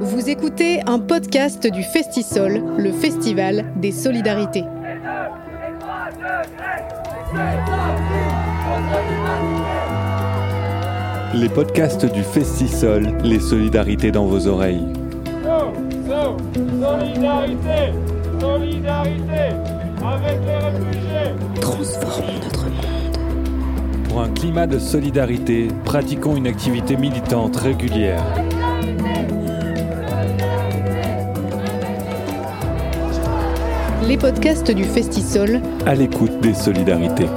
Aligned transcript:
Vous 0.00 0.30
écoutez 0.30 0.80
un 0.86 0.98
podcast 0.98 1.66
du 1.66 1.82
Festisol, 1.82 2.62
le 2.78 2.92
festival 2.92 3.72
des 3.76 3.92
solidarités. 3.92 4.64
Les 11.34 11.48
podcasts 11.48 12.06
du 12.06 12.22
Festisol, 12.22 13.16
les 13.22 13.40
solidarités 13.40 14.10
dans 14.10 14.26
vos 14.26 14.46
oreilles. 14.46 14.86
solidarité, 16.80 17.92
solidarité 18.40 19.54
avec 20.02 20.38
les 20.46 20.56
réfugiés. 20.56 21.34
Transformons 21.60 22.38
notre 22.42 22.64
monde. 22.64 22.87
Pour 24.18 24.26
un 24.26 24.32
climat 24.32 24.66
de 24.66 24.80
solidarité, 24.80 25.68
pratiquons 25.84 26.34
une 26.34 26.48
activité 26.48 26.96
militante 26.96 27.54
régulière. 27.54 28.20
Les 34.08 34.16
podcasts 34.18 34.72
du 34.72 34.82
Festisol, 34.82 35.60
À 35.86 35.94
l'écoute 35.94 36.40
des 36.40 36.52
solidarités. 36.52 37.28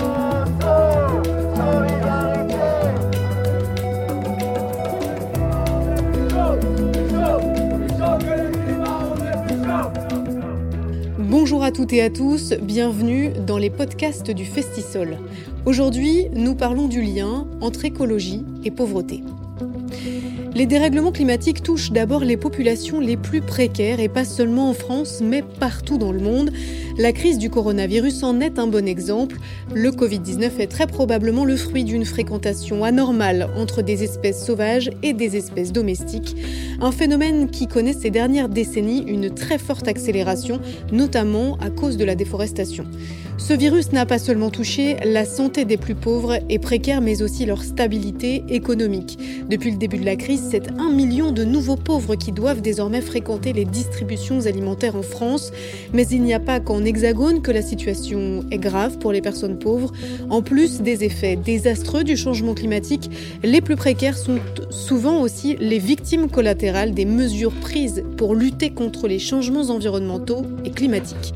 Bonjour 11.19 11.63
à 11.63 11.71
toutes 11.71 11.93
et 11.93 12.01
à 12.01 12.09
tous, 12.09 12.53
bienvenue 12.59 13.29
dans 13.45 13.59
les 13.59 13.69
podcasts 13.69 14.31
du 14.31 14.45
Festisol. 14.45 15.19
Aujourd'hui, 15.63 16.25
nous 16.33 16.55
parlons 16.55 16.87
du 16.87 17.03
lien 17.03 17.45
entre 17.61 17.85
écologie 17.85 18.43
et 18.63 18.71
pauvreté. 18.71 19.23
Les 20.55 20.65
dérèglements 20.65 21.11
climatiques 21.11 21.61
touchent 21.61 21.91
d'abord 21.91 22.21
les 22.21 22.35
populations 22.35 22.99
les 22.99 23.15
plus 23.15 23.41
précaires 23.41 23.99
et 23.99 24.09
pas 24.09 24.25
seulement 24.25 24.71
en 24.71 24.73
France, 24.73 25.21
mais 25.23 25.43
partout 25.43 25.99
dans 25.99 26.11
le 26.11 26.19
monde. 26.19 26.51
La 27.01 27.13
crise 27.13 27.39
du 27.39 27.49
coronavirus 27.49 28.21
en 28.21 28.39
est 28.41 28.59
un 28.59 28.67
bon 28.67 28.87
exemple. 28.87 29.37
Le 29.73 29.89
Covid-19 29.89 30.59
est 30.59 30.67
très 30.67 30.85
probablement 30.85 31.45
le 31.45 31.57
fruit 31.57 31.83
d'une 31.83 32.05
fréquentation 32.05 32.83
anormale 32.83 33.49
entre 33.57 33.81
des 33.81 34.03
espèces 34.03 34.45
sauvages 34.45 34.91
et 35.01 35.13
des 35.13 35.35
espèces 35.35 35.71
domestiques. 35.71 36.35
Un 36.79 36.91
phénomène 36.91 37.49
qui 37.49 37.65
connaît 37.65 37.93
ces 37.93 38.11
dernières 38.11 38.49
décennies 38.49 39.03
une 39.07 39.33
très 39.33 39.57
forte 39.57 39.87
accélération, 39.87 40.61
notamment 40.91 41.57
à 41.57 41.71
cause 41.71 41.97
de 41.97 42.05
la 42.05 42.13
déforestation. 42.13 42.85
Ce 43.39 43.53
virus 43.53 43.91
n'a 43.91 44.05
pas 44.05 44.19
seulement 44.19 44.51
touché 44.51 44.97
la 45.03 45.25
santé 45.25 45.65
des 45.65 45.77
plus 45.77 45.95
pauvres 45.95 46.37
et 46.47 46.59
précaires, 46.59 47.01
mais 47.01 47.23
aussi 47.23 47.47
leur 47.47 47.63
stabilité 47.63 48.43
économique. 48.49 49.17
Depuis 49.49 49.71
le 49.71 49.77
début 49.77 49.97
de 49.97 50.05
la 50.05 50.15
crise, 50.15 50.43
c'est 50.51 50.69
un 50.79 50.91
million 50.91 51.31
de 51.31 51.43
nouveaux 51.43 51.75
pauvres 51.75 52.13
qui 52.13 52.31
doivent 52.31 52.61
désormais 52.61 53.01
fréquenter 53.01 53.51
les 53.51 53.65
distributions 53.65 54.45
alimentaires 54.45 54.95
en 54.95 55.01
France. 55.01 55.51
Mais 55.91 56.05
il 56.07 56.21
n'y 56.21 56.35
a 56.35 56.39
pas 56.39 56.59
qu'en 56.59 56.85
Que 56.91 57.51
la 57.51 57.61
situation 57.61 58.43
est 58.51 58.57
grave 58.57 58.97
pour 58.99 59.13
les 59.13 59.21
personnes 59.21 59.57
pauvres. 59.57 59.93
En 60.29 60.41
plus 60.41 60.81
des 60.81 61.05
effets 61.05 61.37
désastreux 61.37 62.03
du 62.03 62.17
changement 62.17 62.53
climatique, 62.53 63.09
les 63.43 63.61
plus 63.61 63.77
précaires 63.77 64.17
sont 64.17 64.39
souvent 64.69 65.21
aussi 65.21 65.55
les 65.61 65.79
victimes 65.79 66.29
collatérales 66.29 66.93
des 66.93 67.05
mesures 67.05 67.53
prises 67.53 68.03
pour 68.17 68.35
lutter 68.35 68.71
contre 68.71 69.07
les 69.07 69.19
changements 69.19 69.69
environnementaux 69.69 70.45
et 70.65 70.71
climatiques. 70.71 71.33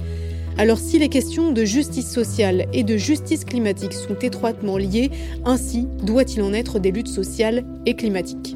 Alors 0.58 0.78
si 0.78 1.00
les 1.00 1.10
questions 1.10 1.54
de 1.54 1.64
justice 1.64 2.12
sociale 2.12 2.66
et 2.74 2.84
de 2.84 2.98
justice 2.98 3.46
climatique 3.46 3.94
sont 3.94 4.16
étroitement 4.16 4.78
liées, 4.78 5.10
ainsi 5.46 5.88
doit-il 6.04 6.42
en 6.42 6.54
être 6.54 6.80
des 6.80 6.92
luttes 6.92 7.08
sociales 7.08 7.64
et 7.86 7.96
climatiques. 7.96 8.56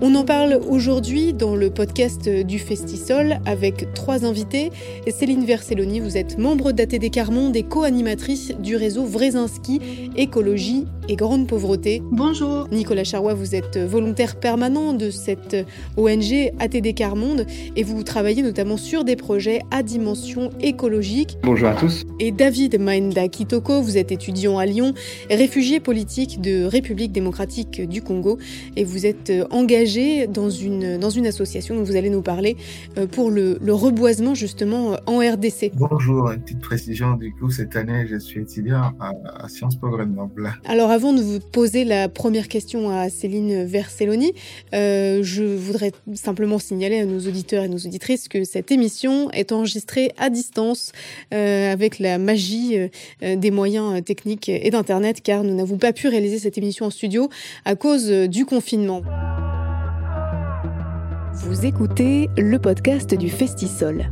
On 0.00 0.14
en 0.14 0.24
parle 0.24 0.60
aujourd'hui 0.68 1.32
dans 1.32 1.56
le 1.56 1.70
podcast 1.70 2.28
du 2.28 2.60
Festisol 2.60 3.40
avec 3.46 3.92
trois 3.94 4.24
invités. 4.24 4.70
Céline 5.08 5.44
Verselloni, 5.44 5.98
vous 5.98 6.16
êtes 6.16 6.38
membre 6.38 6.70
d'ATD 6.70 7.10
Carmonde 7.10 7.56
et 7.56 7.64
co-animatrice 7.64 8.52
du 8.60 8.76
réseau 8.76 9.04
Vrezinski 9.04 9.80
Écologie 10.14 10.84
et 11.08 11.16
Grande 11.16 11.48
Pauvreté. 11.48 12.00
Bonjour. 12.12 12.68
Nicolas 12.70 13.02
Charrois, 13.02 13.34
vous 13.34 13.56
êtes 13.56 13.76
volontaire 13.76 14.38
permanent 14.38 14.92
de 14.92 15.10
cette 15.10 15.56
ONG 15.96 16.52
ATD 16.60 16.94
Carmonde 16.94 17.44
et 17.74 17.82
vous 17.82 18.04
travaillez 18.04 18.42
notamment 18.42 18.76
sur 18.76 19.02
des 19.02 19.16
projets 19.16 19.62
à 19.72 19.82
dimension 19.82 20.50
écologique. 20.60 21.38
Bonjour 21.42 21.68
à 21.68 21.74
tous. 21.74 22.04
Et 22.20 22.30
David 22.30 22.78
Mainda 22.78 23.26
Kitoko, 23.26 23.82
vous 23.82 23.98
êtes 23.98 24.12
étudiant 24.12 24.58
à 24.58 24.66
Lyon, 24.66 24.94
réfugié 25.28 25.80
politique 25.80 26.40
de 26.40 26.64
République 26.66 27.10
démocratique 27.10 27.80
du 27.88 28.00
Congo 28.00 28.38
et 28.76 28.84
vous 28.84 29.04
êtes 29.04 29.32
engagé 29.50 29.87
dans 30.28 30.50
une, 30.50 30.98
dans 30.98 31.10
une 31.10 31.26
association 31.26 31.74
dont 31.74 31.82
vous 31.82 31.96
allez 31.96 32.10
nous 32.10 32.22
parler 32.22 32.56
euh, 32.98 33.06
pour 33.06 33.30
le, 33.30 33.58
le 33.60 33.72
reboisement 33.72 34.34
justement 34.34 34.92
euh, 34.92 34.96
en 35.06 35.18
RDC. 35.18 35.72
Bonjour, 35.74 36.30
une 36.30 36.40
petite 36.40 36.60
précision 36.60 37.14
du 37.14 37.32
coup, 37.32 37.50
cette 37.50 37.74
année 37.74 38.06
je 38.06 38.16
suis 38.16 38.42
étudiant 38.42 38.92
à, 39.00 39.12
à 39.44 39.48
Sciences 39.48 39.76
Po 39.76 39.88
Grenoble. 39.88 40.52
Alors 40.64 40.90
avant 40.90 41.12
de 41.12 41.22
vous 41.22 41.40
poser 41.40 41.84
la 41.84 42.08
première 42.08 42.48
question 42.48 42.90
à 42.90 43.08
Céline 43.08 43.64
Verselloni, 43.64 44.32
euh, 44.74 45.20
je 45.22 45.44
voudrais 45.44 45.92
simplement 46.14 46.58
signaler 46.58 47.00
à 47.00 47.06
nos 47.06 47.20
auditeurs 47.20 47.64
et 47.64 47.68
nos 47.68 47.78
auditrices 47.78 48.28
que 48.28 48.44
cette 48.44 48.70
émission 48.70 49.30
est 49.30 49.52
enregistrée 49.52 50.12
à 50.18 50.30
distance 50.30 50.92
euh, 51.32 51.72
avec 51.72 51.98
la 51.98 52.18
magie 52.18 52.76
euh, 52.76 53.36
des 53.36 53.50
moyens 53.50 54.02
techniques 54.04 54.48
et 54.48 54.70
d'Internet 54.70 55.22
car 55.22 55.44
nous 55.44 55.54
n'avons 55.54 55.78
pas 55.78 55.92
pu 55.92 56.08
réaliser 56.08 56.38
cette 56.38 56.58
émission 56.58 56.86
en 56.86 56.90
studio 56.90 57.28
à 57.64 57.74
cause 57.74 58.10
du 58.10 58.44
confinement. 58.44 59.02
Vous 61.40 61.64
écoutez 61.64 62.28
le 62.36 62.58
podcast 62.58 63.14
du 63.14 63.30
Festisol. 63.30 64.10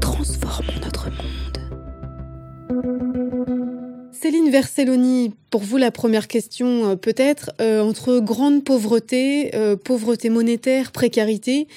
Transformons 0.00 0.78
notre 0.84 1.10
monde. 1.10 1.58
Céline 4.12 4.48
Verselloni, 4.50 5.34
pour 5.50 5.62
vous 5.62 5.76
la 5.76 5.90
première 5.90 6.28
question 6.28 6.90
euh, 6.90 6.96
peut-être, 6.96 7.50
euh, 7.60 7.80
entre 7.80 8.20
grande 8.20 8.64
pauvreté, 8.64 9.54
euh, 9.54 9.76
pauvreté 9.76 10.30
monétaire, 10.30 10.92
précarité, 10.92 11.68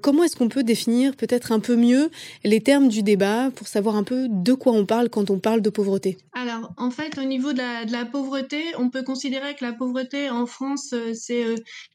comment 0.00 0.24
est-ce 0.24 0.36
qu'on 0.36 0.48
peut 0.48 0.62
définir 0.62 1.16
peut-être 1.16 1.52
un 1.52 1.60
peu 1.60 1.76
mieux 1.76 2.10
les 2.44 2.60
termes 2.60 2.88
du 2.88 3.02
débat 3.02 3.50
pour 3.54 3.68
savoir 3.68 3.96
un 3.96 4.04
peu 4.04 4.26
de 4.28 4.52
quoi 4.52 4.72
on 4.72 4.86
parle 4.86 5.08
quand 5.08 5.30
on 5.30 5.38
parle 5.38 5.60
de 5.60 5.70
pauvreté? 5.70 6.18
Alors, 6.32 6.72
en 6.76 6.90
fait, 6.90 7.18
au 7.18 7.24
niveau 7.24 7.52
de 7.52 7.58
la, 7.58 7.84
de 7.84 7.92
la 7.92 8.04
pauvreté, 8.04 8.62
on 8.78 8.90
peut 8.90 9.02
considérer 9.02 9.54
que 9.54 9.64
la 9.64 9.72
pauvreté 9.72 10.30
en 10.30 10.46
France, 10.46 10.94
c'est 11.14 11.44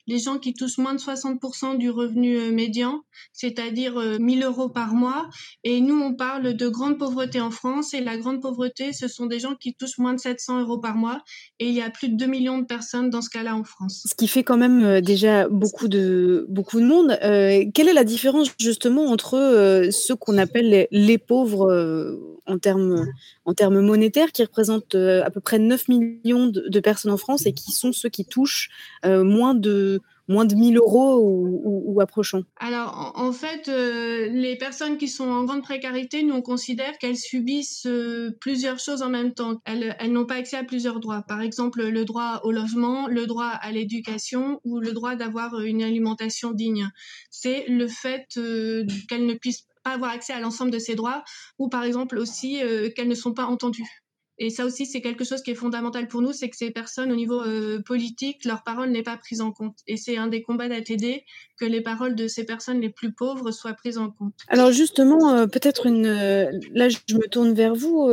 les 0.07 0.19
gens 0.19 0.37
qui 0.37 0.53
touchent 0.53 0.77
moins 0.77 0.93
de 0.93 0.99
60% 0.99 1.77
du 1.77 1.89
revenu 1.89 2.51
médian, 2.51 3.01
c'est-à-dire 3.33 3.97
euh, 3.97 4.17
1000 4.19 4.43
euros 4.43 4.69
par 4.69 4.93
mois. 4.93 5.29
Et 5.63 5.81
nous, 5.81 5.99
on 5.99 6.13
parle 6.13 6.53
de 6.53 6.69
grande 6.69 6.97
pauvreté 6.97 7.39
en 7.39 7.51
France. 7.51 7.93
Et 7.93 8.01
la 8.01 8.17
grande 8.17 8.41
pauvreté, 8.41 8.93
ce 8.93 9.07
sont 9.07 9.25
des 9.25 9.39
gens 9.39 9.55
qui 9.55 9.73
touchent 9.73 9.97
moins 9.97 10.13
de 10.13 10.19
700 10.19 10.61
euros 10.61 10.79
par 10.79 10.95
mois. 10.95 11.20
Et 11.59 11.67
il 11.67 11.73
y 11.73 11.81
a 11.81 11.89
plus 11.89 12.09
de 12.09 12.15
2 12.15 12.25
millions 12.25 12.59
de 12.59 12.65
personnes 12.65 13.09
dans 13.09 13.21
ce 13.21 13.29
cas-là 13.29 13.55
en 13.55 13.63
France. 13.63 14.03
Ce 14.07 14.15
qui 14.15 14.27
fait 14.27 14.43
quand 14.43 14.57
même 14.57 14.83
euh, 14.83 15.01
déjà 15.01 15.47
beaucoup 15.47 15.87
de, 15.87 16.45
beaucoup 16.49 16.79
de 16.79 16.85
monde. 16.85 17.17
Euh, 17.23 17.65
quelle 17.73 17.87
est 17.87 17.93
la 17.93 18.03
différence 18.03 18.49
justement 18.59 19.05
entre 19.05 19.37
euh, 19.37 19.91
ceux 19.91 20.15
qu'on 20.15 20.37
appelle 20.37 20.87
les, 20.91 21.17
pauvres 21.17 21.71
euh, 21.71 22.39
en 22.45 22.57
termes, 22.57 23.05
en 23.45 23.53
termes 23.53 23.81
monétaires, 23.81 24.31
qui 24.31 24.43
représentent 24.43 24.95
à 24.95 25.29
peu 25.29 25.39
près 25.39 25.59
9 25.59 25.87
millions 25.87 26.47
de, 26.47 26.79
personnes 26.79 27.11
en 27.11 27.17
France 27.17 27.45
et 27.45 27.53
qui 27.53 27.71
sont 27.71 27.93
ceux 27.93 28.09
qui 28.09 28.25
touchent 28.25 28.69
moins 29.05 29.53
de 29.53 30.01
moins 30.31 30.45
de 30.45 30.55
1000 30.55 30.77
euros 30.77 31.19
ou, 31.21 31.99
approchant 32.01 32.41
Alors, 32.59 33.13
en, 33.15 33.31
fait, 33.31 33.67
euh, 33.67 34.27
les 34.31 34.55
personnes 34.55 34.97
qui 34.97 35.07
sont 35.07 35.27
en 35.27 35.43
grande 35.43 35.61
précarité, 35.61 36.23
nous, 36.23 36.33
on 36.33 36.41
considère 36.41 36.97
qu'elles 36.97 37.17
subissent 37.17 37.85
euh, 37.85 38.31
plusieurs 38.39 38.79
choses 38.79 39.01
en 39.01 39.09
même 39.09 39.33
temps. 39.33 39.61
Elles, 39.65 40.11
n'ont 40.11 40.25
pas 40.25 40.35
accès 40.35 40.57
à 40.57 40.63
plusieurs 40.63 40.99
droits. 40.99 41.23
Par 41.27 41.41
exemple, 41.41 41.83
le 41.83 42.05
droit 42.05 42.41
au 42.43 42.51
logement, 42.51 43.07
le 43.07 43.27
droit 43.27 43.47
à 43.49 43.71
l'éducation 43.71 44.59
ou 44.63 44.79
le 44.79 44.93
droit 44.93 45.16
d'avoir 45.16 45.59
une 45.59 45.83
alimentation 45.83 46.51
digne. 46.51 46.89
C'est 47.29 47.66
le 47.67 47.87
fait 47.87 48.25
euh, 48.37 48.85
qu'elles 49.09 49.25
ne 49.25 49.35
puissent 49.35 49.67
pas 49.84 49.91
avoir 49.91 50.11
accès 50.11 50.34
à 50.34 50.39
l'ensemble 50.39 50.72
de 50.72 50.79
ces 50.79 50.95
droits 50.95 51.23
ou, 51.59 51.67
par 51.67 51.84
exemple, 51.84 52.17
aussi 52.17 52.59
qu'elles 52.95 53.07
ne 53.07 53.16
sont 53.16 53.34
pas 53.34 53.45
entendues. 53.45 54.00
Et 54.43 54.49
ça 54.49 54.66
aussi, 54.66 54.88
c'est 54.88 55.02
quelque 55.02 55.23
chose 55.23 55.43
qui 55.43 55.52
est 55.52 55.55
fondamental 55.55 56.08
pour 56.08 56.23
nous, 56.23 56.34
c'est 56.34 56.49
que 56.49 56.58
ces 56.58 56.72
personnes, 56.72 57.11
au 57.11 57.16
niveau 57.16 57.43
euh, 57.43 57.79
politique, 57.79 58.43
leur 58.43 58.64
parole 58.64 58.90
n'est 58.90 59.03
pas 59.03 59.16
prise 59.16 59.40
en 59.40 59.52
compte. 59.52 59.78
Et 59.85 59.97
c'est 59.97 60.17
un 60.17 60.26
des 60.26 60.41
combats 60.41 60.67
d'ATD 60.67 61.22
que 61.59 61.66
les 61.66 61.79
paroles 61.79 62.16
de 62.16 62.28
ces 62.28 62.43
personnes 62.43 62.82
les 62.82 62.90
plus 62.90 63.11
pauvres 63.11 63.52
soient 63.52 63.73
prises 63.73 63.99
en 63.99 64.09
compte. 64.09 64.34
Alors 64.47 64.72
justement, 64.72 65.29
euh, 65.29 65.46
peut-être 65.46 65.85
une... 65.85 66.08
Euh, 66.08 66.52
là, 66.73 66.90
je 66.90 67.16
me 67.16 67.28
tourne 67.28 67.53
vers 67.53 67.76
vous, 67.76 68.09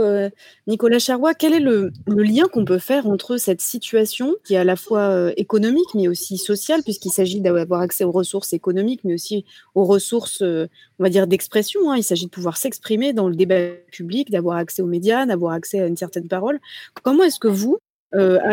Nicolas 0.66 0.98
Charrois. 0.98 1.32
Quel 1.32 1.54
est 1.54 1.60
le, 1.60 1.92
lien 2.06 2.44
qu'on 2.52 2.66
peut 2.66 2.78
faire 2.78 3.06
entre 3.06 3.38
cette 3.38 3.62
situation, 3.62 4.36
qui 4.44 4.52
est 4.52 4.58
à 4.58 4.64
la 4.64 4.76
fois 4.76 5.32
économique, 5.38 5.94
mais 5.94 6.08
aussi 6.08 6.36
sociale, 6.36 6.82
puisqu'il 6.82 7.10
s'agit 7.10 7.40
d'avoir 7.40 7.80
accès 7.80 8.04
aux 8.04 8.12
ressources 8.12 8.52
économiques, 8.52 9.00
mais 9.02 9.14
aussi 9.14 9.46
aux 9.74 9.84
ressources, 9.84 10.42
on 10.42 11.02
va 11.02 11.08
dire, 11.08 11.26
d'expression. 11.26 11.90
Hein. 11.90 11.96
Il 11.96 12.04
s'agit 12.04 12.26
de 12.26 12.30
pouvoir 12.30 12.58
s'exprimer 12.58 13.14
dans 13.14 13.30
le 13.30 13.34
débat 13.34 13.70
public, 13.90 14.30
d'avoir 14.30 14.58
accès 14.58 14.82
aux 14.82 14.86
médias, 14.86 15.24
d'avoir 15.24 15.52
accès 15.52 15.80
à 15.80 15.86
une 15.86 15.96
certaine 15.96 16.17
parole. 16.26 16.58
Comment 17.02 17.24
est-ce 17.24 17.38
que 17.38 17.48
vous, 17.48 17.78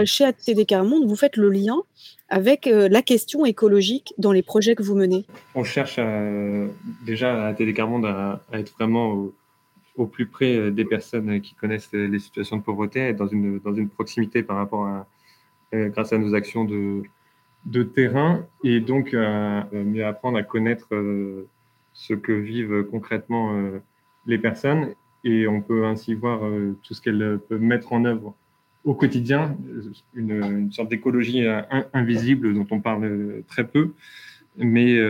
chez 0.05 0.25
ATD 0.25 0.65
Carmonde, 0.65 1.07
vous 1.07 1.15
faites 1.15 1.37
le 1.37 1.49
lien 1.49 1.81
avec 2.29 2.65
la 2.65 3.01
question 3.01 3.45
écologique 3.45 4.13
dans 4.17 4.31
les 4.31 4.43
projets 4.43 4.75
que 4.75 4.83
vous 4.83 4.95
menez? 4.95 5.25
On 5.55 5.63
cherche 5.63 5.99
déjà 7.05 7.45
à 7.45 7.47
ATD 7.47 7.73
Carmonde 7.73 8.05
à, 8.05 8.41
être 8.53 8.73
vraiment 8.77 9.31
au, 9.95 10.05
plus 10.05 10.27
près 10.27 10.71
des 10.71 10.85
personnes 10.85 11.39
qui 11.41 11.55
connaissent 11.55 11.93
les 11.93 12.19
situations 12.19 12.57
de 12.57 12.61
pauvreté, 12.61 13.13
dans 13.13 13.27
une, 13.27 13.59
dans 13.59 13.73
une 13.73 13.89
proximité 13.89 14.43
par 14.43 14.57
rapport 14.57 14.85
à, 14.85 15.07
grâce 15.73 16.11
à 16.11 16.17
nos 16.17 16.35
actions 16.35 16.65
de, 16.65 17.03
de 17.65 17.83
terrain 17.83 18.45
et 18.63 18.79
donc 18.79 19.13
mieux 19.13 20.05
apprendre 20.05 20.37
à 20.37 20.43
connaître 20.43 20.87
ce 21.93 22.13
que 22.13 22.31
vivent 22.31 22.83
concrètement 22.91 23.57
les 24.27 24.37
personnes 24.37 24.93
et 25.25 25.47
on 25.47 25.61
peut 25.61 25.85
ainsi 25.85 26.13
voir 26.13 26.39
tout 26.83 26.93
ce 26.93 27.01
qu'elles 27.01 27.39
peuvent 27.49 27.61
mettre 27.61 27.91
en 27.91 28.05
œuvre 28.05 28.33
au 28.83 28.93
quotidien, 28.93 29.57
une, 30.13 30.71
sorte 30.71 30.89
d'écologie 30.89 31.43
invisible 31.93 32.53
dont 32.53 32.67
on 32.69 32.79
parle 32.79 33.43
très 33.47 33.65
peu, 33.65 33.93
mais 34.57 35.01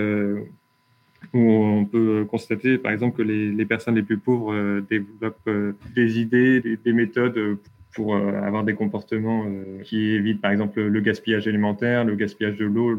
on 1.33 1.85
peut 1.85 2.25
constater 2.29 2.77
par 2.77 2.93
exemple 2.93 3.17
que 3.17 3.21
les, 3.21 3.65
personnes 3.65 3.95
les 3.95 4.03
plus 4.03 4.17
pauvres 4.17 4.79
développent 4.89 5.75
des 5.93 6.19
idées, 6.19 6.61
des 6.61 6.93
méthodes 6.93 7.57
pour 7.95 8.13
euh, 8.13 8.41
avoir 8.41 8.63
des 8.63 8.75
comportements 8.75 9.45
euh, 9.47 9.81
qui 9.83 10.11
évitent 10.11 10.41
par 10.41 10.51
exemple 10.51 10.81
le 10.81 10.99
gaspillage 10.99 11.47
alimentaire, 11.47 12.03
le 12.03 12.15
gaspillage 12.15 12.57
de 12.57 12.65
l'eau, 12.65 12.95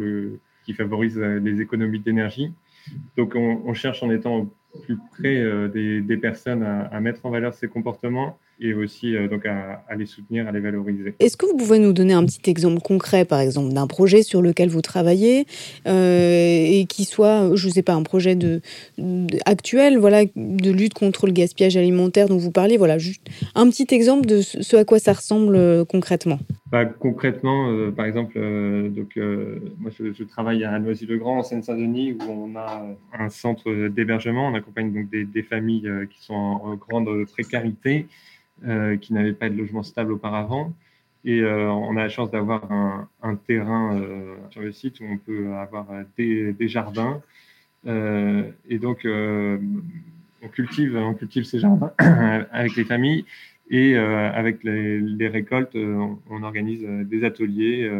qui 0.64 0.72
favorisent 0.72 1.18
euh, 1.18 1.38
les 1.38 1.60
économies 1.60 2.00
d'énergie. 2.00 2.52
Donc 3.16 3.34
on, 3.34 3.74
cherche 3.74 4.02
en 4.02 4.10
étant 4.10 4.48
plus 4.84 4.98
près 5.12 5.68
des, 5.68 6.16
personnes 6.16 6.62
à, 6.62 7.00
mettre 7.00 7.26
en 7.26 7.30
valeur 7.30 7.54
ces 7.54 7.68
comportements 7.68 8.38
et 8.58 8.74
aussi 8.74 9.14
euh, 9.14 9.28
donc 9.28 9.44
à, 9.46 9.82
les 9.96 10.06
soutenir, 10.06 10.48
à 10.48 10.52
les 10.52 10.60
valoriser. 10.60 11.14
Est-ce 11.20 11.36
que 11.36 11.46
vous 11.46 11.56
pouvez 11.56 11.78
nous 11.78 11.92
donner 11.92 12.14
un 12.14 12.24
petit 12.24 12.48
exemple 12.50 12.80
concret, 12.80 13.24
par 13.24 13.40
exemple, 13.40 13.72
d'un 13.72 13.86
projet 13.86 14.22
sur 14.22 14.42
lequel 14.42 14.68
vous 14.68 14.82
travaillez 14.82 15.46
euh, 15.86 16.64
et 16.66 16.86
qui 16.86 17.04
soit, 17.04 17.54
je 17.54 17.68
ne 17.68 17.72
sais 17.72 17.82
pas, 17.82 17.94
un 17.94 18.02
projet 18.02 18.34
de, 18.34 18.60
actuel, 19.44 19.98
voilà, 19.98 20.24
de 20.24 20.70
lutte 20.70 20.94
contre 20.94 21.26
le 21.26 21.32
gaspillage 21.32 21.76
alimentaire 21.76 22.28
dont 22.28 22.38
vous 22.38 22.50
parlez, 22.50 22.76
voilà, 22.76 22.98
juste 22.98 23.26
un 23.54 23.68
petit 23.68 23.94
exemple 23.94 24.26
de 24.26 24.40
ce 24.40 24.76
à 24.76 24.84
quoi 24.84 24.98
ça 24.98 25.12
ressemble 25.12 25.56
euh, 25.56 25.84
concrètement. 25.84 26.38
Bah, 26.70 26.84
concrètement, 26.84 27.70
par 27.92 28.06
exemple, 28.06 28.34
donc 28.90 29.16
moi 29.78 29.92
je, 29.96 30.24
travaille 30.24 30.64
à 30.64 30.76
Noisy-le-Grand 30.80 31.38
en 31.38 31.42
Seine-Saint-Denis 31.44 32.14
où 32.14 32.24
on 32.28 32.56
a 32.56 32.84
un 33.16 33.28
centre 33.28 33.88
d'hébergement. 33.88 34.48
On 34.48 34.54
accompagne 34.54 34.92
donc 34.92 35.08
des, 35.08 35.24
des 35.24 35.44
familles 35.44 35.88
qui 36.10 36.24
sont 36.24 36.34
en 36.34 36.74
grande 36.74 37.08
précarité 37.26 38.06
euh, 38.06 38.35
qui 38.62 39.12
n'avaient 39.12 39.32
pas 39.32 39.48
de 39.48 39.56
logement 39.56 39.82
stable 39.82 40.12
auparavant. 40.12 40.72
Et 41.26 41.40
euh, 41.40 41.68
on 41.68 41.96
a 41.96 42.02
la 42.02 42.08
chance 42.08 42.30
d'avoir 42.30 42.70
un, 42.70 43.34
terrain 43.48 43.96
euh, 43.96 44.36
sur 44.50 44.60
le 44.60 44.70
site 44.70 45.00
où 45.00 45.04
on 45.04 45.18
peut 45.18 45.52
avoir 45.54 45.88
des, 46.16 46.54
jardins. 46.68 47.20
et 47.84 48.78
donc, 48.78 49.00
on, 49.04 50.48
cultive, 50.52 50.96
on 50.96 51.14
cultive 51.14 51.42
ces 51.42 51.58
jardins 51.58 51.92
avec 51.98 52.76
les 52.76 52.84
familles. 52.84 53.24
Et 53.68 53.96
avec 53.96 54.62
les, 54.62 55.28
récoltes, 55.28 55.74
on, 55.74 56.42
organise 56.44 56.84
des 56.84 57.24
ateliers, 57.24 57.90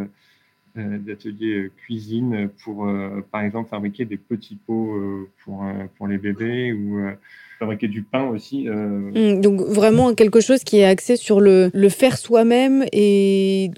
des 0.77 1.13
ateliers 1.13 1.73
cuisine 1.79 2.49
pour, 2.63 2.89
par 3.33 3.41
exemple, 3.41 3.69
fabriquer 3.71 4.05
des 4.05 4.19
petits 4.19 4.55
pots 4.55 5.29
pour, 5.43 5.67
pour 5.97 6.07
les 6.07 6.19
bébés 6.19 6.73
ou 6.73 7.01
fabriquer 7.59 7.89
du 7.89 8.03
pain 8.03 8.29
aussi. 8.29 8.69
Euh. 8.69 9.35
Mmh, 9.35 9.41
donc 9.41 9.61
vraiment 9.61 10.15
quelque 10.15 10.41
chose 10.41 10.63
qui 10.65 10.79
est 10.79 10.85
axé 10.85 11.17
sur 11.17 11.41
le, 11.41 11.71
faire 11.89 12.19
soi-même 12.19 12.85
et 12.93 13.71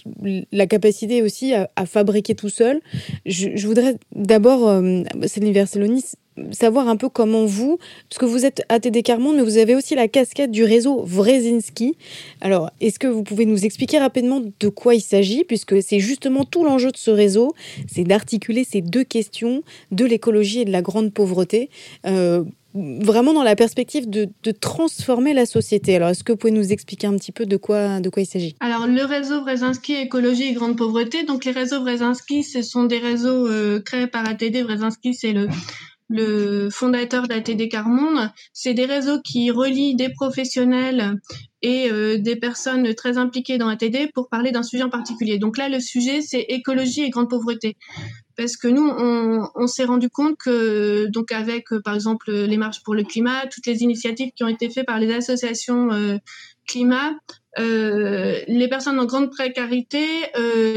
la 0.53 0.67
capacité 0.67 1.23
aussi 1.23 1.55
à, 1.55 1.87
fabriquer 1.87 2.35
tout 2.35 2.49
seul. 2.49 2.81
Je, 3.27 3.67
voudrais 3.67 3.97
d'abord, 4.15 4.69
euh, 4.69 5.03
Céline 5.27 5.53
Verselloni, 5.53 6.05
savoir 6.53 6.89
un 6.89 6.97
peu 6.97 7.09
comment 7.09 7.45
vous, 7.45 7.79
parce 8.09 8.19
que 8.19 8.25
vous 8.25 8.45
êtes 8.45 8.63
ATD 8.69 9.03
Carmonde, 9.03 9.37
mais 9.37 9.43
vous 9.43 9.59
avez 9.59 9.75
aussi 9.75 9.95
la 9.95 10.09
casquette 10.09 10.51
du 10.51 10.65
réseau 10.65 11.03
Wrezinski. 11.05 11.97
Alors, 12.41 12.71
est-ce 12.81 12.99
que 12.99 13.07
vous 13.07 13.23
pouvez 13.23 13.47
nous 13.47 13.65
expliquer 13.65 13.99
rapidement 13.99 14.41
de 14.41 14.69
quoi 14.69 14.95
il 14.95 15.01
s'agit, 15.01 15.45
puisque 15.45 15.83
c'est 15.83 16.01
justement 16.01 16.45
tout 16.45 16.65
l'enjeu 16.65 16.91
de 16.91 16.97
ce 16.97 17.11
réseau, 17.11 17.55
c'est 17.87 18.05
d'articuler 18.05 18.65
ces 18.65 18.81
deux 18.81 19.05
questions 19.05 19.63
de 19.91 20.05
l'écologie 20.05 20.61
et 20.61 20.65
de 20.65 20.73
la 20.73 20.83
grande 20.83 21.13
pauvreté 21.13 21.71
euh, 22.07 22.45
vraiment 22.75 23.33
dans 23.33 23.43
la 23.43 23.57
perspective 23.57 24.09
de, 24.09 24.29
transformer 24.61 25.35
la 25.35 25.47
société. 25.47 25.97
Alors, 25.97 26.09
est-ce 26.09 26.25
que 26.25 26.33
vous 26.33 26.39
pouvez 26.39 26.53
nous 26.53 26.73
expliquer 26.73 27.07
un 27.07 27.17
petit 27.17 27.33
peu 27.33 27.47
de 27.47 27.57
quoi, 27.57 28.01
de 28.01 28.09
quoi 28.09 28.23
il 28.23 28.27
s'agit? 28.27 28.57
Alors, 28.61 28.87
le 28.87 29.05
réseau 29.05 29.41
Wrezinski 29.43 29.95
Écologie 29.95 30.45
et 30.45 30.53
Grande 30.53 30.77
Pauvreté, 30.77 31.25
donc 31.25 31.45
les 31.45 31.53
réseaux 31.53 31.81
Wrezinski, 31.81 32.43
ce 32.43 32.63
sont 32.63 32.85
des 32.85 32.99
réseaux 32.99 33.47
euh, 33.47 33.81
créés 33.81 34.07
par 34.07 34.29
ATD. 34.29 34.63
Wrezinski, 34.63 35.15
c'est 35.15 35.33
le, 35.33 35.49
le 36.09 36.71
fondateur 36.71 37.29
d'ATD 37.29 37.69
Carmonde. 37.69 38.31
C'est 38.53 38.75
des 38.75 38.87
réseaux 38.87 39.21
qui 39.21 39.51
relient 39.51 39.95
des 39.95 40.09
professionnels 40.11 41.17
et 41.63 41.91
euh, 41.91 42.19
des 42.19 42.37
personnes 42.37 42.95
très 42.95 43.19
impliquées 43.19 43.59
dans 43.59 43.69
ATD 43.69 44.13
pour 44.15 44.29
parler 44.29 44.51
d'un 44.51 44.63
sujet 44.63 44.83
en 44.83 44.91
particulier. 44.91 45.39
Donc 45.39 45.59
là, 45.59 45.69
le 45.69 45.81
sujet, 45.81 46.23
c'est 46.23 46.45
écologie 46.49 47.03
et 47.03 47.11
grande 47.11 47.29
pauvreté 47.29 47.77
parce 48.39 48.57
que 48.57 48.69
nous, 48.69 48.89
on, 48.89 49.67
s'est 49.67 49.85
rendu 49.85 50.09
compte 50.09 50.37
que, 50.39 51.07
donc 51.07 51.33
avec 51.33 51.73
euh, 51.73 51.83
par 51.83 51.97
exemple 51.97 52.31
les 52.31 52.57
marches 52.57 52.85
pour 52.85 52.95
le 52.95 53.03
climat, 53.03 53.49
toutes 53.49 53.67
les 53.67 53.83
initiatives 53.83 54.31
qui 54.35 54.45
ont 54.45 54.49
été 54.49 54.71
faites 54.71 54.87
par 54.87 55.01
les 55.01 55.13
associations 55.13 55.91
euh, 55.91 56.19
climat, 56.65 57.15
euh, 57.59 58.39
les 58.47 58.69
personnes 58.69 59.01
en 59.01 59.07
grande 59.07 59.33
précarité 59.33 60.07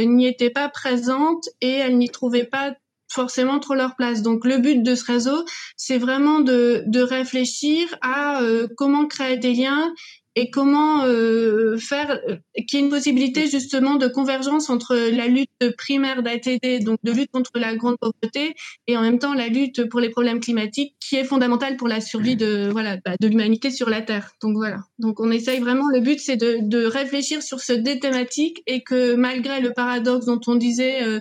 n'y 0.08 0.26
étaient 0.26 0.50
pas 0.50 0.70
présentes 0.70 1.50
et 1.62 1.70
elles 1.70 2.00
n'y 2.00 2.10
trouvaient 2.10 2.46
pas 2.46 2.74
forcément 3.08 3.60
trop 3.60 3.76
leur 3.76 3.96
place. 3.96 4.24
Donc 4.24 4.44
le 4.44 4.58
but 4.58 4.82
de 4.82 4.96
ce 4.96 5.06
réseau, 5.06 5.46
c'est 5.78 6.00
vraiment 6.00 6.40
de, 6.40 6.84
de 6.88 7.02
réfléchir 7.02 7.96
à 8.02 8.42
comment 8.76 9.06
créer 9.06 9.38
des 9.38 9.54
liens 9.54 9.94
et 10.36 10.50
comment 10.50 11.04
euh, 11.06 11.78
faire 11.78 12.20
euh, 12.30 12.38
qu'il 12.68 12.80
y 12.80 12.82
ait 12.82 12.86
une 12.86 12.92
possibilité 12.92 13.48
justement 13.48 13.96
de 13.96 14.08
convergence 14.08 14.70
entre 14.70 14.96
la 14.96 15.28
lutte 15.28 15.50
primaire 15.78 16.24
d'ATD, 16.24 16.84
donc 16.84 17.00
de 17.04 17.12
lutte 17.12 17.32
contre 17.32 17.52
la 17.56 17.76
grande 17.76 17.98
pauvreté, 18.00 18.56
et 18.88 18.98
en 18.98 19.02
même 19.02 19.20
temps 19.20 19.34
la 19.34 19.48
lutte 19.48 19.90
pour 19.90 20.00
les 20.00 20.10
problèmes 20.10 20.40
climatiques, 20.40 20.96
qui 21.00 21.18
est 21.18 21.26
fondamentale 21.26 21.76
pour 21.76 21.88
la 21.88 22.00
survie 22.00 22.36
de 22.36 22.70
voilà 22.72 22.98
bah, 23.04 23.16
de 23.20 23.28
l'humanité 23.28 23.72
sur 23.72 23.90
la 23.90 24.02
Terre. 24.02 24.32
Donc 24.42 24.56
voilà. 24.56 24.80
Donc 25.00 25.20
on 25.20 25.32
essaye 25.32 25.60
vraiment. 25.60 25.90
Le 25.90 26.00
but 26.00 26.20
c'est 26.20 26.38
de, 26.38 26.60
de 26.62 26.86
réfléchir 26.86 27.44
sur 27.44 27.60
ce 27.60 27.74
deux 27.74 28.00
thématiques 28.00 28.64
et 28.68 28.84
que 28.84 29.16
malgré 29.16 29.60
le 29.60 29.74
paradoxe 29.74 30.26
dont 30.26 30.40
on 30.48 30.56
disait 30.56 31.04
euh, 31.04 31.20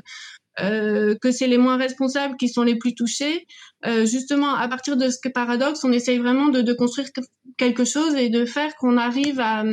euh, 0.61 1.15
que 1.21 1.31
c'est 1.31 1.47
les 1.47 1.59
moins 1.59 1.77
responsables 1.77 2.37
qui 2.37 2.49
sont 2.49 2.62
les 2.62 2.76
plus 2.76 2.95
touchés. 2.95 3.47
Euh, 3.87 4.05
justement, 4.05 4.55
à 4.55 4.69
partir 4.69 4.97
de 4.97 5.09
ce 5.09 5.17
paradoxe, 5.29 5.85
on 5.85 5.93
essaye 5.93 6.19
vraiment 6.19 6.49
de, 6.49 6.61
de 6.61 6.73
construire 6.73 7.09
quelque 7.57 7.85
chose 7.85 8.15
et 8.15 8.29
de 8.29 8.45
faire 8.45 8.75
qu'on 8.77 8.97
arrive 8.97 9.41
à, 9.41 9.65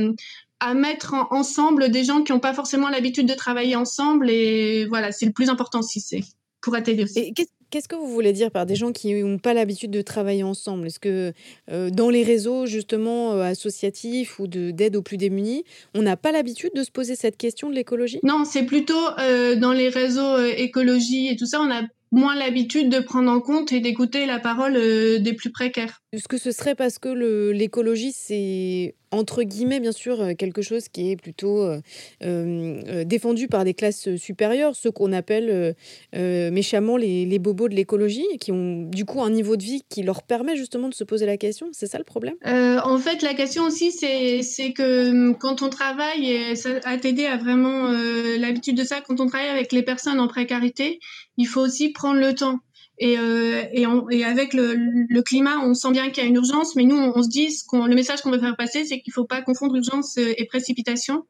à 0.60 0.74
mettre 0.74 1.14
ensemble 1.32 1.90
des 1.90 2.04
gens 2.04 2.24
qui 2.24 2.32
n'ont 2.32 2.40
pas 2.40 2.54
forcément 2.54 2.90
l'habitude 2.90 3.28
de 3.28 3.34
travailler 3.34 3.76
ensemble. 3.76 4.30
Et 4.30 4.86
voilà, 4.86 5.12
c'est 5.12 5.26
le 5.26 5.34
plus 5.34 5.50
important 5.50 5.82
si 5.82 6.00
c'est 6.00 6.22
pour 6.62 6.76
atteindre 6.76 7.04
aussi. 7.04 7.34
Qu'est-ce 7.70 7.90
que 7.90 7.98
vous 7.98 8.08
voulez 8.08 8.32
dire 8.32 8.50
par 8.50 8.66
des 8.66 8.76
gens 8.76 8.94
qui 8.94 9.14
n'ont 9.14 9.40
pas 9.40 9.54
l'habitude 9.54 9.92
de 9.92 10.02
travailler 10.02 10.44
ensemble? 10.44 10.88
Est-ce 10.88 11.00
que 11.00 11.34
euh, 11.70 11.90
dans 11.90 12.10
les 12.10 12.24
réseaux 12.24 12.66
justement 12.66 13.34
euh, 13.34 13.42
associatifs 13.42 14.40
ou 14.40 14.48
d'aide 14.48 14.96
aux 14.96 15.02
plus 15.02 15.18
démunis, 15.18 15.66
on 15.94 16.02
n'a 16.02 16.16
pas 16.16 16.32
l'habitude 16.32 16.72
de 16.74 16.84
se 16.84 16.92
poser 16.92 17.16
cette 17.16 17.36
question 17.36 17.70
de 17.70 17.76
l'écologie? 17.76 18.22
Non, 18.24 18.46
c'est 18.46 18.64
plutôt 18.64 18.96
euh, 19.20 19.58
dans 19.58 19.74
les 19.74 19.90
réseaux 19.90 20.38
écologie 20.46 21.28
et 21.28 21.36
tout 21.36 21.46
ça, 21.46 21.60
on 21.60 21.70
a 21.70 21.82
moins 22.12 22.36
l'habitude 22.36 22.90
de 22.90 23.00
prendre 23.00 23.32
en 23.32 23.40
compte 23.40 23.72
et 23.72 23.80
d'écouter 23.80 24.26
la 24.26 24.40
parole 24.40 24.74
des 24.74 25.34
plus 25.34 25.52
précaires. 25.52 26.02
Est-ce 26.14 26.28
que 26.28 26.38
ce 26.38 26.52
serait 26.52 26.76
parce 26.76 27.00
que 27.00 27.10
l'écologie, 27.52 28.12
c'est 28.12 28.96
entre 29.12 29.44
guillemets, 29.44 29.80
bien 29.80 29.92
sûr, 29.92 30.22
euh, 30.22 30.34
quelque 30.34 30.62
chose 30.62 30.90
qui 30.90 31.12
est 31.12 31.16
plutôt 31.16 31.62
euh, 31.62 31.80
euh, 32.24 33.04
défendu 33.04 33.48
par 33.48 33.64
des 33.64 33.74
classes 33.74 34.16
supérieures, 34.18 34.76
ceux 34.76 34.92
qu'on 34.92 35.14
appelle 35.14 35.76
méchamment 36.14 36.98
les, 36.98 37.40
bobos 37.40 37.70
de 37.70 37.76
l'écologie, 37.76 38.26
qui 38.40 38.52
ont 38.52 38.84
du 38.84 39.06
coup 39.06 39.22
un 39.22 39.30
niveau 39.30 39.56
de 39.56 39.64
vie 39.64 39.84
qui 39.90 40.04
leur 40.04 40.24
permet 40.24 40.56
justement 40.56 40.90
de 40.90 40.94
se 40.94 41.04
poser 41.04 41.26
la 41.26 41.38
question. 41.38 41.70
C'est 41.72 41.88
ça 41.88 41.98
le 41.98 42.04
problème? 42.04 42.36
En 42.44 42.98
fait, 42.98 43.22
la 43.22 43.34
question 43.34 43.64
aussi, 43.64 43.92
c'est 43.92 44.74
que 44.74 45.32
quand 45.34 45.62
on 45.62 45.70
travaille, 45.70 46.32
et 46.32 46.56
ça 46.56 46.70
a 46.84 46.98
t'aider 46.98 47.26
à 47.26 47.38
vraiment 47.38 47.92
l'habitude 48.40 48.78
de 48.78 48.84
ça, 48.84 49.02
quand 49.02 49.20
on 49.20 49.28
travaille 49.28 49.50
avec 49.50 49.72
les 49.72 49.84
personnes 49.84 50.20
en 50.20 50.28
précarité, 50.28 51.00
il 51.38 51.46
faut 51.46 51.62
aussi 51.62 51.90
prendre 51.90 52.20
le 52.20 52.34
temps. 52.34 52.60
Et, 53.00 53.18
euh, 53.20 53.63
et, 53.74 53.86
et, 54.12 54.25
avec 54.25 54.54
le, 54.54 54.75
le, 54.75 55.22
climat, 55.22 55.60
on 55.63 55.75
sent 55.75 55.92
bien 55.92 56.10
qu'il 56.10 56.24
y 56.24 56.25
a 56.25 56.30
une 56.30 56.36
urgence, 56.36 56.75
mais 56.75 56.84
nous, 56.84 56.98
on, 56.98 57.22
se 57.22 57.30
dit, 57.30 57.51
ce 57.51 57.63
le 57.88 57.96
message 57.96 58.22
qu'on 58.22 58.32
veut 58.32 58.39
faire 58.39 58.58
passer, 58.58 58.86
c'est 58.86 59.00
qu'il 59.01 59.12
ne 59.12 59.13
faut 59.13 59.25
pas 59.25 59.42
confondre 59.42 59.75
urgence 59.75 60.18
et 60.18 60.46
précipitation. 60.46 61.24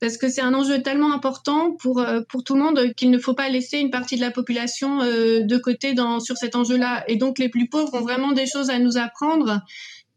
parce 0.00 0.16
que 0.16 0.28
c'est 0.28 0.40
un 0.40 0.52
enjeu 0.52 0.82
tellement 0.82 1.12
important 1.12 1.72
pour, 1.72 2.00
euh, 2.00 2.20
pour 2.28 2.42
tout 2.42 2.54
le 2.54 2.62
monde 2.62 2.92
qu'il 2.94 3.10
ne 3.10 3.18
faut 3.18 3.34
pas 3.34 3.48
laisser 3.48 3.78
une 3.78 3.90
partie 3.90 4.16
de 4.16 4.20
la 4.20 4.30
population 4.30 5.00
euh, 5.02 5.42
de 5.42 5.58
côté 5.58 5.94
dans, 5.94 6.20
sur 6.20 6.36
cet 6.36 6.56
enjeu-là. 6.56 7.04
Et 7.08 7.16
donc 7.16 7.38
les 7.38 7.48
plus 7.48 7.68
pauvres 7.68 7.94
ont 7.94 8.02
vraiment 8.02 8.32
des 8.32 8.46
choses 8.46 8.68
à 8.68 8.78
nous 8.78 8.98
apprendre. 8.98 9.60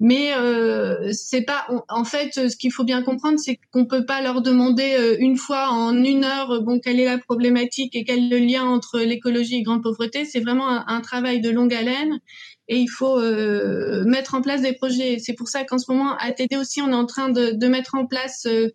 Mais 0.01 0.33
euh, 0.33 1.11
c'est 1.11 1.41
pas. 1.41 1.67
En 1.89 2.05
fait, 2.05 2.49
ce 2.49 2.55
qu'il 2.55 2.71
faut 2.71 2.85
bien 2.85 3.01
comprendre, 3.01 3.37
c'est 3.37 3.59
qu'on 3.71 3.85
peut 3.85 4.05
pas 4.05 4.21
leur 4.21 4.41
demander 4.41 4.95
euh, 4.97 5.17
une 5.19 5.35
fois 5.35 5.69
en 5.71 5.93
une 6.03 6.23
heure, 6.23 6.61
bon, 6.61 6.79
quelle 6.79 7.01
est 7.01 7.05
la 7.05 7.17
problématique 7.17 7.95
et 7.95 8.05
quel 8.05 8.31
est 8.31 8.39
le 8.39 8.45
lien 8.45 8.63
entre 8.63 8.99
l'écologie 8.99 9.55
et 9.55 9.61
grande 9.61 9.83
pauvreté. 9.83 10.23
C'est 10.23 10.39
vraiment 10.39 10.69
un, 10.69 10.85
un, 10.87 11.01
travail 11.01 11.41
de 11.41 11.49
longue 11.49 11.73
haleine 11.73 12.19
et 12.69 12.77
il 12.77 12.87
faut 12.87 13.19
euh, 13.19 14.05
mettre 14.05 14.35
en 14.35 14.41
place 14.41 14.61
des 14.61 14.73
projets. 14.73 15.17
C'est 15.19 15.33
pour 15.33 15.49
ça 15.49 15.63
qu'en 15.65 15.79
ce 15.79 15.91
moment, 15.91 16.15
à 16.17 16.31
TD 16.31 16.55
aussi, 16.55 16.81
on 16.81 16.89
est 16.91 16.95
en 16.95 17.05
train 17.07 17.29
de, 17.29 17.51
de 17.51 17.67
mettre 17.67 17.95
en 17.95 18.05
place 18.05 18.45
euh, 18.45 18.69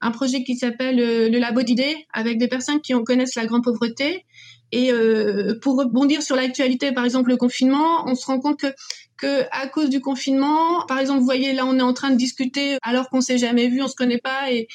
un 0.00 0.10
projet 0.10 0.44
qui 0.44 0.56
s'appelle 0.56 0.98
euh, 0.98 1.28
le 1.28 1.38
Labo 1.38 1.62
d'idées 1.62 2.06
avec 2.12 2.38
des 2.38 2.48
personnes 2.48 2.80
qui 2.80 2.94
connaissent 3.04 3.36
la 3.36 3.46
grande 3.46 3.62
pauvreté. 3.62 4.24
Et 4.72 4.90
euh, 4.90 5.58
pour 5.60 5.76
rebondir 5.76 6.22
sur 6.22 6.36
l'actualité, 6.36 6.92
par 6.92 7.04
exemple 7.04 7.30
le 7.30 7.36
confinement, 7.36 8.04
on 8.06 8.14
se 8.14 8.26
rend 8.26 8.40
compte 8.40 8.58
que 8.58 8.66
à 9.50 9.66
cause 9.68 9.90
du 9.90 10.00
confinement, 10.00 10.84
par 10.86 10.98
exemple, 10.98 11.20
vous 11.20 11.24
voyez 11.24 11.52
là, 11.52 11.64
on 11.66 11.78
est 11.78 11.82
en 11.82 11.92
train 11.92 12.10
de 12.10 12.16
discuter 12.16 12.78
alors 12.82 13.08
qu'on 13.08 13.20
s'est 13.20 13.38
jamais 13.38 13.68
vu, 13.68 13.82
on 13.82 13.88
se 13.88 13.94
connaît 13.94 14.18
pas, 14.18 14.50
et, 14.50 14.68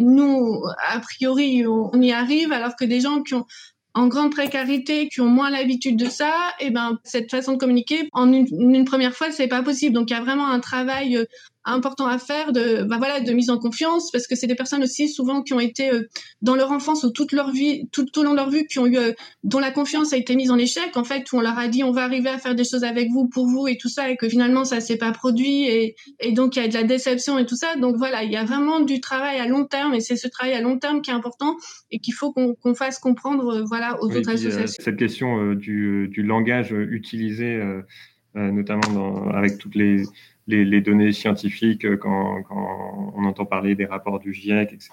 nous, 0.00 0.62
a 0.88 0.98
priori, 1.00 1.66
on, 1.66 2.00
y 2.00 2.12
arrive, 2.12 2.52
alors 2.52 2.76
que 2.76 2.84
des 2.84 3.00
gens 3.00 3.22
qui 3.22 3.34
ont 3.34 3.46
en 3.94 4.06
grande 4.06 4.30
précarité, 4.30 5.08
qui 5.08 5.20
ont 5.20 5.28
moins 5.28 5.50
l'habitude 5.50 5.96
de 5.96 6.08
ça, 6.08 6.32
et 6.60 6.66
eh 6.66 6.70
ben 6.70 6.98
cette 7.02 7.30
façon 7.30 7.54
de 7.54 7.58
communiquer 7.58 8.08
en 8.12 8.32
une, 8.32 8.46
une 8.50 8.84
première 8.84 9.14
fois, 9.14 9.32
c'est 9.32 9.48
pas 9.48 9.62
possible. 9.62 9.94
Donc 9.94 10.10
il 10.10 10.14
y 10.14 10.16
a 10.16 10.20
vraiment 10.20 10.46
un 10.46 10.60
travail 10.60 11.16
euh, 11.16 11.24
important 11.64 12.06
à 12.06 12.18
faire 12.18 12.52
de 12.52 12.84
bah 12.84 12.96
voilà 12.98 13.20
de 13.20 13.32
mise 13.32 13.50
en 13.50 13.58
confiance 13.58 14.10
parce 14.10 14.26
que 14.26 14.34
c'est 14.34 14.46
des 14.46 14.54
personnes 14.54 14.82
aussi 14.82 15.08
souvent 15.08 15.42
qui 15.42 15.52
ont 15.52 15.60
été 15.60 15.92
euh, 15.92 16.08
dans 16.40 16.54
leur 16.56 16.70
enfance 16.72 17.04
ou 17.04 17.10
toute 17.10 17.32
leur 17.32 17.50
vie 17.50 17.86
tout, 17.92 18.06
tout 18.06 18.20
au 18.20 18.22
long 18.24 18.30
de 18.30 18.36
leur 18.36 18.48
vie 18.48 18.64
qui 18.66 18.78
ont 18.78 18.86
eu 18.86 18.96
euh, 18.96 19.12
dont 19.44 19.58
la 19.58 19.70
confiance 19.70 20.14
a 20.14 20.16
été 20.16 20.36
mise 20.36 20.50
en 20.50 20.56
échec 20.56 20.96
en 20.96 21.04
fait 21.04 21.30
où 21.32 21.36
on 21.36 21.40
leur 21.42 21.58
a 21.58 21.68
dit 21.68 21.84
on 21.84 21.92
va 21.92 22.02
arriver 22.04 22.30
à 22.30 22.38
faire 22.38 22.54
des 22.54 22.64
choses 22.64 22.82
avec 22.82 23.10
vous 23.10 23.28
pour 23.28 23.46
vous 23.46 23.68
et 23.68 23.76
tout 23.76 23.90
ça 23.90 24.10
et 24.10 24.16
que 24.16 24.26
finalement 24.28 24.64
ça 24.64 24.80
s'est 24.80 24.96
pas 24.96 25.12
produit 25.12 25.64
et, 25.66 25.96
et 26.20 26.32
donc 26.32 26.56
il 26.56 26.62
y 26.62 26.64
a 26.64 26.68
de 26.68 26.74
la 26.74 26.82
déception 26.84 27.38
et 27.38 27.44
tout 27.44 27.56
ça. 27.56 27.76
Donc 27.76 27.96
voilà 27.96 28.22
il 28.24 28.32
y 28.32 28.36
a 28.36 28.44
vraiment 28.44 28.80
du 28.80 29.00
travail 29.02 29.38
à 29.38 29.46
long 29.46 29.66
terme 29.66 29.92
et 29.92 30.00
c'est 30.00 30.16
ce 30.16 30.28
travail 30.28 30.54
à 30.54 30.62
long 30.62 30.78
terme 30.78 31.02
qui 31.02 31.10
est 31.10 31.14
important 31.14 31.56
et 31.90 31.98
qu'il 31.98 32.14
faut 32.14 32.32
qu'on 32.32 32.54
qu'on 32.54 32.74
fasse 32.74 32.98
comprendre 32.98 33.48
euh, 33.56 33.64
voilà 33.66 34.00
aux 34.02 34.08
Oui, 34.08 34.16
autres 34.16 34.32
puis, 34.34 34.46
associations. 34.46 34.82
cette 34.82 34.96
question 34.96 35.52
du, 35.54 36.08
du 36.10 36.22
langage 36.22 36.72
utilisé, 36.72 37.60
notamment 38.34 38.90
dans- 38.94 39.28
avec 39.30 39.58
toutes 39.58 39.74
les, 39.74 40.04
les, 40.50 40.80
données 40.80 41.12
scientifiques, 41.12 41.84
euh, 41.84 41.96
quand, 41.96 42.42
on 42.50 43.24
entend 43.24 43.44
parler 43.44 43.74
des 43.74 43.86
rapports 43.86 44.18
du 44.18 44.32
GIEC, 44.32 44.72
etc., 44.72 44.90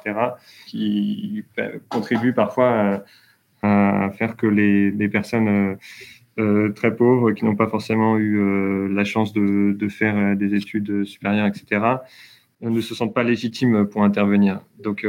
qui 0.67 1.43
contribuent 1.89 2.33
parfois 2.33 3.03
à, 3.61 4.11
faire 4.11 4.37
que 4.37 4.47
les, 4.47 5.09
personnes 5.09 5.47
euh, 5.47 5.75
euh, 6.39 6.71
très 6.71 6.95
pauvres, 6.95 7.31
qui 7.31 7.45
n'ont 7.45 7.55
pas 7.55 7.67
forcément 7.67 8.17
eu 8.17 8.93
la 8.93 9.03
chance 9.03 9.33
de, 9.33 9.87
faire 9.89 10.35
des 10.35 10.53
études 10.53 11.03
supérieures, 11.05 11.47
etc., 11.47 11.81
ne 12.61 12.81
se 12.81 12.95
sentent 12.95 13.13
pas 13.13 13.23
légitimes 13.23 13.85
pour 13.85 14.03
intervenir. 14.03 14.61
Donc, 14.79 15.05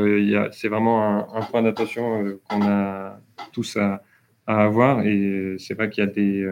c'est 0.53 0.69
vraiment 0.69 1.35
un, 1.35 1.43
point 1.43 1.63
d'attention 1.63 2.39
qu'on 2.49 2.63
a 2.63 3.21
tous 3.53 3.77
à, 3.77 4.03
à 4.47 4.65
avoir. 4.65 5.03
Et 5.03 5.57
c'est 5.59 5.75
vrai 5.75 5.89
qu'il 5.89 6.05
y 6.05 6.07
a 6.07 6.11
des, 6.11 6.51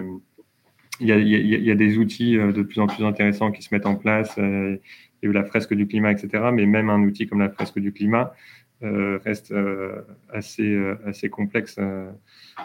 il 1.01 1.09
y 1.09 1.71
a, 1.71 1.75
des 1.75 1.99
outils 1.99 2.39
euh, 2.39 2.53
de 2.53 2.63
plus 2.63 2.81
en 2.81 2.87
plus 2.87 3.05
intéressants 3.05 3.53
qui 3.53 3.63
se 3.63 3.75
mettent 3.75 3.87
en 3.87 3.97
place. 3.97 4.37
euh, 4.39 4.77
Il 5.23 5.31
y 5.31 5.33
la 5.33 5.45
fresque 5.45 5.75
du 5.75 5.87
climat, 5.87 6.13
etc. 6.13 6.51
Mais 6.53 6.67
même 6.67 6.91
un 6.91 7.03
outil 7.03 7.27
comme 7.27 7.41
la 7.41 7.51
fresque 7.51 7.79
du 7.79 7.93
climat 7.93 8.35
euh, 8.83 9.19
reste 9.25 9.53
euh, 9.53 10.03
assez, 10.31 10.71
euh, 10.71 10.99
assez 11.07 11.31
complexe 11.31 11.79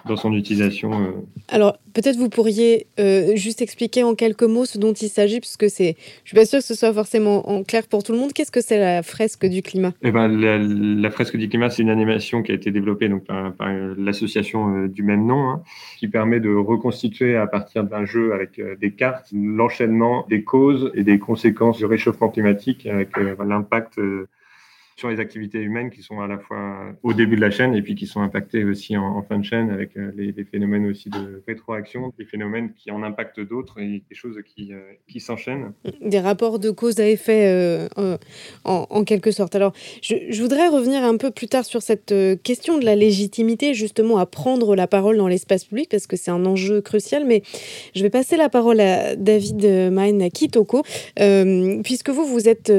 dans 0.06 0.18
son 0.18 0.34
utilisation. 0.34 1.26
Alors, 1.48 1.78
peut-être 1.94 2.18
vous 2.18 2.28
pourriez 2.28 2.88
juste 3.36 3.62
expliquer 3.62 4.04
en 4.04 4.14
quelques 4.14 4.44
mots 4.44 4.66
ce 4.66 4.78
dont 4.78 4.92
il 4.92 5.08
s'agit, 5.08 5.40
puisque 5.40 5.70
c'est, 5.70 5.96
je 6.24 6.30
suis 6.30 6.36
pas 6.36 6.46
sûre 6.46 6.60
que 6.60 6.66
ce 6.66 6.76
soit 6.76 6.94
forcément 6.94 7.50
en 7.50 7.64
clair 7.64 7.88
pour 7.88 8.04
tout 8.04 8.12
le 8.12 8.18
monde. 8.18 8.34
Qu'est-ce 8.34 8.52
que 8.52 8.60
c'est 8.60 8.78
la 8.78 9.04
fresque 9.04 9.46
du 9.46 9.62
climat? 9.62 9.94
Eh 10.02 10.12
ben, 10.12 10.28
la, 10.28 10.58
la 10.58 11.12
fresque 11.12 11.38
du 11.38 11.48
climat, 11.48 11.70
c'est 11.70 11.82
une 11.82 11.90
animation 11.90 12.44
qui 12.44 12.52
a 12.52 12.56
été 12.56 12.72
développée 12.72 13.08
donc, 13.08 13.24
par, 13.24 13.54
par 13.54 13.70
l'association 13.98 14.88
du 14.88 15.04
même 15.04 15.26
nom, 15.26 15.50
hein, 15.50 15.64
qui 15.98 16.10
permet 16.10 16.42
de 16.42 16.54
reconstituer 16.54 17.38
à 17.38 17.48
partir 17.48 17.86
d'un 17.86 18.04
jeu 18.04 18.34
avec 18.34 18.62
des 18.80 18.92
cartes 18.92 19.30
l'enchaînement 19.34 20.26
des 20.30 20.44
causes 20.44 20.92
et 20.94 21.04
des 21.04 21.20
conséquences 21.20 21.78
du 21.78 21.86
réchauffement 21.86 22.28
climatique 22.28 22.86
avec 22.86 23.12
l'impact 23.18 23.98
sur 25.02 25.10
les 25.10 25.20
activités 25.20 25.58
humaines 25.58 25.90
qui 25.90 26.04
sont 26.04 26.22
à 26.22 26.28
la 26.28 26.38
fois 26.38 26.94
au 27.02 27.14
début 27.14 27.36
de 27.36 27.42
la 27.42 27.50
chaîne 27.50 27.74
et 27.74 27.82
puis 27.82 27.96
qui 27.96 28.06
sont 28.06 28.22
impactées 28.22 28.64
aussi 28.64 28.96
en, 28.96 29.24
fin 29.24 29.40
de 29.40 29.44
chaîne 29.44 29.72
avec 29.72 29.98
euh, 29.98 30.12
les, 30.16 30.32
phénomènes 30.44 30.86
aussi 30.86 31.10
de 31.10 31.42
rétroaction, 31.48 32.14
des 32.20 32.26
phénomènes 32.26 32.72
qui 32.74 32.92
en 32.92 33.02
impactent 33.02 33.40
d'autres 33.40 33.80
et 33.80 34.04
des 34.08 34.16
choses 34.16 34.38
qui, 34.46 34.74
euh, 34.74 34.80
qui 35.08 35.20
s'enchaînent. 35.20 35.74
Des 36.02 36.20
rapports 36.20 36.60
de 36.60 36.70
cause 36.70 37.00
à 37.00 37.10
effet, 37.10 37.48
euh, 37.48 38.18
en, 38.64 39.04
quelque 39.04 39.32
sorte. 39.32 39.56
Alors, 39.56 39.74
je, 40.04 40.40
voudrais 40.40 40.68
revenir 40.68 41.04
un 41.04 41.18
peu 41.18 41.32
plus 41.32 41.48
tard 41.48 41.66
sur 41.66 41.82
cette 41.82 42.14
question 42.44 42.78
de 42.78 42.86
la 42.86 42.96
légitimité, 42.96 43.74
justement, 43.74 44.20
à 44.20 44.28
prendre 44.28 44.76
la 44.76 44.86
parole 44.86 45.18
dans 45.18 45.28
l'espace 45.28 45.66
public, 45.66 45.90
parce 45.90 46.06
que 46.06 46.16
c'est 46.16 46.30
un 46.30 46.46
enjeu 46.46 46.82
crucial. 46.82 47.26
Mais 47.26 47.42
je 47.96 48.04
vais 48.04 48.12
passer 48.12 48.38
la 48.38 48.50
parole 48.50 48.80
à 48.80 49.16
David 49.16 49.66
Main 49.92 50.30
Kitoko, 50.30 50.84
puisque 51.84 52.10
vous, 52.10 52.26
vous 52.26 52.48
êtes 52.48 52.72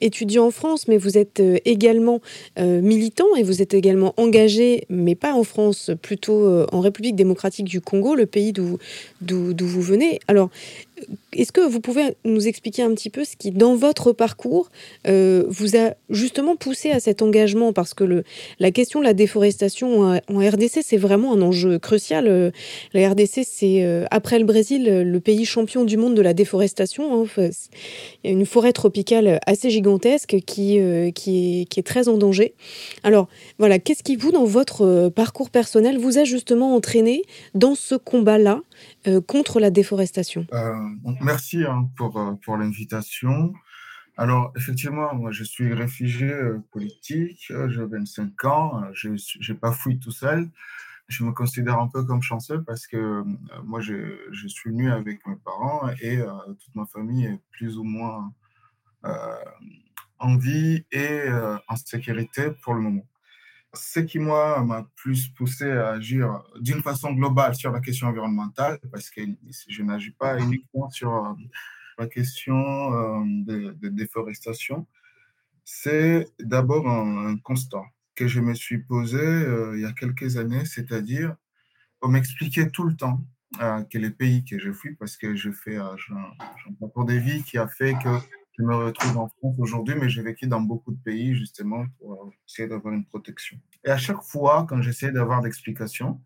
étudiant 0.00 0.46
en 0.46 0.50
France, 0.50 0.88
mais 0.88 0.96
vous 0.96 1.16
êtes 1.16 1.43
également 1.64 2.20
euh, 2.58 2.80
militant 2.80 3.34
et 3.36 3.42
vous 3.42 3.62
êtes 3.62 3.74
également 3.74 4.14
engagé, 4.16 4.86
mais 4.88 5.14
pas 5.14 5.34
en 5.34 5.44
France, 5.44 5.90
plutôt 6.02 6.46
euh, 6.46 6.66
en 6.72 6.80
République 6.80 7.16
démocratique 7.16 7.66
du 7.66 7.80
Congo, 7.80 8.14
le 8.14 8.26
pays 8.26 8.52
d'où 8.52 8.78
vous 9.20 9.82
venez. 9.82 10.20
Alors, 10.28 10.50
est-ce 11.36 11.52
que 11.52 11.60
vous 11.60 11.80
pouvez 11.80 12.14
nous 12.24 12.46
expliquer 12.46 12.82
un 12.82 12.94
petit 12.94 13.10
peu 13.10 13.24
ce 13.24 13.36
qui, 13.36 13.50
dans 13.50 13.74
votre 13.74 14.12
parcours, 14.12 14.68
euh, 15.06 15.44
vous 15.48 15.76
a 15.76 15.94
justement 16.10 16.56
poussé 16.56 16.90
à 16.90 17.00
cet 17.00 17.22
engagement? 17.22 17.72
Parce 17.72 17.94
que 17.94 18.24
la 18.58 18.70
question 18.70 19.00
de 19.00 19.04
la 19.04 19.14
déforestation 19.14 20.02
en, 20.02 20.38
RDC, 20.38 20.80
c'est 20.82 20.96
vraiment 20.96 21.32
un 21.34 21.42
enjeu 21.42 21.78
crucial. 21.78 22.26
Euh, 22.28 22.50
La 22.92 23.08
RDC, 23.08 23.44
c'est, 23.44 23.84
euh, 23.84 24.04
après 24.10 24.38
le 24.38 24.44
Brésil, 24.44 25.02
le 25.02 25.20
pays 25.20 25.44
champion 25.44 25.84
du 25.84 25.96
monde 25.96 26.14
de 26.14 26.22
la 26.22 26.34
déforestation. 26.34 27.24
hein. 27.24 27.26
Il 27.38 27.50
y 28.24 28.28
a 28.28 28.32
une 28.32 28.46
forêt 28.46 28.72
tropicale 28.72 29.40
assez 29.46 29.70
gigantesque 29.70 30.36
qui, 30.46 30.76
est, 30.78 31.12
qui 31.12 31.66
est 31.76 31.86
très 31.86 32.08
en 32.08 32.16
danger. 32.16 32.54
Alors, 33.02 33.28
voilà, 33.58 33.78
qu'est-ce 33.78 34.02
qui, 34.02 34.16
vous, 34.16 34.32
dans 34.32 34.44
votre 34.44 35.08
parcours 35.08 35.50
personnel, 35.50 35.98
vous 35.98 36.18
a 36.18 36.24
justement 36.24 36.74
entraîné 36.74 37.22
dans 37.54 37.74
ce 37.74 37.94
combat-là 37.94 38.60
contre 39.26 39.60
la 39.60 39.70
déforestation? 39.70 40.46
Merci 41.24 41.64
hein, 41.64 41.90
pour, 41.96 42.18
euh, 42.18 42.34
pour 42.44 42.56
l'invitation. 42.56 43.52
Alors, 44.16 44.52
effectivement, 44.56 45.14
moi, 45.14 45.32
je 45.32 45.42
suis 45.42 45.74
réfugié 45.74 46.30
euh, 46.30 46.62
politique, 46.70 47.46
euh, 47.50 47.68
j'ai 47.68 47.84
25 47.84 48.44
ans, 48.44 48.84
je 48.92 49.08
n'ai 49.10 49.58
pas 49.58 49.72
fui 49.72 49.98
tout 49.98 50.12
seul. 50.12 50.48
Je 51.08 51.24
me 51.24 51.32
considère 51.32 51.78
un 51.80 51.88
peu 51.88 52.04
comme 52.04 52.22
chanceux 52.22 52.62
parce 52.62 52.86
que 52.86 53.24
moi, 53.62 53.80
je, 53.80 54.28
je 54.32 54.48
suis 54.48 54.72
né 54.72 54.90
avec 54.90 55.26
mes 55.26 55.36
parents 55.36 55.90
et 56.00 56.18
toute 56.18 56.74
ma 56.74 56.86
famille 56.86 57.26
est 57.26 57.40
plus 57.50 57.76
ou 57.76 57.84
moins 57.84 58.32
en 60.18 60.36
vie 60.38 60.86
et 60.92 61.28
en 61.68 61.76
sécurité 61.76 62.52
pour 62.62 62.72
le 62.72 62.80
moment. 62.80 63.06
Ce 63.74 64.00
qui, 64.00 64.18
moi, 64.18 64.62
m'a 64.64 64.88
plus 64.96 65.28
poussé 65.28 65.70
à 65.70 65.90
agir 65.90 66.42
d'une 66.60 66.82
façon 66.82 67.12
globale 67.12 67.54
sur 67.54 67.70
la 67.72 67.80
question 67.80 68.08
environnementale, 68.08 68.78
parce 68.90 69.10
que 69.10 69.20
je 69.68 69.82
n'agis 69.82 70.12
pas 70.12 70.38
uniquement 70.40 70.88
sur 70.90 71.12
euh, 71.12 71.32
la 71.98 72.06
question 72.06 72.54
euh, 72.94 73.24
de, 73.46 73.72
de 73.72 73.88
déforestation, 73.88 74.86
c'est 75.64 76.28
d'abord 76.40 76.88
un, 76.88 77.32
un 77.32 77.36
constat 77.38 77.84
que 78.14 78.28
je 78.28 78.40
me 78.40 78.54
suis 78.54 78.78
posé 78.78 79.18
euh, 79.18 79.76
il 79.76 79.82
y 79.82 79.86
a 79.86 79.92
quelques 79.92 80.36
années, 80.36 80.64
c'est-à-dire 80.64 81.36
on 82.02 82.08
m'expliquait 82.08 82.70
tout 82.70 82.84
le 82.84 82.94
temps 82.96 83.24
euh, 83.60 83.82
que 83.84 83.98
les 83.98 84.10
pays 84.10 84.44
que 84.44 84.58
je 84.58 84.72
fuis, 84.72 84.94
parce 84.96 85.16
que 85.16 85.34
je 85.34 85.50
fais 85.50 85.76
euh, 85.78 85.96
j'ai 85.96 86.14
un 86.14 86.74
parcours 86.78 87.04
de 87.04 87.14
vie 87.14 87.42
qui 87.42 87.58
a 87.58 87.66
fait 87.66 87.94
que 87.94 88.18
je 88.58 88.62
me 88.62 88.74
retrouve 88.74 89.16
en 89.18 89.28
France 89.28 89.56
aujourd'hui, 89.58 89.96
mais 89.96 90.08
j'ai 90.08 90.22
vécu 90.22 90.46
dans 90.46 90.60
beaucoup 90.60 90.92
de 90.92 91.02
pays 91.02 91.34
justement 91.34 91.86
pour 91.98 92.12
euh, 92.12 92.30
essayer 92.48 92.68
d'avoir 92.68 92.94
une 92.94 93.04
protection. 93.04 93.58
Et 93.84 93.90
à 93.90 93.96
chaque 93.96 94.22
fois, 94.22 94.66
quand 94.68 94.80
j'essayais 94.80 95.12
d'avoir 95.12 95.40
d'explications, 95.40 96.20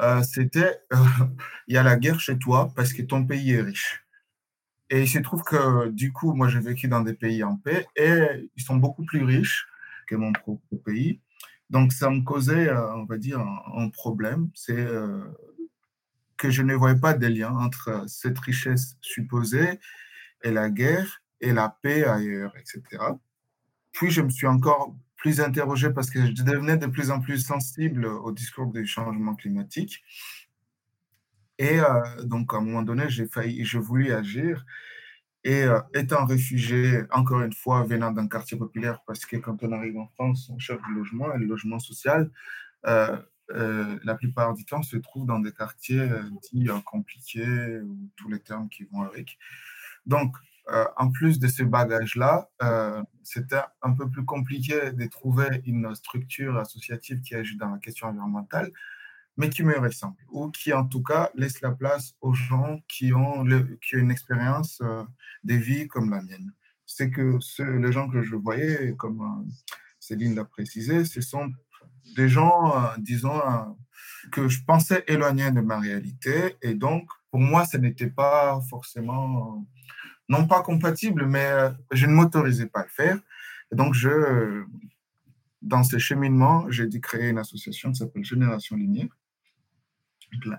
euh, 0.00 0.22
c'était 0.22 0.80
euh, 0.92 0.96
il 1.68 1.74
y 1.74 1.78
a 1.78 1.82
la 1.82 1.96
guerre 1.96 2.20
chez 2.20 2.38
toi 2.38 2.72
parce 2.74 2.92
que 2.92 3.02
ton 3.02 3.24
pays 3.24 3.52
est 3.52 3.62
riche. 3.62 4.04
Et 4.90 5.02
il 5.02 5.08
se 5.08 5.18
trouve 5.20 5.44
que 5.44 5.88
du 5.90 6.12
coup, 6.12 6.34
moi 6.34 6.48
j'ai 6.48 6.58
vécu 6.58 6.88
dans 6.88 7.02
des 7.02 7.14
pays 7.14 7.44
en 7.44 7.56
paix 7.56 7.86
et 7.94 8.50
ils 8.56 8.62
sont 8.62 8.76
beaucoup 8.76 9.04
plus 9.04 9.22
riches 9.22 9.68
que 10.08 10.16
mon 10.16 10.32
propre 10.32 10.74
pays. 10.84 11.20
Donc 11.70 11.92
ça 11.92 12.10
me 12.10 12.22
causait, 12.22 12.68
euh, 12.68 12.94
on 12.96 13.04
va 13.04 13.16
dire, 13.16 13.38
un, 13.38 13.84
un 13.84 13.88
problème. 13.90 14.50
C'est 14.54 14.86
que 16.36 16.50
je 16.50 16.62
ne 16.62 16.74
voyais 16.74 16.98
pas 16.98 17.14
de 17.14 17.26
lien 17.26 17.52
entre 17.52 18.04
cette 18.08 18.38
richesse 18.40 18.96
supposée 19.02 19.78
et 20.42 20.50
la 20.50 20.70
guerre 20.70 21.22
et 21.40 21.52
la 21.52 21.68
paix 21.82 22.04
ailleurs, 22.04 22.54
etc. 22.56 22.82
Puis 23.92 24.10
je 24.10 24.22
me 24.22 24.30
suis 24.30 24.46
encore 24.46 24.94
plus 25.16 25.40
interrogé 25.40 25.90
parce 25.90 26.10
que 26.10 26.24
je 26.24 26.42
devenais 26.42 26.76
de 26.76 26.86
plus 26.86 27.10
en 27.10 27.20
plus 27.20 27.38
sensible 27.44 28.06
au 28.06 28.32
discours 28.32 28.72
du 28.72 28.86
changement 28.86 29.34
climatique. 29.34 30.02
Et 31.58 31.78
donc, 32.24 32.54
à 32.54 32.56
un 32.56 32.62
moment 32.62 32.82
donné, 32.82 33.10
j'ai 33.10 33.26
failli, 33.26 33.64
je 33.64 33.78
voulais 33.78 34.12
agir. 34.12 34.64
Et 35.44 35.64
étant 35.94 36.24
réfugié, 36.24 37.02
encore 37.10 37.42
une 37.42 37.52
fois, 37.52 37.82
venant 37.84 38.12
d'un 38.12 38.28
quartier 38.28 38.56
populaire, 38.56 39.02
parce 39.06 39.26
que 39.26 39.36
quand 39.36 39.62
on 39.62 39.72
arrive 39.72 39.98
en 39.98 40.06
France, 40.08 40.50
on 40.50 40.58
cherche 40.58 40.82
du 40.86 40.94
logement, 40.94 41.28
le 41.28 41.44
logement 41.44 41.78
social, 41.78 42.30
la 42.84 44.14
plupart 44.18 44.54
du 44.54 44.64
temps, 44.64 44.82
se 44.82 44.96
trouve 44.96 45.26
dans 45.26 45.38
des 45.38 45.52
quartiers 45.52 46.08
dits 46.50 46.68
compliqués, 46.86 47.80
ou 47.80 48.08
tous 48.16 48.30
les 48.30 48.40
termes 48.40 48.70
qui 48.70 48.84
vont 48.84 49.02
avec. 49.02 49.36
Donc, 50.06 50.34
en 50.96 51.10
plus 51.10 51.38
de 51.38 51.48
ce 51.48 51.62
bagage-là, 51.62 52.48
c'était 53.22 53.62
un 53.82 53.92
peu 53.92 54.08
plus 54.08 54.24
compliqué 54.24 54.92
de 54.92 55.06
trouver 55.06 55.62
une 55.66 55.94
structure 55.94 56.58
associative 56.58 57.20
qui 57.20 57.34
agit 57.34 57.56
dans 57.56 57.70
la 57.70 57.78
question 57.78 58.08
environnementale, 58.08 58.70
mais 59.36 59.48
qui 59.48 59.62
me 59.62 59.78
ressemble, 59.78 60.16
ou 60.30 60.50
qui 60.50 60.72
en 60.72 60.84
tout 60.84 61.02
cas 61.02 61.30
laisse 61.34 61.60
la 61.60 61.70
place 61.70 62.14
aux 62.20 62.34
gens 62.34 62.80
qui 62.88 63.12
ont, 63.14 63.44
qui 63.80 63.96
ont 63.96 63.98
une 63.98 64.10
expérience 64.10 64.82
de 65.44 65.54
vie 65.54 65.88
comme 65.88 66.10
la 66.10 66.22
mienne. 66.22 66.52
C'est 66.86 67.10
que 67.10 67.38
les 67.62 67.92
gens 67.92 68.08
que 68.08 68.22
je 68.22 68.34
voyais, 68.34 68.94
comme 68.96 69.48
Céline 69.98 70.34
l'a 70.34 70.44
précisé, 70.44 71.04
ce 71.04 71.20
sont 71.20 71.50
des 72.16 72.28
gens, 72.28 72.74
disons, 72.98 73.40
que 74.32 74.48
je 74.48 74.62
pensais 74.64 75.04
éloignés 75.06 75.52
de 75.52 75.60
ma 75.60 75.78
réalité, 75.78 76.56
et 76.62 76.74
donc 76.74 77.08
pour 77.30 77.40
moi, 77.40 77.64
ce 77.64 77.76
n'était 77.76 78.10
pas 78.10 78.60
forcément 78.68 79.64
non 80.30 80.46
pas 80.46 80.62
compatible, 80.62 81.26
mais 81.26 81.44
euh, 81.44 81.70
je 81.90 82.06
ne 82.06 82.12
m'autorisais 82.12 82.66
pas 82.66 82.80
à 82.80 82.84
le 82.84 82.88
faire. 82.88 83.18
Et 83.72 83.76
donc, 83.76 83.94
je, 83.94 84.64
dans 85.60 85.82
ce 85.82 85.98
cheminement, 85.98 86.70
j'ai 86.70 86.86
dû 86.86 87.00
créer 87.00 87.30
une 87.30 87.38
association 87.38 87.90
qui 87.90 87.98
s'appelle 87.98 88.24
Génération 88.24 88.76
Lumière, 88.76 89.08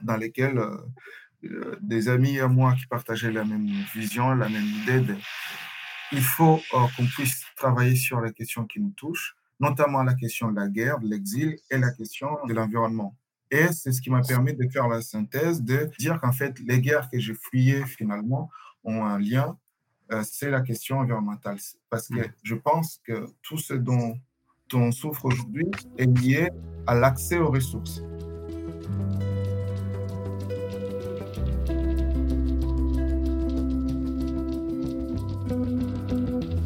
dans 0.04 0.18
laquelle 0.18 0.58
euh, 0.58 0.78
euh, 1.46 1.78
des 1.82 2.10
amis 2.10 2.38
à 2.40 2.50
moi 2.50 2.76
qui 2.76 2.86
partageaient 2.86 3.32
la 3.32 3.46
même 3.46 3.68
vision, 3.96 4.36
la 4.36 4.50
même 4.50 4.72
idée 4.84 5.16
il 6.14 6.22
faut 6.22 6.62
qu'on 6.70 7.06
puisse 7.06 7.46
travailler 7.56 7.96
sur 7.96 8.20
les 8.20 8.34
questions 8.34 8.66
qui 8.66 8.82
nous 8.82 8.92
touchent, 8.92 9.34
notamment 9.62 10.04
la 10.04 10.14
question 10.14 10.52
de 10.52 10.60
la 10.60 10.68
guerre, 10.68 11.00
de 11.00 11.08
l'exil 11.08 11.58
et 11.70 11.78
la 11.78 11.92
question 11.92 12.28
de 12.46 12.54
l'environnement. 12.54 13.16
Et 13.50 13.68
c'est 13.72 13.94
ce 13.94 14.02
qui 14.02 14.10
m'a 14.10 14.22
permis 14.22 14.54
de 14.54 14.68
faire 14.68 14.90
la 14.90 15.02
synthèse, 15.02 15.62
de 15.62 15.90
dire 15.98 16.20
qu'en 16.20 16.34
fait, 16.34 16.60
les 16.60 16.82
guerres 16.82 17.10
que 17.10 17.18
j'ai 17.18 17.34
fuyées 17.34 17.86
finalement 17.86 18.50
ont 18.84 19.04
un 19.06 19.20
lien, 19.20 19.58
euh, 20.12 20.24
c'est 20.24 20.50
la 20.50 20.62
question 20.62 21.00
environnementale. 21.00 21.58
Parce 21.90 22.08
que 22.08 22.20
mm. 22.20 22.34
je 22.44 22.56
pense 22.56 23.00
que 23.06 23.28
tout 23.42 23.58
ce 23.58 23.74
dont 23.74 24.18
on 24.74 24.92
souffre 24.92 25.26
aujourd'hui 25.26 25.70
est 25.98 26.06
lié 26.20 26.50
à 26.88 26.96
l'accès 26.96 27.38
aux 27.38 27.52
ressources. 27.52 28.02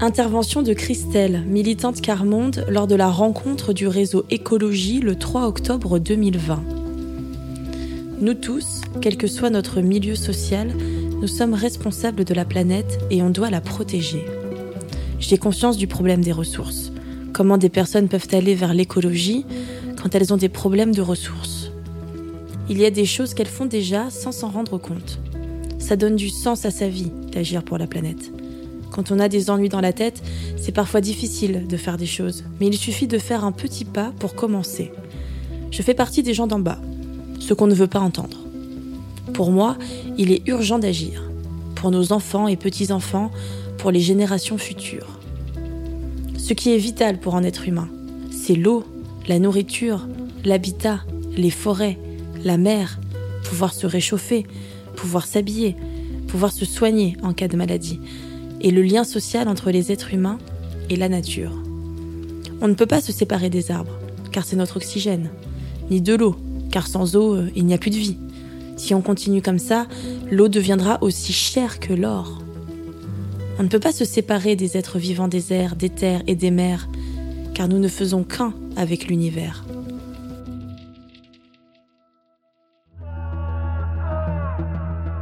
Intervention 0.02 0.62
de 0.62 0.74
Christelle, 0.74 1.42
militante 1.48 2.02
Carmonde, 2.02 2.66
lors 2.70 2.86
de 2.86 2.96
la 2.96 3.10
rencontre 3.10 3.74
du 3.74 3.88
réseau 3.88 4.26
Écologie 4.30 5.00
le 5.00 5.16
3 5.16 5.48
octobre 5.48 6.00
2020. 6.00 6.64
Nous 8.20 8.34
tous, 8.34 8.82
quel 9.02 9.18
que 9.18 9.28
soit 9.28 9.50
notre 9.50 9.82
milieu 9.82 10.16
social, 10.16 10.74
nous 11.22 11.28
sommes 11.28 11.54
responsables 11.54 12.26
de 12.26 12.34
la 12.34 12.46
planète 12.46 13.00
et 13.10 13.22
on 13.22 13.30
doit 13.30 13.50
la 13.50 13.62
protéger. 13.62 14.26
J'ai 15.20 15.38
conscience 15.38 15.78
du 15.78 15.88
problème 15.88 16.22
des 16.22 16.34
ressources. 16.34 16.92
Comment 17.34 17.58
des 17.58 17.70
personnes 17.70 18.10
peuvent 18.10 18.28
aller 18.34 18.54
vers 18.54 18.74
l'écologie 18.74 19.46
quand 20.02 20.14
elles 20.14 20.34
ont 20.34 20.38
des 20.38 20.50
problèmes 20.50 20.94
de 20.94 21.02
ressources? 21.02 21.72
Il 22.70 22.80
y 22.80 22.86
a 22.86 22.92
des 22.92 23.06
choses 23.06 23.34
qu'elles 23.34 23.48
font 23.48 23.66
déjà 23.66 24.10
sans 24.10 24.32
s'en 24.32 24.50
rendre 24.50 24.78
compte. 24.78 25.20
Ça 25.80 25.96
donne 25.96 26.16
du 26.16 26.30
sens 26.30 26.66
à 26.66 26.72
sa 26.72 26.90
vie 26.90 27.12
d'agir 27.32 27.64
pour 27.64 27.78
la 27.78 27.88
planète. 27.88 28.32
Quand 28.92 29.12
on 29.12 29.20
a 29.20 29.30
des 29.30 29.50
ennuis 29.50 29.70
dans 29.70 29.82
la 29.82 29.94
tête, 29.94 30.22
c'est 30.58 30.72
parfois 30.72 31.02
difficile 31.02 31.66
de 31.68 31.78
faire 31.78 31.98
des 31.98 32.06
choses, 32.06 32.44
mais 32.60 32.68
il 32.68 32.78
suffit 32.78 33.08
de 33.08 33.18
faire 33.18 33.46
un 33.46 33.52
petit 33.52 33.86
pas 33.86 34.12
pour 34.20 34.36
commencer. 34.36 34.92
Je 35.72 35.82
fais 35.82 35.94
partie 35.94 36.24
des 36.24 36.34
gens 36.34 36.48
d'en 36.48 36.60
bas, 36.60 36.80
ceux 37.40 37.56
qu'on 37.56 37.68
ne 37.68 37.74
veut 37.74 37.88
pas 37.88 38.00
entendre. 38.00 38.45
Pour 39.34 39.52
moi, 39.52 39.78
il 40.18 40.32
est 40.32 40.48
urgent 40.48 40.80
d'agir, 40.80 41.24
pour 41.76 41.92
nos 41.92 42.12
enfants 42.14 42.48
et 42.48 42.56
petits-enfants, 42.56 43.32
pour 43.78 43.92
les 43.92 44.00
générations 44.00 44.58
futures. 44.58 45.20
Ce 46.38 46.54
qui 46.54 46.74
est 46.74 46.78
vital 46.78 47.20
pour 47.20 47.36
un 47.36 47.44
être 47.44 47.68
humain, 47.68 47.90
c'est 48.32 48.56
l'eau, 48.56 48.84
la 49.28 49.40
nourriture, 49.40 50.08
l'habitat, 50.44 51.02
les 51.36 51.50
forêts, 51.50 51.98
la 52.44 52.58
mer, 52.58 53.00
pouvoir 53.44 53.74
se 53.74 53.88
réchauffer, 53.88 54.46
pouvoir 54.96 55.26
s'habiller, 55.26 55.76
pouvoir 56.28 56.52
se 56.52 56.66
soigner 56.66 57.18
en 57.24 57.34
cas 57.34 57.48
de 57.48 57.58
maladie, 57.58 58.00
et 58.62 58.72
le 58.72 58.82
lien 58.82 59.04
social 59.04 59.48
entre 59.48 59.72
les 59.72 59.92
êtres 59.92 60.14
humains 60.14 60.38
et 60.90 60.96
la 60.96 61.10
nature. 61.10 61.52
On 62.62 62.68
ne 62.68 62.74
peut 62.74 62.86
pas 62.86 63.02
se 63.02 63.12
séparer 63.12 63.50
des 63.50 63.72
arbres, 63.72 63.98
car 64.32 64.46
c'est 64.46 64.56
notre 64.56 64.78
oxygène, 64.78 65.30
ni 65.90 66.02
de 66.02 66.16
l'eau, 66.16 66.36
car 66.72 66.88
sans 66.88 67.16
eau, 67.16 67.36
euh, 67.36 67.50
il 67.56 67.66
n'y 67.66 67.74
a 67.74 67.78
plus 67.78 67.92
de 67.92 67.96
vie. 67.96 68.18
Si 68.76 68.94
on 68.94 69.02
continue 69.02 69.42
comme 69.42 69.60
ça, 69.60 69.88
l'eau 70.30 70.48
deviendra 70.48 70.98
aussi 71.02 71.34
chère 71.34 71.80
que 71.80 71.94
l'or. 71.94 72.42
On 73.58 73.64
ne 73.64 73.70
peut 73.70 73.80
pas 73.80 73.94
se 73.94 74.04
séparer 74.04 74.56
des 74.56 74.78
êtres 74.78 75.00
vivants 75.00 75.30
des 75.30 75.54
airs, 75.54 75.76
des 75.76 75.90
terres 75.90 76.24
et 76.28 76.36
des 76.36 76.52
mers, 76.52 76.90
car 77.54 77.70
nous 77.70 77.80
ne 77.80 77.88
faisons 77.88 78.24
qu'un 78.24 78.54
avec 78.76 79.08
l'univers. 79.08 79.66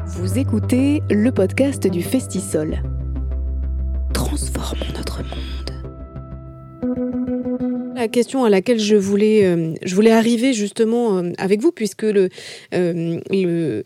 Vous 0.08 0.40
écoutez 0.40 1.02
le 1.10 1.32
podcast 1.32 1.86
du 1.86 2.02
Festisol. 2.02 2.82
Transformons 4.14 4.94
notre 4.96 5.22
monde 5.22 7.23
la 7.94 8.08
question 8.08 8.44
à 8.44 8.50
laquelle 8.50 8.80
je 8.80 8.96
voulais, 8.96 9.46
euh, 9.46 9.74
je 9.84 9.96
voulais 9.96 10.12
arriver 10.12 10.54
justement 10.54 11.18
euh, 11.18 11.32
avec 11.38 11.62
vous, 11.62 11.72
puisque 11.72 12.04
le, 12.04 12.30
euh, 12.74 13.20
le, 13.30 13.84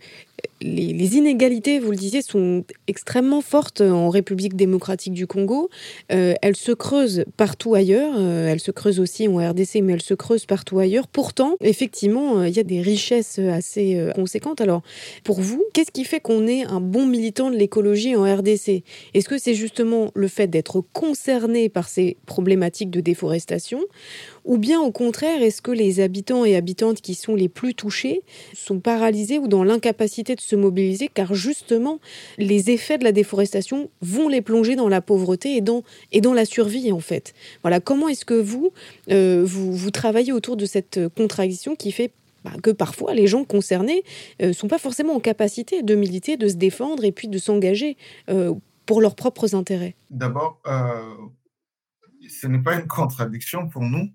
les, 0.61 1.17
inégalités, 1.17 1.79
vous 1.79 1.91
le 1.91 1.97
disiez, 1.97 2.21
sont 2.21 2.63
extrêmement 2.87 3.41
fortes 3.41 3.81
en 3.81 4.09
République 4.09 4.55
démocratique 4.55 5.13
du 5.13 5.27
Congo. 5.27 5.69
Euh, 6.11 6.33
elles 6.41 6.55
se 6.55 6.71
creusent 6.71 7.25
partout 7.37 7.75
ailleurs. 7.75 8.13
Euh, 8.17 8.49
elles 8.49 8.59
se 8.59 8.71
creusent 8.71 8.99
aussi 8.99 9.27
en 9.27 9.37
RDC, 9.37 9.81
mais 9.83 9.93
elles 9.93 10.01
se 10.01 10.13
creusent 10.13 10.45
partout 10.45 10.79
ailleurs. 10.79 11.07
Pourtant, 11.07 11.55
effectivement, 11.61 12.39
euh, 12.39 12.47
il 12.47 12.55
y 12.55 12.59
a 12.59 12.63
des 12.63 12.81
richesses 12.81 13.39
assez 13.39 14.11
conséquentes. 14.15 14.61
Alors, 14.61 14.81
pour 15.23 15.41
vous, 15.41 15.63
qu'est-ce 15.73 15.91
qui 15.91 16.03
fait 16.03 16.19
qu'on 16.19 16.47
est 16.47 16.63
un 16.63 16.81
bon 16.81 17.05
militant 17.05 17.51
de 17.51 17.55
l'écologie 17.55 18.15
en 18.15 18.23
RDC 18.23 18.83
Est-ce 19.13 19.29
que 19.29 19.37
c'est 19.37 19.53
justement 19.53 20.11
le 20.15 20.27
fait 20.27 20.47
d'être 20.47 20.83
concerné 20.93 21.69
par 21.69 21.87
ces 21.87 22.17
problématiques 22.25 22.89
de 22.89 23.01
déforestation? 23.01 23.79
Ou 24.47 24.57
bien 24.57 24.79
au 24.79 24.91
contraire, 24.91 25.41
est-ce 25.41 25.61
que 25.61 25.71
les 25.71 25.99
habitants 25.99 26.45
et 26.45 26.55
habitantes 26.55 27.01
qui 27.01 27.15
sont 27.15 27.35
les 27.35 27.49
plus 27.49 27.75
touchés 27.75 28.21
sont 28.55 28.79
paralysés 28.79 29.39
ou 29.39 29.49
dans 29.49 29.65
l'incapacité 29.65 30.35
de 30.35 30.41
se 30.47 30.55
mobiliser 30.55 31.09
car 31.13 31.33
justement 31.33 31.99
les 32.37 32.71
effets 32.71 32.97
de 32.97 33.03
la 33.03 33.11
déforestation 33.11 33.89
vont 34.01 34.27
les 34.27 34.41
plonger 34.41 34.75
dans 34.75 34.87
la 34.87 35.01
pauvreté 35.01 35.55
et 35.55 35.61
dans, 35.61 35.83
et 36.11 36.21
dans 36.21 36.33
la 36.33 36.45
survie 36.45 36.91
en 36.91 36.99
fait. 36.99 37.33
Voilà, 37.61 37.79
comment 37.79 38.07
est-ce 38.07 38.25
que 38.25 38.33
vous, 38.33 38.71
euh, 39.11 39.43
vous, 39.45 39.91
travaillez 39.91 40.31
autour 40.31 40.57
de 40.57 40.65
cette 40.65 40.99
contradiction 41.15 41.75
qui 41.75 41.91
fait 41.91 42.11
bah, 42.43 42.51
que 42.61 42.71
parfois 42.71 43.13
les 43.13 43.27
gens 43.27 43.43
concernés 43.43 44.03
ne 44.39 44.47
euh, 44.47 44.53
sont 44.53 44.67
pas 44.67 44.77
forcément 44.77 45.15
en 45.15 45.19
capacité 45.19 45.83
de 45.83 45.95
militer, 45.95 46.37
de 46.37 46.47
se 46.47 46.55
défendre 46.55 47.03
et 47.03 47.11
puis 47.11 47.27
de 47.27 47.37
s'engager 47.37 47.97
euh, 48.29 48.53
pour 48.85 49.01
leurs 49.01 49.15
propres 49.15 49.55
intérêts? 49.55 49.95
D'abord, 50.09 50.61
ce 52.29 52.47
n'est 52.47 52.61
pas 52.61 52.75
une 52.75 52.87
contradiction 52.87 53.67
pour 53.67 53.83
nous 53.83 54.09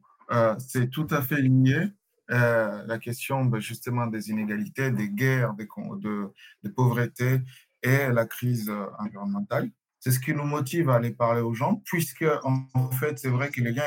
c'est 0.59 0.90
tout 0.90 1.07
à 1.11 1.23
fait 1.23 1.40
lié. 1.42 1.88
Euh, 2.33 2.85
la 2.87 2.99
question 2.99 3.45
ben, 3.45 3.61
justement 3.61 4.07
des 4.07 4.31
inégalités, 4.31 4.90
des 4.90 5.09
guerres, 5.09 5.53
des, 5.55 5.68
de, 5.99 6.33
de 6.62 6.68
pauvreté 6.71 7.40
et 7.83 8.09
la 8.09 8.25
crise 8.25 8.71
euh, 8.71 8.87
environnementale. 8.99 9.71
C'est 10.01 10.12
ce 10.12 10.18
qui 10.18 10.33
nous 10.33 10.45
motive 10.45 10.88
à 10.88 10.97
aller 10.97 11.11
parler 11.11 11.42
aux 11.42 11.55
gens, 11.55 11.77
puisque 11.85 12.25
en 12.42 12.90
fait, 12.92 13.18
c'est 13.18 13.29
vrai 13.29 13.51
que 13.51 13.61
le 13.61 13.71
lien 13.71 13.85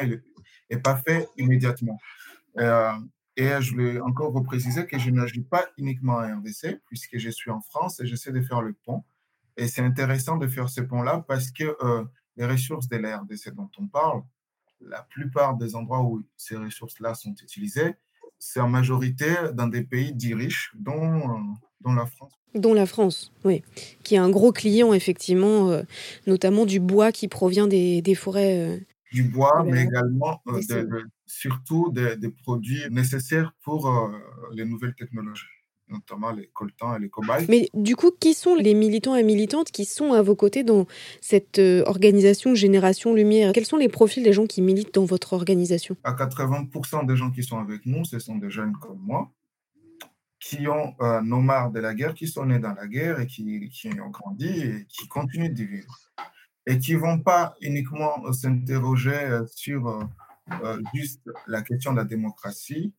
n'est 0.70 0.80
pas 0.80 0.96
fait 0.96 1.28
immédiatement. 1.38 2.00
et 2.58 3.50
je 3.60 3.72
voulais 3.72 4.00
encore 4.00 4.32
vous 4.32 4.44
préciser 4.44 4.86
que 4.86 4.98
je 4.98 5.10
n'agis 5.10 5.42
pas 5.42 5.66
uniquement 5.78 6.14
en 6.14 6.38
RDC, 6.40 6.82
puisque 6.88 7.18
je 7.18 7.30
suis 7.30 7.52
en 7.52 7.60
France 7.62 8.00
et 8.00 8.06
j'essaie 8.06 8.32
de 8.32 8.42
faire 8.42 8.62
le 8.62 8.74
pont. 8.86 9.04
Et 9.58 9.68
c'est 9.68 9.82
intéressant 9.82 10.38
de 10.38 10.48
faire 10.48 10.70
ce 10.70 10.80
pont-là 10.82 11.26
parce 11.28 11.52
que 11.52 11.76
les 12.38 12.46
ressources 12.46 12.88
de 12.88 12.96
la 12.96 13.18
RDC 13.18 13.54
dont 13.54 13.70
on 13.78 13.88
parle, 13.88 14.24
la 14.80 15.02
plupart 15.02 15.58
des 15.58 15.76
endroits 15.76 16.02
où 16.02 16.26
ces 16.38 16.56
ressources-là 16.56 17.14
sont 17.14 17.34
utilisées, 17.34 17.96
c'est 18.46 18.60
en 18.60 18.70
majorité 18.70 19.26
dans 19.54 19.68
des 19.68 19.84
pays 19.84 20.14
dits 20.14 20.34
riches, 20.34 20.72
dont, 20.76 21.22
dont 21.82 21.94
la 21.94 22.06
France. 22.06 22.34
Dont 22.54 22.74
la 22.74 22.86
France, 22.86 23.34
oui, 23.44 23.64
qui 24.04 24.16
est 24.16 24.20
un 24.20 24.30
gros 24.30 24.54
client, 24.54 24.94
effectivement, 24.94 25.72
euh, 25.72 25.82
notamment 26.26 26.66
du 26.66 26.80
bois 26.80 27.12
qui 27.12 27.28
provient 27.28 27.68
des, 27.68 28.02
des 28.02 28.16
forêts. 28.16 28.60
Euh. 28.60 28.80
du 29.12 29.24
bois, 29.24 29.66
mais 29.66 29.84
également 29.84 30.42
surtout 31.26 31.92
des, 31.92 32.30
produits 32.44 32.84
nécessaires 32.92 33.54
pour 33.64 34.12
les 34.54 34.64
nouvelles 34.66 34.96
technologies 34.96 35.55
notamment 35.90 36.32
les 36.32 36.48
coltans 36.48 36.96
et 36.96 37.00
les 37.00 37.10
cobayes. 37.10 37.46
Mais 37.50 37.70
du 37.74 37.96
coup, 37.96 38.12
qui 38.12 38.34
sont 38.34 38.56
les 38.56 38.74
militants 38.74 39.16
et 39.16 39.24
militantes 39.24 39.72
qui 39.72 39.86
sont 39.86 40.14
à 40.14 40.22
vos 40.22 40.36
côtés 40.36 40.64
dans 40.64 40.88
cette 41.22 41.60
euh, 41.60 41.84
organisation 41.86 42.56
Génération 42.56 43.14
Lumière? 43.14 43.52
Quels 43.54 43.66
sont 43.66 43.78
les 43.78 43.90
profils 43.90 44.24
des 44.24 44.34
gens 44.34 44.46
qui 44.46 44.62
militent 44.62 44.94
dans 44.94 45.06
votre 45.06 45.34
organisation? 45.34 45.96
À 46.04 46.14
80% 46.14 47.06
des 47.06 47.16
gens 47.16 47.32
qui 47.32 47.44
sont 47.44 47.60
avec 47.60 47.86
nous, 47.86 48.06
ce 48.06 48.20
sont 48.20 48.36
des 48.36 48.50
jeunes 48.50 48.74
comme 48.74 49.00
moi, 49.00 49.32
qui 50.40 50.68
ont 50.68 50.96
euh, 51.02 51.22
nos 51.22 51.42
marre 51.42 51.72
de 51.72 51.80
la 51.80 51.94
guerre, 51.94 52.14
qui 52.14 52.28
sont 52.28 52.46
nés 52.46 52.60
dans 52.60 52.74
la 52.74 52.88
guerre 52.88 53.20
et 53.20 53.28
qui, 53.28 53.70
qui 53.70 53.90
ont 54.00 54.10
grandi 54.10 54.48
et 54.48 54.86
qui 54.88 55.08
continuent 55.08 55.54
de 55.54 55.64
vivre. 55.64 56.00
Et 56.68 56.80
qui 56.80 56.96
ne 56.96 57.00
vont 57.00 57.20
pas 57.20 57.56
uniquement 57.62 58.32
s'interroger 58.34 59.14
euh, 59.14 59.46
sur 59.46 60.10
juste 60.94 61.30
la 61.48 61.62
question 61.62 61.92
de 61.92 61.98
la 61.98 62.06
démocratie, 62.06 62.94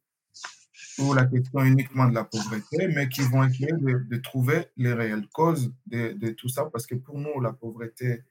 ou 0.98 1.14
la 1.14 1.26
question 1.26 1.60
uniquement 1.60 2.08
de 2.08 2.14
la 2.14 2.24
pauvreté, 2.24 2.88
mais 2.94 3.08
qui 3.08 3.22
vont 3.22 3.44
essayer 3.44 3.72
de, 3.72 4.16
trouver 4.16 4.66
les 4.76 4.92
réelles 4.92 5.28
causes 5.28 5.72
de, 5.86 6.30
tout 6.30 6.48
ça, 6.48 6.66
parce 6.66 6.86
que 6.86 6.94
pour 6.94 7.18
nous, 7.18 7.40
la 7.40 7.52
pauvreté 7.52 8.22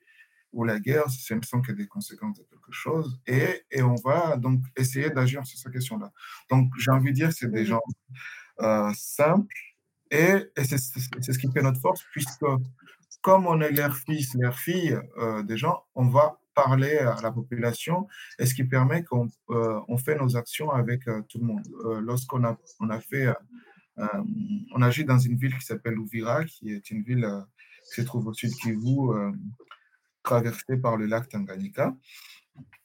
ou 0.53 0.63
la 0.63 0.79
guerre, 0.79 1.09
ce 1.09 1.33
ne 1.33 1.41
sont 1.41 1.61
que 1.61 1.71
des 1.73 1.87
conséquences 1.87 2.37
de 2.37 2.43
quelque 2.43 2.71
chose, 2.71 3.19
et, 3.27 3.63
et 3.71 3.81
on 3.81 3.95
va 3.95 4.37
donc 4.37 4.61
essayer 4.75 5.09
d'agir 5.09 5.45
sur 5.45 5.59
cette 5.59 5.73
question-là. 5.73 6.11
Donc, 6.49 6.71
j'ai 6.77 6.91
envie 6.91 7.11
de 7.11 7.15
dire, 7.15 7.33
c'est 7.33 7.51
des 7.51 7.65
gens 7.65 7.81
euh, 8.61 8.91
simples, 8.95 9.53
et, 10.09 10.45
et 10.55 10.63
c'est 10.63 10.77
ce 10.77 11.39
qui 11.39 11.51
fait 11.51 11.61
notre 11.61 11.81
force, 11.81 12.03
puisque 12.11 12.45
comme 13.21 13.47
on 13.47 13.59
est 13.59 13.71
leur 13.71 13.97
fils, 13.97 14.35
leur 14.35 14.57
fille 14.57 14.97
euh, 15.17 15.41
des 15.43 15.57
gens, 15.57 15.83
on 15.95 16.07
va 16.07 16.39
parler 16.55 16.97
à 16.97 17.21
la 17.21 17.31
population 17.31 18.07
et 18.39 18.45
ce 18.45 18.53
qui 18.53 18.63
permet 18.63 19.03
qu'on 19.03 19.27
euh, 19.49 19.81
on 19.87 19.97
fait 19.97 20.15
nos 20.15 20.37
actions 20.37 20.71
avec 20.71 21.07
euh, 21.07 21.21
tout 21.29 21.39
le 21.39 21.45
monde. 21.45 21.67
Euh, 21.85 22.01
lorsqu'on 22.01 22.43
a, 22.43 22.57
on 22.79 22.89
a 22.89 22.99
fait, 22.99 23.27
on 24.73 24.81
agit 24.81 25.05
dans 25.05 25.19
une 25.19 25.37
ville 25.37 25.57
qui 25.57 25.65
s'appelle 25.65 25.97
Ouvira, 25.97 26.43
qui 26.43 26.71
est 26.71 26.91
une 26.91 27.03
ville 27.03 27.25
qui 27.85 27.91
se 28.01 28.03
trouve 28.05 28.27
au 28.27 28.33
sud 28.33 28.53
Kivu, 28.55 28.97
traversée 30.21 30.75
par 30.77 30.97
le 30.97 31.05
lac 31.05 31.29
Tanganyika. 31.29 31.95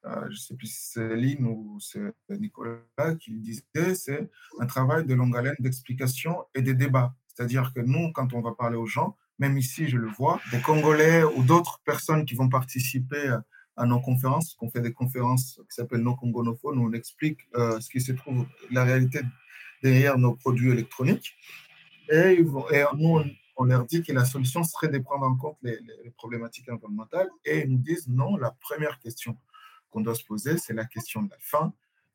euh, 0.06 0.24
je 0.26 0.34
ne 0.34 0.36
sais 0.36 0.54
plus 0.54 0.66
si 0.66 0.92
c'est 0.92 1.16
Lynn 1.16 1.46
ou 1.46 1.78
c'est 1.80 2.14
Nicolas 2.28 2.78
qui 3.20 3.32
le 3.32 3.38
disait, 3.38 3.94
c'est 3.94 4.30
un 4.60 4.66
travail 4.66 5.06
de 5.06 5.14
longue 5.14 5.36
haleine 5.36 5.56
d'explication 5.58 6.44
et 6.54 6.62
de 6.62 6.72
débat. 6.72 7.14
C'est-à-dire 7.28 7.72
que 7.74 7.80
nous, 7.80 8.12
quand 8.12 8.32
on 8.32 8.40
va 8.40 8.52
parler 8.52 8.76
aux 8.76 8.86
gens, 8.86 9.16
même 9.38 9.58
ici, 9.58 9.88
je 9.88 9.96
le 9.96 10.06
vois, 10.06 10.40
des 10.52 10.60
Congolais 10.60 11.24
ou 11.24 11.42
d'autres 11.42 11.80
personnes 11.84 12.24
qui 12.24 12.36
vont 12.36 12.48
participer 12.48 13.36
à 13.76 13.86
nos 13.86 14.00
conférences, 14.00 14.54
qu'on 14.54 14.70
fait 14.70 14.80
des 14.80 14.92
conférences 14.92 15.60
qui 15.68 15.74
s'appellent 15.74 16.02
nos 16.02 16.14
Congonophones, 16.14 16.78
où 16.78 16.86
on 16.88 16.92
explique 16.92 17.40
ce 17.54 17.88
qui 17.90 18.00
se 18.00 18.12
trouve, 18.12 18.46
la 18.70 18.84
réalité 18.84 19.22
derrière 19.84 20.18
nos 20.18 20.34
produits 20.34 20.72
électroniques. 20.72 21.36
Et, 22.10 22.42
nous, 22.42 23.20
on, 23.56 23.64
leur 23.64 23.84
dit 23.84 24.02
que 24.02 24.12
la 24.12 24.24
solution 24.24 24.64
serait 24.64 24.88
de 24.88 24.98
prendre 24.98 25.26
en 25.26 25.36
compte 25.36 25.58
les, 25.62 25.78
problématiques 26.16 26.68
environnementales. 26.70 27.28
Et 27.44 27.60
ils 27.60 27.70
nous 27.70 27.78
disent 27.78 28.08
non, 28.08 28.36
la 28.36 28.50
première 28.50 28.98
question 28.98 29.36
qu'on 29.90 30.00
doit 30.00 30.14
se 30.14 30.24
poser, 30.24 30.56
c'est 30.58 30.72
la 30.72 30.86
question 30.86 31.22
de 31.22 31.30
la 31.30 31.36
faim, 31.38 31.72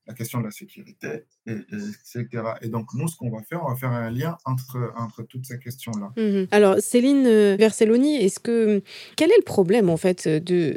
la 0.07 0.15
question 0.15 0.39
de 0.39 0.45
la 0.45 0.51
sécurité, 0.51 1.25
et, 1.45 1.53
etc. 1.53 2.25
Et 2.61 2.69
donc, 2.69 2.87
nous, 2.95 3.07
ce 3.07 3.15
qu'on 3.15 3.29
va 3.29 3.43
faire, 3.43 3.63
on 3.63 3.69
va 3.69 3.75
faire 3.75 3.91
un 3.91 4.09
lien 4.09 4.37
entre, 4.45 4.91
entre 4.97 5.21
toutes 5.21 5.45
ces 5.45 5.59
questions-là. 5.59 6.11
Mhm. 6.17 6.47
Alors, 6.49 6.79
Céline 6.79 7.27
euh, 7.27 7.55
Verselloni, 7.55 8.15
est-ce 8.15 8.39
que 8.39 8.81
quel 9.15 9.31
est 9.31 9.37
le 9.37 9.43
problème, 9.43 9.89
en 9.89 9.97
fait, 9.97 10.27
de 10.27 10.75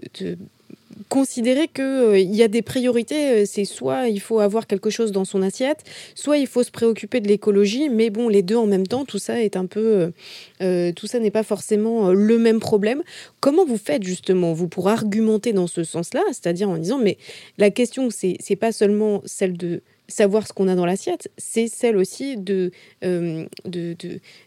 considérer 1.08 1.68
qu'il 1.68 1.84
euh, 1.84 2.18
y 2.18 2.42
a 2.42 2.48
des 2.48 2.62
priorités, 2.62 3.42
euh, 3.42 3.44
c'est 3.46 3.64
soit 3.64 4.08
il 4.08 4.20
faut 4.20 4.40
avoir 4.40 4.66
quelque 4.66 4.90
chose 4.90 5.12
dans 5.12 5.24
son 5.24 5.42
assiette, 5.42 5.84
soit 6.14 6.38
il 6.38 6.46
faut 6.46 6.62
se 6.62 6.70
préoccuper 6.70 7.20
de 7.20 7.28
l'écologie, 7.28 7.88
mais 7.88 8.10
bon, 8.10 8.28
les 8.28 8.42
deux 8.42 8.56
en 8.56 8.66
même 8.66 8.86
temps, 8.86 9.04
tout 9.04 9.18
ça 9.18 9.42
est 9.42 9.56
un 9.56 9.66
peu, 9.66 10.12
euh, 10.60 10.92
tout 10.92 11.06
ça 11.06 11.18
n'est 11.18 11.30
pas 11.30 11.42
forcément 11.42 12.12
le 12.12 12.38
même 12.38 12.60
problème. 12.60 13.02
Comment 13.40 13.64
vous 13.64 13.78
faites 13.78 14.02
justement, 14.02 14.52
vous, 14.52 14.68
pour 14.68 14.88
argumenter 14.88 15.52
dans 15.52 15.66
ce 15.66 15.84
sens-là, 15.84 16.22
c'est-à-dire 16.28 16.68
en 16.68 16.76
disant, 16.76 16.98
mais 16.98 17.18
la 17.58 17.70
question, 17.70 18.08
c'est 18.10 18.56
pas 18.56 18.72
seulement 18.72 19.22
celle 19.24 19.56
de 19.56 19.82
savoir 20.12 20.46
ce 20.46 20.52
qu'on 20.52 20.68
a 20.68 20.74
dans 20.74 20.86
l'assiette, 20.86 21.30
c'est 21.38 21.68
celle 21.68 21.96
aussi 21.96 22.36
de, 22.36 22.70
euh, 23.04 23.46
de, 23.64 23.96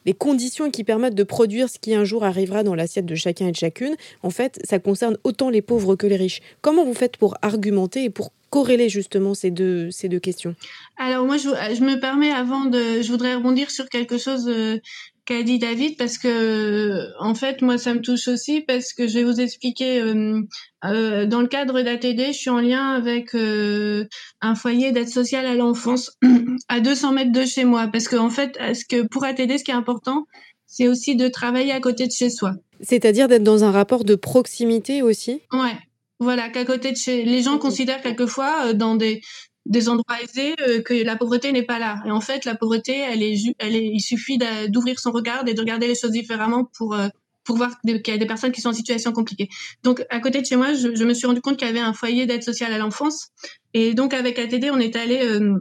des 0.05 0.13
conditions 0.13 0.71
qui 0.71 0.83
permettent 0.83 1.15
de 1.15 1.23
produire 1.23 1.69
ce 1.69 1.79
qui 1.79 1.93
un 1.93 2.03
jour 2.03 2.23
arrivera 2.23 2.63
dans 2.63 2.75
l'assiette 2.75 3.05
de 3.05 3.15
chacun 3.15 3.47
et 3.47 3.51
de 3.51 3.57
chacune. 3.57 3.95
En 4.23 4.29
fait, 4.29 4.59
ça 4.63 4.79
concerne 4.79 5.17
autant 5.23 5.49
les 5.49 5.61
pauvres 5.61 5.95
que 5.95 6.07
les 6.07 6.15
riches. 6.15 6.41
Comment 6.61 6.85
vous 6.85 6.93
faites 6.93 7.17
pour 7.17 7.35
argumenter 7.41 8.05
et 8.05 8.09
pour 8.09 8.31
corréler 8.49 8.87
justement 8.87 9.33
ces 9.33 9.51
deux, 9.51 9.91
ces 9.91 10.07
deux 10.07 10.19
questions? 10.19 10.55
Alors 10.97 11.25
moi, 11.25 11.37
je, 11.37 11.49
je, 11.49 11.81
me 11.83 11.99
permets 11.99 12.31
avant 12.31 12.65
de... 12.65 13.01
Je 13.01 13.11
voudrais 13.11 13.35
rebondir 13.35 13.69
sur 13.69 13.89
quelque 13.89 14.17
chose 14.17 14.47
euh, 14.47 14.77
qu'a 15.25 15.43
dit 15.43 15.59
David 15.59 15.97
parce 15.97 16.17
que 16.17 17.09
en 17.19 17.33
fait 17.33 17.61
moi 17.61 17.77
ça 17.77 17.93
me 17.93 18.01
touche 18.01 18.27
aussi 18.27 18.61
parce 18.61 18.93
que 18.93 19.07
je 19.07 19.15
vais 19.15 19.23
vous 19.23 19.41
expliquer 19.41 19.99
euh, 19.99 20.41
euh, 20.85 21.25
dans 21.25 21.41
le 21.41 21.47
cadre 21.47 21.81
d'ATD 21.81 22.27
je 22.27 22.37
suis 22.37 22.49
en 22.49 22.59
lien 22.59 22.91
avec 22.91 23.33
euh, 23.33 24.05
un 24.41 24.55
foyer 24.55 24.91
d'aide 24.91 25.09
sociale 25.09 25.47
à 25.47 25.55
l'enfance 25.55 26.11
à 26.69 26.79
200 26.79 27.13
mètres 27.13 27.31
de 27.31 27.45
chez 27.45 27.65
moi. 27.65 27.87
Parce 27.87 28.07
que 28.07 28.15
en 28.15 28.29
fait 28.29 28.57
ce 28.73 28.85
que 28.85 29.01
pour 29.07 29.25
ATD 29.25 29.57
ce 29.57 29.63
qui 29.63 29.71
est 29.71 29.75
important 29.75 30.25
c'est 30.67 30.87
aussi 30.87 31.15
de 31.15 31.27
travailler 31.27 31.71
à 31.71 31.79
côté 31.79 32.05
de 32.05 32.11
chez 32.11 32.29
soi. 32.29 32.53
C'est-à-dire 32.81 33.27
d'être 33.27 33.43
dans 33.43 33.63
un 33.63 33.71
rapport 33.71 34.03
de 34.03 34.15
proximité 34.15 35.01
aussi? 35.01 35.41
Ouais. 35.51 35.77
Voilà, 36.19 36.49
qu'à 36.49 36.63
côté 36.65 36.91
de 36.91 36.97
chez 36.97 37.25
les 37.25 37.41
gens 37.41 37.57
considèrent 37.57 38.01
quelquevoir 38.01 38.73
dans 38.73 38.95
des 38.95 39.21
des 39.65 39.89
endroits 39.89 40.21
aisés 40.21 40.55
euh, 40.61 40.81
que 40.81 40.93
la 40.93 41.15
pauvreté 41.15 41.51
n'est 41.51 41.63
pas 41.63 41.79
là. 41.79 42.01
Et 42.05 42.11
en 42.11 42.21
fait, 42.21 42.45
la 42.45 42.55
pauvreté, 42.55 42.97
elle 42.97 43.23
est, 43.23 43.35
elle 43.59 43.75
est, 43.75 43.85
il 43.85 43.99
suffit 43.99 44.37
d'ouvrir 44.69 44.99
son 44.99 45.11
regard 45.11 45.47
et 45.47 45.53
de 45.53 45.59
regarder 45.59 45.87
les 45.87 45.95
choses 45.95 46.11
différemment 46.11 46.69
pour 46.77 46.93
euh, 46.93 47.07
pour 47.43 47.57
voir 47.57 47.79
qu'il 47.81 48.01
y 48.07 48.11
a 48.11 48.17
des 48.17 48.25
personnes 48.25 48.51
qui 48.51 48.59
sont 48.59 48.69
en 48.69 48.73
situation 48.73 49.11
compliquée. 49.11 49.49
Donc, 49.83 50.03
à 50.09 50.19
côté 50.19 50.41
de 50.41 50.45
chez 50.47 50.55
moi, 50.55 50.73
je, 50.73 50.95
je 50.95 51.03
me 51.03 51.13
suis 51.13 51.27
rendu 51.27 51.41
compte 51.41 51.57
qu'il 51.57 51.67
y 51.67 51.69
avait 51.69 51.79
un 51.79 51.93
foyer 51.93 52.25
d'aide 52.25 52.41
sociale 52.41 52.73
à 52.73 52.79
l'enfance. 52.79 53.27
Et 53.75 53.93
donc, 53.93 54.15
avec 54.15 54.39
ATD, 54.39 54.71
on 54.73 54.79
est 54.79 54.95
allé 54.95 55.19
euh, 55.21 55.59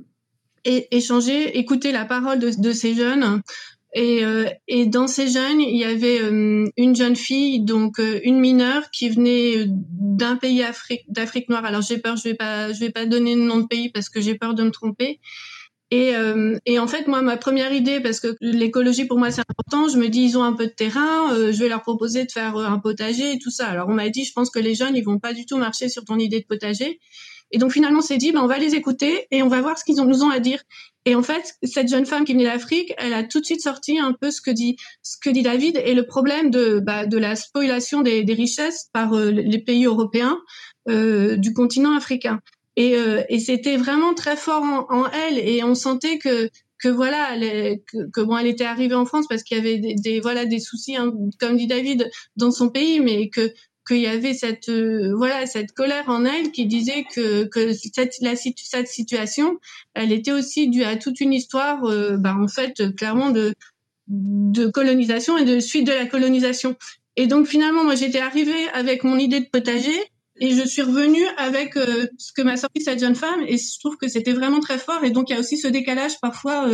échanger, 0.64 1.58
écouter 1.58 1.92
la 1.92 2.06
parole 2.06 2.38
de, 2.38 2.50
de 2.58 2.72
ces 2.72 2.94
jeunes 2.94 3.42
et, 3.94 4.24
euh, 4.24 4.46
et, 4.66 4.87
dans 4.87 5.07
ces 5.07 5.28
jeunes, 5.28 5.61
il 5.61 5.76
y 5.76 5.85
avait 5.85 6.20
euh, 6.20 6.68
une 6.76 6.96
jeune 6.96 7.14
fille, 7.14 7.61
donc 7.61 8.00
euh, 8.00 8.18
une 8.24 8.40
mineure, 8.40 8.90
qui 8.90 9.09
venait 9.09 9.66
d'un 9.68 10.35
pays 10.35 10.64
d'Afrique 11.09 11.48
noire. 11.48 11.64
Alors 11.64 11.80
j'ai 11.80 11.98
peur, 11.98 12.16
je 12.16 12.24
vais 12.24 12.35
pas, 12.35 12.72
je 12.72 12.80
vais 12.80 12.90
pas 12.90 13.07
donner 13.07 13.37
le 13.37 13.42
nom 13.42 13.59
de 13.59 13.66
pays 13.68 13.90
parce 13.90 14.09
que 14.09 14.20
j'ai 14.20 14.35
peur 14.35 14.54
de 14.54 14.64
me 14.64 14.70
tromper. 14.70 15.20
Et, 15.90 16.12
et, 16.66 16.80
en 16.80 16.88
fait, 16.88 17.07
moi, 17.07 17.22
ma 17.22 17.37
première 17.37 17.72
idée, 17.72 18.00
parce 18.00 18.18
que 18.18 18.35
l'écologie 18.40 19.04
pour 19.04 19.16
moi 19.16 19.30
c'est 19.30 19.42
important, 19.42 19.88
je 19.88 19.96
me 19.96 20.09
dis 20.09 20.22
ils 20.22 20.37
ont 20.37 20.42
un 20.42 20.54
peu 20.54 20.66
de 20.66 20.72
terrain, 20.72 21.28
je 21.30 21.57
vais 21.57 21.68
leur 21.68 21.83
proposer 21.83 22.24
de 22.24 22.33
faire 22.33 22.57
un 22.57 22.80
potager 22.80 23.35
et 23.35 23.38
tout 23.38 23.50
ça. 23.50 23.68
Alors 23.68 23.88
on 23.88 23.94
m'a 23.94 24.09
dit, 24.09 24.24
je 24.24 24.33
pense 24.33 24.50
que 24.50 24.59
les 24.59 24.74
jeunes 24.74 24.96
ils 24.96 25.04
vont 25.04 25.20
pas 25.20 25.33
du 25.33 25.46
tout 25.46 25.57
marcher 25.57 25.88
sur 25.88 26.04
ton 26.04 26.18
idée 26.18 26.40
de 26.40 26.46
potager. 26.46 26.98
Et 27.50 27.59
donc 27.59 27.72
finalement, 27.72 27.98
on 27.98 28.02
s'est 28.02 28.16
dit, 28.16 28.33
ben, 28.33 28.40
on 28.40 28.46
va 28.46 28.59
les 28.59 28.74
écouter 28.74 29.26
et 29.30 29.42
on 29.42 29.48
va 29.48 29.61
voir 29.61 29.78
ce 29.78 29.85
qu'ils 29.85 29.96
nous 29.96 30.22
ont 30.22 30.30
à 30.30 30.40
dire. 30.40 30.62
Et 31.07 31.14
en 31.14 31.22
fait, 31.22 31.54
cette 31.62 31.88
jeune 31.88 32.07
femme 32.07 32.24
qui 32.24 32.33
venait 32.33 32.44
d'Afrique, 32.44 32.94
elle 32.96 33.12
a 33.12 33.24
tout 33.24 33.40
de 33.40 33.44
suite 33.44 33.61
sorti 33.61 33.98
un 33.98 34.12
peu 34.12 34.30
ce 34.30 34.40
que 34.40 34.50
dit 34.50 34.76
ce 35.02 35.16
que 35.22 35.30
dit 35.30 35.42
David 35.42 35.80
et 35.85 35.94
le 35.94 36.07
problème 36.07 36.50
de 36.50 36.80
bah, 36.80 37.07
de 37.07 37.18
la 37.18 37.37
spoliation 37.37 38.00
des, 38.00 38.24
richesses 38.28 38.88
par 38.92 39.14
euh, 39.14 39.30
les 39.30 39.59
pays 39.59 39.85
européens 39.85 40.38
euh, 40.88 41.37
du 41.37 41.52
continent 41.52 41.94
africain. 41.94 42.40
Et, 42.76 42.96
euh, 42.96 43.22
et 43.28 43.38
c'était 43.38 43.76
vraiment 43.76 44.14
très 44.14 44.37
fort 44.37 44.62
en, 44.62 44.87
en, 44.90 45.11
elle 45.11 45.38
et 45.38 45.62
on 45.62 45.74
sentait 45.74 46.18
que 46.18 46.48
que 46.78 46.88
voilà 46.88 47.38
que, 47.38 48.20
bon 48.22 48.37
elle 48.37 48.48
était 48.48 48.64
arrivée 48.64 48.96
en 48.96 49.07
France 49.07 49.26
parce 49.28 49.42
qu'il 49.42 49.57
y 49.57 49.61
avait 49.61 49.78
des, 49.78 49.94
des 49.94 50.20
voilà 50.20 50.44
des 50.44 50.59
soucis 50.59 50.96
hein, 50.96 51.12
comme 51.38 51.57
dit 51.57 51.68
David 51.68 52.11
dans 52.37 52.50
son 52.50 52.70
pays 52.70 52.98
mais 52.98 53.28
que 53.28 53.52
qu'il 53.86 53.98
y 53.98 54.06
avait 54.06 54.34
cette 54.34 54.68
euh, 54.68 55.14
voilà 55.16 55.46
cette 55.46 55.72
colère 55.72 56.08
en 56.08 56.24
elle 56.24 56.50
qui 56.52 56.66
disait 56.66 57.04
que 57.14 57.44
que 57.44 57.72
cette 57.72 58.14
la 58.20 58.34
cette 58.36 58.88
situation 58.88 59.58
elle 59.94 60.12
était 60.12 60.32
aussi 60.32 60.68
due 60.68 60.84
à 60.84 60.96
toute 60.96 61.20
une 61.20 61.32
histoire 61.32 61.84
euh, 61.84 62.16
bah, 62.16 62.34
en 62.38 62.48
fait 62.48 62.94
clairement 62.96 63.30
de 63.30 63.54
de 64.08 64.66
colonisation 64.66 65.38
et 65.38 65.44
de 65.44 65.60
suite 65.60 65.86
de 65.86 65.92
la 65.92 66.06
colonisation. 66.06 66.76
Et 67.16 67.26
donc 67.26 67.46
finalement 67.46 67.84
moi 67.84 67.94
j'étais 67.94 68.20
arrivée 68.20 68.68
avec 68.72 69.04
mon 69.04 69.18
idée 69.18 69.40
de 69.40 69.48
potager 69.48 69.96
et 70.40 70.50
je 70.50 70.66
suis 70.66 70.82
revenue 70.82 71.24
avec 71.38 71.76
euh, 71.76 72.06
ce 72.18 72.32
que 72.32 72.42
m'a 72.42 72.56
sorti 72.56 72.82
cette 72.82 72.98
jeune 72.98 73.14
femme 73.14 73.42
et 73.46 73.56
je 73.56 73.78
trouve 73.78 73.96
que 73.96 74.08
c'était 74.08 74.32
vraiment 74.32 74.60
très 74.60 74.78
fort. 74.78 75.04
Et 75.04 75.10
donc 75.10 75.30
il 75.30 75.34
y 75.34 75.36
a 75.36 75.40
aussi 75.40 75.56
ce 75.56 75.68
décalage 75.68 76.20
parfois 76.20 76.68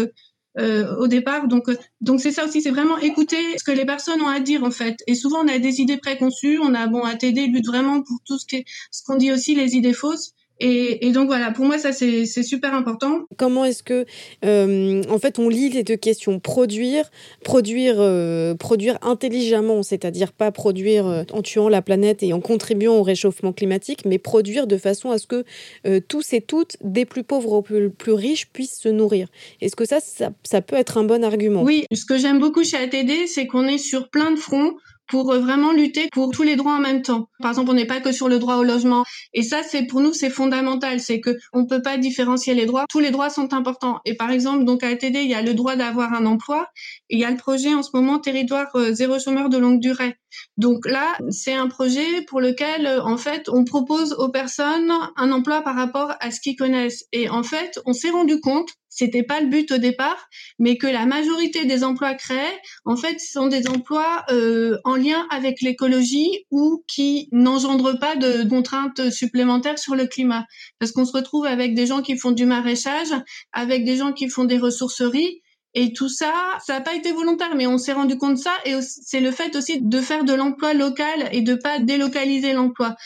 euh, 0.59 0.97
au 0.97 1.07
départ. 1.07 1.47
Donc, 1.47 1.69
euh, 1.69 1.77
donc 2.01 2.21
c'est 2.21 2.33
ça 2.33 2.45
aussi, 2.45 2.61
c'est 2.61 2.71
vraiment 2.71 2.99
écouter 2.99 3.37
ce 3.57 3.65
que 3.65 3.71
les 3.71 3.85
personnes 3.85 4.21
ont 4.21 4.29
à 4.29 4.41
dire 4.41 4.65
en 4.65 4.71
fait. 4.71 4.97
Et 5.07 5.15
souvent, 5.15 5.45
on 5.45 5.49
a 5.49 5.59
des 5.59 5.81
idées 5.81 5.99
préconçues. 5.99 6.59
On 6.61 6.75
a 6.75 6.87
bon 6.87 7.05
ATD 7.05 7.47
lutte 7.53 7.67
vraiment 7.67 8.03
pour 8.03 8.19
tout 8.25 8.39
ce 8.39 8.47
qui 8.47 8.57
est, 8.57 8.65
ce 8.91 9.03
qu'on 9.05 9.17
dit 9.17 9.33
aussi 9.33 9.55
les 9.55 9.77
idées 9.77 9.93
fausses. 9.93 10.33
Et, 10.61 11.07
et, 11.07 11.13
donc 11.13 11.27
voilà, 11.27 11.51
pour 11.51 11.65
moi, 11.65 11.79
ça 11.79 11.93
c'est 11.93 12.27
super 12.27 12.75
important. 12.75 13.23
Comment 13.39 13.65
est-ce 13.65 13.83
que, 13.83 14.05
euh, 14.45 15.03
en 15.09 15.19
fait, 15.19 15.39
on 15.39 15.49
lit 15.49 15.71
les 15.71 15.83
deux 15.83 15.97
questions? 15.97 16.39
Produire, 16.39 17.11
produire, 17.45 17.97
euh, 17.99 18.55
produire 18.55 18.99
intelligemment, 19.03 19.83
c'est-à-dire 19.83 20.33
pas 20.33 20.53
produire 20.53 21.07
euh, 21.07 21.23
en 21.33 21.41
tuant 21.43 21.69
la 21.69 21.81
planète 21.81 22.23
et 22.23 22.33
en 22.33 22.41
contribuant 22.41 22.97
au 22.97 23.03
réchauffement 23.03 23.53
climatique, 23.53 24.05
mais 24.05 24.19
produire 24.19 24.67
de 24.67 24.77
façon 24.77 25.11
à 25.11 25.19
ce 25.19 25.27
que 25.27 25.45
euh, 25.87 26.01
tous 26.07 26.35
et 26.35 26.43
toutes, 26.43 26.77
des 26.83 27.07
plus 27.07 27.25
pauvres 27.25 27.53
aux 27.53 27.63
plus, 27.63 27.91
plus 27.91 28.13
riches, 28.13 28.49
puissent 28.49 28.79
se 28.79 28.89
nourrir. 28.89 29.29
Est-ce 29.63 29.77
que 29.77 29.87
ça, 29.87 30.01
ça, 30.01 30.31
ça 30.43 30.61
peut 30.61 30.77
être 30.77 30.99
un 30.99 31.05
bon 31.05 31.25
argument? 31.25 31.63
Oui, 31.63 31.85
ce 31.93 32.05
que 32.05 32.19
j'aime 32.19 32.39
beaucoup 32.39 32.65
chez 32.65 32.77
ATD, 32.77 33.27
c'est 33.27 33.47
qu'on 33.47 33.67
est 33.67 33.79
sur 33.79 34.11
plein 34.11 34.31
de 34.31 34.39
fronts 34.39 34.75
pour 35.11 35.33
euh, 35.33 35.39
vraiment 35.39 35.73
lutter 35.73 36.09
pour 36.13 36.31
tous 36.31 36.43
les 36.43 36.57
droits 36.57 36.75
en 36.75 36.81
même 36.81 37.03
temps. 37.03 37.29
Par 37.41 37.51
exemple, 37.51 37.71
on 37.71 37.75
n'est 37.75 37.87
pas 37.87 38.01
que 38.01 38.13
sur 38.13 38.29
le 38.29 38.39
droit 38.39 38.57
au 38.57 38.65
logement. 38.65 39.05
Et 39.35 39.43
ça, 39.43 39.63
c'est 39.63 39.87
pour 39.87 40.01
nous, 40.01 40.13
c'est 40.13 40.31
fondamental. 40.31 41.01
C'est 41.01 41.21
que 41.21 41.37
on 41.53 41.67
peut 41.67 41.83
pas 41.83 41.99
différencier 41.99 42.55
les 42.55 42.67
droits. 42.67 42.85
Tous 42.89 43.01
les 43.01 43.11
droits 43.11 43.31
sont 43.31 43.53
importants. 43.53 44.01
Et 44.05 44.15
par 44.15 44.31
exemple, 44.31 44.65
donc 44.65 44.83
à 44.83 44.89
ATD, 44.89 45.17
il 45.17 45.31
y 45.31 45.35
a 45.35 45.43
le 45.43 45.55
droit 45.55 45.77
d'avoir 45.77 46.15
un 46.15 46.27
emploi. 46.27 46.69
Il 47.09 47.19
y 47.19 47.25
a 47.25 47.31
le 47.31 47.37
projet 47.37 47.75
en 47.75 47.83
ce 47.83 47.91
moment 47.95 48.19
territoire 48.19 48.69
euh, 48.77 48.93
zéro 48.93 49.19
chômeur 49.19 49.49
de 49.49 49.59
longue 49.59 49.81
durée. 49.81 50.17
Donc 50.57 50.87
là, 50.87 51.17
c'est 51.31 51.55
un 51.55 51.69
projet 51.69 52.23
pour 52.29 52.41
lequel, 52.41 52.87
euh, 52.87 53.03
en 53.03 53.17
fait, 53.17 53.49
on 53.49 53.65
propose 53.65 54.13
aux 54.15 54.31
personnes 54.31 54.93
un 55.17 55.33
emploi 55.33 55.63
par 55.63 55.75
rapport 55.75 56.15
à 56.21 56.31
ce 56.31 56.41
qu'ils 56.41 56.57
connaissent. 56.57 57.05
Et 57.13 57.29
en 57.29 57.43
fait, 57.43 57.81
on 57.85 57.93
s'est 57.93 58.11
rendu 58.11 58.41
compte 58.41 58.69
c'était 59.01 59.23
pas 59.23 59.41
le 59.41 59.47
but 59.47 59.73
au 59.73 59.79
départ, 59.79 60.29
mais 60.59 60.77
que 60.77 60.87
la 60.87 61.07
majorité 61.07 61.65
des 61.65 61.85
emplois 61.85 62.13
créés, 62.15 62.59
en 62.85 62.97
fait, 62.97 63.19
sont 63.19 63.47
des 63.47 63.67
emplois 63.67 64.25
euh, 64.31 64.77
en 64.85 64.95
lien 64.95 65.27
avec 65.31 65.63
l'écologie 65.63 66.45
ou 66.51 66.85
qui 66.87 67.29
n'engendrent 67.33 67.99
pas 67.99 68.17
de 68.17 68.47
contraintes 68.47 69.11
supplémentaires 69.11 69.79
sur 69.79 69.95
le 69.95 70.07
climat. 70.07 70.45
Parce 70.79 70.93
qu'on 70.93 71.07
se 71.07 71.13
retrouve 71.13 71.47
avec 71.47 71.75
des 71.75 71.87
gens 71.87 72.03
qui 72.03 72.19
font 72.19 72.33
du 72.33 72.45
maraîchage, 72.45 73.09
avec 73.53 73.85
des 73.85 73.97
gens 73.97 74.13
qui 74.13 74.29
font 74.29 74.45
des 74.45 74.59
ressourceries, 74.59 75.41
et 75.73 75.93
tout 75.93 76.09
ça, 76.09 76.33
ça 76.67 76.75
n'a 76.75 76.81
pas 76.81 76.95
été 76.95 77.13
volontaire, 77.13 77.55
mais 77.55 77.67
on 77.67 77.79
s'est 77.79 77.93
rendu 77.93 78.19
compte 78.19 78.35
de 78.35 78.41
ça. 78.41 78.53
Et 78.65 78.75
c'est 78.83 79.21
le 79.21 79.31
fait 79.31 79.55
aussi 79.55 79.81
de 79.81 80.01
faire 80.01 80.25
de 80.25 80.35
l'emploi 80.35 80.75
local 80.75 81.29
et 81.33 81.43
de 81.43 81.55
pas 81.55 81.79
délocaliser 81.79 82.53
l'emploi. 82.53 82.97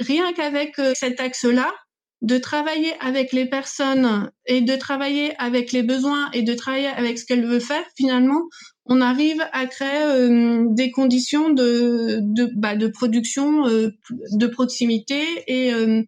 Rien 0.00 0.32
qu'avec 0.32 0.78
euh, 0.78 0.92
cet 0.94 1.18
axe-là, 1.20 1.72
de 2.22 2.38
travailler 2.38 2.94
avec 3.00 3.32
les 3.32 3.46
personnes 3.46 4.30
et 4.46 4.60
de 4.60 4.76
travailler 4.76 5.34
avec 5.38 5.72
les 5.72 5.82
besoins 5.82 6.30
et 6.32 6.42
de 6.42 6.54
travailler 6.54 6.86
avec 6.86 7.18
ce 7.18 7.26
qu'elles 7.26 7.46
veulent 7.46 7.60
faire, 7.60 7.84
finalement, 7.96 8.42
on 8.86 9.00
arrive 9.00 9.42
à 9.52 9.66
créer 9.66 10.02
euh, 10.02 10.64
des 10.70 10.90
conditions 10.90 11.50
de, 11.50 12.18
de, 12.20 12.50
bah, 12.56 12.74
production 12.92 13.66
euh, 13.66 13.90
de 14.32 14.46
proximité 14.46 15.22
et, 15.46 15.72
euh, 15.72 16.02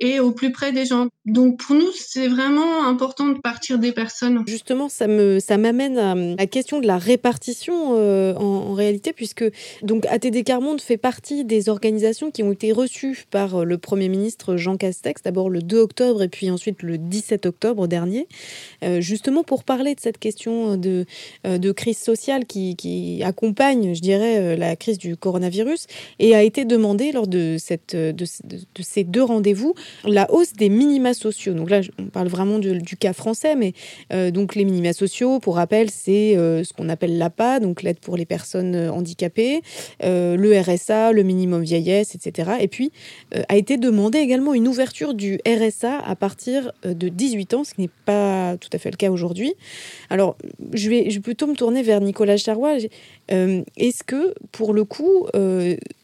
et 0.00 0.18
au 0.18 0.32
plus 0.32 0.50
près 0.50 0.72
des 0.72 0.86
gens. 0.86 1.08
Donc 1.26 1.58
pour 1.58 1.76
nous, 1.76 1.92
c'est 1.94 2.26
vraiment 2.26 2.86
important 2.86 3.28
de 3.28 3.38
partir 3.38 3.78
des 3.78 3.92
personnes. 3.92 4.42
Justement, 4.46 4.88
ça 4.88 5.06
me 5.06 5.38
ça 5.38 5.58
m'amène 5.58 5.98
à 5.98 6.14
la 6.14 6.46
question 6.46 6.80
de 6.80 6.86
la 6.86 6.98
répartition 6.98 7.94
euh, 7.94 8.34
en, 8.34 8.72
réalité, 8.72 9.12
puisque 9.12 9.44
donc 9.82 10.06
ATD 10.06 10.42
Carmonde 10.42 10.80
fait 10.80 10.96
partie 10.96 11.44
des 11.44 11.68
organisations 11.68 12.30
qui 12.30 12.42
ont 12.42 12.52
été 12.52 12.72
reçues 12.72 13.26
par 13.30 13.60
euh, 13.60 13.64
le 13.64 13.76
Premier 13.76 14.08
ministre 14.08 14.56
Jean 14.56 14.76
Castex, 14.76 15.22
d'abord 15.22 15.50
le 15.50 15.60
2 15.60 15.78
octobre 15.78 16.22
et 16.22 16.28
puis 16.28 16.50
ensuite 16.50 16.82
le 16.82 16.96
17 16.96 17.44
octobre 17.46 17.86
dernier, 17.86 18.26
euh, 18.82 19.00
justement 19.00 19.44
pour 19.44 19.64
parler 19.64 19.94
de 19.94 20.00
cette 20.00 20.18
question 20.18 20.76
de, 20.76 21.04
de 21.44 21.72
crise 21.72 21.98
sociale 21.98 22.46
qui, 22.46 22.76
qui 22.76 23.22
accompagne, 23.22 23.94
je 23.94 24.00
dirais, 24.00 24.56
la 24.56 24.76
crise 24.76 24.98
du 24.98 25.16
coronavirus, 25.16 25.86
et 26.18 26.34
a 26.34 26.42
été 26.42 26.64
demandé 26.64 27.12
lors 27.12 27.26
de, 27.26 27.56
cette, 27.58 27.94
de 27.94 28.24
ces 28.80 29.04
deux 29.04 29.22
rendez-vous 29.22 29.74
la 30.04 30.30
hausse 30.32 30.52
des 30.52 30.68
minima 30.68 31.14
sociaux. 31.14 31.54
Donc 31.54 31.70
là, 31.70 31.80
on 31.98 32.06
parle 32.06 32.28
vraiment 32.28 32.58
du, 32.58 32.96
cas 32.96 33.12
français, 33.12 33.54
mais 33.56 33.72
euh, 34.12 34.30
donc 34.30 34.54
les 34.54 34.64
minima 34.64 34.92
sociaux, 34.92 35.38
pour 35.38 35.56
rappel, 35.56 35.90
c'est 35.90 36.36
euh, 36.36 36.64
ce 36.64 36.72
qu'on 36.72 36.88
appelle 36.88 37.18
l'APA, 37.18 37.60
donc 37.60 37.82
l'aide 37.82 37.98
pour 37.98 38.16
les 38.16 38.26
personnes 38.26 38.74
euh, 38.74 38.92
handicapées, 38.92 39.62
le 40.02 40.60
RSA, 40.60 41.12
le 41.12 41.22
minimum 41.22 41.62
vieillesse, 41.62 42.14
etc. 42.14 42.52
Et 42.60 42.68
puis 42.68 42.92
a 43.48 43.56
été 43.56 43.76
demandé 43.76 44.18
également 44.18 44.54
une 44.54 44.68
ouverture 44.68 45.14
du 45.14 45.38
RSA 45.46 45.98
à 45.98 46.16
partir 46.16 46.72
de 46.84 47.08
18 47.08 47.54
ans, 47.54 47.64
ce 47.64 47.74
qui 47.74 47.82
n'est 47.82 47.90
pas 48.04 48.56
tout 48.58 48.68
à 48.72 48.78
fait 48.78 48.90
le 48.90 48.96
cas 48.96 49.10
aujourd'hui. 49.10 49.54
Alors, 50.08 50.36
je 50.72 50.90
vais, 50.90 51.10
je 51.10 51.20
plutôt 51.20 51.46
me 51.46 51.54
tourner 51.54 51.82
vers 51.82 52.00
Nicolas 52.00 52.36
Charrois. 52.36 52.76
Est-ce 53.28 54.04
que, 54.04 54.34
pour 54.52 54.72
le 54.72 54.84
coup, 54.84 55.26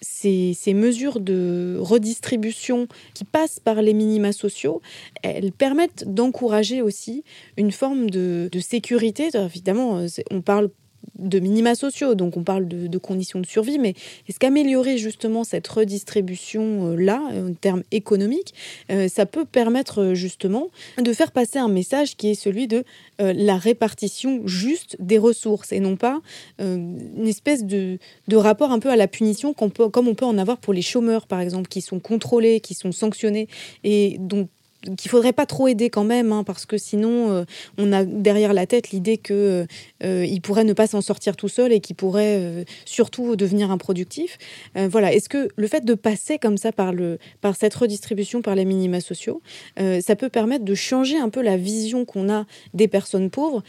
ces 0.00 0.74
mesures 0.74 1.20
de 1.20 1.76
redistribution 1.80 2.86
qui 3.14 3.24
passent 3.24 3.60
par 3.60 3.75
les 3.82 3.94
minima 3.94 4.32
sociaux, 4.32 4.80
elles 5.22 5.52
permettent 5.52 6.04
d'encourager 6.06 6.82
aussi 6.82 7.24
une 7.56 7.72
forme 7.72 8.10
de, 8.10 8.48
sécurité. 8.60 9.28
Évidemment, 9.34 10.04
on 10.30 10.40
parle 10.40 10.70
de 11.18 11.38
minima 11.38 11.74
sociaux, 11.74 12.14
donc 12.14 12.36
on 12.36 12.44
parle 12.44 12.66
de, 12.68 12.98
conditions 12.98 13.40
de 13.40 13.46
survie, 13.46 13.78
mais 13.78 13.94
est-ce 14.28 14.38
qu'améliorer 14.38 14.98
justement 14.98 15.44
cette 15.44 15.66
redistribution-là, 15.68 17.20
en 17.34 17.52
termes 17.54 17.82
économiques, 17.92 18.54
euh, 18.90 19.08
ça 19.08 19.26
peut 19.26 19.44
permettre 19.44 20.14
justement 20.14 20.68
de 20.98 21.12
faire 21.12 21.32
passer 21.32 21.58
un 21.58 21.68
message 21.68 22.16
qui 22.16 22.30
est 22.30 22.34
celui 22.34 22.66
de 22.66 22.84
euh, 23.20 23.32
la 23.34 23.56
répartition 23.56 24.46
juste 24.46 24.96
des 24.98 25.18
ressources 25.18 25.72
et 25.72 25.80
non 25.80 25.96
pas 25.96 26.20
euh, 26.60 26.76
une 26.76 27.26
espèce 27.26 27.64
de, 27.64 27.98
de, 28.28 28.36
rapport 28.36 28.70
un 28.70 28.78
peu 28.78 28.90
à 28.90 28.96
la 28.96 29.08
punition 29.08 29.54
peut, 29.54 29.88
comme 29.88 30.08
on 30.08 30.14
peut 30.14 30.24
en 30.24 30.38
avoir 30.38 30.58
pour 30.58 30.72
les 30.72 30.82
chômeurs, 30.82 31.26
par 31.26 31.40
exemple, 31.40 31.68
qui 31.68 31.80
sont 31.80 32.00
contrôlés, 32.00 32.60
qui 32.60 32.74
sont 32.74 32.92
sanctionnés 32.92 33.48
et 33.84 34.16
dont 34.20 34.48
qu'il 34.96 35.10
faudrait 35.10 35.32
pas 35.32 35.46
trop 35.46 35.68
aider 35.68 35.90
quand 35.90 36.04
même, 36.04 36.32
hein, 36.32 36.44
parce 36.44 36.66
que 36.66 36.78
sinon, 36.78 37.30
euh, 37.30 37.44
on 37.78 37.92
a 37.92 38.04
derrière 38.04 38.52
la 38.52 38.66
tête 38.66 38.90
l'idée 38.90 39.18
que 39.18 39.66
euh, 40.04 40.26
il 40.26 40.40
pourrait 40.40 40.64
ne 40.64 40.72
pas 40.72 40.86
s'en 40.86 41.00
sortir 41.00 41.36
tout 41.36 41.48
seul 41.48 41.72
et 41.72 41.80
qu'il 41.80 41.96
pourrait 41.96 42.36
euh, 42.38 42.64
surtout 42.84 43.36
devenir 43.36 43.70
improductif. 43.70 44.38
Euh, 44.76 44.88
voilà. 44.90 45.12
Est-ce 45.12 45.28
que 45.28 45.48
le 45.56 45.66
fait 45.66 45.84
de 45.84 45.94
passer 45.94 46.38
comme 46.38 46.56
ça 46.56 46.72
par 46.72 46.92
le 46.92 47.18
par 47.40 47.56
cette 47.56 47.74
redistribution 47.74 48.42
par 48.42 48.54
les 48.54 48.64
minima 48.64 49.00
sociaux, 49.00 49.42
euh, 49.78 50.00
ça 50.00 50.16
peut 50.16 50.28
permettre 50.28 50.64
de 50.64 50.74
changer 50.74 51.18
un 51.18 51.28
peu 51.28 51.42
la 51.42 51.56
vision 51.56 52.04
qu'on 52.04 52.30
a 52.30 52.46
des 52.74 52.88
personnes 52.88 53.30
pauvres 53.30 53.62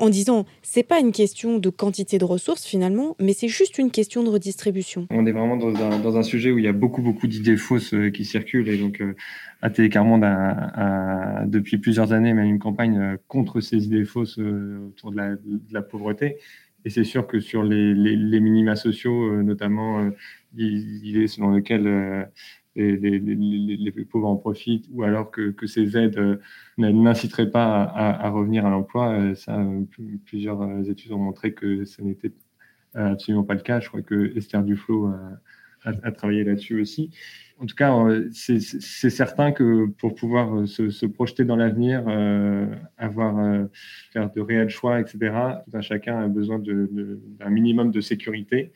en 0.00 0.08
disant 0.08 0.46
c'est 0.62 0.82
pas 0.82 0.98
une 0.98 1.12
question 1.12 1.58
de 1.58 1.70
quantité 1.70 2.18
de 2.18 2.24
ressources 2.24 2.64
finalement, 2.64 3.16
mais 3.20 3.32
c'est 3.32 3.48
juste 3.48 3.78
une 3.78 3.90
question 3.90 4.24
de 4.24 4.28
redistribution. 4.28 5.06
On 5.10 5.26
est 5.26 5.32
vraiment 5.32 5.56
dans 5.56 5.74
un, 5.76 5.98
dans 6.00 6.16
un 6.16 6.22
sujet 6.22 6.50
où 6.50 6.58
il 6.58 6.64
y 6.64 6.68
a 6.68 6.72
beaucoup 6.72 7.02
beaucoup 7.02 7.26
d'idées 7.26 7.56
fausses 7.56 7.94
euh, 7.94 8.10
qui 8.10 8.24
circulent 8.24 8.68
et 8.68 8.78
donc 8.78 9.00
euh, 9.00 9.88
Carmonde 9.88 10.24
a, 10.24 11.44
depuis 11.46 11.78
plusieurs 11.78 12.12
années 12.12 12.32
même 12.32 12.46
une 12.46 12.58
campagne 12.58 12.98
euh, 12.98 13.16
contre 13.28 13.60
ces 13.60 13.84
idées 13.84 14.04
fausses 14.04 14.38
euh, 14.38 14.88
autour 14.88 15.12
de 15.12 15.38
la, 15.70 15.82
pauvreté. 15.82 16.36
Et 16.86 16.90
c'est 16.90 17.04
sûr 17.04 17.26
que 17.26 17.40
sur 17.40 17.62
les, 17.62 17.94
les, 17.94 18.16
les 18.16 18.40
minima 18.40 18.74
sociaux, 18.74 19.42
notamment 19.42 20.10
l'idée 20.54 21.26
selon 21.26 21.50
laquelle 21.50 22.30
les, 22.76 23.18
les, 23.18 24.04
pauvres 24.04 24.28
en 24.28 24.36
profitent, 24.36 24.86
ou 24.92 25.02
alors 25.02 25.30
que, 25.30 25.54
ces 25.66 25.96
aides 25.96 26.18
euh, 26.18 26.36
n'inciteraient 26.78 27.50
pas 27.50 27.82
à, 27.82 28.30
revenir 28.30 28.66
à 28.66 28.70
l'emploi. 28.70 29.12
Euh, 29.12 29.84
plusieurs 30.24 30.88
études 30.88 31.12
ont 31.12 31.18
montré 31.18 31.52
que 31.52 31.84
ce 31.84 32.02
n'était 32.02 32.32
absolument 32.94 33.44
pas 33.44 33.54
le 33.54 33.60
cas. 33.60 33.80
Je 33.80 33.88
crois 33.88 34.02
que 34.02 34.36
Esther 34.36 34.62
Duflo 34.62 35.12
a, 35.84 36.12
travaillé 36.12 36.44
là-dessus 36.44 36.80
aussi. 36.80 37.10
En 37.60 37.66
tout 37.66 37.76
cas, 37.76 37.94
c'est 38.32 39.10
certain 39.10 39.52
que 39.52 39.86
pour 39.98 40.14
pouvoir 40.14 40.66
se, 40.66 41.06
projeter 41.06 41.44
dans 41.44 41.56
l'avenir, 41.56 42.04
euh, 42.08 42.66
avoir 42.96 43.38
euh, 43.38 43.66
faire 44.12 44.30
de 44.30 44.40
réels 44.40 44.70
choix, 44.70 44.98
etc., 44.98 45.18
tout 45.64 45.76
un 45.76 45.82
chacun 45.82 46.20
a 46.20 46.28
besoin 46.28 46.58
d'un 46.58 47.50
minimum 47.50 47.90
de 47.90 48.00
sécurité 48.00 48.72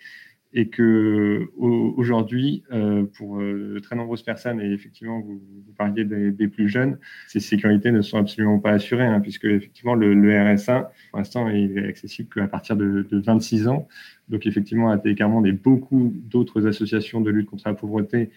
et 0.56 0.68
que 0.68 1.50
aujourd'hui, 1.58 2.62
euh, 2.72 3.04
pour 3.18 3.40
euh, 3.40 3.74
de 3.74 3.78
très 3.80 3.96
nombreuses 3.96 4.22
personnes, 4.22 4.60
et 4.60 4.72
effectivement, 4.72 5.20
vous, 5.20 5.42
vous 5.66 5.72
parliez 5.76 6.04
des, 6.04 6.48
plus 6.48 6.68
jeunes, 6.68 6.98
ces 7.26 7.40
sécurités 7.40 7.90
ne 7.90 8.02
sont 8.02 8.18
absolument 8.18 8.60
pas 8.60 8.70
assurées, 8.70 9.04
hein, 9.04 9.18
puisque 9.20 9.46
effectivement, 9.46 9.96
le, 9.96 10.14
le, 10.14 10.54
RSA, 10.54 10.92
pour 11.10 11.18
l'instant, 11.18 11.48
il 11.48 11.76
est 11.76 11.88
accessible 11.88 12.28
qu'à 12.32 12.46
partir 12.46 12.76
de, 12.76 13.04
de, 13.10 13.18
26 13.18 13.66
ans. 13.66 13.88
Donc, 14.28 14.46
effectivement, 14.46 14.90
à 14.90 15.02
et 15.04 15.52
beaucoup 15.52 16.14
d'autres 16.14 16.66
associations 16.68 17.20
de 17.20 17.30
lutte 17.30 17.50
contre 17.50 17.64
la 17.66 17.74
pauvreté 17.74 18.30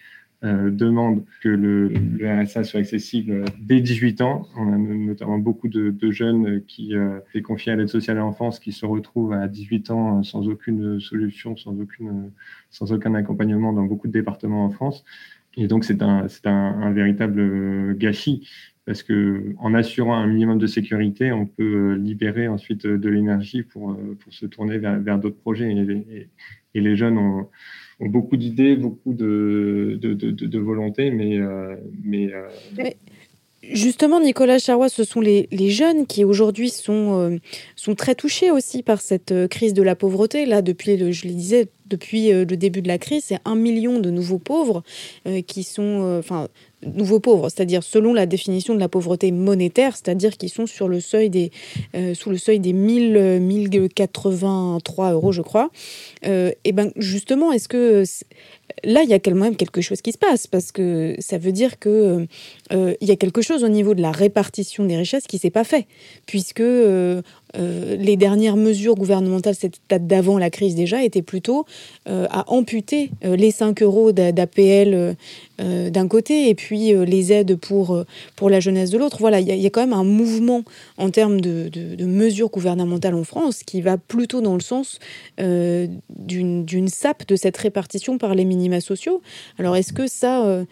euh, 0.44 0.70
demande 0.70 1.24
que 1.42 1.48
le, 1.48 1.92
RSA 2.22 2.62
soit 2.62 2.78
accessible 2.78 3.44
dès 3.58 3.80
18 3.80 4.20
ans. 4.20 4.46
On 4.56 4.72
a 4.72 4.76
notamment 4.78 5.38
beaucoup 5.38 5.66
de, 5.66 6.10
jeunes 6.12 6.64
qui 6.64 6.94
euh, 6.94 7.18
sont 7.34 7.42
confiés 7.42 7.72
à 7.72 7.76
l'aide 7.76 7.88
sociale 7.88 8.18
à 8.18 8.20
l'enfance 8.20 8.60
qui 8.60 8.70
se 8.70 8.86
retrouvent 8.86 9.32
à 9.32 9.48
18 9.48 9.90
ans 9.90 10.22
sans 10.22 10.48
aucune 10.48 11.00
solution, 11.00 11.56
sans, 11.56 11.72
aucune, 11.80 12.30
sans 12.70 12.92
aucun 12.92 13.14
accompagnement 13.14 13.72
dans 13.72 13.82
beaucoup 13.82 14.06
de 14.06 14.12
départements 14.12 14.64
en 14.64 14.70
France. 14.70 15.04
Et 15.56 15.66
donc, 15.66 15.84
c'est 15.84 16.02
un, 16.02 16.28
un, 16.44 16.52
un, 16.52 16.92
véritable 16.92 17.96
gâchis 17.98 18.48
parce 18.86 19.02
que 19.02 19.54
en 19.58 19.74
assurant 19.74 20.14
un 20.14 20.28
minimum 20.28 20.58
de 20.58 20.68
sécurité, 20.68 21.32
on 21.32 21.46
peut 21.46 21.94
libérer 21.94 22.46
ensuite 22.46 22.86
de 22.86 23.08
l'énergie 23.08 23.64
pour, 23.64 23.98
pour 24.20 24.32
se 24.32 24.46
tourner 24.46 24.78
vers, 24.78 25.18
d'autres 25.18 25.40
projets. 25.40 25.72
Et, 25.72 26.30
et, 26.74 26.80
les 26.80 26.96
jeunes 26.96 27.18
ont, 27.18 27.48
beaucoup 28.00 28.36
d'idées, 28.36 28.76
beaucoup 28.76 29.12
de, 29.12 29.98
de, 30.00 30.12
de, 30.12 30.58
volonté, 30.58 31.10
mais, 31.10 31.38
mais, 32.04 32.30
mais 32.76 32.96
Justement, 33.62 34.20
Nicolas 34.20 34.60
Charrois, 34.60 34.88
ce 34.88 35.02
sont 35.02 35.20
les, 35.20 35.48
les 35.50 35.70
jeunes 35.70 36.06
qui 36.06 36.24
aujourd'hui 36.24 36.70
sont, 36.70 37.18
euh, 37.18 37.36
sont 37.74 37.96
très 37.96 38.14
touchés 38.14 38.52
aussi 38.52 38.84
par 38.84 39.00
cette 39.00 39.32
euh, 39.32 39.48
crise 39.48 39.74
de 39.74 39.82
la 39.82 39.96
pauvreté. 39.96 40.46
Là, 40.46 40.62
depuis, 40.62 40.96
le, 40.96 41.10
je 41.10 41.26
le 41.26 41.34
disais, 41.34 41.66
depuis 41.86 42.32
euh, 42.32 42.44
le 42.48 42.56
début 42.56 42.82
de 42.82 42.88
la 42.88 42.98
crise, 42.98 43.24
c'est 43.24 43.40
un 43.44 43.56
million 43.56 43.98
de 43.98 44.10
nouveaux 44.10 44.38
pauvres 44.38 44.82
qui 45.46 45.64
sont, 45.64 46.16
enfin, 46.18 46.48
nouveaux 46.82 47.20
pauvres, 47.20 47.48
c'est-à-dire 47.48 47.82
selon 47.82 48.14
la 48.14 48.26
définition 48.26 48.74
de 48.74 48.80
la 48.80 48.88
pauvreté 48.88 49.32
monétaire, 49.32 49.96
c'est-à-dire 49.96 50.36
qui 50.36 50.48
sont 50.48 50.66
sur 50.66 50.88
le 50.88 51.00
seuil 51.00 51.30
des, 51.30 51.50
sous 52.14 52.30
le 52.30 52.38
seuil 52.38 52.60
des 52.60 52.72
1000, 52.72 53.40
1083 53.40 55.12
euros, 55.12 55.32
je 55.32 55.42
crois. 55.42 55.70
et 56.22 56.72
ben 56.72 56.92
justement, 56.96 57.52
est-ce 57.52 57.68
que 57.68 58.04
là, 58.84 59.02
il 59.02 59.08
y 59.08 59.14
a 59.14 59.18
quand 59.18 59.34
même 59.34 59.56
quelque 59.56 59.80
chose 59.80 60.00
qui 60.02 60.12
se 60.12 60.18
passe 60.18 60.46
parce 60.46 60.72
que 60.72 61.14
ça 61.18 61.38
veut 61.38 61.52
dire 61.52 61.78
que 61.78 62.26
euh, 62.72 62.94
il 63.00 63.08
y 63.08 63.10
a 63.10 63.16
quelque 63.16 63.42
chose 63.42 63.64
au 63.64 63.68
niveau 63.68 63.94
de 63.94 64.02
la 64.02 64.12
répartition 64.12 64.84
des 64.84 64.96
richesses 64.96 65.26
qui 65.26 65.38
s'est 65.38 65.50
pas 65.50 65.64
fait, 65.64 65.86
puisque 66.26 66.60
euh, 66.60 67.22
euh, 67.56 67.96
les 67.96 68.16
dernières 68.16 68.56
mesures 68.56 68.94
gouvernementales, 68.94 69.54
cette 69.54 69.80
date 69.88 70.06
d'avant 70.06 70.38
la 70.38 70.50
crise 70.50 70.74
déjà, 70.74 71.02
étaient 71.02 71.22
plutôt 71.22 71.64
à 72.06 72.50
amputer 72.50 73.10
les 73.22 73.50
5 73.50 73.82
euros 73.82 74.12
d'APL 74.12 75.16
d'un 75.58 76.08
côté 76.08 76.48
et 76.48 76.54
puis 76.54 76.92
les 76.94 77.32
aides 77.32 77.56
pour, 77.56 78.02
pour 78.36 78.50
la 78.50 78.60
jeunesse 78.60 78.90
de 78.90 78.98
l'autre. 78.98 79.18
Voilà, 79.20 79.40
il 79.40 79.48
y, 79.48 79.66
a 79.66 79.70
quand 79.70 79.80
même 79.80 79.92
un 79.92 80.04
mouvement 80.04 80.62
en 80.96 81.10
termes 81.10 81.40
de, 81.40 81.68
de, 81.68 82.04
mesures 82.06 82.48
gouvernementales 82.48 83.14
en 83.14 83.24
France 83.24 83.62
qui 83.62 83.80
va 83.80 83.98
plutôt 83.98 84.40
dans 84.40 84.54
le 84.54 84.60
sens 84.60 84.98
d'une 85.38 86.88
sape 86.88 87.26
de 87.28 87.36
cette 87.36 87.56
répartition 87.56 88.18
par 88.18 88.34
les 88.34 88.44
Alors 89.58 89.76
est-ce 89.76 89.92
que 89.92 90.06
ça, 90.06 90.64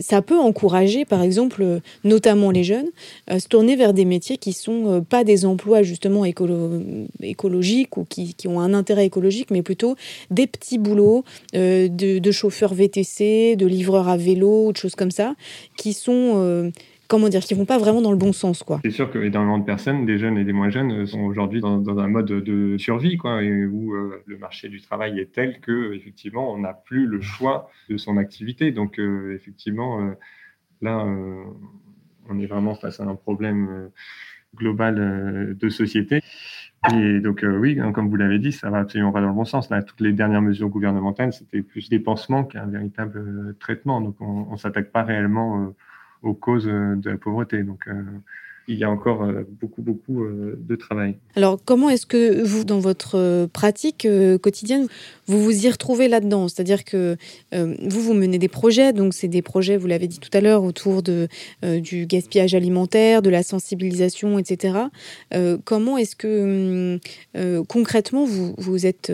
ça 0.00 0.22
peut 0.22 0.38
encourager, 0.38 1.04
par 1.04 1.22
exemple, 1.22 1.62
euh, 1.62 1.80
notamment 2.04 2.50
les 2.50 2.64
jeunes, 2.64 2.90
euh, 3.30 3.38
se 3.38 3.48
tourner 3.48 3.76
vers 3.76 3.92
des 3.94 4.04
métiers 4.04 4.36
qui 4.36 4.52
sont 4.52 4.86
euh, 4.86 5.00
pas 5.00 5.24
des 5.24 5.44
emplois 5.44 5.82
justement 5.82 6.24
écologiques 6.24 7.96
ou 7.96 8.04
qui, 8.04 8.34
ont 8.46 8.60
un 8.60 8.74
intérêt 8.74 9.06
écologique, 9.06 9.50
mais 9.50 9.62
plutôt 9.62 9.96
des 10.30 10.46
petits 10.46 10.78
boulots 10.78 11.24
de, 11.54 12.18
de 12.18 12.30
chauffeurs 12.30 12.74
VTC, 12.74 13.56
de 13.56 13.66
livreurs 13.66 14.08
à 14.08 14.16
vélo, 14.16 14.66
ou 14.66 14.72
de 14.72 14.76
choses 14.76 14.94
comme 14.94 15.10
ça, 15.10 15.34
qui 15.76 15.92
sont 15.92 16.72
comment 17.12 17.28
dire, 17.28 17.40
qui 17.40 17.54
vont 17.54 17.64
pas 17.66 17.78
vraiment 17.78 18.02
dans 18.02 18.10
le 18.10 18.16
bon 18.16 18.32
sens, 18.32 18.64
quoi. 18.64 18.80
C'est 18.82 18.90
sûr 18.90 19.10
que 19.10 19.18
énormément 19.18 19.58
de 19.58 19.64
personnes, 19.64 20.04
des 20.04 20.18
jeunes 20.18 20.38
et 20.38 20.44
des 20.44 20.52
moins 20.52 20.70
jeunes, 20.70 21.06
sont 21.06 21.20
aujourd'hui 21.20 21.60
dans, 21.60 21.98
un 21.98 22.08
mode 22.08 22.26
de 22.26 22.76
survie, 22.78 23.16
quoi, 23.18 23.42
où 23.42 23.92
le 24.26 24.38
marché 24.38 24.68
du 24.68 24.80
travail 24.80 25.20
est 25.20 25.32
tel 25.32 25.60
que 25.60 25.92
effectivement, 25.94 26.52
on 26.52 26.58
n'a 26.58 26.72
plus 26.72 27.06
le 27.06 27.20
choix 27.20 27.70
de 27.88 27.96
son 27.96 28.16
activité. 28.16 28.72
Donc, 28.72 28.98
effectivement, 28.98 30.14
Là, 30.82 31.04
euh, 31.06 31.44
on 32.28 32.38
est 32.40 32.46
vraiment 32.46 32.74
face 32.74 33.00
à 33.00 33.04
un 33.04 33.14
problème 33.14 33.68
euh, 33.70 33.88
global 34.56 34.98
euh, 34.98 35.54
de 35.54 35.68
société. 35.68 36.20
Et 36.92 37.20
donc, 37.20 37.44
oui, 37.44 37.78
hein, 37.78 37.92
comme 37.92 38.10
vous 38.10 38.16
l'avez 38.16 38.40
dit, 38.40 38.50
ça 38.50 38.68
va 38.68 38.80
absolument 38.80 39.12
pas 39.12 39.20
dans 39.20 39.28
le 39.28 39.34
bon 39.34 39.44
sens. 39.44 39.68
Toutes 39.86 40.00
les 40.00 40.12
dernières 40.12 40.42
mesures 40.42 40.68
gouvernementales, 40.68 41.32
c'était 41.32 41.62
plus 41.62 41.88
des 41.88 42.00
pansements 42.00 42.42
qu'un 42.42 42.66
véritable 42.66 43.54
traitement. 43.60 44.00
Donc, 44.00 44.20
on 44.20 44.50
ne 44.50 44.56
s'attaque 44.56 44.90
pas 44.90 45.04
réellement 45.04 45.72
aux 46.22 46.34
causes 46.34 46.66
de 46.66 47.10
la 47.10 47.16
pauvreté. 47.16 47.62
Donc, 47.62 47.88
il 48.68 48.78
y 48.78 48.84
a 48.84 48.90
encore 48.90 49.28
beaucoup, 49.60 49.82
beaucoup 49.82 50.24
de 50.24 50.76
travail. 50.76 51.16
Alors, 51.34 51.58
comment 51.64 51.90
est-ce 51.90 52.06
que 52.06 52.42
vous, 52.42 52.64
dans 52.64 52.78
votre 52.78 53.46
pratique 53.46 54.06
quotidienne, 54.40 54.86
vous 55.26 55.42
vous 55.42 55.66
y 55.66 55.70
retrouvez 55.70 56.08
là-dedans? 56.08 56.48
C'est-à-dire 56.48 56.84
que 56.84 57.16
euh, 57.54 57.74
vous, 57.82 58.00
vous 58.00 58.14
menez 58.14 58.38
des 58.38 58.48
projets, 58.48 58.92
donc 58.92 59.14
c'est 59.14 59.28
des 59.28 59.42
projets, 59.42 59.76
vous 59.76 59.86
l'avez 59.86 60.08
dit 60.08 60.18
tout 60.18 60.30
à 60.32 60.40
l'heure, 60.40 60.64
autour 60.64 61.02
de, 61.02 61.28
euh, 61.64 61.80
du 61.80 62.06
gaspillage 62.06 62.54
alimentaire, 62.54 63.22
de 63.22 63.30
la 63.30 63.42
sensibilisation, 63.42 64.38
etc. 64.38 64.78
Euh, 65.34 65.58
comment 65.64 65.96
est-ce 65.98 66.16
que 66.16 66.98
concrètement 67.68 68.24
vous, 68.24 68.54
vous 68.58 68.86
êtes... 68.86 69.12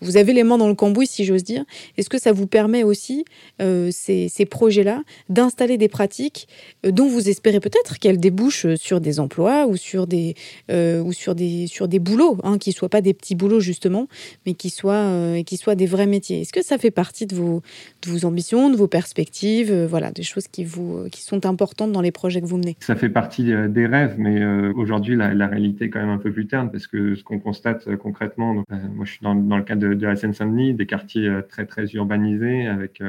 vous 0.00 0.16
avez 0.16 0.32
les 0.32 0.44
mains 0.44 0.58
dans 0.58 0.68
le 0.68 0.74
cambouis, 0.74 1.06
si 1.06 1.24
j'ose 1.24 1.44
dire. 1.44 1.64
Est-ce 1.96 2.08
que 2.08 2.18
ça 2.18 2.32
vous 2.32 2.46
permet 2.46 2.82
aussi, 2.82 3.24
ces, 3.58 4.28
ces 4.28 4.46
projets-là, 4.46 5.02
d'installer 5.28 5.76
des 5.78 5.88
pratiques 5.88 6.48
dont 6.84 7.08
vous 7.08 7.28
espérez 7.28 7.60
peut-être 7.60 7.98
qu'elles 7.98 8.20
débouchent 8.20 8.74
sur 8.76 9.00
des 9.00 9.20
emplois 9.20 9.66
ou 9.66 9.76
sur 9.76 10.06
des, 10.06 10.34
ou 10.70 11.12
sur 11.12 11.34
des, 11.34 11.66
sur 11.66 11.88
des 11.88 11.98
boulots, 11.98 12.38
hein, 12.42 12.58
qui 12.58 12.70
ne 12.70 12.74
soient 12.74 12.88
pas 12.88 13.00
des 13.00 13.14
petits 13.14 13.34
boulots 13.34 13.60
justement, 13.60 14.08
mais 14.46 14.54
qui 14.54 14.70
soient 14.70 15.42
qui 15.44 15.56
soient 15.56 15.74
des 15.74 15.86
vrais 15.86 16.06
métiers. 16.06 16.42
Est-ce 16.42 16.52
que 16.52 16.62
ça 16.62 16.78
fait 16.78 16.90
partie 16.90 17.26
de 17.26 17.34
vos, 17.34 17.62
de 18.02 18.10
vos 18.10 18.24
ambitions, 18.24 18.70
de 18.70 18.76
vos 18.76 18.88
perspectives, 18.88 19.70
euh, 19.70 19.86
voilà, 19.86 20.10
des 20.10 20.22
choses 20.22 20.48
qui, 20.48 20.64
vous, 20.64 21.08
qui 21.10 21.22
sont 21.22 21.46
importantes 21.46 21.92
dans 21.92 22.00
les 22.00 22.12
projets 22.12 22.40
que 22.40 22.46
vous 22.46 22.58
menez? 22.58 22.76
Ça 22.80 22.96
fait 22.96 23.08
partie 23.08 23.52
euh, 23.52 23.68
des 23.68 23.86
rêves, 23.86 24.16
mais 24.18 24.40
euh, 24.40 24.72
aujourd'hui, 24.74 25.16
la, 25.16 25.46
réalité 25.48 25.86
est 25.86 25.90
quand 25.90 26.00
même 26.00 26.10
un 26.10 26.18
peu 26.18 26.30
plus 26.30 26.46
terne 26.46 26.70
parce 26.70 26.86
que 26.86 27.14
ce 27.14 27.24
qu'on 27.24 27.38
constate 27.38 27.96
concrètement, 27.96 28.52
moi 28.54 29.04
je 29.04 29.12
suis 29.12 29.22
dans, 29.22 29.34
dans 29.34 29.56
le 29.56 29.62
cadre 29.62 29.80
de, 29.80 29.87
de 29.94 30.06
la 30.06 30.16
Seine-Saint-Denis, 30.16 30.74
des 30.74 30.86
quartiers 30.86 31.30
très 31.48 31.66
très 31.66 31.86
urbanisés 31.94 32.66
avec 32.66 33.02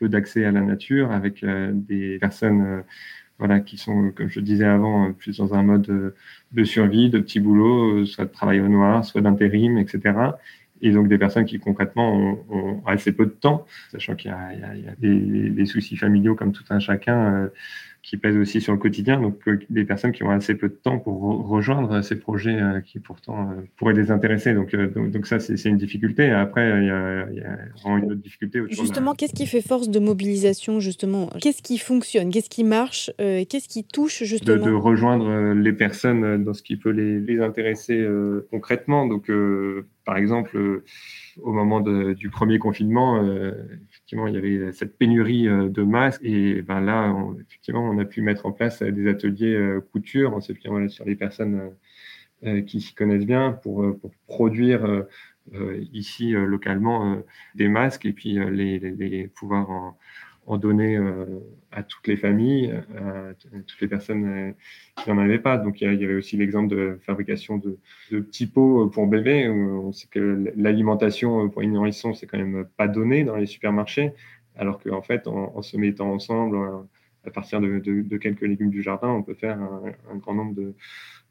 peu 0.00 0.08
d'accès 0.08 0.44
à 0.44 0.52
la 0.52 0.60
nature, 0.60 1.12
avec 1.12 1.44
des 1.44 2.18
personnes 2.18 2.82
voilà, 3.38 3.60
qui 3.60 3.76
sont, 3.76 4.12
comme 4.12 4.28
je 4.28 4.40
disais 4.40 4.64
avant, 4.64 5.12
plus 5.12 5.38
dans 5.38 5.54
un 5.54 5.62
mode 5.62 6.14
de 6.52 6.64
survie, 6.64 7.10
de 7.10 7.18
petits 7.18 7.40
boulots, 7.40 8.06
soit 8.06 8.24
de 8.24 8.30
travail 8.30 8.60
au 8.60 8.68
noir, 8.68 9.04
soit 9.04 9.20
d'intérim, 9.20 9.78
etc 9.78 10.32
et 10.82 10.92
donc 10.92 11.08
des 11.08 11.18
personnes 11.18 11.44
qui 11.44 11.58
concrètement 11.58 12.14
ont, 12.50 12.82
assez 12.86 13.12
peu 13.12 13.26
de 13.26 13.30
temps, 13.30 13.66
sachant 13.90 14.14
qu'il 14.14 14.30
y 14.30 14.34
a, 14.34 14.94
des, 14.98 15.66
soucis 15.66 15.96
familiaux 15.96 16.34
comme 16.34 16.52
tout 16.52 16.64
un 16.70 16.78
chacun 16.78 17.34
euh, 17.34 17.48
qui 18.06 18.16
pèsent 18.16 18.36
aussi 18.36 18.60
sur 18.60 18.72
le 18.72 18.78
quotidien, 18.78 19.20
donc 19.20 19.36
euh, 19.48 19.58
des 19.68 19.84
personnes 19.84 20.12
qui 20.12 20.22
ont 20.22 20.30
assez 20.30 20.54
peu 20.54 20.68
de 20.68 20.74
temps 20.74 21.00
pour 21.00 21.20
rejoindre 21.48 22.02
ces 22.02 22.14
projets 22.16 22.54
euh, 22.54 22.80
qui 22.80 23.00
pourtant 23.00 23.50
pourraient 23.76 23.94
les 23.94 24.12
intéresser. 24.12 24.54
Donc, 24.54 24.76
donc, 24.76 25.26
ça, 25.26 25.40
c'est 25.40 25.60
une 25.64 25.76
difficulté. 25.76 26.30
Après, 26.30 26.68
il 26.82 26.86
y 26.86 26.90
a, 26.90 27.26
il 27.32 27.38
y 27.38 27.40
a 27.40 27.58
vraiment 27.82 27.98
une 27.98 28.12
autre 28.12 28.22
difficulté. 28.22 28.62
Justement, 28.70 29.14
qu'est-ce 29.14 29.34
qui 29.34 29.46
fait 29.46 29.60
force 29.60 29.88
de 29.88 29.98
mobilisation, 29.98 30.78
justement? 30.78 31.26
Qu'est-ce 31.40 31.62
qui 31.62 31.78
fonctionne? 31.78 32.30
Qu'est-ce 32.30 32.48
qui 32.50 32.62
marche? 32.62 33.10
Qu'est-ce 33.18 33.68
qui 33.68 33.82
touche, 33.82 34.22
justement? 34.22 34.64
de, 34.64 34.70
rejoindre 34.70 35.54
les 35.54 35.72
personnes 35.72 36.44
dans 36.44 36.54
ce 36.54 36.62
qui 36.62 36.76
peut 36.76 36.90
les, 36.90 37.18
les 37.18 37.40
intéresser 37.40 38.06
concrètement. 38.50 39.06
Donc, 39.06 39.28
par 40.06 40.16
exemple, 40.16 40.56
euh, 40.56 40.84
au 41.42 41.52
moment 41.52 41.80
du 41.80 42.30
premier 42.30 42.58
confinement, 42.58 43.22
euh, 43.22 43.52
effectivement, 44.06 44.28
il 44.28 44.34
y 44.34 44.38
avait 44.38 44.72
cette 44.72 44.96
pénurie 44.96 45.48
euh, 45.48 45.68
de 45.68 45.82
masques 45.82 46.22
et 46.22 46.62
ben 46.62 46.80
là, 46.80 47.12
on, 47.12 47.36
effectivement, 47.40 47.82
on 47.82 47.98
a 47.98 48.04
pu 48.04 48.22
mettre 48.22 48.46
en 48.46 48.52
place 48.52 48.82
des 48.82 49.08
ateliers 49.08 49.78
couture 49.92 50.34
en 50.34 50.40
s'appuyant 50.40 50.88
sur 50.88 51.04
les 51.04 51.16
personnes 51.16 51.72
qui 52.66 52.80
s'y 52.80 52.94
connaissent 52.94 53.26
bien 53.26 53.52
pour, 53.52 53.98
pour 53.98 54.12
produire 54.26 55.04
ici 55.92 56.32
localement 56.32 57.22
des 57.54 57.66
masques 57.66 58.04
et 58.04 58.12
puis 58.12 58.34
les, 58.34 58.78
les 58.78 59.26
pouvoir 59.28 59.70
en, 59.70 59.98
en 60.46 60.58
donner 60.58 60.96
euh, 60.96 61.24
à 61.72 61.82
toutes 61.82 62.06
les 62.06 62.16
familles, 62.16 62.72
à 62.96 63.34
toutes 63.66 63.80
les 63.80 63.88
personnes 63.88 64.24
euh, 64.24 64.52
qui 65.02 65.10
n'en 65.10 65.18
avaient 65.18 65.38
pas. 65.38 65.58
Donc 65.58 65.80
il 65.80 65.92
y, 65.92 66.04
avait 66.04 66.14
aussi 66.14 66.36
l'exemple 66.36 66.74
de 66.74 66.98
fabrication 67.02 67.58
de, 67.58 67.78
petits 68.10 68.46
pots 68.46 68.88
pour 68.88 69.06
bébés. 69.06 69.48
on 69.48 69.92
sait 69.92 70.08
que 70.08 70.52
l'alimentation 70.56 71.48
pour 71.48 71.62
les 71.62 71.68
nourrissons, 71.68 72.14
c'est 72.14 72.26
quand 72.26 72.38
même 72.38 72.66
pas 72.76 72.88
donné 72.88 73.24
dans 73.24 73.36
les 73.36 73.46
supermarchés, 73.46 74.12
alors 74.56 74.80
qu'en 74.80 75.02
fait, 75.02 75.26
en, 75.26 75.60
se 75.62 75.76
mettant 75.76 76.12
ensemble, 76.12 76.56
à 77.24 77.30
partir 77.30 77.60
de, 77.60 78.16
quelques 78.16 78.42
légumes 78.42 78.70
du 78.70 78.82
jardin, 78.82 79.08
on 79.08 79.22
peut 79.22 79.34
faire 79.34 79.58
un 79.60 80.16
grand 80.16 80.34
nombre 80.34 80.54
de, 80.54 80.74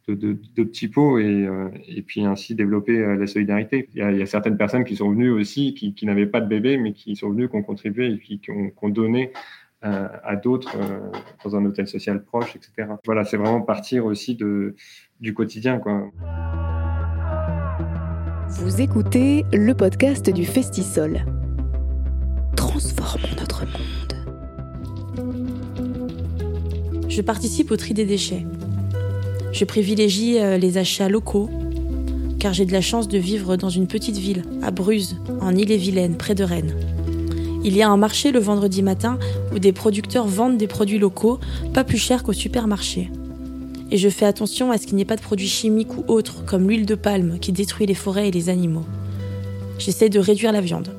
de, 0.08 0.34
petits 0.64 0.88
pots 0.88 1.18
et, 1.20 1.46
euh, 1.48 1.70
et, 1.88 2.02
puis 2.02 2.24
ainsi 2.26 2.56
développer 2.56 2.98
euh, 3.00 3.16
la 3.16 3.28
solidarité. 3.28 3.90
Il 3.96 4.18
y, 4.18 4.22
a, 4.22 4.26
certaines 4.26 4.58
personnes 4.58 4.84
qui 4.84 4.96
sont 4.96 5.10
venues 5.10 5.32
aussi, 5.32 5.74
qui, 5.74 6.06
n'avaient 6.06 6.28
pas 6.28 6.42
de 6.42 6.48
bébé, 6.48 6.78
mais 6.78 6.94
qui 6.94 7.16
sont 7.16 7.30
venues, 7.30 7.50
qui 7.50 7.56
ont 7.56 7.64
contribué 7.64 8.14
et 8.14 8.20
qui, 8.20 8.52
ont, 8.52 8.90
donné 8.90 9.32
euh, 9.84 10.08
à 10.24 10.36
d'autres 10.36 10.78
dans 11.44 11.56
un 11.56 11.66
hôtel 11.66 11.88
social 11.88 12.24
proche, 12.24 12.56
etc. 12.56 12.90
Voilà, 13.06 13.24
c'est 13.24 13.38
vraiment 13.38 13.62
partir 13.62 14.06
aussi 14.06 14.36
de, 14.36 14.76
du 15.20 15.34
quotidien. 15.34 15.80
Quoi. 15.80 16.12
Vous 18.50 18.82
écoutez 18.82 19.44
le 19.52 19.74
podcast 19.74 20.30
du 20.30 20.46
Festisol. 20.46 21.26
Transformons 22.56 23.36
notre 23.40 23.66
monde. 23.66 23.82
Je 27.10 27.22
participe 27.22 27.72
au 27.72 27.78
tri 27.78 27.94
des 27.94 28.06
déchets 28.06 28.46
je 29.56 29.64
privilégie 29.64 30.38
euh, 30.38 30.58
les 30.58 30.78
achats 30.78 31.08
locaux, 31.08 31.50
car 32.40 32.54
j'ai 32.54 32.66
de 32.66 32.74
la 32.74 32.82
chance 32.82 33.08
de 33.08 33.18
vivre 33.18 33.56
dans 33.56 33.70
une 33.70 33.88
petite 33.88 34.18
ville, 34.18 34.44
à 34.62 34.70
Bruz, 34.70 35.16
en 35.40 35.56
Ille-et-Vilaine, 35.56 36.18
près 36.18 36.36
de 36.36 36.44
Rennes. 36.44 36.76
Il 37.64 37.74
y 37.74 37.82
a 37.82 37.90
un 37.90 37.96
marché 37.96 38.34
le 38.34 38.40
vendredi 38.40 38.84
matin 38.84 39.18
où 39.54 39.60
des 39.60 39.72
producteurs 39.72 40.28
vendent 40.28 40.58
des 40.58 40.68
produits 40.68 41.00
locaux 41.00 41.40
pas 41.74 41.86
plus 41.86 41.98
chers 41.98 42.22
qu'au 42.22 42.34
supermarché. 42.34 43.10
Et 43.92 43.98
je 43.98 44.10
fais 44.10 44.26
attention 44.26 44.72
à 44.72 44.78
ce 44.78 44.88
qu'il 44.88 44.98
n'y 44.98 45.04
ait 45.04 45.06
pas 45.06 45.16
de 45.16 45.22
produits 45.22 45.48
chimiques 45.48 45.96
ou 45.98 46.04
autres, 46.08 46.44
comme 46.46 46.68
l'huile 46.68 46.86
de 46.86 46.96
palme 46.96 47.40
qui 47.40 47.54
détruit 47.54 47.86
les 47.86 47.94
forêts 47.94 48.28
et 48.28 48.32
les 48.32 48.50
animaux. 48.50 48.86
J'essaie 49.80 50.10
de 50.10 50.20
réduire 50.20 50.52
la 50.52 50.62
viande. 50.62 50.90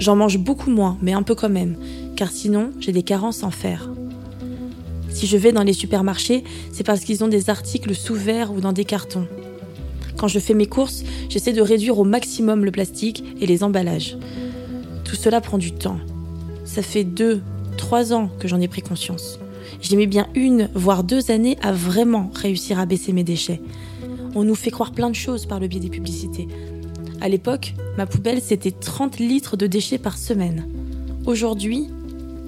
J'en 0.00 0.16
mange 0.16 0.38
beaucoup 0.38 0.70
moins, 0.70 0.98
mais 1.02 1.12
un 1.12 1.22
peu 1.22 1.36
quand 1.36 1.48
même, 1.48 1.76
car 2.16 2.32
sinon 2.32 2.72
j'ai 2.80 2.92
des 2.92 3.04
carences 3.04 3.44
en 3.44 3.52
fer. 3.52 3.88
Si 5.16 5.26
je 5.26 5.38
vais 5.38 5.50
dans 5.50 5.62
les 5.62 5.72
supermarchés, 5.72 6.44
c'est 6.72 6.84
parce 6.84 7.00
qu'ils 7.00 7.24
ont 7.24 7.28
des 7.28 7.48
articles 7.48 7.94
sous 7.94 8.12
verre 8.12 8.52
ou 8.52 8.60
dans 8.60 8.74
des 8.74 8.84
cartons. 8.84 9.26
Quand 10.18 10.28
je 10.28 10.38
fais 10.38 10.52
mes 10.52 10.66
courses, 10.66 11.04
j'essaie 11.30 11.54
de 11.54 11.62
réduire 11.62 11.98
au 11.98 12.04
maximum 12.04 12.66
le 12.66 12.70
plastique 12.70 13.24
et 13.40 13.46
les 13.46 13.64
emballages. 13.64 14.18
Tout 15.04 15.16
cela 15.16 15.40
prend 15.40 15.56
du 15.56 15.72
temps. 15.72 15.96
Ça 16.66 16.82
fait 16.82 17.02
deux, 17.02 17.40
trois 17.78 18.12
ans 18.12 18.28
que 18.38 18.46
j'en 18.46 18.60
ai 18.60 18.68
pris 18.68 18.82
conscience. 18.82 19.38
J'ai 19.80 19.96
mis 19.96 20.06
bien 20.06 20.26
une, 20.34 20.68
voire 20.74 21.02
deux 21.02 21.30
années 21.30 21.56
à 21.62 21.72
vraiment 21.72 22.30
réussir 22.34 22.78
à 22.78 22.84
baisser 22.84 23.14
mes 23.14 23.24
déchets. 23.24 23.62
On 24.34 24.44
nous 24.44 24.54
fait 24.54 24.70
croire 24.70 24.92
plein 24.92 25.08
de 25.08 25.14
choses 25.14 25.46
par 25.46 25.60
le 25.60 25.66
biais 25.66 25.80
des 25.80 25.88
publicités. 25.88 26.46
À 27.22 27.30
l'époque, 27.30 27.72
ma 27.96 28.04
poubelle, 28.04 28.42
c'était 28.42 28.70
30 28.70 29.18
litres 29.18 29.56
de 29.56 29.66
déchets 29.66 29.96
par 29.96 30.18
semaine. 30.18 30.68
Aujourd'hui, 31.24 31.86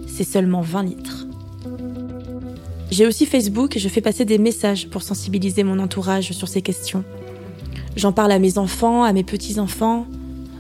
c'est 0.06 0.24
seulement 0.24 0.60
20 0.60 0.82
litres. 0.82 1.27
J'ai 2.90 3.06
aussi 3.06 3.26
Facebook 3.26 3.76
et 3.76 3.80
je 3.80 3.88
fais 3.88 4.00
passer 4.00 4.24
des 4.24 4.38
messages 4.38 4.88
pour 4.88 5.02
sensibiliser 5.02 5.62
mon 5.62 5.78
entourage 5.78 6.32
sur 6.32 6.48
ces 6.48 6.62
questions. 6.62 7.04
J'en 7.96 8.12
parle 8.12 8.32
à 8.32 8.38
mes 8.38 8.56
enfants, 8.56 9.04
à 9.04 9.12
mes 9.12 9.24
petits-enfants. 9.24 10.06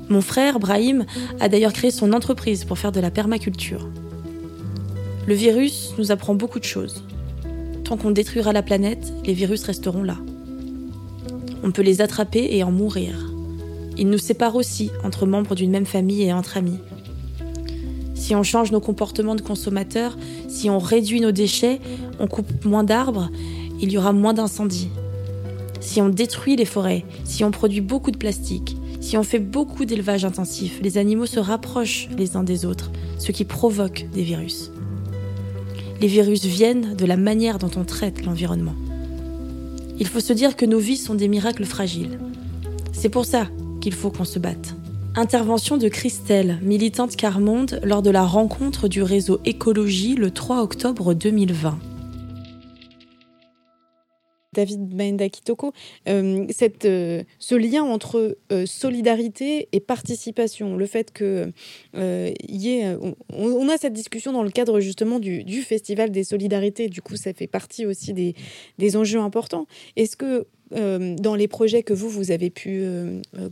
Mon 0.08 0.20
frère, 0.20 0.58
Brahim, 0.58 1.06
a 1.40 1.48
d'ailleurs 1.48 1.72
créé 1.72 1.90
son 1.90 2.12
entreprise 2.12 2.64
pour 2.64 2.78
faire 2.78 2.92
de 2.92 3.00
la 3.00 3.10
permaculture. 3.10 3.88
Le 5.26 5.34
virus 5.34 5.94
nous 5.98 6.10
apprend 6.10 6.34
beaucoup 6.34 6.58
de 6.58 6.64
choses. 6.64 7.02
Tant 7.84 7.96
qu'on 7.96 8.10
détruira 8.10 8.52
la 8.52 8.62
planète, 8.62 9.12
les 9.24 9.32
virus 9.32 9.64
resteront 9.64 10.02
là. 10.02 10.16
On 11.62 11.70
peut 11.70 11.82
les 11.82 12.00
attraper 12.02 12.48
et 12.50 12.62
en 12.62 12.70
mourir. 12.70 13.30
Ils 13.96 14.08
nous 14.08 14.18
séparent 14.18 14.56
aussi 14.56 14.90
entre 15.02 15.26
membres 15.26 15.54
d'une 15.54 15.70
même 15.70 15.86
famille 15.86 16.22
et 16.22 16.32
entre 16.32 16.56
amis. 16.56 16.78
Si 18.28 18.34
on 18.34 18.42
change 18.42 18.72
nos 18.72 18.80
comportements 18.80 19.36
de 19.36 19.40
consommateurs, 19.40 20.18
si 20.48 20.68
on 20.68 20.78
réduit 20.78 21.22
nos 21.22 21.32
déchets, 21.32 21.80
on 22.20 22.26
coupe 22.26 22.62
moins 22.66 22.84
d'arbres, 22.84 23.30
il 23.80 23.90
y 23.90 23.96
aura 23.96 24.12
moins 24.12 24.34
d'incendies. 24.34 24.90
Si 25.80 26.02
on 26.02 26.10
détruit 26.10 26.54
les 26.54 26.66
forêts, 26.66 27.06
si 27.24 27.42
on 27.42 27.50
produit 27.50 27.80
beaucoup 27.80 28.10
de 28.10 28.18
plastique, 28.18 28.76
si 29.00 29.16
on 29.16 29.22
fait 29.22 29.38
beaucoup 29.38 29.86
d'élevage 29.86 30.26
intensif, 30.26 30.78
les 30.82 30.98
animaux 30.98 31.24
se 31.24 31.40
rapprochent 31.40 32.10
les 32.18 32.36
uns 32.36 32.42
des 32.42 32.66
autres, 32.66 32.90
ce 33.18 33.32
qui 33.32 33.46
provoque 33.46 34.04
des 34.12 34.24
virus. 34.24 34.72
Les 36.02 36.06
virus 36.06 36.44
viennent 36.44 36.96
de 36.96 37.06
la 37.06 37.16
manière 37.16 37.58
dont 37.58 37.70
on 37.76 37.84
traite 37.84 38.26
l'environnement. 38.26 38.74
Il 39.98 40.06
faut 40.06 40.20
se 40.20 40.34
dire 40.34 40.54
que 40.54 40.66
nos 40.66 40.78
vies 40.78 40.98
sont 40.98 41.14
des 41.14 41.28
miracles 41.28 41.64
fragiles. 41.64 42.18
C'est 42.92 43.08
pour 43.08 43.24
ça 43.24 43.46
qu'il 43.80 43.94
faut 43.94 44.10
qu'on 44.10 44.26
se 44.26 44.38
batte. 44.38 44.74
Intervention 45.18 45.78
de 45.78 45.88
Christelle, 45.88 46.60
militante 46.62 47.16
Carmonde, 47.16 47.80
lors 47.82 48.02
de 48.02 48.10
la 48.10 48.24
rencontre 48.24 48.86
du 48.86 49.02
réseau 49.02 49.40
Écologie 49.44 50.14
le 50.14 50.30
3 50.30 50.62
octobre 50.62 51.12
2020. 51.12 51.76
David 54.58 54.92
Maenda 54.92 55.28
Kitoko, 55.28 55.72
euh, 56.08 56.44
cette, 56.50 56.84
euh, 56.84 57.22
ce 57.38 57.54
lien 57.54 57.84
entre 57.84 58.36
euh, 58.50 58.66
solidarité 58.66 59.68
et 59.70 59.78
participation, 59.78 60.76
le 60.76 60.86
fait 60.86 61.12
que 61.12 61.52
y 61.94 62.70
ait, 62.70 62.96
on, 63.32 63.68
a 63.68 63.76
cette 63.76 63.92
discussion 63.92 64.32
dans 64.32 64.42
le 64.42 64.50
cadre 64.50 64.80
justement 64.80 65.20
du, 65.20 65.44
du, 65.44 65.62
festival 65.62 66.10
des 66.10 66.24
solidarités, 66.24 66.88
du 66.88 67.00
coup 67.00 67.14
ça 67.14 67.32
fait 67.32 67.46
partie 67.46 67.86
aussi 67.86 68.12
des, 68.12 68.34
des 68.78 68.96
enjeux 68.96 69.20
importants. 69.20 69.68
Est-ce 69.94 70.16
que 70.16 70.46
dans 70.70 71.34
les 71.34 71.48
projets 71.48 71.82
que 71.82 71.94
vous, 71.94 72.10
vous 72.10 72.30
avez 72.30 72.50
pu 72.50 72.84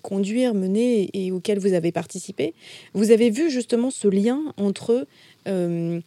conduire, 0.02 0.52
mener 0.54 1.08
et 1.14 1.32
auxquels 1.32 1.58
vous 1.58 1.72
avez 1.72 1.90
participé, 1.90 2.52
vous 2.92 3.10
avez 3.10 3.30
vu 3.30 3.50
justement 3.50 3.90
ce 3.90 4.08
lien 4.08 4.42
entre 4.58 5.06
un, 5.46 6.00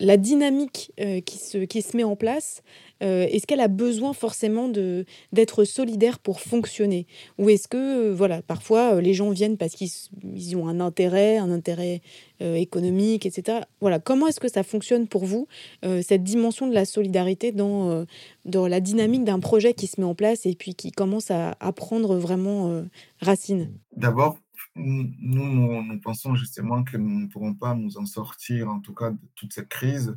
la 0.00 0.16
dynamique 0.16 0.92
qui, 1.24 1.38
se, 1.38 1.58
qui 1.58 1.82
se 1.82 1.96
met 1.96 2.04
en 2.04 2.16
place 2.16 2.62
euh, 3.02 3.26
est-ce 3.30 3.46
qu'elle 3.46 3.60
a 3.60 3.68
besoin 3.68 4.12
forcément 4.12 4.68
de 4.68 5.04
d'être 5.32 5.64
solidaire 5.64 6.18
pour 6.18 6.40
fonctionner? 6.40 7.06
Ou 7.38 7.48
est-ce 7.48 7.66
que, 7.66 8.10
euh, 8.10 8.14
voilà, 8.14 8.42
parfois 8.42 8.94
euh, 8.96 9.00
les 9.00 9.14
gens 9.14 9.30
viennent 9.30 9.56
parce 9.56 9.74
qu'ils 9.74 10.56
ont 10.56 10.68
un 10.68 10.80
intérêt, 10.80 11.38
un 11.38 11.50
intérêt 11.50 12.02
économique, 12.42 13.26
etc. 13.26 13.58
Voilà, 13.82 13.98
comment 13.98 14.26
est-ce 14.26 14.40
que 14.40 14.48
ça 14.48 14.62
fonctionne 14.62 15.08
pour 15.08 15.26
vous, 15.26 15.46
cette 15.82 16.24
dimension 16.24 16.66
de 16.66 16.72
la 16.72 16.86
solidarité 16.86 17.52
dans, 17.52 18.06
dans 18.46 18.66
la 18.66 18.80
dynamique 18.80 19.24
d'un 19.24 19.40
projet 19.40 19.74
qui 19.74 19.86
se 19.86 20.00
met 20.00 20.06
en 20.06 20.14
place 20.14 20.46
et 20.46 20.54
puis 20.54 20.74
qui 20.74 20.90
commence 20.90 21.30
à, 21.30 21.54
à 21.60 21.72
prendre 21.72 22.16
vraiment 22.16 22.82
racine? 23.20 23.68
D'abord, 23.94 24.38
nous, 24.76 26.00
pensons 26.00 26.34
justement 26.34 26.84
que 26.84 26.96
nous 26.96 27.20
ne 27.20 27.26
pourrons 27.26 27.54
pas 27.54 27.74
nous 27.74 27.98
en 27.98 28.06
sortir, 28.06 28.68
en 28.68 28.80
tout 28.80 28.94
cas, 28.94 29.10
de 29.10 29.18
toute 29.34 29.52
cette 29.52 29.68
crise, 29.68 30.16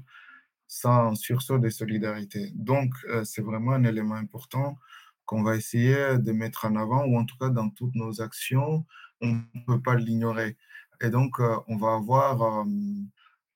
sans 0.67 1.15
sursaut 1.15 1.59
de 1.59 1.69
solidarité. 1.69 2.51
Donc, 2.55 2.93
euh, 3.09 3.23
c'est 3.23 3.41
vraiment 3.41 3.73
un 3.73 3.83
élément 3.83 4.15
important 4.15 4.77
qu'on 5.25 5.43
va 5.43 5.55
essayer 5.55 6.17
de 6.17 6.31
mettre 6.31 6.65
en 6.65 6.75
avant, 6.75 7.05
ou 7.05 7.17
en 7.17 7.25
tout 7.25 7.37
cas 7.39 7.49
dans 7.49 7.69
toutes 7.69 7.95
nos 7.95 8.21
actions, 8.21 8.85
on 9.21 9.27
ne 9.27 9.65
peut 9.67 9.81
pas 9.81 9.95
l'ignorer. 9.95 10.57
Et 11.01 11.09
donc, 11.09 11.39
euh, 11.39 11.57
on 11.67 11.77
va 11.77 11.95
avoir, 11.95 12.41
euh, 12.41 12.65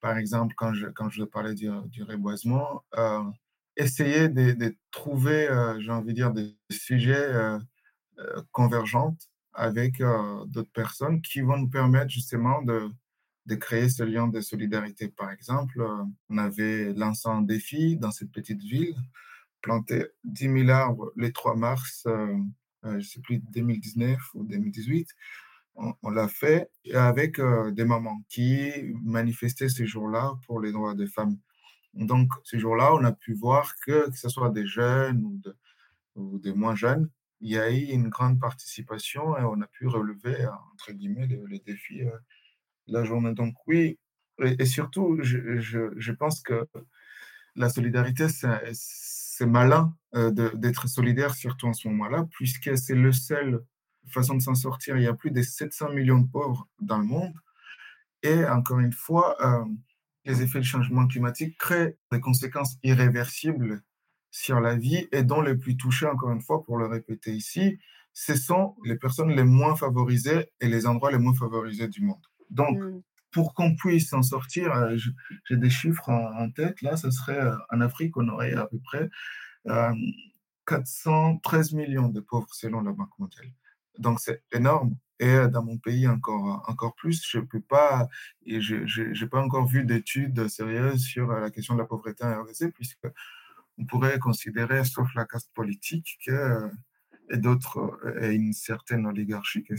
par 0.00 0.16
exemple, 0.18 0.54
quand 0.56 0.72
je, 0.74 0.86
quand 0.86 1.10
je 1.10 1.24
parlais 1.24 1.54
du, 1.54 1.68
du 1.86 2.02
reboisement, 2.02 2.84
essayer 3.76 4.28
de 4.28 4.76
trouver, 4.90 5.48
j'ai 5.80 5.92
envie 5.92 6.08
de 6.08 6.12
dire, 6.14 6.32
des 6.32 6.56
sujets 6.70 7.30
convergents 8.52 9.16
avec 9.58 10.02
d'autres 10.46 10.72
personnes 10.72 11.20
qui 11.20 11.40
vont 11.40 11.58
nous 11.58 11.68
permettre 11.68 12.10
justement 12.10 12.62
de, 12.62 12.90
de 13.48 13.54
créer 13.54 13.88
ce 13.88 14.02
lien 14.02 14.28
de 14.28 14.40
solidarité. 14.42 15.08
Par 15.08 15.30
exemple, 15.30 15.80
euh, 15.80 16.04
on 16.28 16.38
avait 16.38 16.92
lancé 16.92 17.28
un 17.28 17.40
défi 17.40 17.96
dans 17.96 18.10
cette 18.10 18.30
petite 18.30 18.62
ville, 18.62 18.94
planter 19.62 20.06
10 20.24 20.66
000 20.66 20.68
arbres 20.68 21.10
les 21.16 21.32
3 21.32 21.56
mars, 21.56 22.04
euh, 22.06 22.36
euh, 22.84 22.92
je 22.92 22.96
ne 22.96 23.00
sais 23.00 23.20
plus, 23.20 23.38
2019 23.38 24.18
ou 24.34 24.44
2018. 24.44 25.08
On, 26.02 26.10
l'a 26.10 26.26
fait 26.26 26.68
avec 26.92 27.40
des 27.70 27.84
mamans 27.84 28.20
qui 28.28 28.72
manifestaient 29.04 29.68
ce 29.68 29.84
jour-là 29.84 30.32
pour 30.44 30.60
les 30.60 30.72
droits 30.72 30.96
des 30.96 31.06
femmes. 31.06 31.38
Donc, 31.94 32.32
ce 32.42 32.58
jour-là, 32.58 32.92
on 32.94 33.04
a 33.04 33.12
pu 33.12 33.32
voir 33.34 33.76
que, 33.86 34.10
que 34.10 34.18
ce 34.18 34.28
soit 34.28 34.50
des 34.50 34.66
jeunes 34.66 35.40
ou 36.16 36.40
des 36.40 36.52
moins 36.52 36.74
jeunes, 36.74 37.08
il 37.40 37.50
y 37.52 37.58
a 37.58 37.70
eu 37.70 37.84
une 37.84 38.08
grande 38.08 38.40
participation 38.40 39.36
et 39.36 39.42
on 39.42 39.60
a 39.60 39.66
pu 39.66 39.86
relever, 39.86 40.46
entre 40.72 40.92
guillemets, 40.92 41.26
les, 41.26 41.60
défis 41.60 42.02
la 42.86 43.04
journée. 43.04 43.32
Donc 43.34 43.54
oui, 43.66 43.98
et, 44.40 44.66
surtout, 44.66 45.18
je, 45.20 46.12
pense 46.12 46.42
que 46.42 46.66
la 47.56 47.68
solidarité, 47.68 48.26
c'est 48.28 49.46
malin 49.46 49.94
euh, 50.14 50.30
d'être 50.54 50.88
solidaire, 50.88 51.34
surtout 51.34 51.66
en 51.66 51.72
ce 51.72 51.88
moment-là, 51.88 52.26
puisque 52.30 52.76
c'est 52.76 52.94
le 52.94 53.12
seul 53.12 53.64
façon 54.08 54.34
de 54.34 54.42
s'en 54.42 54.54
sortir. 54.54 54.96
Il 54.96 55.02
y 55.02 55.06
a 55.06 55.14
plus 55.14 55.30
de 55.30 55.42
700 55.42 55.90
millions 55.92 56.20
de 56.20 56.28
pauvres 56.28 56.68
dans 56.80 56.98
le 56.98 57.04
monde. 57.04 57.34
Et 58.22 58.44
encore 58.44 58.80
une 58.80 58.92
fois, 58.92 59.36
euh, 59.44 59.64
les 60.24 60.42
effets 60.42 60.60
du 60.60 60.66
changement 60.66 61.06
climatique 61.06 61.56
créent 61.58 61.96
des 62.10 62.20
conséquences 62.20 62.76
irréversibles 62.82 63.82
sur 64.30 64.60
la 64.60 64.76
vie 64.76 65.08
et 65.12 65.22
dont 65.22 65.40
les 65.40 65.56
plus 65.56 65.76
touchés, 65.76 66.06
encore 66.06 66.30
une 66.30 66.42
fois, 66.42 66.62
pour 66.62 66.78
le 66.78 66.86
répéter 66.86 67.34
ici, 67.34 67.78
ce 68.12 68.34
sont 68.34 68.74
les 68.84 68.96
personnes 68.96 69.30
les 69.30 69.44
moins 69.44 69.76
favorisées 69.76 70.50
et 70.60 70.68
les 70.68 70.86
endroits 70.86 71.12
les 71.12 71.18
moins 71.18 71.34
favorisés 71.34 71.88
du 71.88 72.02
monde. 72.02 72.24
Donc, 72.50 72.76
mmh. 72.78 73.00
pour 73.30 73.54
qu'on 73.54 73.76
puisse 73.76 74.10
s'en 74.10 74.22
sortir, 74.22 74.72
euh, 74.72 74.96
j'ai 75.44 75.56
des 75.56 75.70
chiffres 75.70 76.08
en, 76.08 76.50
tête. 76.50 76.82
Là, 76.82 76.96
ce 76.96 77.10
serait 77.10 77.40
euh, 77.40 77.56
en 77.70 77.80
Afrique, 77.80 78.16
on 78.16 78.28
aurait 78.28 78.54
à 78.54 78.66
peu 78.66 78.78
près 78.80 79.08
413 80.66 81.74
euh, 81.74 81.76
millions 81.76 82.08
de 82.08 82.20
pauvres 82.20 82.52
selon 82.52 82.80
la 82.80 82.92
Banque 82.92 83.16
mondiale. 83.18 83.52
Donc, 83.98 84.20
c'est 84.20 84.42
énorme. 84.52 84.96
Et 85.20 85.36
dans 85.48 85.64
mon 85.64 85.78
pays, 85.78 86.06
encore, 86.06 86.64
encore 86.68 86.94
plus, 86.94 87.24
je 87.24 87.40
peux 87.40 87.60
pas, 87.60 88.08
et 88.46 88.60
je 88.60 89.02
n'ai 89.02 89.28
pas 89.28 89.42
encore 89.42 89.66
vu 89.66 89.84
d'études 89.84 90.46
sérieuses 90.48 91.02
sur 91.02 91.28
la 91.28 91.50
question 91.50 91.74
de 91.74 91.80
la 91.80 91.86
pauvreté 91.86 92.24
en 92.24 92.42
RDC, 92.42 92.72
puisque 92.72 93.08
on 93.78 93.84
pourrait 93.84 94.18
considérer, 94.18 94.84
sauf 94.84 95.14
la 95.14 95.24
caste 95.24 95.52
politique, 95.54 96.18
que, 96.26 96.70
et 97.30 97.36
d'autres, 97.36 97.98
et 98.20 98.34
une 98.34 98.52
certaine 98.52 99.06
oligarchie, 99.06 99.62
que 99.62 99.74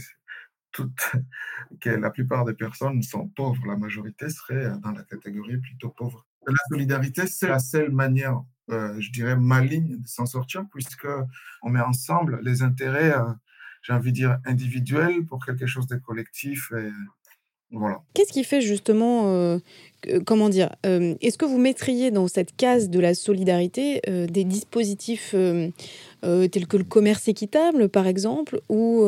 que 1.80 1.90
la 1.90 2.10
plupart 2.10 2.44
des 2.44 2.54
personnes 2.54 3.02
sont 3.02 3.28
pauvres, 3.28 3.66
la 3.66 3.76
majorité 3.76 4.28
serait 4.30 4.70
dans 4.82 4.92
la 4.92 5.02
catégorie 5.02 5.58
plutôt 5.58 5.90
pauvre. 5.90 6.26
La 6.46 6.54
solidarité, 6.68 7.26
c'est 7.26 7.48
la 7.48 7.58
seule 7.58 7.90
manière, 7.90 8.42
euh, 8.70 8.98
je 9.00 9.10
dirais, 9.10 9.36
maligne 9.36 10.00
de 10.00 10.06
s'en 10.08 10.26
sortir, 10.26 10.64
puisque 10.72 11.08
on 11.62 11.70
met 11.70 11.80
ensemble 11.80 12.40
les 12.42 12.62
intérêts, 12.62 13.12
euh, 13.12 13.32
j'ai 13.82 13.92
envie 13.92 14.10
de 14.10 14.16
dire, 14.16 14.38
individuels 14.44 15.24
pour 15.26 15.44
quelque 15.44 15.66
chose 15.66 15.86
de 15.86 15.96
collectif 15.96 16.72
et, 16.72 16.92
Qu'est-ce 18.14 18.32
qui 18.32 18.44
fait 18.44 18.60
justement, 18.60 19.58
comment 20.26 20.48
dire, 20.48 20.74
est-ce 20.84 21.38
que 21.38 21.44
vous 21.44 21.58
mettriez 21.58 22.10
dans 22.10 22.26
cette 22.26 22.56
case 22.56 22.90
de 22.90 22.98
la 22.98 23.14
solidarité 23.14 24.00
des 24.06 24.44
dispositifs 24.44 25.34
tels 26.22 26.66
que 26.66 26.76
le 26.76 26.84
commerce 26.84 27.28
équitable, 27.28 27.88
par 27.88 28.06
exemple, 28.08 28.60
ou 28.68 29.04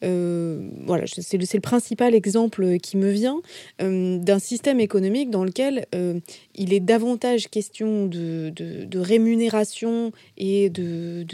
voilà, 0.00 1.04
c'est 1.06 1.38
le, 1.38 1.60
principal 1.60 2.14
exemple 2.14 2.78
qui 2.78 2.96
me 2.96 3.10
vient 3.10 3.40
d'un 3.80 4.38
système 4.38 4.78
économique 4.78 5.30
dans 5.30 5.44
lequel 5.44 5.86
il 6.54 6.72
est 6.72 6.80
davantage 6.80 7.48
question 7.48 8.06
de 8.06 8.98
rémunération 8.98 10.12
et 10.36 10.70
de, 10.70 11.26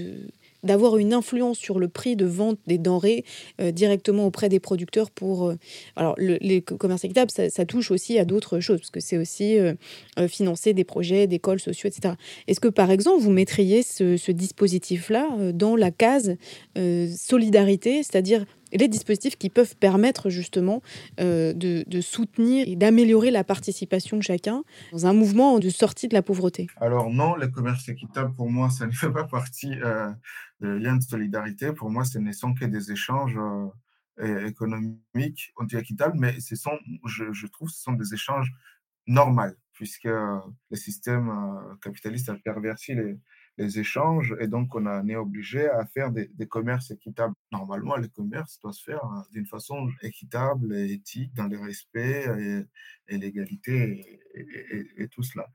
d'avoir 0.65 0.97
une 0.97 1.13
influence 1.13 1.59
sur 1.59 1.79
le 1.79 1.89
prix 1.89 2.17
de 2.17 2.25
vente 2.25 2.59
des 2.67 2.79
denrées 2.79 3.25
euh, 3.61 3.71
directement 3.71 4.27
auprès 4.27 4.49
des 4.49 4.61
producteurs 4.61 5.11
pour... 5.11 5.49
Euh, 5.49 5.57
alors, 5.97 6.15
le, 6.17 6.39
les 6.41 6.63
commerces 6.63 7.05
équitables, 7.05 7.31
ça, 7.31 7.65
touche 7.65 7.91
aussi 7.91 8.19
à 8.19 8.25
d'autres 8.25 8.61
choses, 8.61 8.81
parce 8.81 8.91
que 8.91 9.01
c'est 9.01 9.19
aussi 9.19 9.59
euh, 9.59 9.75
financer 10.29 10.75
des 10.75 10.85
projets 10.85 11.27
d'écoles 11.27 11.61
sociaux, 11.61 11.89
etc. 11.89 12.15
Est-ce 12.49 12.61
que, 12.61 12.69
par 12.69 12.91
exemple, 12.91 13.23
vous 13.23 13.31
mettriez 13.31 13.83
ce, 13.83 14.17
ce 14.17 14.33
dispositif-là 14.33 15.53
dans 15.53 15.77
la 15.77 15.91
case 15.91 16.37
solidarité, 16.75 18.03
c'est-à-dire 18.03 18.45
les 18.79 18.89
dispositifs 18.89 19.37
qui 19.37 19.51
peuvent 19.51 19.77
permettre 19.77 20.31
justement 20.31 20.83
euh, 21.21 21.53
de, 21.53 22.01
soutenir 22.01 22.67
et 22.69 22.77
d'améliorer 22.77 23.31
la 23.31 23.45
participation 23.45 24.17
de 24.17 24.23
chacun 24.23 24.65
dans 24.93 25.07
un 25.07 25.13
mouvement 25.13 25.59
de 25.59 25.69
sortie 25.71 26.09
de 26.09 26.15
la 26.15 26.23
pauvreté 26.23 26.67
Alors 26.77 27.11
non, 27.11 27.37
le 27.37 27.49
commerce 27.49 27.89
équitable, 27.89 28.35
pour 28.35 28.51
moi, 28.51 28.71
ça 28.71 28.87
ne 28.87 28.93
fait 28.93 29.11
pas 29.11 29.25
partie 29.25 29.75
euh, 29.81 30.11
de 30.61 30.69
lien 30.69 30.97
de 30.97 31.03
solidarité. 31.03 31.73
Pour 31.73 31.91
moi, 31.91 32.05
ce 32.05 32.19
ne 32.19 32.33
sont 32.33 32.55
que 32.55 32.65
des 32.65 32.93
échanges 32.93 33.39
euh, 34.21 34.47
économiques, 34.47 35.53
on 35.59 35.65
dit 35.65 35.77
équitables, 35.77 36.19
mais 36.19 36.39
ce 36.41 36.57
sont, 36.57 36.79
je, 37.07 37.33
je 37.33 37.47
trouve 37.47 37.69
ce 37.69 37.83
sont 37.83 37.93
des 37.93 38.15
échanges 38.15 38.53
normaux, 39.07 39.55
puisque 39.73 40.05
le 40.05 40.77
système 40.77 41.31
capitaliste 41.83 42.29
a 42.29 42.35
perverti 42.35 42.95
les, 42.95 43.19
les 43.57 43.79
échanges 43.79 44.35
et 44.41 44.49
donc 44.49 44.75
on, 44.75 45.09
est 45.09 45.17
obligé 45.17 45.69
à 45.69 45.87
faire 45.87 46.11
des, 46.11 46.29
commerces 46.49 46.91
équitables. 46.91 47.35
Normalement, 47.53 47.97
le 47.97 48.09
commerce 48.09 48.59
doit 48.61 48.73
se 48.73 48.83
faire 48.83 49.05
hein, 49.05 49.25
d'une 49.33 49.47
façon 49.47 49.89
équitable 50.03 50.75
et 50.75 50.93
éthique, 50.93 51.33
dans 51.35 51.47
le 51.47 51.59
respect 51.59 52.65
et, 53.09 53.19
l'égalité 53.19 54.21
et, 54.35 55.09
tout 55.09 55.23
cela. 55.23 55.47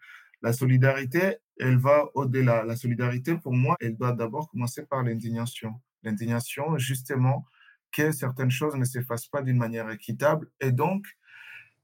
La 0.42 0.54
solidarité, 0.54 1.38
elle 1.60 1.78
va 1.78 2.06
au-delà. 2.14 2.64
La 2.64 2.78
solidarité, 2.78 3.36
pour 3.38 3.54
moi, 3.54 3.76
elle 3.82 3.98
doit 3.98 4.14
d'abord 4.14 4.50
commencer 4.50 4.86
par 4.86 5.04
l'indignation. 5.04 5.74
L'indignation, 6.04 6.78
justement, 6.78 7.46
que 7.92 8.12
certaines 8.14 8.52
choses 8.52 8.76
ne 8.76 8.86
s'effacent 8.86 9.28
pas 9.28 9.42
d'une 9.42 9.58
manière 9.58 9.90
équitable 9.90 10.48
et 10.62 10.72
donc 10.72 11.06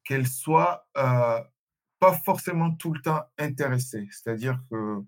qu'elles 0.05 0.27
soient 0.27 0.87
euh, 0.97 1.41
pas 1.99 2.13
forcément 2.13 2.71
tout 2.71 2.93
le 2.93 3.01
temps 3.01 3.23
intéressées. 3.37 4.07
C'est-à-dire 4.11 4.61
que 4.69 5.03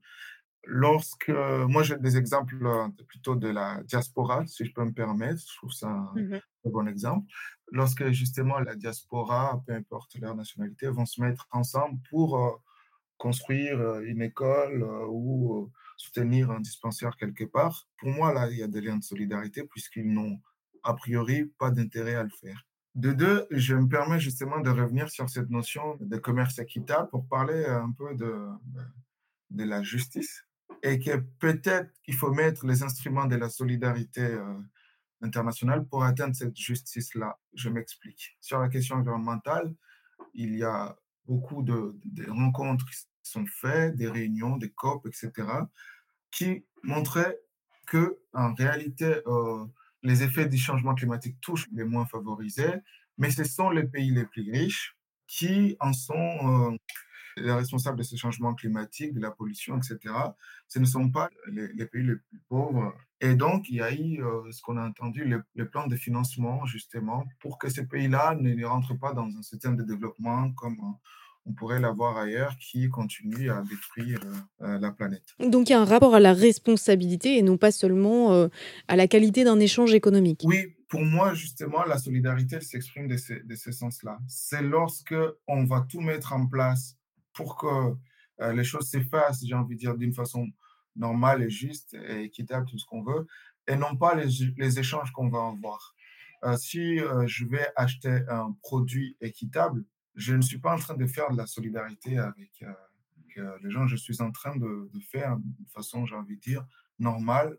lorsque, 0.67 1.29
moi 1.29 1.83
j'ai 1.83 1.97
des 1.97 2.17
exemples 2.17 2.65
euh, 2.65 2.87
plutôt 3.07 3.35
de 3.35 3.47
la 3.47 3.81
diaspora, 3.83 4.45
si 4.45 4.65
je 4.65 4.73
peux 4.73 4.83
me 4.83 4.91
permettre, 4.91 5.41
je 5.41 5.57
trouve 5.57 5.71
ça 5.71 5.87
un, 5.87 6.13
mmh 6.15 6.39
bon 6.65 6.85
exemple. 6.85 7.25
Lorsque 7.71 8.09
justement 8.11 8.59
la 8.59 8.75
diaspora, 8.75 9.63
peu 9.65 9.73
importe 9.73 10.15
leur 10.15 10.35
nationalité, 10.35 10.89
vont 10.89 11.05
se 11.05 11.21
mettre 11.21 11.47
ensemble 11.51 11.97
pour 12.09 12.37
euh, 12.37 12.51
construire 13.17 13.79
euh, 13.79 14.01
une 14.01 14.21
école 14.21 14.83
ou 15.07 15.71
soutenir 15.95 16.51
un 16.51 16.59
dispensaire 16.59 17.15
quelque 17.15 17.45
part, 17.45 17.87
pour 17.99 18.09
moi 18.09 18.33
là 18.33 18.49
il 18.51 18.57
y 18.57 18.63
a 18.63 18.67
des 18.67 18.81
liens 18.81 18.97
de 18.97 19.03
solidarité 19.03 19.63
puisqu'ils 19.63 20.11
n'ont 20.11 20.39
a 20.83 20.93
priori 20.93 21.45
pas 21.57 21.71
d'intérêt 21.71 22.15
à 22.15 22.23
le 22.23 22.29
faire. 22.29 22.65
De 22.93 23.13
deux, 23.13 23.47
je 23.51 23.75
me 23.75 23.87
permets 23.87 24.19
justement 24.19 24.59
de 24.59 24.69
revenir 24.69 25.09
sur 25.09 25.29
cette 25.29 25.49
notion 25.49 25.97
de 26.01 26.17
commerce 26.17 26.59
équitable 26.59 27.09
pour 27.09 27.27
parler 27.27 27.65
un 27.65 27.91
peu 27.91 28.13
de, 28.15 28.47
de 29.51 29.63
la 29.63 29.81
justice 29.83 30.46
et 30.83 30.99
que 30.99 31.17
peut-être 31.39 31.91
qu'il 32.03 32.15
faut 32.15 32.31
mettre 32.31 32.65
les 32.65 32.83
instruments 32.83 33.25
de 33.25 33.35
la 33.35 33.49
solidarité 33.49 34.21
euh, 34.21 34.53
internationale 35.21 35.85
pour 35.87 36.03
atteindre 36.03 36.35
cette 36.35 36.55
justice-là. 36.55 37.39
Je 37.53 37.69
m'explique. 37.69 38.37
Sur 38.41 38.59
la 38.59 38.69
question 38.69 38.97
environnementale, 38.97 39.73
il 40.33 40.55
y 40.55 40.63
a 40.63 40.95
beaucoup 41.25 41.63
de, 41.63 41.95
rencontres 42.29 42.85
qui 42.85 42.97
sont 43.23 43.45
faites, 43.45 43.95
des 43.95 44.07
réunions, 44.07 44.57
des 44.57 44.69
COP, 44.69 45.07
etc., 45.07 45.31
qui 46.31 46.65
montraient 46.83 47.39
que 47.87 48.19
en 48.33 48.53
réalité, 48.53 49.21
euh, 49.27 49.65
les 50.03 50.23
effets 50.23 50.47
du 50.47 50.57
changement 50.57 50.93
climatique 50.93 51.39
touchent 51.41 51.67
les 51.71 51.83
moins 51.83 52.05
favorisés, 52.05 52.75
mais 53.17 53.31
ce 53.31 53.43
sont 53.43 53.69
les 53.69 53.83
pays 53.83 54.11
les 54.11 54.25
plus 54.25 54.49
riches 54.51 54.95
qui 55.27 55.75
en 55.79 55.93
sont 55.93 56.71
euh, 56.73 56.77
les 57.41 57.51
responsables 57.51 57.97
de 57.97 58.03
ce 58.03 58.15
changement 58.15 58.53
climatique, 58.53 59.13
de 59.13 59.21
la 59.21 59.31
pollution, 59.31 59.77
etc., 59.77 60.13
ce 60.67 60.79
ne 60.79 60.85
sont 60.85 61.09
pas 61.09 61.29
les, 61.51 61.85
pays 61.85 62.03
les 62.03 62.15
plus 62.15 62.41
pauvres. 62.47 62.93
Et 63.21 63.35
donc, 63.35 63.69
il 63.69 63.75
y 63.75 63.81
a 63.81 63.91
eu 63.91 64.23
euh, 64.23 64.51
ce 64.51 64.61
qu'on 64.61 64.77
a 64.77 64.87
entendu, 64.87 65.25
le, 65.25 65.43
le, 65.55 65.69
plan 65.69 65.87
de 65.87 65.95
financement, 65.95 66.65
justement, 66.65 67.25
pour 67.39 67.57
que 67.57 67.69
ces 67.69 67.85
pays-là 67.85 68.35
ne, 68.35 68.65
rentrent 68.65 68.97
pas 68.97 69.13
dans 69.13 69.27
un 69.27 69.41
système 69.41 69.75
de 69.75 69.83
développement 69.83 70.51
comme 70.51 70.77
on 71.47 71.53
pourrait 71.53 71.79
l'avoir 71.79 72.17
ailleurs, 72.17 72.55
qui 72.59 72.89
continue 72.89 73.49
à 73.49 73.61
détruire 73.61 74.19
euh, 74.61 74.77
la 74.79 74.91
planète. 74.91 75.23
Donc 75.39 75.69
il 75.69 75.71
y 75.71 75.75
a 75.75 75.81
un 75.81 75.85
rapport 75.85 76.13
à 76.13 76.19
la 76.19 76.33
responsabilité 76.33 77.37
et 77.37 77.41
non 77.41 77.57
pas 77.57 77.71
seulement 77.71 78.33
euh, 78.33 78.49
à 78.87 78.95
la 78.95 79.07
qualité 79.07 79.43
d'un 79.43 79.59
échange 79.59 79.93
économique. 79.93 80.41
Oui, 80.43 80.75
pour 80.89 81.01
moi, 81.01 81.33
justement, 81.33 81.83
la 81.85 81.97
solidarité 81.97 82.61
s'exprime 82.61 83.07
de, 83.07 83.15
de 83.43 83.55
ce 83.55 83.71
sens-là. 83.71 84.19
C'est 84.27 84.61
lorsque 84.61 85.15
on 85.47 85.63
va 85.63 85.85
tout 85.89 86.01
mettre 86.01 86.33
en 86.33 86.47
place 86.47 86.97
pour 87.37 87.55
que 87.55 87.95
euh, 88.41 88.53
les 88.53 88.63
choses 88.63 88.89
s'effacent, 88.89 89.45
j'ai 89.45 89.53
envie 89.53 89.75
de 89.75 89.79
dire, 89.79 89.95
d'une 89.95 90.13
façon 90.13 90.47
normale 90.95 91.43
et 91.43 91.49
juste 91.49 91.93
et 91.93 92.23
équitable, 92.23 92.65
tout 92.67 92.79
ce 92.79 92.85
qu'on 92.85 93.03
veut, 93.03 93.27
et 93.67 93.75
non 93.75 93.95
pas 93.95 94.15
les, 94.15 94.79
échanges 94.79 95.11
qu'on 95.11 95.29
va 95.29 95.47
avoir. 95.47 95.95
Euh, 96.43 96.57
si 96.57 96.99
euh, 96.99 97.25
je 97.27 97.45
vais 97.45 97.67
acheter 97.75 98.23
un 98.29 98.51
produit 98.63 99.15
équitable, 99.21 99.85
je 100.15 100.33
ne 100.33 100.41
suis 100.41 100.57
pas 100.57 100.73
en 100.73 100.79
train 100.79 100.95
de 100.95 101.05
faire 101.05 101.31
de 101.31 101.37
la 101.37 101.45
solidarité 101.45 102.17
avec, 102.17 102.63
les 103.61 103.69
gens, 103.69 103.85
je 103.85 103.95
suis 103.95 104.19
en 104.19 104.31
train 104.31 104.55
de, 104.55 104.89
de 104.91 104.99
faire 104.99 105.37
de 105.37 105.69
façon, 105.69 106.07
j'ai 106.07 106.15
envie 106.15 106.37
de 106.37 106.41
dire, 106.41 106.65
normale, 106.97 107.55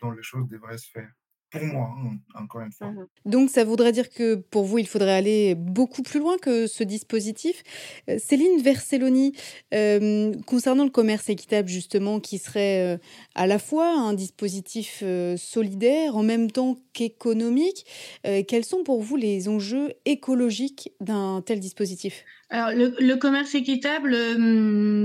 dont 0.00 0.10
les 0.10 0.22
choses 0.22 0.48
devraient 0.48 0.78
se 0.78 0.88
faire 0.88 1.12
pour 1.54 1.66
moi, 1.66 1.94
hein, 1.98 2.42
encore 2.42 2.62
une 2.62 2.72
fois. 2.72 2.88
Mmh 2.88 3.06
Donc 3.24 3.50
ça 3.50 3.64
voudrait 3.64 3.92
dire 3.92 4.10
que 4.10 4.34
pour 4.34 4.64
vous, 4.64 4.78
il 4.78 4.88
faudrait 4.88 5.12
aller 5.12 5.54
beaucoup 5.54 6.02
plus 6.02 6.18
loin 6.18 6.36
que 6.38 6.66
ce 6.66 6.82
dispositif. 6.82 7.62
Euh, 8.08 8.16
Céline 8.18 8.60
Verselloni, 8.60 9.34
euh, 9.72 10.32
concernant 10.46 10.84
le 10.84 10.90
commerce 10.90 11.28
équitable 11.28 11.68
justement, 11.68 12.20
qui 12.20 12.38
serait 12.38 12.94
euh, 12.94 12.98
à 13.34 13.46
la 13.46 13.58
fois 13.58 13.88
un 13.88 14.14
dispositif 14.14 15.02
solidaire 15.36 16.16
en 16.16 16.22
même 16.22 16.50
temps 16.50 16.76
qu'économique, 16.92 17.86
quels 18.22 18.64
sont 18.64 18.84
pour 18.84 19.02
vous 19.02 19.16
les 19.16 19.48
enjeux 19.48 19.92
écologiques 20.04 20.92
d'un 21.00 21.42
tel 21.44 21.60
dispositif? 21.60 22.24
Alors 22.50 22.70
le, 22.72 23.14
commerce 23.16 23.54
équitable, 23.54 24.16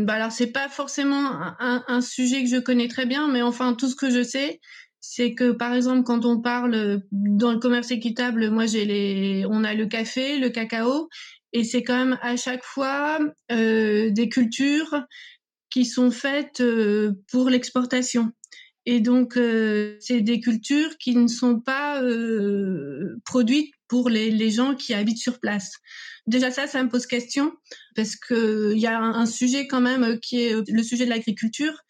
bah 0.06 0.14
alors 0.14 0.32
c'est 0.32 0.52
pas 0.52 0.70
forcément 0.70 1.32
un, 1.60 1.84
un, 1.88 2.02
sujet 2.02 2.44
que 2.44 2.50
je 2.50 2.58
connais 2.58 2.88
très 2.88 3.06
bien, 3.06 3.28
mais 3.28 3.42
enfin 3.42 3.74
tout 3.74 3.88
ce 3.88 3.96
que 3.96 4.10
je 4.10 4.24
sais, 4.24 4.60
c'est 5.02 5.34
que 5.34 5.52
par 5.52 5.74
exemple 5.74 6.04
quand 6.04 6.26
on 6.26 6.42
parle 6.42 7.02
dans 7.12 7.52
le 7.52 7.60
commerce 7.60 7.92
équitable, 7.92 8.50
moi 8.50 8.66
j'ai 8.66 8.86
les, 8.86 9.46
on 9.50 9.64
a 9.64 9.74
le 9.74 9.86
café, 9.86 10.38
le 10.38 10.50
cacao, 10.50 11.10
et 11.54 11.64
c'est 11.64 11.84
quand 11.84 11.98
même 11.98 12.20
à 12.22 12.36
chaque 12.38 12.64
fois 12.64 13.20
euh, 13.52 14.10
des 14.12 14.30
cultures 14.30 15.04
qui 15.70 15.86
sont 15.86 16.12
faites 16.12 16.62
euh, 16.62 17.14
pour 17.32 17.50
l'exportation. 17.50 18.32
Et 18.86 19.02
donc 19.02 19.38
euh, 19.38 19.98
c'est 20.00 20.22
des 20.22 20.40
cultures 20.40 20.98
qui 20.98 21.16
ne 21.16 21.28
sont 21.28 21.60
pas 21.60 22.02
euh, 22.02 23.18
produites 23.26 23.72
pour 23.88 24.10
les, 24.10 24.32
les, 24.32 24.52
gens 24.52 24.76
qui 24.76 24.94
habitent 24.94 25.20
sur 25.20 25.40
place. 25.40 25.74
Déjà 26.28 26.50
ça, 26.52 26.66
ça 26.68 26.84
me 26.84 26.90
pose 26.90 27.06
question 27.06 27.52
parce 27.96 28.16
que 28.16 28.72
il 28.74 28.80
y 28.80 28.88
a 28.88 29.00
un, 29.00 29.14
un, 29.14 29.26
sujet 29.26 29.68
quand 29.68 29.82
même 29.82 30.20
qui 30.20 30.42
est 30.44 30.56
le 30.70 30.84
sujet 30.84 31.06
de 31.06 31.10
l'agriculture 31.10 31.84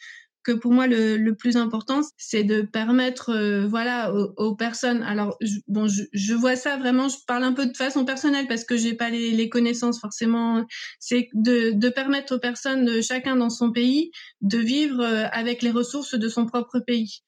que 0.50 0.56
pour 0.56 0.72
moi 0.72 0.88
le, 0.88 1.18
le 1.18 1.36
plus 1.36 1.58
important, 1.58 2.02
c'est 2.18 2.44
de 2.44 2.64
permettre, 2.64 3.30
euh, 3.30 3.68
voilà, 3.68 4.12
aux, 4.14 4.56
personnes. 4.56 5.04
Alors 5.04 5.38
je, 5.42 5.58
bon, 5.68 5.88
je, 5.88 6.34
vois 6.34 6.56
ça 6.56 6.78
vraiment. 6.78 7.08
Je 7.08 7.18
parle 7.28 7.44
un 7.44 7.54
peu 7.54 7.68
de 7.68 7.78
façon 7.78 8.04
personnelle 8.04 8.48
parce 8.48 8.64
que 8.64 8.76
j'ai 8.76 8.96
pas 8.96 9.12
les, 9.12 9.50
connaissances 9.50 10.00
forcément. 10.00 10.66
C'est 11.00 11.30
de, 11.34 11.90
permettre 11.90 12.36
aux 12.36 12.40
personnes, 12.40 12.86
de 12.86 13.02
chacun 13.02 13.36
dans 13.36 13.52
son 13.52 13.72
pays, 13.72 14.12
de 14.42 14.58
vivre 14.58 15.02
euh, 15.02 15.26
avec 15.32 15.62
les 15.62 15.72
ressources 15.72 16.16
de 16.16 16.30
son 16.30 16.48
propre 16.48 16.80
pays. 16.80 17.22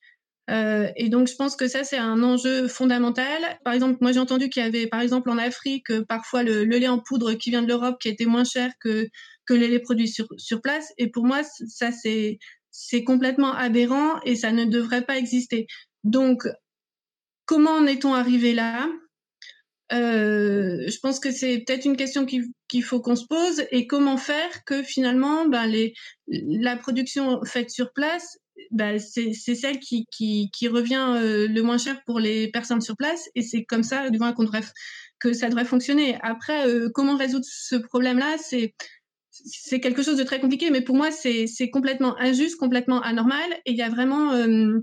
Euh, 0.49 0.89
et 0.95 1.09
donc, 1.09 1.27
je 1.27 1.35
pense 1.35 1.55
que 1.55 1.67
ça, 1.67 1.83
c'est 1.83 1.99
un 1.99 2.23
enjeu 2.23 2.67
fondamental. 2.67 3.41
Par 3.63 3.73
exemple, 3.73 3.99
moi, 4.01 4.11
j'ai 4.11 4.19
entendu 4.19 4.49
qu'il 4.49 4.63
y 4.63 4.65
avait, 4.65 4.87
par 4.87 5.01
exemple, 5.01 5.29
en 5.29 5.37
Afrique, 5.37 5.93
parfois 6.09 6.41
le, 6.41 6.65
le 6.65 6.77
lait 6.77 6.87
en 6.87 6.99
poudre 6.99 7.33
qui 7.33 7.51
vient 7.51 7.61
de 7.61 7.67
l'Europe 7.67 7.97
qui 8.01 8.09
était 8.09 8.25
moins 8.25 8.43
cher 8.43 8.71
que, 8.79 9.07
que 9.45 9.53
les 9.53 9.67
laits 9.67 9.83
produits 9.83 10.07
sur, 10.07 10.27
sur 10.37 10.61
place. 10.61 10.91
Et 10.97 11.11
pour 11.11 11.25
moi, 11.25 11.41
ça, 11.43 11.91
c'est 11.91 12.39
c'est 12.71 13.03
complètement 13.03 13.53
aberrant 13.53 14.19
et 14.23 14.35
ça 14.35 14.51
ne 14.51 14.65
devrait 14.65 15.05
pas 15.05 15.17
exister. 15.17 15.67
Donc, 16.03 16.47
comment 17.45 17.71
en 17.71 17.85
est-on 17.85 18.13
arrivé 18.13 18.53
là? 18.53 18.89
Euh, 19.93 20.87
je 20.87 20.99
pense 20.99 21.19
que 21.19 21.31
c'est 21.31 21.59
peut-être 21.59 21.83
une 21.83 21.97
question 21.97 22.25
qu'il 22.25 22.83
faut 22.83 23.01
qu'on 23.01 23.17
se 23.17 23.25
pose 23.25 23.63
et 23.71 23.87
comment 23.87 24.15
faire 24.15 24.63
que 24.65 24.83
finalement 24.83 25.45
ben, 25.49 25.65
les, 25.67 25.93
la 26.27 26.77
production 26.77 27.43
faite 27.43 27.69
sur 27.69 27.91
place 27.91 28.37
ben, 28.71 28.99
c'est 28.99 29.33
celle 29.33 29.79
qui, 29.79 30.05
qui, 30.11 30.67
revient 30.67 31.15
euh, 31.17 31.47
le 31.47 31.61
moins 31.61 31.77
cher 31.77 32.01
pour 32.05 32.19
les 32.19 32.49
personnes 32.51 32.79
sur 32.79 32.95
place 32.95 33.29
et 33.35 33.41
c'est 33.41 33.65
comme 33.65 33.83
ça 33.83 34.09
du 34.09 34.19
moins 34.19 34.33
qu'on 34.33 34.43
devrait 34.43 34.61
que 35.19 35.33
ça 35.33 35.49
devrait 35.49 35.65
fonctionner. 35.65 36.17
Après, 36.21 36.67
euh, 36.67 36.89
comment 36.93 37.15
résoudre 37.15 37.45
ce 37.47 37.75
problème-là? 37.75 38.37
C'est 38.39 38.73
c'est 39.45 39.79
quelque 39.79 40.03
chose 40.03 40.17
de 40.17 40.23
très 40.23 40.39
compliqué, 40.39 40.69
mais 40.69 40.81
pour 40.81 40.95
moi, 40.95 41.11
c'est 41.11 41.69
complètement 41.71 42.17
injuste, 42.19 42.57
complètement 42.57 43.01
anormal. 43.01 43.51
Et 43.65 43.71
il 43.71 43.77
y 43.77 43.81
a 43.81 43.89
vraiment, 43.89 44.33
euh, 44.33 44.79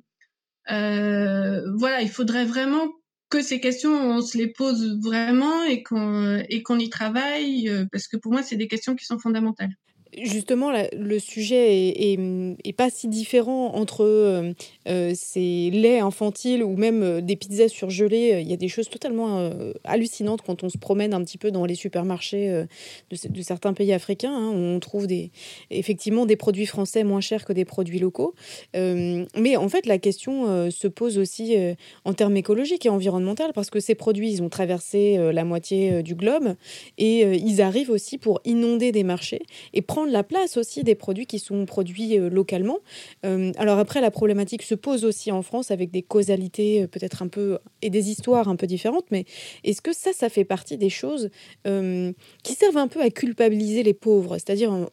euh, 0.71 1.63
voilà, 1.77 2.03
il 2.03 2.11
faudrait 2.11 2.45
vraiment 2.45 2.89
que 3.31 3.43
ces 3.43 3.61
questions, 3.61 3.93
on 3.93 4.21
se 4.21 4.39
les 4.39 4.49
pose 4.49 4.99
vraiment 5.03 5.63
et 5.65 5.83
qu'on 5.83 6.39
et 6.49 6.63
qu'on 6.63 6.79
y 6.79 6.89
travaille, 6.89 7.69
euh, 7.69 7.85
parce 7.93 8.09
que 8.09 8.17
pour 8.17 8.33
moi, 8.33 8.43
c'est 8.43 8.57
des 8.57 8.69
questions 8.69 8.95
qui 8.95 9.05
sont 9.05 9.19
fondamentales. 9.19 9.75
Justement, 10.17 10.73
le 10.93 11.19
sujet 11.19 12.13
est, 12.15 12.73
pas 12.73 12.91
si 12.91 13.09
différent 13.09 13.75
entre 13.75 14.05
euh, 14.05 14.53
euh, 14.89 15.13
ces 15.15 15.71
laits 15.71 16.01
infantiles 16.01 16.63
ou 16.63 16.77
même 16.77 17.03
euh, 17.03 17.21
des 17.21 17.37
pizzas 17.37 17.69
surgelées. 17.69 18.41
Il 18.41 18.49
y 18.49 18.53
a 18.53 18.57
des 18.57 18.69
choses 18.69 18.89
totalement 18.89 19.51
hallucinantes 19.85 20.43
quand 20.43 20.63
on 20.63 20.69
se 20.69 20.79
promène 20.79 21.13
un 21.13 21.23
petit 21.25 21.39
peu 21.39 21.51
dans 21.51 21.65
les 21.65 21.75
supermarchés 21.75 22.65
de, 23.11 23.43
certains 23.43 23.75
pays 23.75 23.93
africains. 23.93 24.33
Hein, 24.33 24.51
où 24.51 24.57
on 24.57 24.81
trouve 24.81 25.07
des, 25.07 25.31
effectivement 25.71 26.27
des 26.27 26.37
produits 26.37 26.67
français 26.67 27.05
moins 27.05 27.21
chers 27.21 27.45
que 27.45 27.53
des 27.53 27.65
produits 27.65 27.99
locaux. 27.99 28.35
mais 28.75 29.57
en 29.57 29.69
fait, 29.69 29.87
la 29.87 29.99
question 29.99 30.71
se 30.71 30.89
pose 30.89 31.19
aussi 31.19 31.57
en 32.05 32.15
termes 32.15 32.37
écologiques 32.37 32.87
et 32.87 32.89
environnementaux 32.89 33.53
parce 33.55 33.71
que 33.71 33.81
ces 33.81 33.95
produits, 33.95 34.31
ils 34.31 34.43
ont 34.43 34.49
traversé 34.49 35.17
la 35.33 35.45
moitié 35.45 36.03
du 36.03 36.15
globe 36.15 36.55
et 36.97 37.23
ils 37.23 37.61
arrivent 37.61 37.91
aussi 37.91 38.19
pour 38.19 38.41
inonder 38.45 38.93
des 38.93 39.05
marchés 39.05 39.43
et 39.75 39.83
prendre 39.83 39.98
la 40.05 40.23
place 40.23 40.57
aussi 40.57 40.85
des 40.85 40.95
produits 40.95 41.27
qui 41.27 41.39
sont 41.39 41.67
produits 41.67 42.19
euh, 42.19 42.29
localement. 42.29 42.79
Euh, 43.25 43.53
alors 43.57 43.79
après, 43.79 44.01
la 44.01 44.11
problématique 44.11 44.63
se 44.63 44.75
pose 44.75 45.05
aussi 45.05 45.33
en 45.33 45.43
France 45.43 45.71
avec 45.71 45.91
des 45.91 46.03
causalités 46.03 46.83
euh, 46.83 46.87
peut-être 46.87 47.23
un 47.23 47.29
peu 47.29 47.59
et 47.83 47.91
des 47.91 48.11
histoires 48.11 48.49
un 48.49 48.57
peu 48.57 48.67
différentes, 48.67 49.07
mais 49.11 49.25
est-ce 49.65 49.83
que 49.83 49.93
ça, 49.93 50.13
ça 50.13 50.29
fait 50.29 50.45
partie 50.45 50.77
des 50.77 50.91
choses 50.91 51.31
qui 51.65 52.55
servent 52.55 52.77
un 52.77 52.89
peu 52.89 53.01
à 53.01 53.11
culpabiliser 53.11 53.83
les 53.83 53.95
pauvres? 53.95 54.35
C'est-à-dire, 54.39 54.89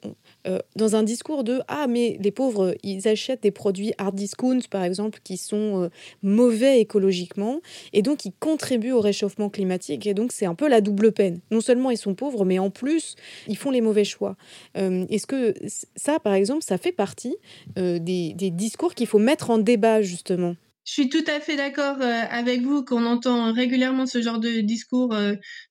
euh, 0.48 0.60
dans 0.76 0.96
un 0.96 1.04
discours 1.04 1.44
de 1.44 1.62
ah 1.68 1.88
mais 1.88 2.18
les 2.20 2.32
pauvres 2.32 2.76
ils 2.84 3.08
achètent 3.08 3.44
des 3.44 3.52
produits 3.52 3.94
hard 3.98 4.16
discount 4.16 4.60
par 4.70 4.84
exemple 4.84 5.20
qui 5.24 5.38
sont 5.38 5.84
euh, 5.84 5.90
mauvais 6.22 6.80
écologiquement 6.80 7.62
et 7.94 8.02
donc 8.02 8.26
ils 8.26 8.34
contribuent 8.40 8.92
au 8.92 9.02
réchauffement 9.02 9.50
climatique 9.50 10.06
et 10.06 10.14
donc 10.14 10.32
c'est 10.32 10.46
un 10.46 10.56
peu 10.56 10.68
la 10.68 10.82
double 10.82 11.12
peine. 11.12 11.40
Non 11.52 11.62
seulement 11.62 11.90
ils 11.90 11.98
sont 11.98 12.16
pauvres 12.16 12.46
mais 12.46 12.60
en 12.60 12.70
plus 12.70 13.16
ils 13.48 13.58
font 13.58 13.72
les 13.72 13.82
mauvais 13.82 14.04
choix. 14.04 14.36
Euh, 14.78 15.06
est-ce 15.10 15.26
que 15.26 15.54
ça 15.96 16.20
par 16.20 16.34
exemple 16.34 16.64
ça 16.64 16.78
fait 16.78 16.92
partie 16.92 17.36
des, 17.76 18.00
des 18.34 18.52
discours 18.52 18.94
qu'il 18.94 19.08
faut 19.08 19.20
mettre 19.20 19.50
en 19.50 19.58
débat 19.58 20.02
justement? 20.02 20.56
Je 20.86 20.92
suis 20.92 21.10
tout 21.10 21.24
à 21.26 21.40
fait 21.40 21.56
d'accord 21.56 21.98
avec 22.00 22.62
vous 22.62 22.86
qu'on 22.86 23.06
entend 23.06 23.52
régulièrement 23.52 24.06
ce 24.06 24.22
genre 24.22 24.40
de 24.40 24.62
discours 24.62 25.16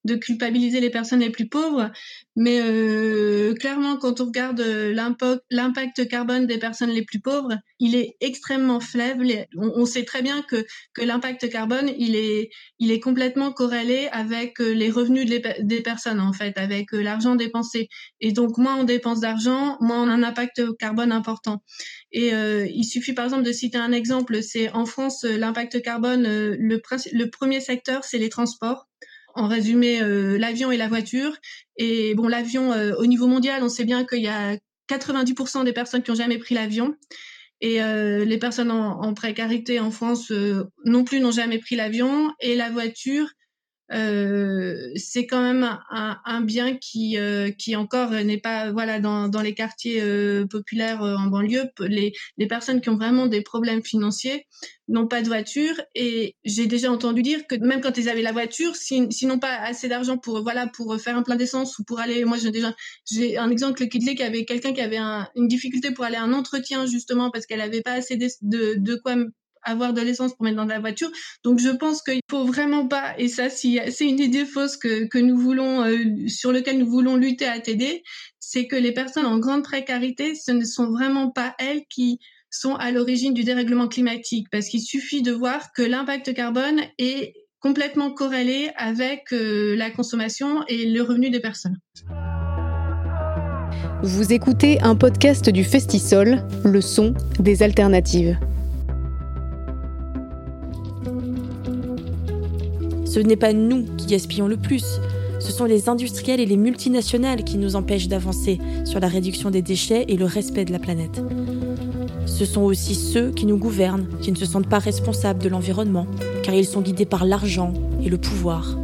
de 0.04 0.14
culpabiliser 0.16 0.80
les 0.80 0.90
personnes 0.90 1.20
les 1.20 1.30
plus 1.30 1.46
pauvres, 1.46 1.92
mais 2.36 2.60
euh, 2.60 3.54
clairement 3.54 3.96
quand 3.96 4.20
on 4.20 4.26
regarde 4.26 4.60
l'impact 4.60 6.08
carbone 6.08 6.46
des 6.46 6.58
personnes 6.58 6.90
les 6.90 7.04
plus 7.04 7.20
pauvres, 7.20 7.56
il 7.78 7.94
est 7.94 8.16
extrêmement 8.20 8.80
faible. 8.80 9.46
On, 9.56 9.84
sait 9.86 10.04
très 10.04 10.22
bien 10.22 10.42
que, 10.42 10.64
l'impact 11.02 11.48
carbone, 11.50 11.90
il 11.98 12.16
est, 12.16 12.50
il 12.78 12.90
est 12.90 13.00
complètement 13.00 13.52
corrélé 13.52 14.08
avec 14.12 14.58
les 14.58 14.90
revenus 14.90 15.26
des 15.26 15.80
personnes 15.82 16.20
en 16.20 16.32
fait, 16.32 16.56
avec 16.58 16.92
l'argent 16.92 17.34
dépensé. 17.34 17.88
Et 18.20 18.32
donc 18.32 18.58
moins 18.58 18.76
on 18.76 18.84
dépense 18.84 19.20
d'argent, 19.20 19.76
moins 19.80 20.02
on 20.02 20.08
a 20.08 20.12
un 20.12 20.22
impact 20.22 20.62
carbone 20.78 21.12
important. 21.12 21.62
Et 22.12 22.30
il 22.30 22.84
suffit 22.84 23.12
par 23.12 23.24
exemple 23.24 23.44
de 23.44 23.52
citer 23.52 23.78
un 23.78 23.92
exemple, 23.92 24.42
c'est 24.42 24.70
en 24.70 24.86
France 24.86 25.24
euh, 25.24 25.36
l'impact 25.36 25.82
carbone, 25.82 26.26
euh, 26.26 26.56
le 26.58 27.30
premier 27.30 27.60
secteur, 27.60 28.04
c'est 28.04 28.18
les 28.18 28.28
transports 28.28 28.86
en 29.34 29.48
résumé 29.48 30.00
euh, 30.00 30.38
l'avion 30.38 30.70
et 30.70 30.76
la 30.76 30.88
voiture. 30.88 31.36
Et 31.76 32.14
bon, 32.14 32.28
l'avion, 32.28 32.70
au 32.98 33.06
niveau 33.06 33.26
mondial, 33.26 33.62
on 33.62 33.68
sait 33.68 33.84
bien 33.84 34.04
qu'il 34.04 34.22
y 34.22 34.28
a 34.28 34.56
90% 34.88 35.64
des 35.64 35.72
personnes 35.72 36.02
qui 36.02 36.10
ont 36.10 36.16
jamais 36.16 36.38
pris 36.38 36.54
l'avion. 36.54 36.94
Et 37.60 37.80
les 37.80 38.38
personnes 38.38 38.70
en, 38.70 39.14
précarité 39.14 39.80
en 39.80 39.90
France 39.90 40.30
non 40.84 41.04
plus 41.04 41.20
n'ont 41.20 41.32
jamais 41.32 41.58
pris 41.58 41.74
l'avion. 41.74 42.32
Et 42.40 42.54
la 42.54 42.70
voiture, 42.70 43.26
euh, 43.92 44.90
c'est 44.96 45.26
quand 45.26 45.42
même 45.42 45.62
un, 45.90 46.18
un 46.24 46.40
bien 46.40 46.76
qui 46.76 47.18
euh, 47.18 47.50
qui 47.50 47.76
encore 47.76 48.10
n'est 48.10 48.38
pas 48.38 48.72
voilà 48.72 48.98
dans, 48.98 49.28
dans 49.28 49.42
les 49.42 49.54
quartiers 49.54 50.00
euh, 50.00 50.46
populaires 50.46 51.02
en 51.02 51.26
banlieue. 51.26 51.64
Les, 51.80 52.12
les 52.38 52.46
personnes 52.46 52.80
qui 52.80 52.88
ont 52.88 52.96
vraiment 52.96 53.26
des 53.26 53.42
problèmes 53.42 53.84
financiers 53.84 54.46
n'ont 54.88 55.06
pas 55.06 55.20
de 55.20 55.28
voiture. 55.28 55.74
Et 55.94 56.36
j'ai 56.44 56.66
déjà 56.66 56.90
entendu 56.90 57.22
dire 57.22 57.46
que 57.46 57.56
même 57.56 57.82
quand 57.82 57.98
ils 57.98 58.08
avaient 58.08 58.22
la 58.22 58.32
voiture 58.32 58.74
s'ils 58.74 59.28
n'ont 59.28 59.38
pas 59.38 59.54
assez 59.56 59.88
d'argent 59.88 60.16
pour 60.16 60.42
voilà 60.42 60.66
pour 60.66 60.98
faire 60.98 61.16
un 61.16 61.22
plein 61.22 61.36
d'essence 61.36 61.78
ou 61.78 61.84
pour 61.84 62.00
aller 62.00 62.24
moi 62.24 62.38
j'ai 62.38 62.50
déjà 62.50 62.74
j'ai 63.10 63.36
un 63.36 63.50
exemple 63.50 63.86
qui 63.88 63.98
disait 63.98 64.14
qu'il 64.14 64.24
y 64.24 64.28
avait 64.28 64.44
quelqu'un 64.46 64.72
qui 64.72 64.80
avait 64.80 64.98
une 65.36 65.48
difficulté 65.48 65.90
pour 65.90 66.04
aller 66.04 66.16
à 66.16 66.22
un 66.22 66.32
entretien 66.32 66.86
justement 66.86 67.30
parce 67.30 67.46
qu'elle 67.46 67.60
avait 67.60 67.82
pas 67.82 67.92
assez 67.92 68.16
de, 68.16 68.28
de, 68.42 68.74
de 68.78 68.94
quoi 68.96 69.14
avoir 69.64 69.92
de 69.92 70.00
l'essence 70.00 70.34
pour 70.34 70.44
mettre 70.44 70.56
dans 70.56 70.64
la 70.64 70.80
voiture. 70.80 71.10
Donc 71.42 71.58
je 71.58 71.70
pense 71.70 72.02
qu'il 72.02 72.20
faut 72.30 72.44
vraiment 72.44 72.86
pas, 72.86 73.14
et 73.18 73.28
ça 73.28 73.48
c'est 73.50 73.80
une 74.00 74.20
idée 74.20 74.44
fausse 74.44 74.76
que, 74.76 75.18
nous 75.18 75.38
voulons, 75.38 75.84
euh, 75.84 75.96
sur 76.28 76.52
lequel 76.52 76.78
nous 76.78 76.90
voulons 76.90 77.16
lutter 77.16 77.46
à 77.46 77.58
t'aider, 77.60 78.02
c'est 78.40 78.66
que 78.66 78.76
les 78.76 78.92
personnes 78.92 79.26
en 79.26 79.38
grande 79.38 79.64
précarité, 79.64 80.34
ce 80.34 80.52
ne 80.52 80.64
sont 80.64 80.90
vraiment 80.90 81.30
pas 81.30 81.54
elles 81.58 81.82
qui 81.88 82.18
sont 82.50 82.74
à 82.76 82.92
l'origine 82.92 83.34
du 83.34 83.42
dérèglement 83.42 83.88
climatique, 83.88 84.46
parce 84.50 84.68
qu'il 84.68 84.80
suffit 84.80 85.22
de 85.22 85.32
voir 85.32 85.72
que 85.72 85.82
l'impact 85.82 86.34
carbone 86.34 86.80
est 86.98 87.34
complètement 87.58 88.12
corrélé 88.12 88.70
avec 88.76 89.32
euh, 89.32 89.74
la 89.74 89.90
consommation 89.90 90.62
et 90.68 90.86
le 90.86 91.02
revenu 91.02 91.30
des 91.30 91.40
personnes. 91.40 91.78
Vous 94.02 94.34
écoutez 94.34 94.78
un 94.82 94.96
podcast 94.96 95.48
du 95.48 95.64
Festisol, 95.64 96.46
le 96.62 96.80
son 96.82 97.14
des 97.40 97.62
alternatives. 97.62 98.38
Ce 103.14 103.20
n'est 103.20 103.36
pas 103.36 103.52
nous 103.52 103.84
qui 103.96 104.06
gaspillons 104.06 104.48
le 104.48 104.56
plus, 104.56 104.98
ce 105.38 105.52
sont 105.52 105.66
les 105.66 105.88
industriels 105.88 106.40
et 106.40 106.46
les 106.46 106.56
multinationales 106.56 107.44
qui 107.44 107.58
nous 107.58 107.76
empêchent 107.76 108.08
d'avancer 108.08 108.58
sur 108.84 108.98
la 108.98 109.06
réduction 109.06 109.50
des 109.50 109.62
déchets 109.62 110.06
et 110.08 110.16
le 110.16 110.24
respect 110.24 110.64
de 110.64 110.72
la 110.72 110.80
planète. 110.80 111.22
Ce 112.26 112.44
sont 112.44 112.62
aussi 112.62 112.96
ceux 112.96 113.30
qui 113.30 113.46
nous 113.46 113.56
gouvernent, 113.56 114.08
qui 114.20 114.32
ne 114.32 114.36
se 114.36 114.46
sentent 114.46 114.68
pas 114.68 114.80
responsables 114.80 115.40
de 115.40 115.48
l'environnement, 115.48 116.08
car 116.42 116.56
ils 116.56 116.66
sont 116.66 116.80
guidés 116.80 117.06
par 117.06 117.24
l'argent 117.24 117.72
et 118.02 118.08
le 118.08 118.18
pouvoir. 118.18 118.76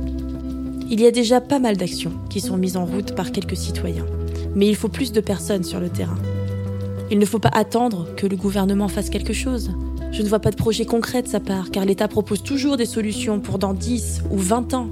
Il 0.89 1.01
y 1.01 1.07
a 1.07 1.11
déjà 1.11 1.41
pas 1.41 1.59
mal 1.59 1.77
d'actions 1.77 2.13
qui 2.29 2.41
sont 2.41 2.57
mises 2.57 2.77
en 2.77 2.85
route 2.85 3.17
par 3.17 3.33
quelques 3.33 3.57
citoyens, 3.57 4.07
mais 4.55 4.69
il 4.69 4.77
faut 4.77 4.87
plus 4.87 5.11
de 5.11 5.21
personnes 5.21 5.65
sur 5.65 5.81
le 5.81 5.89
terrain. 5.89 6.19
Il 7.11 7.19
ne 7.19 7.27
faut 7.27 7.41
pas 7.41 7.51
attendre 7.53 8.07
que 8.17 8.29
le 8.29 8.37
gouvernement 8.37 8.87
fasse 8.87 9.11
quelque 9.11 9.33
chose. 9.33 9.73
Je 10.13 10.23
ne 10.23 10.29
vois 10.29 10.41
pas 10.41 10.51
de 10.51 10.57
projet 10.57 10.85
concret 10.85 11.23
de 11.23 11.29
sa 11.29 11.41
part, 11.41 11.71
car 11.71 11.85
l'État 11.85 12.09
propose 12.09 12.43
toujours 12.43 12.77
des 12.77 12.87
solutions 12.87 13.41
pour 13.41 13.59
dans 13.59 13.75
10 13.75 14.23
ou 14.31 14.39
20 14.39 14.75
ans. 14.75 14.89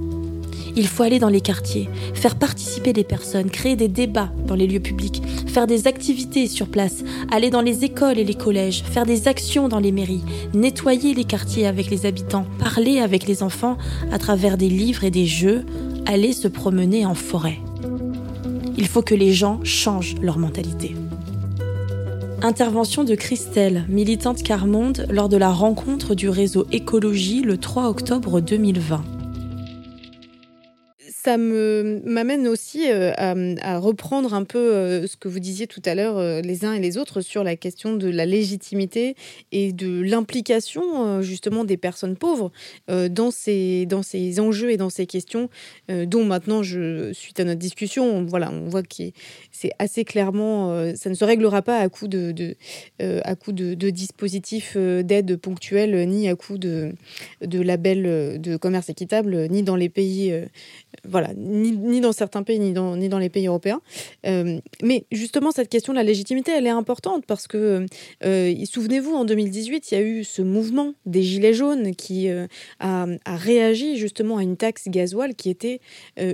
Il 0.77 0.87
faut 0.87 1.03
aller 1.03 1.19
dans 1.19 1.29
les 1.29 1.41
quartiers, 1.41 1.89
faire 2.14 2.37
participer 2.37 2.93
les 2.93 3.03
personnes, 3.03 3.51
créer 3.51 3.75
des 3.75 3.89
débats 3.89 4.31
dans 4.47 4.55
les 4.55 4.69
lieux 4.69 4.81
publics, 4.81 5.23
faire 5.47 5.66
des 5.66 5.89
activités 5.89 6.47
sur 6.47 6.69
place, 6.69 7.03
aller 7.33 7.51
dans 7.51 7.62
les 7.62 7.85
écoles 7.85 8.19
et 8.19 8.25
les 8.25 8.35
collèges, 8.35 8.85
faire 8.85 9.05
des 9.05 9.27
actions 9.27 9.66
dans 9.66 9.81
les 9.81 9.91
mairies, 9.91 10.23
nettoyer 10.55 11.14
les 11.14 11.25
quartiers 11.25 11.66
avec 11.66 11.91
les 11.91 12.07
habitants, 12.07 12.47
parler 12.61 13.01
avec 13.01 13.27
les 13.27 13.43
enfants 13.43 13.77
à 14.12 14.19
travers 14.19 14.57
des 14.57 14.69
livres 14.69 15.03
et 15.03 15.11
des 15.11 15.27
jeux, 15.27 15.64
aller 16.07 16.33
se 16.33 16.47
promener 16.47 17.07
en 17.07 17.14
forêt. 17.14 17.59
Il 18.77 18.87
faut 18.87 19.03
que 19.03 19.16
les 19.16 19.33
gens 19.33 19.59
changent 19.64 20.14
leur 20.23 20.39
mentalité. 20.39 20.95
Intervention 22.41 23.03
de 23.03 23.16
Christelle, 23.16 23.84
militante 23.89 24.45
Carmonde, 24.45 25.09
lors 25.11 25.28
de 25.28 25.36
la 25.36 25.51
rencontre 25.51 26.14
du 26.14 26.28
réseau 26.28 26.68
Écologie 26.70 27.43
le 27.43 27.59
3 27.59 27.89
octobre 27.89 28.41
2020 28.41 29.18
ça 31.29 31.37
me 31.37 32.01
m'amène 32.07 32.49
aussi 32.49 32.91
euh, 32.91 33.12
à, 33.18 33.79
reprendre 33.79 34.33
un 34.33 34.45
peu 34.45 34.59
euh, 34.59 35.07
ce 35.07 35.18
que 35.18 35.29
vous 35.29 35.41
disiez 35.41 35.66
tout 35.66 35.83
à 35.85 35.95
l'heure 35.95 36.16
euh, 36.16 36.41
les 36.41 36.64
uns 36.64 36.72
et 36.72 36.81
les 36.81 36.97
autres 36.97 37.20
sur 37.20 37.45
la 37.45 37.55
question 37.55 37.97
de 37.97 38.09
la 38.09 38.24
légitimité 38.24 39.14
et 39.53 39.74
de 39.74 40.01
l'implication 40.01 41.20
justement 41.20 41.64
des 41.64 41.76
personnes 41.76 42.16
pauvres 42.16 42.51
dans 42.89 43.31
ces 43.31 43.85
dans 43.85 44.03
ces 44.03 44.41
enjeux 44.41 44.70
et 44.70 44.79
dans 44.79 44.89
ces 44.89 45.07
questions 45.07 45.51
dont 45.89 46.24
maintenant 46.24 46.62
suite 46.62 47.41
à 47.41 47.45
notre 47.45 47.59
discussion 47.59 48.24
voilà 48.24 48.51
on 48.51 48.68
voit 48.68 48.83
que 48.83 48.89
c'est 49.51 49.72
assez 49.79 50.05
clairement 50.05 50.95
ça 50.95 51.11
ne 51.11 51.14
se 51.14 51.24
réglera 51.24 51.61
pas 51.62 51.79
à 51.79 51.89
coup 51.89 52.09
de, 52.09 52.55
à 53.01 53.35
coup 53.35 53.53
de, 53.53 53.91
dispositifs 53.91 54.76
d'aide 54.76 55.37
ponctuels 55.37 56.09
ni 56.09 56.29
à 56.29 56.37
coup 56.37 56.59
de 56.59 56.93
de 57.43 57.61
labels 57.61 58.41
de 58.41 58.57
commerce 58.57 58.89
équitable 58.89 59.49
ni 59.49 59.62
dans 59.62 59.76
les 59.76 59.89
pays 59.89 60.33
voilà, 61.07 61.30
ni, 61.36 62.01
dans 62.01 62.12
certains 62.12 62.42
pays, 62.42 62.59
ni 62.59 62.72
dans, 62.72 62.96
ni 62.96 63.09
dans 63.09 63.18
les 63.18 63.28
pays 63.28 63.46
européens. 63.46 63.80
Euh, 64.26 64.61
mais 64.82 65.05
justement, 65.12 65.51
cette 65.51 65.68
question 65.68 65.92
de 65.92 65.99
la 65.99 66.05
légitimité, 66.05 66.53
elle 66.53 66.66
est 66.66 66.70
importante 66.70 67.24
parce 67.26 67.46
que, 67.46 67.86
euh, 68.24 68.64
souvenez-vous, 68.64 69.14
en 69.14 69.24
2018, 69.24 69.90
il 69.90 69.94
y 69.94 69.99
a 69.99 70.03
eu 70.03 70.24
ce 70.24 70.42
mouvement 70.42 70.94
des 71.07 71.22
Gilets 71.22 71.55
jaunes 71.55 71.94
qui 71.94 72.28
euh, 72.28 72.46
a, 72.80 73.07
a, 73.24 73.36
réagi 73.36 73.96
justement 73.96 74.38
à 74.38 74.42
une 74.42 74.57
taxe 74.57 74.88
gasoil 74.88 75.34
qui 75.34 75.51
était 75.51 75.80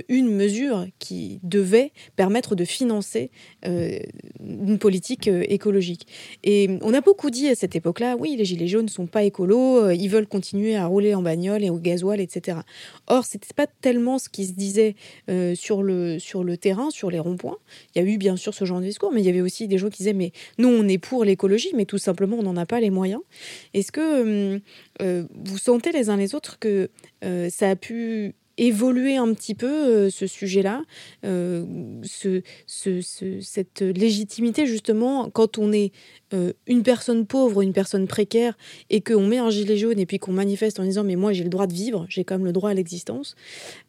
une 0.09 0.29
mesure 0.29 0.87
qui 0.99 1.39
devait 1.43 1.91
permettre 2.15 2.55
de 2.55 2.65
financer 2.65 3.31
une 3.63 4.79
politique 4.79 5.27
écologique. 5.27 6.07
Et 6.43 6.69
on 6.81 6.93
a 6.93 7.01
beaucoup 7.01 7.29
dit 7.29 7.47
à 7.47 7.55
cette 7.55 7.75
époque-là, 7.75 8.15
oui, 8.17 8.35
les 8.37 8.45
Gilets 8.45 8.67
jaunes 8.67 8.85
ne 8.85 8.89
sont 8.89 9.07
pas 9.07 9.23
écolos, 9.23 9.89
ils 9.91 10.07
veulent 10.07 10.27
continuer 10.27 10.75
à 10.75 10.85
rouler 10.87 11.13
en 11.13 11.21
bagnole 11.21 11.63
et 11.63 11.69
au 11.69 11.77
gasoil, 11.77 12.19
etc. 12.19 12.59
Or, 13.07 13.25
c'était 13.25 13.53
pas 13.55 13.67
tellement 13.67 14.17
ce 14.17 14.29
qui 14.29 14.45
se 14.45 14.53
disait 14.55 14.95
euh, 15.29 15.55
sur, 15.55 15.83
le, 15.83 16.19
sur 16.19 16.43
le 16.43 16.57
terrain, 16.57 16.89
sur 16.89 17.09
les 17.09 17.19
ronds-points. 17.19 17.57
Il 17.93 18.01
y 18.01 18.05
a 18.05 18.09
eu 18.09 18.17
bien 18.17 18.35
sûr 18.35 18.53
ce 18.53 18.65
genre 18.65 18.79
de 18.79 18.85
discours, 18.85 19.11
mais 19.11 19.21
il 19.21 19.25
y 19.25 19.29
avait 19.29 19.41
aussi 19.41 19.67
des 19.67 19.77
gens 19.77 19.89
qui 19.89 19.97
disaient 19.97 20.13
mais 20.13 20.31
nous 20.57 20.69
on 20.69 20.87
est 20.87 20.97
pour 20.97 21.23
l'écologie, 21.23 21.71
mais 21.75 21.85
tout 21.85 21.97
simplement 21.97 22.37
on 22.37 22.43
n'en 22.43 22.57
a 22.57 22.65
pas 22.65 22.79
les 22.79 22.89
moyens. 22.89 23.21
Est-ce 23.73 23.91
que 23.91 24.01
euh, 24.01 24.59
euh, 25.01 25.25
vous 25.43 25.57
sentez 25.57 25.91
les 25.91 26.09
uns 26.09 26.17
les 26.17 26.35
autres 26.35 26.59
que 26.59 26.89
ça 27.49 27.71
a 27.71 27.75
pu 27.75 28.35
évoluer 28.57 29.17
un 29.17 29.33
petit 29.33 29.55
peu 29.55 30.09
ce 30.09 30.27
sujet-là, 30.27 30.81
ce, 31.23 32.41
cette 33.41 33.81
légitimité 33.81 34.65
justement 34.65 35.29
quand 35.29 35.57
on 35.57 35.71
est 35.71 35.91
euh, 36.33 36.53
une 36.67 36.83
personne 36.83 37.25
pauvre, 37.25 37.61
une 37.61 37.73
personne 37.73 38.07
précaire, 38.07 38.57
et 38.89 39.01
qu'on 39.01 39.25
met 39.27 39.37
un 39.37 39.49
gilet 39.49 39.77
jaune 39.77 39.99
et 39.99 40.05
puis 40.05 40.17
qu'on 40.17 40.31
manifeste 40.31 40.79
en 40.79 40.83
disant 40.83 41.03
mais 41.03 41.15
moi 41.15 41.33
j'ai 41.33 41.43
le 41.43 41.49
droit 41.49 41.67
de 41.67 41.73
vivre, 41.73 42.05
j'ai 42.09 42.23
quand 42.23 42.35
même 42.35 42.45
le 42.45 42.51
droit 42.51 42.71
à 42.71 42.73
l'existence, 42.73 43.35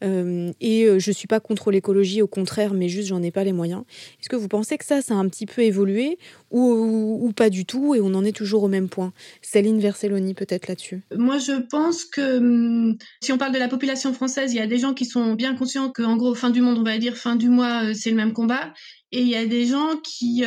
euh, 0.04 0.52
et 0.60 0.84
euh, 0.84 0.98
je 0.98 1.10
suis 1.10 1.26
pas 1.26 1.40
contre 1.40 1.70
l'écologie, 1.70 2.20
au 2.20 2.26
contraire, 2.26 2.74
mais 2.74 2.88
juste 2.88 3.08
j'en 3.08 3.22
ai 3.22 3.30
pas 3.30 3.44
les 3.44 3.52
moyens. 3.52 3.84
Est-ce 4.20 4.28
que 4.28 4.36
vous 4.36 4.48
pensez 4.48 4.76
que 4.76 4.84
ça, 4.84 5.00
ça 5.00 5.14
a 5.14 5.16
un 5.16 5.28
petit 5.28 5.46
peu 5.46 5.62
évolué 5.62 6.18
ou, 6.50 7.18
ou, 7.22 7.32
pas 7.32 7.50
du 7.50 7.64
tout, 7.64 7.94
et 7.94 8.00
on 8.00 8.14
en 8.14 8.24
est 8.24 8.36
toujours 8.36 8.62
au 8.62 8.68
même 8.68 8.88
point 8.88 9.12
Céline 9.42 9.80
Verselloni 9.80 10.34
peut-être 10.34 10.68
là-dessus. 10.68 11.02
Moi 11.14 11.38
je 11.38 11.60
pense 11.68 12.04
que 12.04 12.38
hum, 12.38 12.96
si 13.22 13.32
on 13.32 13.38
parle 13.38 13.52
de 13.52 13.58
la 13.58 13.68
population 13.68 14.12
française, 14.12 14.52
il 14.52 14.56
y 14.56 14.60
a 14.60 14.66
des 14.66 14.78
gens 14.78 14.94
qui 14.94 15.04
sont 15.04 15.34
bien 15.34 15.54
conscients 15.54 15.90
qu'en 15.90 16.16
gros 16.16 16.34
fin 16.34 16.50
du 16.50 16.60
monde, 16.60 16.78
on 16.78 16.84
va 16.84 16.98
dire 16.98 17.16
fin 17.16 17.36
du 17.36 17.48
mois, 17.48 17.94
c'est 17.94 18.10
le 18.10 18.16
même 18.16 18.32
combat, 18.32 18.72
et 19.12 19.20
il 19.20 19.28
y 19.28 19.36
a 19.36 19.46
des 19.46 19.66
gens 19.66 19.96
qui 20.02 20.44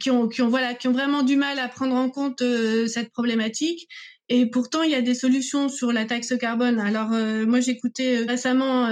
qui 0.00 0.10
ont, 0.10 0.28
qui 0.28 0.42
ont, 0.42 0.48
voilà, 0.48 0.74
qui 0.74 0.88
ont 0.88 0.92
vraiment 0.92 1.22
du 1.22 1.36
mal 1.36 1.58
à 1.58 1.68
prendre 1.68 1.94
en 1.94 2.08
compte 2.08 2.42
euh, 2.42 2.86
cette 2.86 3.10
problématique. 3.12 3.88
Et 4.28 4.46
pourtant, 4.46 4.82
il 4.82 4.90
y 4.90 4.94
a 4.94 5.02
des 5.02 5.14
solutions 5.14 5.68
sur 5.68 5.92
la 5.92 6.04
taxe 6.04 6.34
carbone. 6.38 6.80
Alors, 6.80 7.12
euh, 7.12 7.46
moi, 7.46 7.60
j'écoutais 7.60 8.22
euh, 8.22 8.26
récemment 8.26 8.88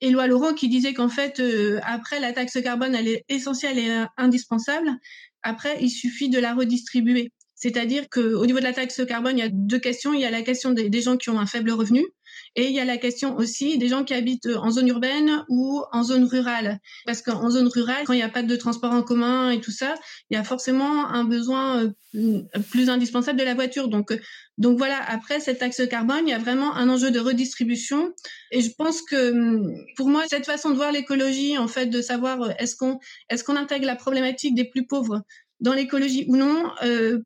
Éloi 0.00 0.26
Laurent 0.26 0.54
qui 0.54 0.68
disait 0.68 0.94
qu'en 0.94 1.08
fait, 1.08 1.42
après, 1.82 2.20
la 2.20 2.32
taxe 2.32 2.58
carbone, 2.62 2.94
elle 2.94 3.08
est 3.08 3.24
essentielle 3.28 3.78
et 3.78 4.04
indispensable. 4.16 4.90
Après, 5.42 5.78
il 5.80 5.90
suffit 5.90 6.28
de 6.28 6.38
la 6.38 6.54
redistribuer. 6.54 7.32
C'est-à-dire 7.54 8.08
qu'au 8.08 8.46
niveau 8.46 8.58
de 8.58 8.64
la 8.64 8.72
taxe 8.72 9.02
carbone, 9.06 9.36
il 9.36 9.40
y 9.40 9.46
a 9.46 9.50
deux 9.50 9.78
questions. 9.78 10.14
Il 10.14 10.20
y 10.20 10.24
a 10.24 10.30
la 10.30 10.42
question 10.42 10.70
des 10.70 11.00
gens 11.02 11.16
qui 11.16 11.28
ont 11.28 11.38
un 11.38 11.46
faible 11.46 11.70
revenu 11.70 12.06
et 12.56 12.66
il 12.66 12.72
y 12.72 12.80
a 12.80 12.84
la 12.84 12.96
question 12.96 13.36
aussi 13.36 13.78
des 13.78 13.88
gens 13.88 14.02
qui 14.02 14.12
habitent 14.12 14.48
en 14.48 14.70
zone 14.70 14.88
urbaine 14.88 15.44
ou 15.48 15.82
en 15.92 16.02
zone 16.02 16.24
rurale. 16.24 16.80
Parce 17.06 17.22
qu'en 17.22 17.48
zone 17.48 17.68
rurale, 17.68 18.04
quand 18.06 18.12
il 18.12 18.16
n'y 18.16 18.22
a 18.22 18.28
pas 18.28 18.42
de 18.42 18.56
transport 18.56 18.92
en 18.92 19.02
commun 19.02 19.50
et 19.50 19.60
tout 19.60 19.70
ça, 19.70 19.94
il 20.30 20.34
y 20.34 20.36
a 20.36 20.42
forcément 20.42 21.06
un 21.06 21.24
besoin 21.24 21.92
euh, 22.14 22.42
plus 22.70 22.90
indispensable 22.90 23.38
de 23.38 23.44
la 23.44 23.54
voiture. 23.54 23.88
Donc, 23.88 24.12
donc 24.58 24.78
voilà, 24.78 25.00
après 25.08 25.38
cette 25.38 25.58
taxe 25.58 25.80
carbone, 25.88 26.26
il 26.26 26.30
y 26.30 26.34
a 26.34 26.38
vraiment 26.38 26.74
un 26.74 26.88
enjeu 26.88 27.12
de 27.12 27.20
redistribution. 27.20 28.12
Et 28.50 28.60
je 28.62 28.70
pense 28.76 29.02
que 29.02 29.62
pour 29.96 30.08
moi, 30.08 30.24
cette 30.28 30.46
façon 30.46 30.70
de 30.70 30.74
voir 30.74 30.90
l'écologie, 30.90 31.56
en 31.56 31.68
fait, 31.68 31.86
de 31.86 32.02
savoir 32.02 32.42
euh, 32.42 32.50
est-ce 32.58 32.74
qu'on 32.74 32.98
est-ce 33.28 33.44
qu'on 33.44 33.56
intègre 33.56 33.86
la 33.86 33.96
problématique 33.96 34.56
des 34.56 34.64
plus 34.64 34.86
pauvres 34.86 35.22
dans 35.60 35.74
l'écologie 35.74 36.24
ou 36.28 36.36
non, 36.36 36.72
euh, 36.82 37.20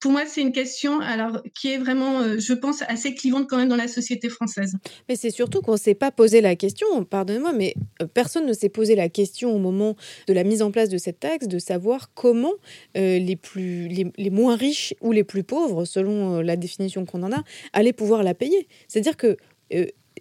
pour 0.00 0.12
moi, 0.12 0.24
c'est 0.26 0.40
une 0.40 0.52
question 0.52 1.00
alors 1.00 1.42
qui 1.54 1.68
est 1.68 1.78
vraiment, 1.78 2.20
euh, 2.20 2.38
je 2.38 2.54
pense, 2.54 2.82
assez 2.88 3.14
clivante 3.14 3.48
quand 3.48 3.58
même 3.58 3.68
dans 3.68 3.76
la 3.76 3.86
société 3.86 4.30
française. 4.30 4.74
Mais 5.08 5.14
c'est 5.14 5.30
surtout 5.30 5.60
qu'on 5.60 5.72
ne 5.72 5.78
s'est 5.78 5.94
pas 5.94 6.10
posé 6.10 6.40
la 6.40 6.56
question, 6.56 7.04
pardonnez-moi, 7.04 7.52
mais 7.52 7.74
euh, 8.00 8.06
personne 8.06 8.46
ne 8.46 8.54
s'est 8.54 8.70
posé 8.70 8.96
la 8.96 9.10
question 9.10 9.54
au 9.54 9.58
moment 9.58 9.96
de 10.26 10.32
la 10.32 10.42
mise 10.42 10.62
en 10.62 10.70
place 10.70 10.88
de 10.88 10.96
cette 10.96 11.20
taxe 11.20 11.48
de 11.48 11.58
savoir 11.58 12.12
comment 12.14 12.54
euh, 12.96 13.18
les, 13.18 13.36
plus, 13.36 13.88
les, 13.88 14.30
moins 14.30 14.56
riches 14.56 14.94
ou 15.02 15.12
les 15.12 15.24
plus 15.24 15.44
pauvres, 15.44 15.84
selon 15.84 16.40
la 16.40 16.56
définition 16.56 17.04
qu'on 17.04 17.22
en 17.22 17.32
a, 17.32 17.44
allaient 17.74 17.92
pouvoir 17.92 18.22
la 18.22 18.32
payer. 18.34 18.68
C'est-à-dire 18.88 19.18
que 19.18 19.36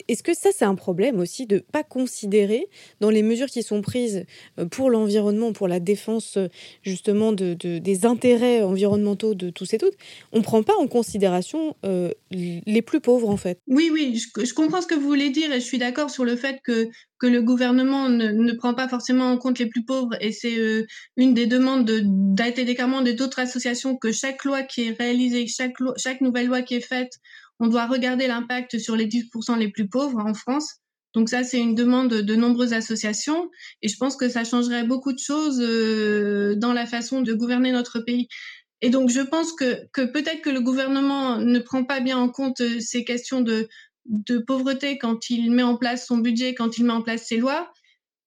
est-ce 0.07 0.23
que 0.23 0.33
ça, 0.33 0.49
c'est 0.55 0.65
un 0.65 0.75
problème 0.75 1.19
aussi 1.19 1.45
de 1.45 1.55
ne 1.55 1.59
pas 1.59 1.83
considérer 1.83 2.67
dans 2.99 3.09
les 3.09 3.23
mesures 3.23 3.47
qui 3.47 3.63
sont 3.63 3.81
prises 3.81 4.25
euh, 4.57 4.65
pour 4.65 4.89
l'environnement, 4.89 5.53
pour 5.53 5.67
la 5.67 5.79
défense 5.79 6.37
euh, 6.37 6.47
justement 6.81 7.31
de, 7.31 7.53
des 7.53 8.05
intérêts 8.05 8.61
environnementaux 8.61 9.35
de 9.35 9.49
tous 9.49 9.73
et 9.73 9.77
toutes, 9.77 9.95
on 10.31 10.39
ne 10.39 10.43
prend 10.43 10.63
pas 10.63 10.75
en 10.77 10.87
considération 10.87 11.75
euh, 11.85 12.11
les 12.31 12.81
plus 12.81 12.99
pauvres 12.99 13.29
en 13.29 13.37
fait? 13.37 13.59
Oui, 13.67 13.89
oui, 13.91 14.15
je, 14.15 14.53
comprends 14.53 14.81
ce 14.81 14.87
que 14.87 14.95
vous 14.95 15.07
voulez 15.07 15.29
dire 15.29 15.51
et 15.51 15.59
je 15.59 15.65
suis 15.65 15.77
d'accord 15.77 16.09
sur 16.09 16.25
le 16.25 16.35
fait 16.35 16.59
que, 16.63 16.87
que 17.19 17.27
le 17.27 17.41
gouvernement 17.41 18.09
ne, 18.09 18.53
prend 18.53 18.73
pas 18.73 18.87
forcément 18.87 19.31
en 19.31 19.37
compte 19.37 19.59
les 19.59 19.67
plus 19.67 19.83
pauvres 19.83 20.15
et 20.21 20.31
c'est 20.31 20.57
une 21.17 21.33
des 21.33 21.45
demandes 21.45 21.85
d'ATD 21.85 22.75
Carmonde 22.75 23.07
et 23.07 23.13
d'autres 23.13 23.39
associations 23.39 23.95
que 23.95 24.11
chaque 24.11 24.43
loi 24.43 24.63
qui 24.63 24.87
est 24.87 24.95
réalisée, 24.97 25.47
chaque, 25.47 25.73
chaque 25.97 26.21
nouvelle 26.21 26.47
loi 26.47 26.61
qui 26.61 26.75
est 26.75 26.85
faite, 26.85 27.19
on 27.59 27.67
doit 27.67 27.87
regarder 27.87 28.27
l'impact 28.27 28.79
sur 28.79 28.95
les 28.95 29.07
10% 29.07 29.57
les 29.57 29.69
plus 29.69 29.87
pauvres 29.87 30.19
en 30.19 30.33
France. 30.33 30.75
Donc 31.13 31.29
ça, 31.29 31.43
c'est 31.43 31.59
une 31.59 31.75
demande 31.75 32.09
de 32.09 32.35
nombreuses 32.35 32.73
associations 32.73 33.49
et 33.81 33.87
je 33.87 33.97
pense 33.97 34.15
que 34.15 34.29
ça 34.29 34.43
changerait 34.43 34.83
beaucoup 34.83 35.11
de 35.11 35.19
choses 35.19 35.59
euh, 35.61 36.55
dans 36.55 36.73
la 36.73 36.85
façon 36.85 37.21
de 37.21 37.33
gouverner 37.33 37.71
notre 37.71 37.99
pays. 37.99 38.27
Et 38.81 38.89
donc 38.89 39.09
je 39.09 39.21
pense 39.21 39.53
que, 39.53 39.87
que 39.91 40.01
peut-être 40.01 40.41
que 40.41 40.49
le 40.49 40.61
gouvernement 40.61 41.37
ne 41.37 41.59
prend 41.59 41.83
pas 41.83 41.99
bien 41.99 42.17
en 42.17 42.29
compte 42.29 42.61
euh, 42.61 42.79
ces 42.79 43.03
questions 43.03 43.41
de, 43.41 43.67
de 44.05 44.37
pauvreté 44.37 44.97
quand 44.97 45.29
il 45.29 45.51
met 45.51 45.63
en 45.63 45.77
place 45.77 46.05
son 46.05 46.17
budget, 46.17 46.53
quand 46.53 46.77
il 46.77 46.85
met 46.85 46.93
en 46.93 47.01
place 47.01 47.23
ses 47.23 47.37
lois. 47.37 47.71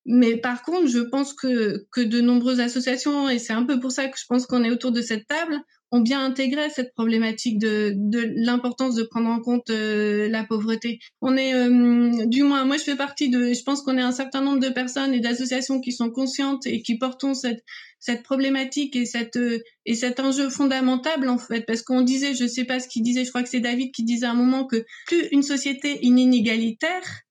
Mais 0.05 0.35
par 0.35 0.63
contre, 0.63 0.87
je 0.87 0.99
pense 0.99 1.33
que, 1.33 1.85
que 1.91 2.01
de 2.01 2.19
nombreuses 2.19 2.59
associations, 2.59 3.29
et 3.29 3.39
c'est 3.39 3.53
un 3.53 3.63
peu 3.63 3.79
pour 3.79 3.91
ça 3.91 4.07
que 4.09 4.19
je 4.19 4.25
pense 4.27 4.45
qu'on 4.45 4.63
est 4.63 4.69
autour 4.69 4.91
de 4.91 5.01
cette 5.01 5.27
table, 5.27 5.57
ont 5.93 6.01
bien 6.01 6.25
intégré 6.25 6.71
cette 6.71 6.95
problématique 6.95 7.59
de, 7.59 7.93
de 7.95 8.33
l'importance 8.35 8.95
de 8.95 9.03
prendre 9.03 9.29
en 9.29 9.39
compte 9.39 9.69
euh, 9.69 10.27
la 10.27 10.43
pauvreté. 10.43 10.97
On 11.21 11.37
est, 11.37 11.53
euh, 11.53 12.25
du 12.25 12.41
moins, 12.41 12.65
moi 12.65 12.77
je 12.77 12.83
fais 12.83 12.95
partie 12.95 13.29
de, 13.29 13.53
je 13.53 13.61
pense 13.61 13.83
qu'on 13.83 13.95
est 13.99 14.01
un 14.01 14.11
certain 14.11 14.41
nombre 14.41 14.59
de 14.59 14.69
personnes 14.69 15.13
et 15.13 15.19
d'associations 15.19 15.79
qui 15.79 15.91
sont 15.91 16.09
conscientes 16.09 16.65
et 16.65 16.81
qui 16.81 16.97
portons 16.97 17.35
cette, 17.35 17.63
cette 17.99 18.23
problématique 18.23 18.95
et 18.95 19.05
cette 19.05 19.37
euh, 19.37 19.59
et 19.85 19.93
cet 19.93 20.19
enjeu 20.19 20.49
fondamental 20.49 21.29
en 21.29 21.37
fait 21.37 21.61
parce 21.61 21.83
qu'on 21.83 22.01
disait 22.01 22.33
je 22.33 22.47
sais 22.47 22.65
pas 22.65 22.79
ce 22.79 22.87
qu'il 22.87 23.03
disait 23.03 23.23
je 23.23 23.29
crois 23.29 23.43
que 23.43 23.49
c'est 23.49 23.59
David 23.59 23.91
qui 23.93 24.03
disait 24.03 24.25
à 24.25 24.31
un 24.31 24.35
moment 24.35 24.65
que 24.65 24.83
plus 25.05 25.27
une 25.31 25.43
société 25.43 26.03
inégalitaire 26.03 27.21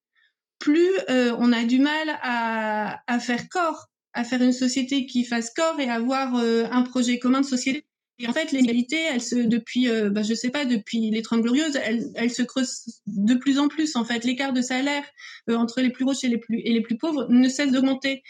plus 0.60 0.90
on 1.08 1.52
a 1.52 1.64
du 1.64 1.80
mal 1.80 2.08
à, 2.22 3.00
à 3.06 3.18
faire 3.18 3.48
corps 3.48 3.88
à 4.12 4.22
faire 4.22 4.42
une 4.42 4.52
société 4.52 5.06
qui 5.06 5.24
fasse 5.24 5.50
corps 5.50 5.80
et 5.80 5.88
avoir 5.88 6.36
un 6.36 6.82
projet 6.82 7.18
commun 7.18 7.40
de 7.40 7.46
société 7.46 7.84
et 8.18 8.28
en 8.28 8.32
fait, 8.32 8.52
l'égalité, 8.52 8.96
elle 9.10 9.22
se, 9.22 9.34
depuis, 9.36 9.88
euh, 9.88 10.10
bah, 10.10 10.22
je 10.22 10.34
sais 10.34 10.50
pas, 10.50 10.64
depuis 10.64 11.10
les 11.10 11.22
Trente 11.22 11.40
Glorieuses, 11.40 11.76
elle, 11.82 12.04
elle 12.14 12.30
se 12.30 12.42
creuse 12.42 13.00
de 13.06 13.34
plus 13.34 13.58
en 13.58 13.68
plus. 13.68 13.96
En 13.96 14.04
fait, 14.04 14.24
l'écart 14.24 14.52
de 14.52 14.60
salaire 14.60 15.04
euh, 15.48 15.56
entre 15.56 15.80
les 15.80 15.90
plus 15.90 16.04
riches 16.04 16.24
et 16.24 16.28
les 16.28 16.38
plus 16.38 16.60
et 16.60 16.72
les 16.72 16.82
plus 16.82 16.96
pauvres 16.96 17.26
ne 17.30 17.48
cesse 17.48 17.72
d'augmenter. 17.72 18.22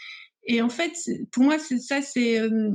Et 0.45 0.61
en 0.61 0.69
fait, 0.69 0.93
pour 1.31 1.43
moi, 1.43 1.59
c'est 1.59 1.79
ça, 1.79 2.01
c'est 2.01 2.39
euh, 2.39 2.71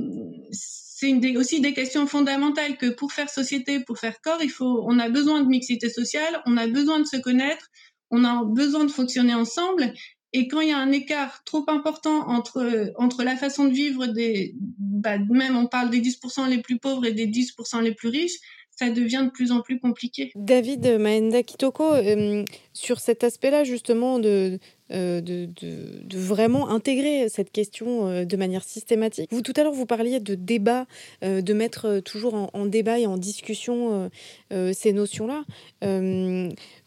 c'est 0.51 1.09
une 1.09 1.37
aussi 1.37 1.61
des 1.61 1.73
questions 1.73 2.07
fondamentales 2.07 2.77
que 2.77 2.87
pour 2.87 3.11
faire 3.11 3.29
société, 3.29 3.79
pour 3.79 3.97
faire 3.97 4.21
corps, 4.21 4.41
il 4.43 4.49
faut, 4.49 4.83
on 4.87 4.99
a 4.99 5.09
besoin 5.09 5.41
de 5.41 5.47
mixité 5.47 5.89
sociale, 5.89 6.41
on 6.45 6.57
a 6.57 6.67
besoin 6.67 6.99
de 6.99 7.05
se 7.05 7.17
connaître, 7.17 7.69
on 8.11 8.23
a 8.23 8.43
besoin 8.43 8.85
de 8.85 8.91
fonctionner 8.91 9.33
ensemble. 9.33 9.93
Et 10.33 10.47
quand 10.47 10.61
il 10.61 10.69
y 10.69 10.71
a 10.71 10.77
un 10.77 10.91
écart 10.91 11.43
trop 11.43 11.63
important 11.67 12.29
entre, 12.29 12.91
entre 12.97 13.23
la 13.23 13.35
façon 13.35 13.65
de 13.65 13.73
vivre 13.73 14.05
des, 14.05 14.53
bah, 14.77 15.17
même 15.17 15.57
on 15.57 15.65
parle 15.65 15.89
des 15.89 16.01
10% 16.01 16.47
les 16.49 16.59
plus 16.59 16.77
pauvres 16.77 17.05
et 17.05 17.13
des 17.13 17.27
10% 17.27 17.81
les 17.81 17.93
plus 17.93 18.09
riches, 18.09 18.39
ça 18.79 18.89
devient 18.89 19.23
de 19.25 19.31
plus 19.31 19.51
en 19.51 19.61
plus 19.61 19.79
compliqué. 19.79 20.31
David 20.35 20.87
Maenda 20.99 21.43
Kitoko, 21.43 21.95
sur 22.71 22.99
cet 23.01 23.25
aspect-là 23.25 23.65
justement 23.65 24.19
de, 24.19 24.57
de, 24.89 25.19
de, 25.21 26.17
vraiment 26.17 26.69
intégrer 26.69 27.27
cette 27.27 27.51
question 27.51 28.23
de 28.23 28.37
manière 28.37 28.63
systématique. 28.63 29.29
Vous, 29.31 29.41
tout 29.41 29.51
à 29.57 29.63
l'heure, 29.63 29.73
vous 29.73 29.85
parliez 29.85 30.21
de 30.21 30.35
débat, 30.35 30.85
de 31.21 31.53
mettre 31.53 31.99
toujours 31.99 32.49
en, 32.53 32.65
débat 32.67 32.99
et 32.99 33.05
en 33.05 33.17
discussion 33.17 34.09
ces 34.49 34.93
notions-là. 34.93 35.43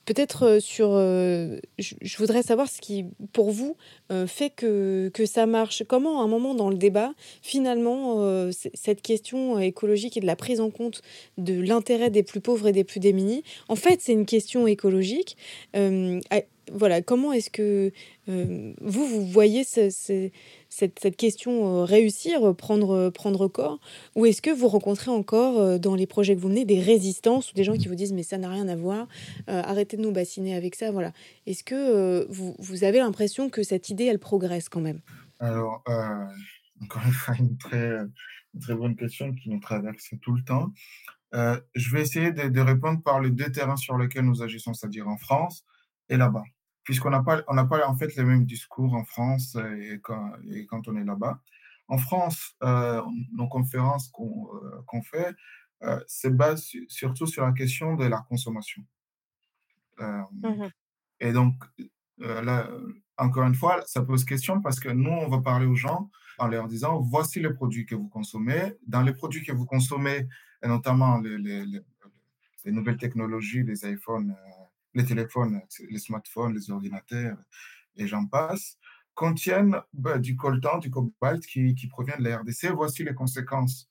Peut-être 0.05 0.43
euh, 0.45 0.61
sur. 0.61 0.91
Euh, 0.93 1.59
je, 1.79 2.17
voudrais 2.19 2.43
savoir 2.43 2.69
ce 2.69 2.81
qui, 2.81 3.07
pour 3.33 3.51
vous, 3.51 3.77
euh, 4.11 4.27
fait 4.27 4.51
que, 4.51 5.11
que 5.15 5.27
ça 5.27 5.47
marche. 5.47 5.85
Comment, 5.87 6.21
à 6.21 6.25
un 6.25 6.29
moment 6.29 6.55
dans 6.55 6.71
le 6.71 6.77
débat, 6.77 7.13
finalement, 7.41 8.51
cette 8.51 9.03
question 9.03 9.59
écologique 9.59 10.17
et 10.17 10.21
de 10.21 10.27
la 10.27 10.37
prise 10.37 10.61
en 10.61 10.71
compte 10.71 11.03
de 11.39 11.61
l'intérêt 11.61 12.11
des 12.11 12.23
plus 12.23 12.41
pauvres 12.41 12.69
et 12.69 12.73
des 12.73 12.85
plus 12.85 13.01
démunis, 13.01 13.43
en 13.69 13.77
fait, 13.77 14.01
c'est 14.01 14.13
une 14.13 14.27
question 14.27 14.67
écologique 14.67 15.37
voilà, 16.75 17.03
comment 17.03 17.33
est-ce 17.33 17.51
que 17.51 17.93
euh, 18.29 18.73
vous, 18.81 19.07
vous 19.07 19.27
voyez 19.27 19.65
cette, 19.65 20.33
cette, 20.69 21.17
question 21.17 21.81
euh, 21.81 21.85
réussir, 21.85 22.55
prendre, 22.57 23.11
prendre 23.11 23.49
corps? 23.49 23.79
Ou 24.17 24.27
est-ce 24.27 24.43
que 24.43 24.51
vous 24.51 24.69
rencontrez 24.69 25.11
encore 25.11 25.59
euh, 25.59 25.79
dans 25.79 25.95
les 25.95 26.07
projets 26.07 26.35
que 26.35 26.41
vous 26.41 26.49
menez 26.49 26.65
des 26.65 26.81
résistances 26.81 27.53
ou 27.53 27.55
des 27.55 27.65
gens 27.65 27.75
qui 27.75 27.89
vous 27.89 27.95
disent 27.95 28.13
mais 28.13 28.23
ça 28.23 28.39
n'a 28.39 28.49
rien 28.49 28.69
à 28.69 28.77
voir, 28.77 29.07
arrêtez 29.47 29.97
de 29.97 30.03
nous 30.03 30.13
bassiner 30.13 30.55
avec 30.55 30.75
ça 30.75 30.91
voilà. 30.91 31.13
Est-ce 31.47 31.65
que 31.65 32.27
vous, 32.31 32.55
vous, 32.59 32.85
avez 32.85 32.99
l'impression 32.99 33.51
que 33.51 33.63
cette 33.63 33.91
idée, 33.91 34.05
elle 34.05 34.19
progresse 34.19 34.69
quand 34.69 34.81
même? 34.81 35.01
Alors, 35.39 35.83
encore 36.81 37.03
une 37.05 37.13
fois, 37.13 37.35
une 37.39 37.57
très, 37.59 37.99
très 38.61 38.75
bonne 38.75 38.97
question 38.97 39.33
qui 39.33 39.51
nous 39.51 39.61
traverse 39.61 40.11
tout 40.23 40.33
le 40.33 40.43
temps. 40.43 40.73
je 41.33 41.93
vais 41.93 42.03
essayer 42.03 42.33
de, 42.33 42.49
de, 42.49 42.61
répondre 42.61 43.03
par 43.03 43.21
les 43.21 43.31
deux 43.31 43.51
terrains 43.51 43.77
sur 43.77 43.99
lesquels 43.99 44.25
nous 44.25 44.43
agissons, 44.43 44.75
c'est-à-dire 44.75 45.09
en 45.09 45.17
France 45.17 45.65
et 46.09 46.17
là-bas 46.17 46.45
puisqu'on 46.85 47.11
n'a 47.11 47.23
pas, 47.23 47.43
on 47.49 47.55
n'a 47.55 47.65
pas 47.65 47.87
en 47.87 47.97
fait 47.97 48.15
les 48.17 48.25
mêmes 48.25 48.45
discours 48.45 48.95
en 48.95 49.05
France 49.05 49.57
et 49.79 50.01
quand, 50.03 50.33
et 50.51 50.67
quand 50.67 50.89
on 50.89 50.97
est 50.97 51.05
là-bas. 51.05 51.41
En 51.89 51.99
France, 51.99 52.57
euh, 52.63 53.03
nos 53.33 53.49
conférences 53.49 54.09
qu'on 54.09 54.49
euh, 54.65 55.03
fait 55.03 55.35
euh, 55.83 56.01
se 56.07 56.29
basent 56.29 56.73
surtout 56.89 57.27
sur 57.27 57.45
la 57.45 57.53
question 57.53 57.97
de 57.97 58.05
la 58.07 58.21
consommation. 58.29 58.83
Mmh 59.99 60.69
et 61.25 61.33
donc, 61.33 61.55
là, 62.19 62.69
encore 63.17 63.45
une 63.45 63.55
fois, 63.55 63.81
ça 63.87 64.03
pose 64.03 64.25
question 64.25 64.61
parce 64.61 64.81
que 64.81 64.89
nous, 64.89 65.13
on 65.13 65.29
va 65.29 65.39
parler 65.39 65.67
aux 65.67 65.77
gens 65.77 66.11
en 66.39 66.49
leur 66.49 66.67
disant, 66.67 66.99
voici 67.01 67.39
les 67.39 67.53
produits 67.53 67.87
que 67.87 67.95
vous 67.95 68.09
consommez. 68.09 68.75
Dans 68.89 69.03
les 69.03 69.13
produits 69.13 69.45
que 69.45 69.53
vous 69.53 69.65
consommez, 69.65 70.27
et 70.65 70.67
notamment 70.67 71.19
les, 71.19 71.39
les, 71.39 71.65
les 72.65 72.73
nouvelles 72.73 72.97
technologies, 72.97 73.63
les 73.63 73.87
iPhones, 73.89 74.35
les 74.95 75.05
téléphones, 75.05 75.61
les 75.89 75.99
smartphones, 75.99 76.55
les 76.55 76.71
ordinateurs, 76.71 77.39
et 77.97 78.07
j'en 78.07 78.27
passe, 78.27 78.79
contiennent 79.15 79.77
bah, 79.93 80.19
du 80.19 80.37
coltan, 80.37 80.79
du 80.79 80.91
cobalt 80.91 81.45
qui, 81.47 81.89
provient 81.91 82.17
de 82.17 82.25
la 82.25 82.39
RDC. 82.39 82.71
Voici 82.75 83.05
les 83.05 83.15
conséquences 83.15 83.91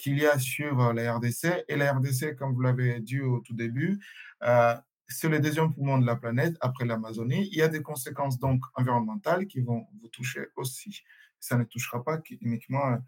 qu'il 0.00 0.18
y 0.18 0.26
a 0.26 0.38
sur 0.38 0.80
euh, 0.80 0.92
la 0.92 1.14
RDC. 1.14 1.64
Et 1.68 1.76
la 1.76 1.92
RDC, 1.92 2.36
comme 2.36 2.54
vous 2.54 2.60
l'avez 2.60 3.00
dit 3.00 3.20
au 3.20 3.40
tout 3.40 3.54
début, 3.54 3.98
euh, 4.42 4.74
c'est 5.08 5.28
le 5.28 5.40
deuxième 5.40 5.72
poumon 5.72 5.98
de 5.98 6.06
la 6.06 6.16
planète 6.16 6.56
après 6.60 6.84
l'Amazonie. 6.84 7.48
Il 7.50 7.58
y 7.58 7.62
a 7.62 7.68
des 7.68 7.82
conséquences 7.82 8.38
donc 8.38 8.62
environnementales 8.74 9.46
qui 9.46 9.60
vont 9.60 9.86
vous 10.00 10.08
toucher 10.08 10.46
aussi. 10.56 11.02
Ça 11.40 11.56
ne 11.56 11.64
touchera 11.64 12.04
pas 12.04 12.20
uniquement 12.40 12.98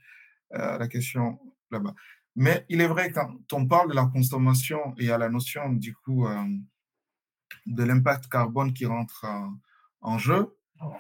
euh, 0.55 0.79
la 0.79 0.89
question 0.89 1.39
là-bas. 1.71 1.95
Mais 2.37 2.67
il 2.69 2.81
est 2.81 2.89
vrai, 2.89 3.13
quand 3.13 3.31
on 3.53 3.67
parle 3.67 3.91
de 3.91 3.95
la 3.95 4.07
consommation, 4.07 4.95
et 4.99 5.11
à 5.11 5.19
la 5.19 5.29
notion 5.29 5.73
du 5.73 5.95
coup 5.95 6.27
de 7.67 7.85
l'impact 7.85 8.29
carbone 8.29 8.73
qui 8.73 8.87
rentre 8.87 9.27
en, 10.01 10.19
jeu. 10.19 10.55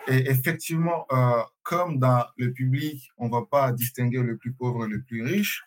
Et 0.09 0.30
effectivement, 0.30 1.07
euh, 1.12 1.42
comme 1.62 1.98
dans 1.98 2.24
le 2.36 2.52
public, 2.52 3.11
on 3.18 3.26
ne 3.26 3.32
va 3.32 3.42
pas 3.44 3.72
distinguer 3.72 4.22
le 4.22 4.36
plus 4.36 4.52
pauvre 4.52 4.86
et 4.86 4.88
le 4.88 5.02
plus 5.02 5.22
riche, 5.22 5.62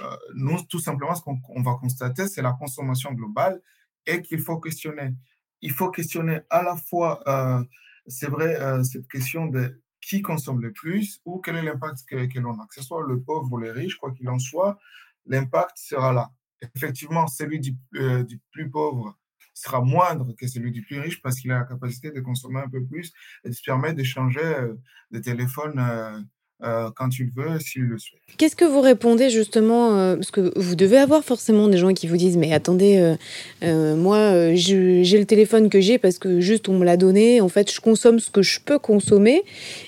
euh, 0.00 0.16
nous, 0.34 0.62
tout 0.64 0.78
simplement, 0.78 1.14
ce 1.14 1.22
qu'on 1.22 1.62
va 1.62 1.74
constater, 1.80 2.28
c'est 2.28 2.42
la 2.42 2.52
consommation 2.52 3.12
globale 3.12 3.60
et 4.06 4.22
qu'il 4.22 4.40
faut 4.40 4.58
questionner. 4.58 5.14
Il 5.62 5.72
faut 5.72 5.90
questionner 5.90 6.40
à 6.50 6.62
la 6.62 6.76
fois, 6.76 7.22
euh, 7.26 7.64
c'est 8.06 8.28
vrai, 8.28 8.58
cette 8.84 9.08
question 9.08 9.46
de 9.46 9.80
qui 10.00 10.22
consomme 10.22 10.60
le 10.60 10.72
plus 10.72 11.20
ou 11.24 11.40
quel 11.40 11.56
est 11.56 11.62
l'impact 11.62 12.04
que, 12.06 12.26
que 12.26 12.38
l'on 12.38 12.60
a, 12.60 12.66
que 12.66 12.74
ce 12.74 12.82
soit 12.82 13.04
le 13.08 13.20
pauvre 13.20 13.50
ou 13.52 13.56
le 13.56 13.72
riche, 13.72 13.96
quoi 13.96 14.12
qu'il 14.12 14.28
en 14.28 14.38
soit, 14.38 14.78
l'impact 15.24 15.78
sera 15.78 16.12
là. 16.12 16.30
Effectivement, 16.74 17.26
celui 17.26 17.58
du, 17.58 17.76
du 17.92 18.40
plus 18.52 18.70
pauvre 18.70 19.18
sera 19.56 19.80
moindre 19.80 20.34
que 20.38 20.46
celui 20.46 20.70
du 20.70 20.82
plus 20.82 21.00
riche 21.00 21.22
parce 21.22 21.40
qu'il 21.40 21.50
a 21.50 21.60
la 21.60 21.64
capacité 21.64 22.10
de 22.10 22.20
consommer 22.20 22.60
un 22.60 22.68
peu 22.68 22.84
plus 22.84 23.12
et 23.44 23.48
de 23.48 23.54
se 23.54 23.62
permettre 23.62 23.96
d'échanger 23.96 24.40
euh, 24.44 24.74
des 25.10 25.22
téléphones 25.22 25.78
euh, 25.78 26.20
euh, 26.62 26.90
quand 26.94 27.18
il 27.18 27.30
veut, 27.34 27.58
s'il 27.58 27.82
le 27.82 27.98
souhaite. 27.98 28.20
Qu'est-ce 28.36 28.56
que 28.56 28.66
vous 28.66 28.82
répondez 28.82 29.30
justement 29.30 30.14
Parce 30.14 30.30
que 30.30 30.52
vous 30.58 30.74
devez 30.74 30.98
avoir 30.98 31.24
forcément 31.24 31.68
des 31.68 31.78
gens 31.78 31.92
qui 31.94 32.06
vous 32.06 32.16
disent 32.16 32.36
Mais 32.36 32.52
attendez, 32.52 33.16
moi, 33.62 34.54
j'ai 34.54 35.18
le 35.18 35.24
téléphone 35.24 35.68
que 35.68 35.80
j'ai 35.80 35.98
parce 35.98 36.18
que 36.18 36.40
juste 36.40 36.68
on 36.68 36.78
me 36.78 36.84
l'a 36.84 36.96
donné. 36.96 37.40
En 37.42 37.48
fait, 37.48 37.70
je 37.70 37.80
consomme 37.80 38.20
ce 38.20 38.30
que 38.30 38.40
je 38.40 38.60
peux 38.60 38.78
consommer. 38.78 39.42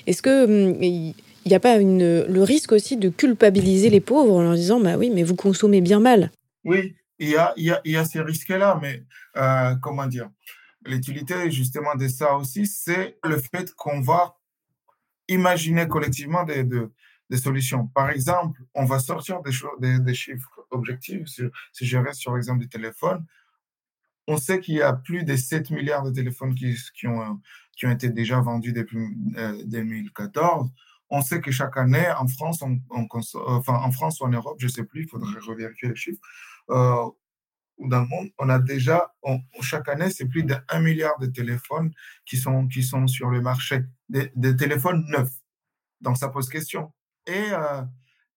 Est-ce 0.05 0.21
que. 0.21 0.45
Hum, 0.45 1.15
il 1.45 1.49
n'y 1.49 1.55
a 1.55 1.59
pas 1.59 1.77
une, 1.77 2.25
le 2.25 2.43
risque 2.43 2.73
aussi 2.73 2.97
de 2.97 3.09
culpabiliser 3.09 3.89
les 3.89 4.01
pauvres 4.01 4.35
en 4.35 4.43
leur 4.43 4.53
disant 4.53 4.79
Bah 4.79 4.97
oui, 4.97 5.09
mais 5.11 5.23
vous 5.23 5.35
consommez 5.35 5.81
bien 5.81 5.99
mal? 5.99 6.31
Oui, 6.65 6.93
il 7.19 7.29
y 7.29 7.35
a, 7.35 7.53
il 7.57 7.65
y 7.65 7.71
a, 7.71 7.81
il 7.85 7.91
y 7.91 7.97
a 7.97 8.05
ces 8.05 8.21
risques-là, 8.21 8.79
mais 8.81 9.03
euh, 9.37 9.75
comment 9.81 10.07
dire 10.07 10.29
L'utilité 10.85 11.51
justement 11.51 11.95
de 11.95 12.07
ça 12.07 12.35
aussi, 12.35 12.65
c'est 12.65 13.17
le 13.23 13.37
fait 13.37 13.73
qu'on 13.75 13.99
va 14.01 14.37
imaginer 15.27 15.87
collectivement 15.87 16.43
des, 16.43 16.63
des, 16.63 17.37
solutions. 17.37 17.87
Par 17.87 18.09
exemple, 18.09 18.61
on 18.73 18.85
va 18.85 18.99
sortir 18.99 19.41
des, 19.41 19.51
des, 19.79 19.99
des 19.99 20.13
chiffres 20.13 20.65
objectifs. 20.71 21.27
Si, 21.27 21.85
je 21.85 21.97
reste 21.97 22.21
sur 22.21 22.33
l'exemple 22.33 22.61
du 22.61 22.69
téléphone, 22.69 23.25
on 24.27 24.37
sait 24.37 24.59
qu'il 24.59 24.75
y 24.75 24.81
a 24.81 24.93
plus 24.93 25.23
de 25.25 25.35
7 25.35 25.69
milliards 25.71 26.03
de 26.03 26.11
téléphones 26.11 26.55
qui, 26.55 27.07
ont, 27.07 27.41
qui 27.75 27.85
ont 27.85 27.91
été 27.91 28.09
déjà 28.09 28.39
vendus 28.39 28.73
depuis 28.73 28.99
2014. 29.65 30.65
Euh, 30.65 30.69
on 31.09 31.21
sait 31.21 31.41
que 31.41 31.51
chaque 31.51 31.75
année, 31.77 32.07
en 32.17 32.27
France, 32.27 32.61
on, 32.61 32.79
en 32.89 33.91
France 33.91 34.21
ou 34.21 34.25
en 34.25 34.29
Europe, 34.29 34.57
je 34.59 34.67
ne 34.67 34.71
sais 34.71 34.83
plus, 34.83 35.03
il 35.03 35.09
faudrait 35.09 35.39
revérifier 35.39 35.89
les 35.89 35.95
chiffres, 35.95 36.21
euh, 36.69 37.09
dans 37.79 38.01
le 38.01 38.07
monde, 38.07 38.29
on 38.37 38.49
a 38.49 38.59
déjà, 38.59 39.13
chaque 39.61 39.87
année, 39.87 40.09
c'est 40.09 40.25
plus 40.25 40.43
d'un 40.43 40.79
milliard 40.79 41.17
de 41.19 41.27
téléphones 41.27 41.91
qui 42.25 42.37
sont, 42.37 42.67
qui 42.67 42.83
sont 42.83 43.07
sur 43.07 43.29
le 43.29 43.41
marché, 43.41 43.83
des, 44.09 44.55
téléphones 44.57 45.05
neufs. 45.07 45.31
Donc, 46.01 46.17
ça 46.17 46.29
pose 46.29 46.49
question. 46.49 46.91
Et 47.25 47.51
euh, 47.51 47.81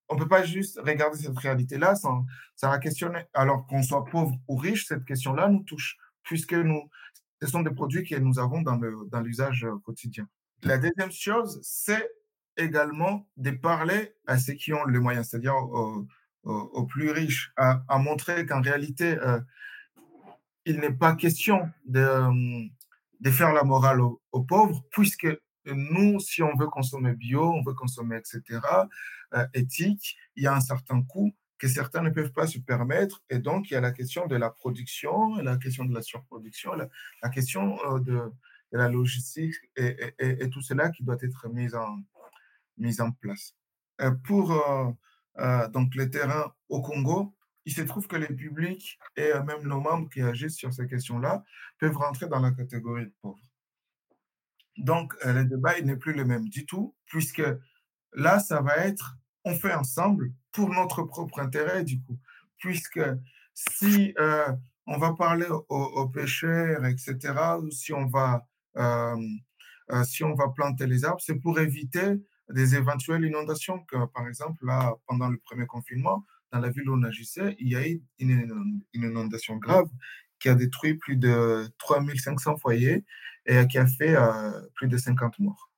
on 0.09 0.15
ne 0.15 0.21
peut 0.21 0.29
pas 0.29 0.45
juste 0.45 0.79
regarder 0.81 1.19
cette 1.19 1.37
réalité-là 1.37 1.97
sans, 1.97 2.25
va 2.63 2.79
questionner. 2.79 3.25
Alors 3.35 3.67
qu'on 3.67 3.83
soit 3.83 4.05
pauvre 4.05 4.37
ou 4.47 4.57
riche, 4.57 4.87
cette 4.87 5.05
question-là 5.05 5.49
nous 5.49 5.65
touche, 5.65 5.97
puisque 6.23 6.55
nous, 6.55 6.89
ce 7.41 7.49
sont 7.49 7.63
des 7.63 7.71
produits 7.71 8.05
que 8.05 8.15
nous 8.17 8.39
avons 8.39 8.63
dans 8.63 9.21
l'usage 9.21 9.63
dans 9.63 9.79
quotidien. 9.81 10.29
La 10.63 10.79
deuxième 10.79 11.11
chose, 11.11 11.59
c'est 11.63 12.09
également 12.57 13.29
de 13.37 13.51
parler 13.51 14.15
à 14.27 14.39
ceux 14.39 14.53
qui 14.53 14.73
ont 14.73 14.85
les 14.85 15.01
moyens, 15.01 15.29
c'est-à-dire 15.29 15.57
aux, 16.45 16.85
plus 16.85 17.11
riches, 17.11 17.53
à, 17.57 17.99
montrer 17.99 18.47
qu'en 18.47 18.61
réalité, 18.61 19.19
euh, 19.19 19.41
il 20.65 20.79
n'est 20.81 20.93
pas 20.93 21.15
question 21.15 21.71
de, 21.87 22.01
euh, 22.01 22.65
de, 23.21 23.31
faire 23.31 23.53
la 23.53 23.65
morale 23.65 24.01
aux, 24.01 24.43
pauvres, 24.43 24.83
puisque 24.91 25.29
nous, 25.67 26.19
si 26.21 26.43
on 26.43 26.55
veut 26.57 26.67
consommer 26.67 27.15
bio, 27.15 27.53
on 27.53 27.63
veut 27.63 27.75
consommer, 27.75 28.17
etc., 28.17 28.61
euh, 29.35 29.47
éthique, 29.55 30.17
il 30.37 30.45
y 30.45 30.47
a 30.47 30.55
un 30.55 30.61
certain 30.61 31.03
coût 31.03 31.33
que 31.59 31.69
certains 31.69 32.03
ne 32.03 32.11
peuvent 32.11 32.33
pas 32.33 32.49
se 32.49 32.59
permettre. 32.59 33.23
Et 33.31 33.39
donc, 33.39 33.71
il 33.71 33.75
y 33.75 33.77
a 33.77 33.81
la 33.81 33.93
question 33.93 34.27
de 34.27 34.35
la 34.35 34.51
production, 34.51 35.37
la 35.37 35.57
question 35.57 35.85
de 35.85 35.95
la 35.95 36.03
surproduction, 36.03 36.73
la, 36.75 37.29
question 37.31 37.79
de, 38.01 38.33
la 38.73 38.89
logistique 38.89 39.55
et, 39.77 39.97
et, 40.19 40.51
tout 40.51 40.61
cela 40.61 40.91
qui 40.91 41.05
doit 41.05 41.19
être 41.23 41.49
mis 41.49 41.73
en, 41.73 42.03
mis 42.79 43.01
en 43.01 43.13
place. 43.13 43.55
pour 44.25 44.53
euh, 45.39 45.69
donc 45.69 45.95
les 45.95 46.11
terrains 46.11 46.53
au 46.69 46.83
Congo, 46.83 47.35
il 47.65 47.73
se 47.73 47.83
trouve 47.83 48.07
que 48.07 48.17
les 48.17 48.35
publics 48.35 48.99
et 49.17 49.33
euh, 49.33 49.43
même 49.43 49.63
nos 49.63 49.81
membres 49.81 50.09
qui 50.11 50.21
agissent 50.21 50.57
sur 50.57 50.73
ces 50.73 50.87
questions-là 50.87 51.45
peuvent 51.79 51.97
rentrer 51.97 52.27
dans 52.29 52.41
la 52.41 52.51
catégorie 52.51 53.07
de 53.07 53.15
pauvres. 53.23 53.39
Donc, 54.79 55.15
euh, 55.25 55.33
le 55.33 55.45
débat 55.45 55.81
n'est 55.81 55.97
plus 55.97 56.13
le 56.13 56.25
même 56.25 56.49
du 56.49 56.67
tout, 56.67 56.95
puisque 57.07 57.43
là, 58.15 58.39
ça 58.41 58.61
va 58.63 58.77
être 58.79 59.17
on 59.45 59.55
fait 59.55 59.75
ensemble 59.75 60.33
pour 60.53 60.69
notre 60.71 61.03
propre 61.03 61.41
intérêt, 61.41 61.83
du 61.83 62.01
coup. 62.01 62.19
Puisque 62.59 63.01
si 63.55 64.15
on 64.87 64.99
va 64.99 65.15
parler 65.15 65.47
aux, 65.69 66.09
pêcheurs, 66.09 66.87
etc., 66.87 67.35
ou 67.61 67.71
si 67.73 67.93
on 67.93 68.07
va, 68.07 68.47
si 70.05 70.23
on 70.23 70.35
va 70.35 70.49
planter 70.55 70.87
les 70.87 71.05
arbres, 71.05 71.21
c'est 71.21 71.41
pour 71.41 71.59
éviter 71.59 72.21
des 72.53 72.75
éventuelles 72.75 73.25
inondations, 73.25 73.81
que, 73.85 74.07
par 74.07 74.27
exemple, 74.27 74.65
là, 74.65 74.95
pendant 75.07 75.29
le 75.29 75.39
premier 75.39 75.67
confinement, 75.67 76.25
dans 76.53 76.61
la 76.61 76.69
ville 76.69 76.89
où 76.89 76.95
on 76.95 77.03
agissait, 77.03 77.57
il 77.59 77.69
y 77.69 77.77
a 77.77 77.87
eu 77.87 78.03
une, 78.19 78.83
inondation 78.93 79.57
grave 79.57 79.89
qui 80.39 80.49
a 80.49 80.55
détruit 80.55 80.95
plus 80.95 81.17
de 81.17 81.67
3500 81.79 82.59
foyers 82.59 83.05
et 83.47 83.67
qui 83.67 83.79
a 83.79 83.87
fait 83.87 84.15
plus 84.75 84.89
de 84.89 84.97
50 84.97 85.39
morts. 85.39 85.71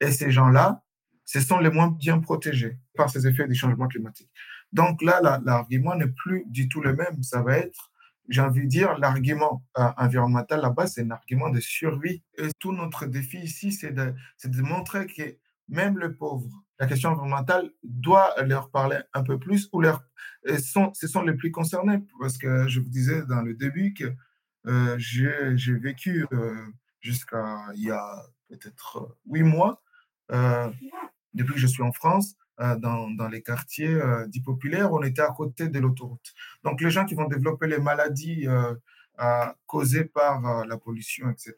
Et 0.00 0.10
ces 0.10 0.30
gens-là, 0.30 0.82
ce 1.24 1.40
sont 1.40 1.58
les 1.58 1.70
moins 1.70 1.88
bien 1.88 2.18
protégés 2.20 2.78
par 2.94 3.10
ces 3.10 3.26
effets 3.26 3.46
du 3.46 3.54
changement 3.54 3.88
climatique. 3.88 4.30
Donc 4.72 5.02
là, 5.02 5.20
l'argument 5.44 5.94
n'est 5.94 6.08
plus 6.08 6.44
du 6.46 6.68
tout 6.68 6.80
le 6.80 6.94
même. 6.94 7.22
Ça 7.22 7.42
va 7.42 7.58
être, 7.58 7.90
j'ai 8.28 8.40
envie 8.40 8.62
de 8.62 8.68
dire, 8.68 8.98
l'argument 8.98 9.62
euh, 9.78 9.88
environnemental 9.96 10.60
là-bas, 10.60 10.86
c'est 10.86 11.02
un 11.02 11.10
argument 11.10 11.50
de 11.50 11.60
survie. 11.60 12.22
Et 12.38 12.48
tout 12.58 12.72
notre 12.72 13.06
défi 13.06 13.38
ici, 13.38 13.72
c'est 13.72 13.92
de 13.92 14.62
montrer 14.62 15.06
que 15.06 15.36
même 15.72 15.98
les 15.98 16.10
pauvres, 16.10 16.64
la 16.78 16.86
question 16.86 17.10
environnementale 17.10 17.70
doit 17.82 18.34
leur 18.42 18.70
parler 18.70 18.98
un 19.14 19.22
peu 19.22 19.38
plus 19.38 19.68
ou 19.72 19.80
leur, 19.80 20.02
sont, 20.58 20.92
ce 20.94 21.06
sont 21.06 21.22
les 21.22 21.34
plus 21.34 21.50
concernés. 21.50 22.00
Parce 22.20 22.38
que 22.38 22.68
je 22.68 22.80
vous 22.80 22.88
disais 22.88 23.22
dans 23.26 23.42
le 23.42 23.54
début 23.54 23.94
que 23.94 24.12
euh, 24.66 24.96
j'ai 24.98 25.74
vécu 25.74 26.26
euh, 26.32 26.54
jusqu'à 27.00 27.58
il 27.74 27.84
y 27.84 27.90
a 27.90 28.22
peut-être 28.48 29.16
huit 29.26 29.42
mois 29.42 29.82
euh, 30.30 30.70
depuis 31.34 31.54
que 31.54 31.60
je 31.60 31.66
suis 31.66 31.82
en 31.82 31.92
France, 31.92 32.36
euh, 32.60 32.76
dans, 32.76 33.28
les 33.30 33.42
quartiers 33.42 33.94
euh, 33.94 34.26
dits 34.26 34.42
populaires, 34.42 34.92
on 34.92 35.02
était 35.02 35.22
à 35.22 35.30
côté 35.30 35.68
de 35.68 35.78
l'autoroute. 35.78 36.32
Donc 36.64 36.80
les 36.80 36.90
gens 36.90 37.04
qui 37.04 37.14
vont 37.14 37.28
développer 37.28 37.66
les 37.66 37.78
maladies 37.78 38.46
causées 39.66 40.04
par 40.04 40.66
la 40.66 40.76
pollution, 40.76 41.30
etc., 41.30 41.54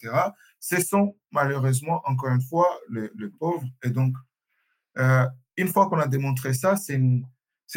ce 0.60 0.80
sont 0.80 1.16
malheureusement, 1.30 2.02
encore 2.04 2.30
une 2.30 2.42
fois, 2.42 2.68
les, 2.90 3.28
pauvres. 3.38 3.66
Et 3.82 3.90
donc, 3.90 4.14
une 5.56 5.68
fois 5.68 5.88
qu'on 5.88 5.98
a 5.98 6.06
démontré 6.06 6.52
ça, 6.54 6.76
c'est 6.76 6.94
une, 6.94 7.26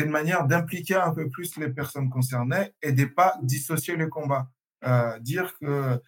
manière 0.07 0.45
d'impliquer 0.45 0.95
un 0.95 1.11
peu 1.11 1.29
plus 1.29 1.57
les 1.57 1.69
personnes 1.69 2.09
concernées 2.09 2.73
et 2.81 2.91
de 2.91 3.05
pas 3.05 3.37
dissocier 3.41 3.95
le 3.95 4.07
combat. 4.07 4.49
dire 5.21 5.57
que 5.59 6.01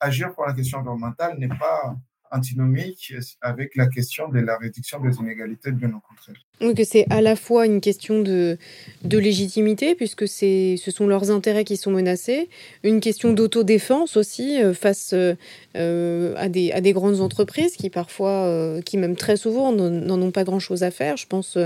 agir 0.00 0.34
pour 0.34 0.46
la 0.46 0.52
question 0.52 0.78
environnementale 0.78 1.38
n'est 1.38 1.48
pas 1.48 1.96
antinomique 2.32 3.14
avec 3.40 3.76
la 3.76 3.86
question 3.86 4.28
de 4.28 4.40
la 4.40 4.56
réduction 4.56 5.00
des 5.00 5.16
inégalités, 5.16 5.70
bien 5.70 5.90
au 5.90 6.00
contraire. 6.00 6.36
Donc 6.60 6.80
c'est 6.84 7.06
à 7.10 7.20
la 7.20 7.34
fois 7.34 7.66
une 7.66 7.80
question 7.80 8.22
de, 8.22 8.56
de 9.02 9.18
légitimité, 9.18 9.94
puisque 9.94 10.28
ce 10.28 10.76
sont 10.76 11.06
leurs 11.06 11.30
intérêts 11.30 11.64
qui 11.64 11.76
sont 11.76 11.90
menacés, 11.90 12.48
une 12.84 13.00
question 13.00 13.32
d'autodéfense 13.32 14.16
aussi 14.16 14.62
euh, 14.62 14.72
face 14.72 15.12
euh, 15.12 16.34
à, 16.36 16.48
des, 16.48 16.70
à 16.72 16.80
des 16.80 16.92
grandes 16.92 17.20
entreprises 17.20 17.76
qui 17.76 17.90
parfois, 17.90 18.44
euh, 18.46 18.80
qui 18.80 18.96
même 18.96 19.16
très 19.16 19.36
souvent 19.36 19.72
n'en 19.72 20.22
ont 20.22 20.30
pas 20.30 20.44
grand-chose 20.44 20.84
à 20.84 20.90
faire. 20.90 21.16
Je 21.16 21.26
pense 21.26 21.58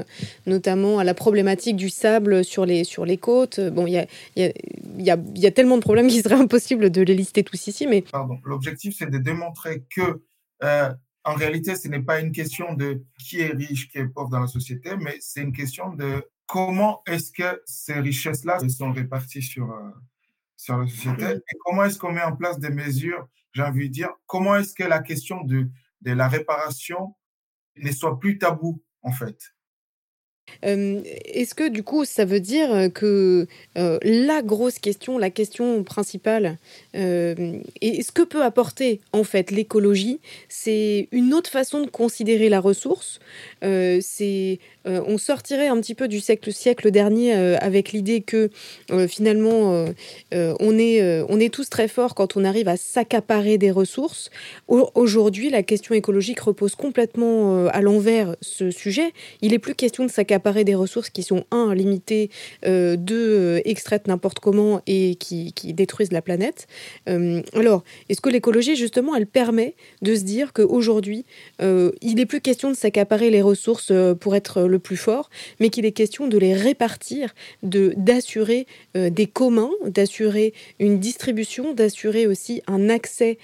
notamment 0.47 0.99
à 0.99 1.05
la 1.05 1.15
problématique 1.15 1.77
du 1.77 1.91
sable 1.91 2.45
sur 2.45 2.65
les, 2.65 2.85
sur 2.85 3.05
les 3.05 3.19
côtes. 3.19 3.61
Bon, 3.61 3.87
il 3.87 3.93
y 3.93 3.99
a, 3.99 4.07
y, 4.37 4.45
a, 4.45 4.53
y, 4.99 5.11
a, 5.11 5.19
y 5.35 5.47
a 5.47 5.51
tellement 5.51 5.77
de 5.77 5.83
problèmes 5.83 6.09
qu'il 6.09 6.23
serait 6.23 6.35
impossible 6.35 6.91
de 6.91 7.03
les 7.03 7.15
lister 7.15 7.43
tous 7.43 7.67
ici. 7.67 7.87
Mais... 7.87 8.03
Pardon, 8.03 8.39
l'objectif 8.45 8.97
c'est 8.99 9.11
de 9.11 9.19
démontrer 9.19 9.85
que 9.95 10.23
euh, 10.63 10.93
en 11.25 11.35
réalité, 11.35 11.75
ce 11.75 11.89
n'est 11.89 12.03
pas 12.03 12.21
une 12.21 12.33
question 12.33 12.75
de 12.75 13.03
qui 13.19 13.41
est 13.41 13.53
riche, 13.53 13.89
qui 13.89 13.99
est 13.99 14.07
pauvre 14.07 14.31
dans 14.31 14.41
la 14.41 14.47
société, 14.47 14.97
mais 14.97 15.17
c'est 15.21 15.43
une 15.43 15.53
question 15.53 15.93
de 15.93 16.25
comment 16.47 17.03
est-ce 17.07 17.33
que 17.33 17.61
ces 17.67 17.95
richesses-là 17.95 18.61
sont 18.69 18.93
réparties 18.93 19.43
sur, 19.43 19.71
euh, 19.71 19.91
sur 20.57 20.79
la 20.79 20.87
société 20.87 21.25
et 21.25 21.57
comment 21.65 21.85
est-ce 21.85 21.99
qu'on 21.99 22.13
met 22.13 22.23
en 22.23 22.37
place 22.37 22.59
des 22.61 22.71
mesures, 22.71 23.29
j'ai 23.53 23.63
envie 23.63 23.89
de 23.89 23.95
dire, 23.95 24.11
comment 24.27 24.57
est-ce 24.57 24.75
que 24.75 24.85
la 24.85 25.01
question 25.01 25.43
de, 25.43 25.69
de 26.03 26.13
la 26.13 26.29
réparation 26.29 27.17
ne 27.77 27.91
soit 27.91 28.21
plus 28.21 28.39
tabou, 28.39 28.83
en 29.03 29.11
fait? 29.11 29.56
Est-ce 30.63 31.55
que 31.55 31.69
du 31.69 31.83
coup 31.83 32.05
ça 32.05 32.25
veut 32.25 32.41
dire 32.41 32.89
que 32.95 33.47
la 33.75 34.43
grosse 34.43 34.79
question, 34.79 35.19
la 35.19 35.31
question 35.31 35.83
principale, 35.85 36.59
et 36.95 38.03
ce 38.03 38.13
que 38.13 38.23
peut 38.23 38.43
apporter 38.43 39.01
en 39.13 39.25
fait 39.25 39.51
l'écologie, 39.51 40.21
c'est 40.49 41.09
une 41.13 41.35
autre 41.35 41.51
façon 41.51 41.83
de 41.83 41.91
considérer 41.91 42.49
la 42.49 42.61
ressource. 42.61 43.19
c'est 43.63 44.59
on 44.85 45.19
sortirait 45.19 45.67
un 45.67 45.81
petit 45.81 45.95
peu 45.97 46.07
du 46.07 46.21
siècle, 46.21 46.53
siècle 46.53 46.91
dernier 46.91 47.33
avec 47.33 47.93
l'idée 47.93 48.21
que 48.21 48.51
finalement 49.09 49.87
on 50.33 50.79
est 50.79 51.23
on 51.29 51.41
est 51.41 51.53
tous 51.53 51.69
très 51.69 51.89
forts 51.89 52.15
quand 52.15 52.37
on 52.37 52.45
arrive 52.45 52.69
à 52.69 52.77
s'accaparer 52.77 53.59
des 53.59 53.71
ressources. 53.71 54.31
Aujourd'hui, 54.69 55.51
la 55.51 55.63
question 55.63 55.95
écologique 55.95 56.41
repose 56.41 56.75
complètement 56.77 57.67
à 57.67 57.81
l'envers 57.81 58.37
ce 58.41 58.71
sujet. 58.71 59.13
Il 59.43 59.53
est 59.53 59.59
plus 59.59 59.75
question 59.75 60.05
de 60.05 60.11
s'accaparer 60.11 60.36
des 60.65 60.75
ressources 60.75 61.11
qui 61.11 61.23
sont, 61.23 61.45
un, 61.51 61.75
limitées, 61.75 62.31
euh, 62.67 62.97
deux, 62.97 63.17
euh, 63.17 63.61
extraites 63.65 64.07
n'importe 64.07 64.39
comment 64.39 64.81
et 64.87 65.17
qui, 65.17 65.53
détruisent 65.73 66.13
la 66.13 66.23
planète. 66.23 66.67
Euh, 67.09 67.43
alors, 67.55 67.83
est-ce 68.09 68.21
que 68.21 68.31
l'écologie, 68.31 68.77
justement, 68.77 69.15
elle 69.15 69.27
permet 69.27 69.75
de 70.03 70.15
se 70.15 70.23
dire 70.23 70.53
qu'aujourd'hui, 70.53 71.25
il 71.61 72.15
n'est 72.17 72.27
plus 72.27 72.41
question 72.41 72.71
de 72.71 72.77
s'accaparer 72.77 73.31
les 73.31 73.43
ressources 73.43 73.93
pour 74.21 74.37
être 74.37 74.63
le 74.63 74.79
plus 74.79 74.97
fort, 74.97 75.31
mais 75.61 75.71
qu'il 75.71 75.85
est 75.85 75.93
question 75.93 76.29
de 76.29 76.39
les 76.39 76.55
répartir, 76.55 77.35
de 77.63 77.95
d'assurer 77.97 78.67
des 78.95 79.27
communs, 79.27 79.71
d'assurer 79.87 80.55
une 80.79 80.99
distribution, 80.99 81.73
d'assurer 81.73 82.27
aussi 82.27 82.63
un 82.67 82.89
accès 82.89 83.39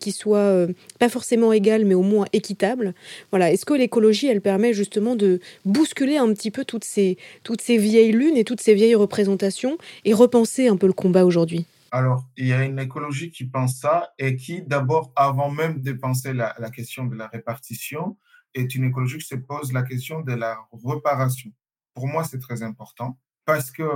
qui 0.00 0.12
soit 0.12 0.66
pas 0.98 1.08
forcément 1.08 1.52
égal, 1.52 1.84
mais 1.84 1.94
au 1.94 2.02
moins 2.02 2.26
équitable. 2.32 2.94
Voilà. 3.30 3.52
Est-ce 3.52 3.64
que 3.64 3.74
l'écologie, 3.74 4.26
elle 4.26 4.40
permet 4.40 4.72
justement 4.72 5.14
de 5.14 5.40
bousculer 5.64 6.16
un 6.16 6.28
petit 6.38 6.50
peu 6.50 6.64
toutes 6.64 6.84
ces, 6.84 7.18
toutes 7.42 7.60
ces 7.60 7.76
vieilles 7.76 8.12
lunes 8.12 8.36
et 8.36 8.44
toutes 8.44 8.60
ces 8.60 8.74
vieilles 8.74 8.94
représentations 8.94 9.76
et 10.04 10.14
repenser 10.14 10.68
un 10.68 10.76
peu 10.76 10.86
le 10.86 10.92
combat 10.92 11.24
aujourd'hui 11.24 11.66
alors, 11.90 12.28
il 12.36 12.46
y 12.46 12.52
a 12.52 12.66
une 12.66 12.78
écologie 12.78 13.30
qui 13.30 13.46
pense 13.46 13.80
ça 13.80 14.12
et 14.18 14.36
qui, 14.36 14.60
d'abord, 14.60 15.10
avant 15.16 15.50
même 15.50 15.80
de 15.80 15.92
penser 15.92 16.34
la, 16.34 16.54
la 16.58 16.68
question 16.68 17.06
de 17.06 17.16
la 17.16 17.28
répartition, 17.28 18.18
est 18.52 18.74
une 18.74 18.84
écologie 18.84 19.16
qui 19.16 19.26
se 19.26 19.36
pose 19.36 19.72
la 19.72 19.82
question 19.82 20.20
de 20.20 20.34
la 20.34 20.58
réparation. 20.84 21.50
Pour 21.94 22.06
moi, 22.06 22.24
c'est 22.24 22.40
très 22.40 22.62
important 22.62 23.18
parce 23.46 23.70
que 23.70 23.88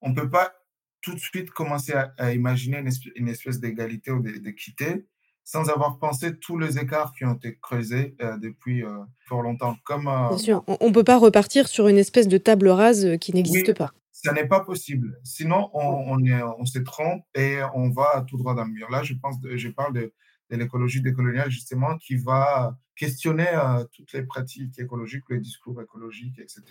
on 0.00 0.12
peut 0.12 0.28
pas 0.28 0.52
tout 1.00 1.14
de 1.14 1.20
suite 1.20 1.50
commencer 1.50 1.94
à, 2.18 2.32
imaginer 2.32 2.82
une 3.14 3.28
espèce, 3.28 3.60
d'égalité 3.60 4.10
ou 4.10 4.20
d'équité 4.20 5.06
sans 5.46 5.70
avoir 5.70 5.98
pensé 6.00 6.36
tous 6.36 6.58
les 6.58 6.76
écarts 6.76 7.12
qui 7.16 7.24
ont 7.24 7.34
été 7.34 7.56
creusés 7.62 8.16
euh, 8.20 8.36
depuis 8.36 8.84
euh, 8.84 8.98
fort 9.28 9.42
longtemps. 9.42 9.76
Comme, 9.84 10.08
euh, 10.08 10.28
Bien 10.30 10.38
sûr, 10.38 10.64
on 10.66 10.88
ne 10.88 10.92
peut 10.92 11.04
pas 11.04 11.18
repartir 11.18 11.68
sur 11.68 11.86
une 11.86 11.98
espèce 11.98 12.26
de 12.26 12.36
table 12.36 12.68
rase 12.68 13.16
qui 13.20 13.32
n'existe 13.32 13.72
pas. 13.72 13.92
Ça 14.10 14.32
n'est 14.32 14.48
pas 14.48 14.60
possible. 14.60 15.20
Sinon, 15.22 15.70
on, 15.72 16.18
on, 16.18 16.54
on, 16.58 16.64
se 16.64 16.80
trompe 16.80 17.22
et 17.36 17.58
on 17.74 17.90
va 17.90 18.26
tout 18.26 18.36
droit 18.36 18.56
dans 18.56 18.64
le 18.64 18.72
mur. 18.72 18.90
Là, 18.90 19.04
je, 19.04 19.14
pense 19.14 19.36
je 19.54 19.68
parle 19.68 19.92
de, 19.92 20.12
de 20.50 20.56
l'écologie 20.56 21.00
décoloniale, 21.00 21.48
justement, 21.48 21.96
qui 21.98 22.16
va 22.16 22.76
questionner 22.96 23.46
euh, 23.52 23.84
toutes 23.92 24.12
les 24.12 24.22
pratiques 24.22 24.78
écologiques, 24.78 25.24
les 25.30 25.38
discours 25.38 25.80
écologiques, 25.80 26.38
etc. 26.38 26.62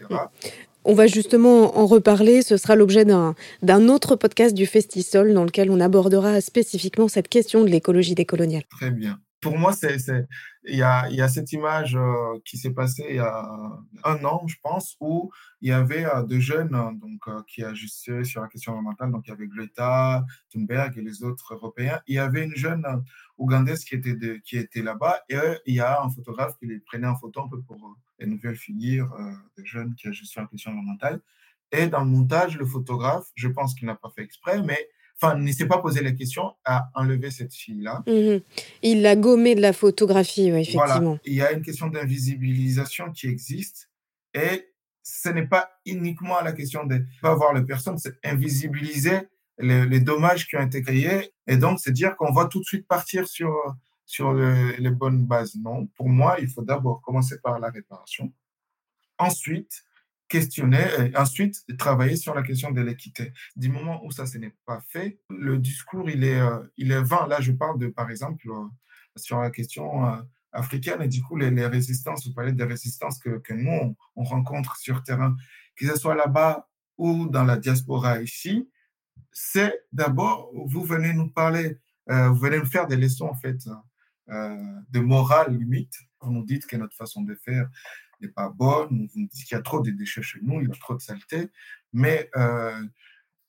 On 0.84 0.94
va 0.94 1.08
justement 1.08 1.78
en 1.78 1.86
reparler. 1.86 2.42
Ce 2.42 2.58
sera 2.58 2.76
l'objet 2.76 3.06
d'un 3.06 3.88
autre 3.90 4.16
podcast 4.16 4.56
du 4.56 4.66
Festisol 4.66 5.34
dans 5.34 5.46
lequel 5.46 5.70
on 5.72 5.80
abordera 5.80 6.42
spécifiquement 6.42 7.08
cette 7.08 7.30
question 7.30 7.64
de 7.64 7.70
l'écologie 7.70 8.16
décoloniale. 8.16 8.64
Très 8.70 8.92
bien 8.92 9.20
pour 9.46 9.60
moi, 9.60 9.74
c'est, 9.74 9.98
il, 10.64 10.76
y 10.76 10.82
a, 10.82 11.28
cette 11.28 11.52
image 11.52 11.96
euh, 11.96 12.40
qui 12.46 12.58
s'est 12.58 12.74
passée 12.74 13.06
il 13.10 13.18
y 13.18 13.20
a 13.20 13.46
un 14.04 14.26
an, 14.26 14.48
je 14.48 14.56
pense, 14.64 14.98
où 15.00 15.32
il 15.62 15.70
y 15.70 15.72
avait 15.72 16.04
euh, 16.04 16.24
deux 16.24 16.40
jeunes 16.40 16.74
euh, 16.74 16.92
donc, 16.94 17.46
qui 17.46 17.64
agissaient 17.64 18.24
sur 18.24 18.42
la 18.42 18.48
question 18.48 18.72
environnementale. 18.72 19.12
Donc, 19.12 19.28
il 19.28 19.30
y 19.30 19.34
avait 19.34 19.46
Greta 19.46 20.26
Thunberg 20.50 20.98
et 20.98 21.02
les 21.04 21.24
autres 21.24 21.54
Européens. 21.54 22.02
Il 22.08 22.16
y 22.16 22.18
avait 22.18 22.46
une 22.46 22.56
jeune 22.56 22.84
Ougandaise 23.38 23.86
qui 23.86 23.94
était, 23.94 24.18
qui 24.44 24.58
était 24.58 24.82
là-bas 24.82 25.22
et 25.30 25.38
il 25.68 25.76
y 25.76 25.80
a 25.80 26.02
un 26.02 26.10
photographe 26.10 26.58
qui 26.58 26.66
les 26.66 26.80
prenait 26.80 27.06
en 27.06 27.16
photo 27.16 27.44
un 27.44 27.48
peu 27.48 27.62
pour 27.62 27.78
les 28.18 28.26
nouvelles 28.26 28.56
figures 28.56 29.16
des 29.56 29.66
jeunes 29.66 29.94
qui 29.94 30.08
agissent 30.08 30.32
sur 30.32 30.42
la 30.42 30.48
question 30.48 30.72
environnementale. 30.72 31.22
Et 31.72 31.86
dans 31.86 32.04
le 32.04 32.10
montage, 32.10 32.58
le 32.58 32.66
photographe, 32.66 33.28
je 33.36 33.48
pense 33.48 33.76
qu'il 33.76 33.86
n'a 33.86 33.96
pas 33.96 34.10
fait 34.10 34.24
exprès, 34.24 34.64
mais 34.64 34.90
enfin, 35.22 35.36
ne 35.36 35.52
s'est 35.52 35.68
pas 35.68 35.80
posé 35.80 36.02
la 36.02 36.12
question 36.12 36.54
à 36.66 36.90
enlever 36.94 37.32
cette 37.32 37.54
fille-là. 37.54 38.04
Mhm. 38.08 38.42
Il 38.82 39.02
l'a 39.02 39.16
gommé 39.16 39.56
de 39.56 39.62
la 39.62 39.74
photographie, 39.74 40.50
effectivement. 40.50 41.18
Il 41.26 41.34
y 41.34 41.42
a 41.42 41.52
une 41.52 41.62
question 41.62 41.88
d'invisibilisation 41.88 43.12
qui 43.12 43.28
existe 43.28 43.90
et 44.34 44.74
ce 45.04 45.30
n'est 45.30 45.48
pas 45.48 45.70
uniquement 45.86 46.42
la 46.42 46.52
question 46.52 46.84
de 46.86 46.96
ne 46.96 47.04
pas 47.22 47.36
voir 47.36 47.54
les 47.54 47.64
personnes, 47.64 47.98
c'est 47.98 48.16
invisibiliser 48.24 49.20
les, 49.60 50.00
dommages 50.00 50.48
qui 50.48 50.58
ont 50.58 50.66
été 50.66 50.82
créés 50.82 51.32
et 51.48 51.58
donc 51.58 51.80
c'est 51.80 51.92
dire 51.92 52.18
qu'on 52.18 52.34
va 52.34 52.46
tout 52.46 52.60
de 52.60 52.66
suite 52.66 52.88
partir 52.88 53.28
sur, 53.28 53.54
sur 54.06 54.34
les 54.34 54.90
bonnes 54.90 55.26
bases. 55.26 55.56
Non, 55.56 55.86
pour 55.96 56.10
moi, 56.10 56.38
il 56.42 56.50
faut 56.50 56.64
d'abord 56.64 57.02
commencer 57.02 57.40
par 57.40 57.60
la 57.60 57.70
réparation. 57.70 58.34
Ensuite, 59.18 59.85
questionner 60.28 60.86
et 61.00 61.18
ensuite 61.18 61.64
travailler 61.78 62.16
sur 62.16 62.34
la 62.34 62.42
question 62.42 62.72
de 62.72 62.82
l'équité. 62.82 63.34
Du 63.56 63.70
moment 63.70 64.04
où 64.06 64.12
ça, 64.12 64.26
ce 64.26 64.38
n'est 64.38 64.56
pas 64.66 64.82
fait, 64.90 65.20
le 65.30 65.58
discours, 65.58 66.10
il 66.10 66.24
est, 66.24 66.40
euh, 66.40 66.60
il 66.78 66.92
est 66.92 67.02
vain. 67.02 67.28
Là, 67.28 67.42
je 67.42 67.52
parle 67.52 67.80
de, 67.80 67.88
par 67.88 68.10
exemple, 68.10 68.50
euh, 68.50 68.68
sur 69.16 69.40
la 69.40 69.52
question 69.52 70.08
euh, 70.08 70.18
africaine 70.52 71.02
et 71.02 71.08
du 71.08 71.22
coup, 71.22 71.36
les, 71.36 71.50
résistances, 71.68 72.28
vous 72.28 72.34
parlez 72.34 72.54
des 72.54 72.64
résistances 72.64 73.20
que, 73.20 73.38
que 73.38 73.54
nous, 73.54 73.96
on, 74.16 74.24
rencontre 74.24 74.78
sur 74.78 75.04
terrain, 75.04 75.36
que 75.76 75.88
ce 75.88 75.96
soit 75.98 76.16
là-bas 76.16 76.68
ou 76.98 77.28
dans 77.28 77.44
la 77.44 77.58
diaspora 77.58 78.22
ici, 78.22 78.70
c'est 79.32 79.86
d'abord, 79.92 80.50
vous 80.54 80.84
venez 80.84 81.14
nous 81.14 81.30
parler, 81.30 81.78
vous 82.08 82.36
venez 82.36 82.58
nous 82.58 82.66
faire 82.66 82.88
des 82.88 82.96
leçons, 82.96 83.26
en 83.26 83.36
fait, 83.36 83.68
de 84.28 85.00
morale 85.00 85.58
limite. 85.58 85.94
Vous 86.22 86.32
nous 86.32 86.46
dites 86.46 86.66
que 86.66 86.78
notre 86.78 86.96
façon 86.96 87.22
de 87.22 87.36
faire 87.36 87.70
n'est 88.22 88.30
pas 88.30 88.50
bonne, 88.50 89.08
vous 89.08 89.20
nous 89.20 89.28
dites 89.28 89.46
qu'il 89.46 89.56
y 89.56 89.60
a 89.60 89.62
trop 89.62 89.82
de 89.82 89.92
déchets 89.92 90.22
chez 90.22 90.40
nous, 90.42 90.62
il 90.62 90.68
y 90.68 90.72
a 90.72 90.76
trop 90.76 90.96
de 90.96 91.02
saleté. 91.02 91.50
Mais 91.94 92.30
euh, 92.36 92.84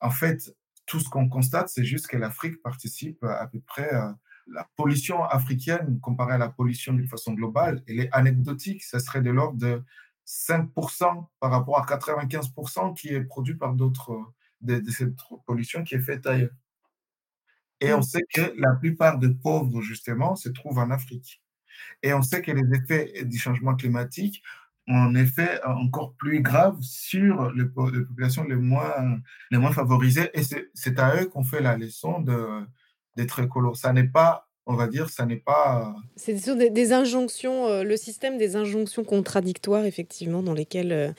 en 0.01 0.11
fait, 0.11 0.55
tout 0.87 1.01
ce 1.01 1.09
qu'on 1.09 1.29
constate, 1.29 1.69
c'est 1.69 1.85
juste 1.85 2.07
que 2.07 2.17
l'Afrique 2.17 2.62
participe 2.62 3.23
à 3.25 3.47
peu 3.47 3.61
près 3.61 3.91
à 3.91 4.17
la 4.47 4.69
pollution 4.77 5.25
africaine 5.25 5.99
comparée 6.01 6.35
à 6.35 6.39
la 6.39 6.49
pollution 6.49 6.93
d'une 6.93 7.09
façon 7.09 7.35
globale, 7.35 7.83
elle 7.89 8.01
est 8.01 8.09
anecdotique. 8.12 8.85
Ça 8.85 9.01
serait 9.01 9.21
de 9.21 9.31
l'ordre 9.31 9.59
de 9.59 9.83
5% 10.27 11.27
par 11.41 11.51
rapport 11.51 11.79
à 11.79 11.85
95% 11.85 12.95
qui 12.95 13.09
est 13.09 13.23
produit 13.23 13.55
par 13.55 13.75
d'autres, 13.75 14.33
de, 14.61 14.79
de, 14.79 14.91
cette 14.91 15.14
pollution 15.47 15.85
qui 15.85 15.95
est 15.95 16.01
faite 16.01 16.27
ailleurs. 16.27 16.55
Et 17.81 17.93
on 17.93 18.03
sait 18.03 18.25
que 18.33 18.55
la 18.57 18.75
plupart 18.75 19.19
des 19.19 19.35
pauvres, 19.35 19.83
justement, 19.83 20.35
se 20.35 20.49
trouvent 20.49 20.79
en 20.79 20.91
Afrique. 20.91 21.43
Et 22.03 22.12
on 22.12 22.22
sait 22.22 22.43
que 22.43 22.51
les 22.51 22.77
effets 22.77 23.24
du 23.24 23.39
changement 23.39 23.74
climatique 23.74 24.43
ont 24.89 24.97
un 24.97 25.14
effet 25.14 25.61
encore 25.64 26.14
plus 26.14 26.41
grave 26.41 26.77
sur 26.81 27.51
les, 27.53 27.64
les 27.64 27.68
populations 28.05 28.45
les 28.45 28.57
moins, 28.57 29.18
les 29.51 29.59
moins 29.59 29.72
favorisées. 29.72 30.31
Et 30.35 30.43
c'est 30.43 30.99
à 30.99 31.20
eux 31.20 31.27
qu'on 31.27 31.45
fait 31.45 31.61
la 31.61 31.77
leçon 31.77 32.24
d'être 33.16 33.41
écolo. 33.41 33.74
Ça 33.74 33.93
n'est 33.93 34.09
pas 34.09 34.47
on 34.66 34.74
va 34.74 34.89
dire, 34.89 35.09
ça 35.09 35.24
n'est 35.27 35.37
pas. 35.37 35.95
C'est 36.16 36.35
des, 36.57 36.70
des, 36.70 36.93
injonctions, 36.93 37.66
euh, 37.68 37.85
le 37.85 37.97
système 37.97 38.37
des 38.37 38.57
injonctions 38.57 39.05
contradictoires, 39.05 39.85
effectivement, 39.85 40.43
dans 40.43 40.55
lesquelles, 40.55 40.93
euh, 40.93 41.12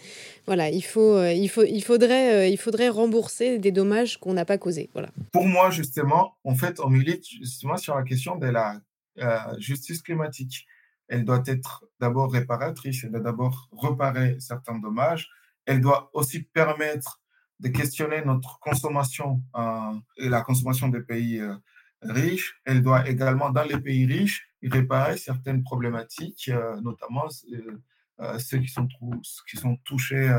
voilà, 0.45 0.69
il 0.69 0.83
faut, 0.83 1.15
euh, 1.15 1.31
il 1.31 1.47
faut, 1.47 1.63
il 1.63 1.81
faudrait, 1.81 2.51
il 2.51 2.57
faudrait 2.57 2.89
rembourser 2.89 3.57
des 3.57 3.71
dommages 3.71 4.17
qu'on 4.17 4.33
n'a 4.33 4.43
pas 4.43 4.57
causés, 4.57 4.89
voilà. 4.91 5.09
Pour 5.31 5.45
moi, 5.45 5.69
justement, 5.69 6.35
en 6.43 6.55
fait, 6.55 6.81
on 6.81 6.89
milite 6.89 7.25
justement 7.25 7.77
sur 7.77 7.95
la 7.95 8.03
question 8.03 8.35
de 8.35 8.47
la 8.47 8.81
justice 9.59 10.01
climatique. 10.01 10.67
Elle 11.07 11.25
doit 11.25 11.43
être 11.45 11.85
d'abord 11.99 12.31
réparatrice, 12.31 13.03
elle 13.03 13.11
doit 13.11 13.21
d'abord 13.21 13.69
réparer 13.81 14.39
certains 14.39 14.77
dommages. 14.77 15.29
Elle 15.65 15.81
doit 15.81 16.09
aussi 16.13 16.43
permettre 16.43 17.21
de 17.59 17.69
questionner 17.69 18.23
notre 18.23 18.59
consommation 18.59 19.41
et 20.17 20.29
la 20.29 20.41
consommation 20.41 20.89
des 20.89 21.01
pays 21.01 21.41
riche, 22.01 22.59
elle 22.65 22.81
doit 22.81 23.07
également, 23.09 23.49
dans 23.49 23.63
les 23.63 23.79
pays 23.79 24.05
riches, 24.05 24.47
réparer 24.63 25.17
certaines 25.17 25.63
problématiques, 25.63 26.49
euh, 26.49 26.79
notamment 26.81 27.27
euh, 27.53 27.81
euh, 28.19 28.39
ceux 28.39 28.59
qui 28.59 28.67
sont, 28.67 28.87
qui 29.49 29.57
sont 29.57 29.77
touchés 29.77 30.29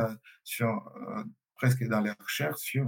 sur, 0.44 0.92
presque 1.54 1.86
dans 1.86 2.00
les 2.00 2.12
recherches 2.20 2.60
sur 2.60 2.86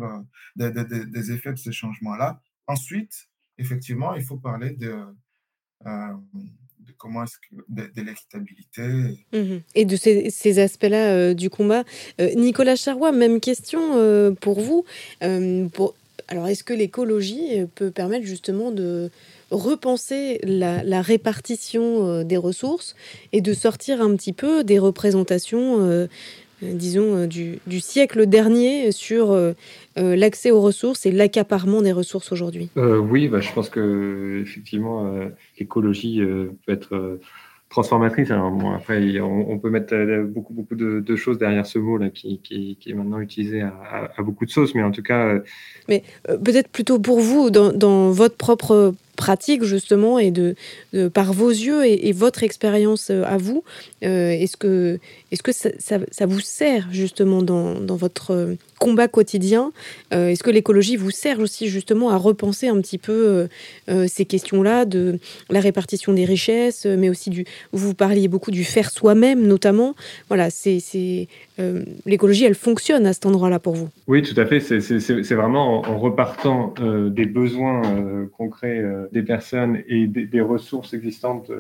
des, 0.57 0.71
des, 0.73 1.33
effets 1.33 1.53
de 1.53 1.59
ces 1.59 1.73
changements-là. 1.73 2.41
Ensuite, 2.67 3.29
effectivement, 3.59 4.15
il 4.15 4.25
faut 4.25 4.39
parler 4.39 4.71
de, 4.71 5.05
de 5.85 6.93
comment 6.99 7.25
est-ce 7.25 7.39
que 7.39 7.63
de, 7.69 7.91
de 7.95 8.03
l'équitabilité 8.03 8.83
mmh 9.33 9.59
et 9.75 9.85
de 9.85 9.97
ces, 9.97 10.31
ces 10.31 10.59
aspects-là 10.59 11.35
du 11.35 11.51
combat. 11.51 11.85
Nicolas 12.37 12.77
Charrois, 12.77 13.13
même 13.13 13.41
question 13.41 14.35
pour 14.41 14.61
vous. 14.61 14.85
alors, 16.31 16.47
est-ce 16.47 16.63
que 16.63 16.73
l'écologie 16.73 17.61
euh, 17.61 17.67
peut 17.75 17.91
permettre 17.91 18.25
justement 18.25 18.71
de 18.71 19.11
repenser 19.51 20.39
la, 20.45 21.03
répartition 21.03 22.07
euh, 22.07 22.25
des 22.25 22.37
ressources 22.37 22.95
et 23.33 23.41
de 23.41 23.53
sortir 23.53 24.01
un 24.01 24.15
petit 24.15 24.33
peu 24.33 24.63
des 24.63 24.79
représentations, 24.79 25.85
euh, 25.85 26.07
disons, 26.63 27.27
du, 27.27 27.61
siècle 27.81 28.27
dernier 28.27 28.93
sur 28.93 29.37
l'accès 29.97 30.51
aux 30.51 30.61
ressources 30.61 31.07
et 31.07 31.11
l'accaparement 31.11 31.83
des 31.83 31.93
ressources 31.93 32.33
aujourd'hui 32.33 32.69
Oui, 32.77 33.29
bah, 33.29 33.41
je 33.41 33.53
pense 33.53 33.69
que 33.69 34.41
effectivement, 34.43 35.13
l'écologie 35.59 36.21
peut 36.67 36.73
être 36.73 37.19
transformatrice. 37.71 38.31
Alors 38.31 38.51
bon, 38.51 38.73
après, 38.73 39.21
on, 39.21 39.59
peut 39.59 39.71
mettre 39.71 39.95
euh, 39.95 40.25
beaucoup, 40.25 40.53
beaucoup 40.53 40.75
de, 40.75 41.17
choses 41.17 41.39
derrière 41.39 41.65
ce 41.65 41.79
mot 41.79 41.97
là, 41.97 42.11
qui, 42.11 42.41
qui, 42.43 42.77
est 42.87 42.93
maintenant 42.93 43.21
utilisé 43.21 43.63
à, 43.63 44.11
beaucoup 44.19 44.45
de 44.45 44.51
sauces, 44.51 44.75
mais 44.75 44.83
en 44.83 44.91
tout 44.91 45.03
cas. 45.03 45.27
Euh, 45.29 45.41
mais 45.89 46.03
euh, 46.29 46.37
peut-être 46.37 46.69
plutôt 46.69 46.99
pour 46.99 47.21
vous, 47.21 47.51
dans, 47.51 47.73
dans, 47.73 48.11
votre 48.11 48.37
propre 48.37 48.95
pratique 49.21 49.65
justement 49.65 50.19
et 50.19 50.31
de, 50.31 50.55
par 51.13 51.35
vos 51.35 51.51
yeux 51.51 51.85
et, 51.85 52.13
votre 52.13 52.43
expérience 52.43 53.11
à 53.11 53.37
vous, 53.37 53.63
est-ce 54.01 54.57
que, 54.57 54.99
est-ce 55.31 55.43
que 55.43 55.53
ça, 55.53 56.27
vous 56.27 56.41
sert 56.41 56.89
justement 56.91 57.43
dans, 57.43 57.81
dans 57.81 57.97
votre 57.97 58.57
combat 58.81 59.09
quotidien. 59.09 59.73
Euh, 60.13 60.29
est-ce 60.29 60.43
que 60.43 60.51
l'écologie 60.51 60.97
vous 60.97 61.11
sert 61.11 61.39
aussi 61.39 61.69
justement 61.69 62.11
à 62.11 62.17
repenser 62.17 62.67
un 62.67 62.81
petit 62.81 62.99
peu 62.99 63.13
euh, 63.13 63.47
euh, 63.91 64.07
ces 64.09 64.25
questions-là 64.25 64.87
de 64.87 65.19
la 65.51 65.61
répartition 65.61 66.13
des 66.15 66.25
richesses, 66.25 66.87
mais 66.87 67.11
aussi 67.11 67.31
du. 67.31 67.45
Vous 67.73 67.95
parliez 67.95 68.27
beaucoup 68.27 68.51
du 68.51 68.65
faire 68.65 68.91
soi-même, 68.91 69.47
notamment. 69.47 69.95
Voilà, 70.29 70.49
c'est 70.51 71.29
l'écologie, 72.07 72.45
elle 72.47 72.55
fonctionne 72.55 73.05
à 73.07 73.13
cet 73.13 73.27
endroit-là 73.27 73.59
pour 73.59 73.75
vous. 73.75 73.91
Oui, 74.09 74.23
tout 74.23 74.39
à 74.41 74.47
fait. 74.47 74.61
C'est 74.61 75.35
vraiment 75.35 75.87
en, 75.87 75.99
repartant 75.99 76.73
des 77.11 77.27
besoins 77.27 77.83
concrets 78.39 78.83
des 79.13 79.23
personnes 79.23 79.83
et 79.87 80.07
des, 80.07 80.25
des 80.25 80.41
ressources 80.41 80.95
existantes 80.95 81.51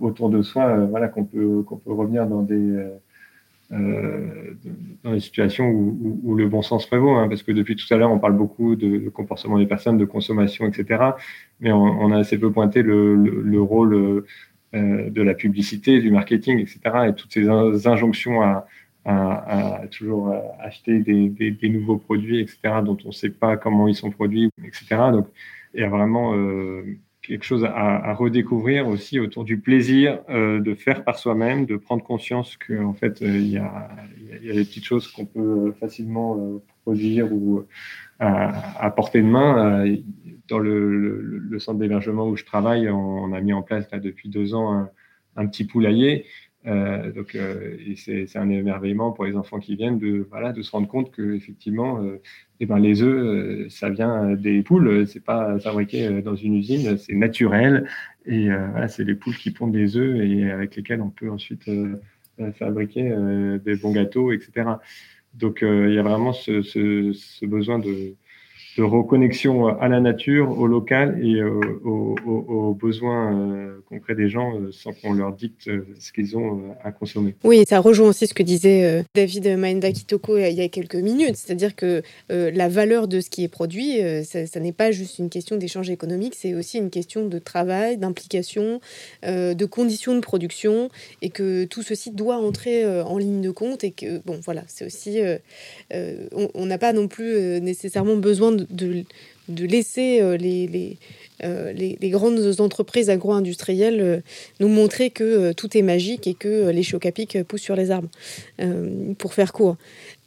autour 0.00 0.30
de 0.30 0.40
soi, 0.40 0.86
voilà, 0.86 1.08
qu'on 1.08 1.24
peut 1.24 1.62
qu'on 1.66 1.76
peut 1.76 1.92
revenir 1.92 2.26
dans 2.26 2.40
des 2.40 2.82
euh, 3.72 4.54
dans 5.02 5.12
les 5.12 5.20
situations 5.20 5.68
où, 5.68 6.20
où, 6.22 6.34
le 6.34 6.48
bon 6.48 6.62
sens 6.62 6.86
prévaut, 6.86 7.14
hein, 7.14 7.28
parce 7.28 7.42
que 7.42 7.52
depuis 7.52 7.76
tout 7.76 7.92
à 7.92 7.96
l'heure, 7.96 8.10
on 8.10 8.18
parle 8.18 8.36
beaucoup 8.36 8.76
de, 8.76 8.98
de, 8.98 9.08
comportement 9.08 9.58
des 9.58 9.66
personnes, 9.66 9.98
de 9.98 10.04
consommation, 10.04 10.66
etc. 10.66 11.02
Mais 11.60 11.72
on, 11.72 11.82
on 11.82 12.12
a 12.12 12.18
assez 12.18 12.38
peu 12.38 12.52
pointé 12.52 12.82
le, 12.82 13.14
le, 13.16 13.40
le 13.42 13.60
rôle 13.60 14.24
euh, 14.74 15.10
de 15.10 15.22
la 15.22 15.34
publicité, 15.34 16.00
du 16.00 16.10
marketing, 16.10 16.58
etc. 16.58 16.80
Et 17.08 17.14
toutes 17.14 17.32
ces 17.32 17.48
injonctions 17.86 18.42
à, 18.42 18.66
à, 19.04 19.82
à 19.82 19.86
toujours 19.88 20.34
acheter 20.60 21.00
des, 21.00 21.28
des, 21.28 21.50
des, 21.50 21.68
nouveaux 21.68 21.98
produits, 21.98 22.40
etc., 22.40 22.58
dont 22.84 22.96
on 23.04 23.08
ne 23.08 23.12
sait 23.12 23.30
pas 23.30 23.56
comment 23.56 23.88
ils 23.88 23.94
sont 23.94 24.10
produits, 24.10 24.50
etc. 24.64 25.10
Donc, 25.12 25.28
il 25.74 25.80
y 25.80 25.84
a 25.84 25.88
vraiment 25.88 26.34
euh, 26.34 26.84
quelque 27.22 27.44
chose 27.44 27.64
à, 27.64 28.12
redécouvrir 28.14 28.88
aussi 28.88 29.20
autour 29.20 29.44
du 29.44 29.58
plaisir 29.58 30.20
euh, 30.28 30.60
de 30.60 30.74
faire 30.74 31.04
par 31.04 31.18
soi-même, 31.18 31.66
de 31.66 31.76
prendre 31.76 32.02
conscience 32.02 32.56
qu'en 32.56 32.84
en 32.84 32.94
fait, 32.94 33.22
euh, 33.22 33.38
il 33.38 33.48
y, 33.48 33.58
a, 33.58 33.88
des 34.42 34.64
petites 34.64 34.84
choses 34.84 35.06
qu'on 35.08 35.24
peut 35.24 35.72
facilement 35.78 36.36
euh, 36.36 36.62
produire 36.82 37.32
ou 37.32 37.64
à, 38.18 38.84
à, 38.84 38.90
portée 38.90 39.22
de 39.22 39.26
main. 39.26 39.86
Dans 40.48 40.58
le, 40.58 41.58
centre 41.58 41.78
d'hébergement 41.78 42.28
où 42.28 42.36
je 42.36 42.44
travaille, 42.44 42.90
on, 42.90 43.32
a 43.32 43.40
mis 43.40 43.52
en 43.52 43.62
place 43.62 43.88
là, 43.92 44.00
depuis 44.00 44.28
deux 44.28 44.54
ans 44.54 44.88
un, 45.36 45.46
petit 45.46 45.64
poulailler 45.64 46.26
donc, 46.64 47.36
c'est 47.96 48.36
un 48.36 48.48
émerveillement 48.48 49.10
pour 49.10 49.24
les 49.24 49.36
enfants 49.36 49.58
qui 49.58 49.74
viennent 49.74 49.98
de, 49.98 50.26
voilà, 50.30 50.52
de 50.52 50.62
se 50.62 50.70
rendre 50.70 50.86
compte 50.86 51.10
que 51.10 51.34
effectivement, 51.34 52.00
eh 52.62 52.66
ben, 52.66 52.78
les 52.78 53.02
œufs, 53.02 53.24
euh, 53.24 53.66
ça 53.70 53.90
vient 53.90 54.34
des 54.34 54.62
poules, 54.62 55.06
c'est 55.06 55.24
pas 55.24 55.58
fabriqué 55.58 56.22
dans 56.22 56.36
une 56.36 56.54
usine, 56.54 56.96
c'est 56.96 57.14
naturel. 57.14 57.88
Et 58.24 58.50
c'est 58.86 59.02
les 59.02 59.16
poules 59.16 59.34
qui 59.36 59.50
pondent 59.50 59.72
des 59.72 59.96
œufs 59.96 60.20
et 60.20 60.48
avec 60.52 60.76
lesquels 60.76 61.00
on 61.00 61.10
peut 61.10 61.28
ensuite 61.28 61.68
fabriquer 62.54 63.12
des 63.64 63.74
bons 63.74 63.90
gâteaux, 63.90 64.30
etc. 64.30 64.76
Donc, 65.34 65.58
il 65.62 65.92
y 65.92 65.98
a 65.98 66.02
vraiment 66.04 66.32
ce 66.32 67.44
besoin 67.44 67.80
de, 67.80 68.14
de 68.76 68.82
reconnexion 68.82 69.66
à 69.66 69.88
la 69.88 70.00
nature, 70.00 70.58
au 70.58 70.66
local 70.66 71.20
et 71.22 71.34
euh, 71.34 71.60
aux, 71.84 72.74
besoins 72.74 73.34
euh, 73.34 73.80
concrets 73.86 74.14
des 74.14 74.30
gens 74.30 74.56
euh, 74.56 74.72
sans 74.72 74.92
qu'on 74.92 75.12
leur 75.12 75.34
dicte 75.34 75.68
ce 75.98 76.12
qu'ils 76.12 76.36
ont 76.38 76.62
à 76.82 76.90
consommer. 76.90 77.34
Oui, 77.44 77.64
ça 77.68 77.80
rejoint 77.80 78.08
aussi 78.08 78.26
ce 78.26 78.32
que 78.32 78.42
disait 78.42 79.04
David 79.14 79.58
Maenda 79.58 79.92
Kitoko 79.92 80.38
il 80.38 80.54
y 80.54 80.62
a 80.62 80.68
quelques 80.68 80.96
minutes, 80.96 81.36
c'est-à-dire 81.36 81.76
que 81.76 82.02
la 82.30 82.68
valeur 82.68 83.08
de 83.08 83.20
ce 83.20 83.28
qui 83.28 83.44
est 83.44 83.48
produit, 83.48 83.98
ça, 84.24 84.46
ça 84.46 84.60
n'est 84.60 84.72
pas 84.72 84.90
juste 84.90 85.18
une 85.18 85.28
question 85.28 85.56
d'échange 85.56 85.90
économique, 85.90 86.34
c'est 86.34 86.54
aussi 86.54 86.78
une 86.78 86.90
question 86.90 87.26
de 87.26 87.38
travail, 87.38 87.98
d'implication, 87.98 88.80
de 89.22 89.64
conditions 89.64 90.14
de 90.14 90.20
production 90.20 90.88
et 91.20 91.30
que 91.30 91.64
tout 91.64 91.82
ceci 91.82 92.10
doit 92.10 92.36
entrer 92.36 92.86
en 93.02 93.18
ligne 93.18 93.42
de 93.42 93.50
compte 93.50 93.84
et 93.84 93.90
que, 93.90 94.18
bon, 94.24 94.40
voilà, 94.44 94.64
c'est 94.66 94.86
aussi, 94.86 95.20
on 95.90 96.66
n'a 96.66 96.78
pas 96.78 96.92
non 96.92 97.08
plus 97.08 97.60
nécessairement 97.60 98.16
besoin 98.16 98.52
de 98.52 98.61
de, 98.70 99.04
laisser 99.48 100.20
euh, 100.20 100.36
euh, 101.44 101.72
les, 101.72 102.10
grandes 102.10 102.60
entreprises 102.60 103.10
agro-industrielles 103.10 104.00
euh, 104.00 104.20
nous 104.60 104.68
montrer 104.68 105.10
que 105.10 105.52
tout 105.52 105.76
est 105.76 105.82
magique 105.82 106.26
et 106.26 106.34
que 106.34 106.70
les 106.70 106.82
chocapics 106.82 107.42
poussent 107.44 107.62
sur 107.62 107.76
les 107.76 107.90
arbres, 107.90 108.08
pour 109.18 109.34
faire 109.34 109.52
court. 109.52 109.76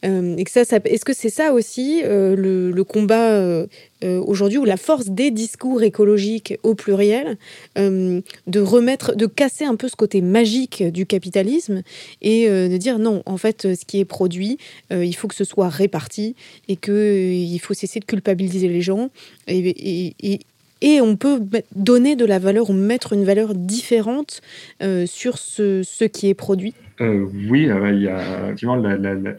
Et 0.05 0.43
que 0.43 0.51
ça, 0.51 0.61
est-ce 0.61 1.03
que 1.03 1.13
c'est 1.13 1.29
ça 1.29 1.51
aussi 1.51 2.01
le, 2.03 2.83
combat 2.83 3.65
aujourd'hui 4.03 4.59
ou 4.59 4.65
la 4.65 4.77
force 4.77 5.07
des 5.07 5.31
discours 5.31 5.81
écologiques 5.81 6.57
au 6.63 6.75
pluriel 6.75 7.37
de 7.75 8.59
remettre, 8.59 9.15
de 9.15 9.25
casser 9.25 9.65
un 9.65 9.75
peu 9.75 9.87
ce 9.87 9.95
côté 9.95 10.21
magique 10.21 10.83
du 10.83 11.05
capitalisme 11.05 11.81
et 12.21 12.47
de 12.47 12.77
dire 12.77 12.99
non, 12.99 13.23
en 13.25 13.37
fait, 13.37 13.75
ce 13.75 13.85
qui 13.85 13.99
est 13.99 14.05
produit, 14.05 14.59
il 14.91 15.15
faut 15.15 15.27
que 15.27 15.35
ce 15.35 15.43
soit 15.43 15.69
réparti 15.69 16.35
et 16.67 16.75
qu'il 16.75 17.59
faut 17.59 17.73
cesser 17.73 17.99
de 17.99 18.05
culpabiliser 18.05 18.67
les 18.67 18.81
gens 18.81 19.09
et, 19.47 20.13
et, 20.21 20.39
et 20.81 21.01
on 21.01 21.15
peut 21.15 21.39
donner 21.75 22.15
de 22.15 22.25
la 22.25 22.39
valeur 22.39 22.69
ou 22.69 22.73
mettre 22.73 23.13
une 23.13 23.23
valeur 23.23 23.55
différente 23.55 24.41
euh, 24.83 25.05
sur 25.05 25.37
ce, 25.37 26.03
qui 26.05 26.29
est 26.29 26.33
produit. 26.33 26.73
Euh, 27.01 27.25
Oui, 27.49 27.69
euh, 27.69 27.91
il 27.91 28.03
y 28.03 28.07
a 28.07 28.43
effectivement 28.45 28.77
il 28.77 29.35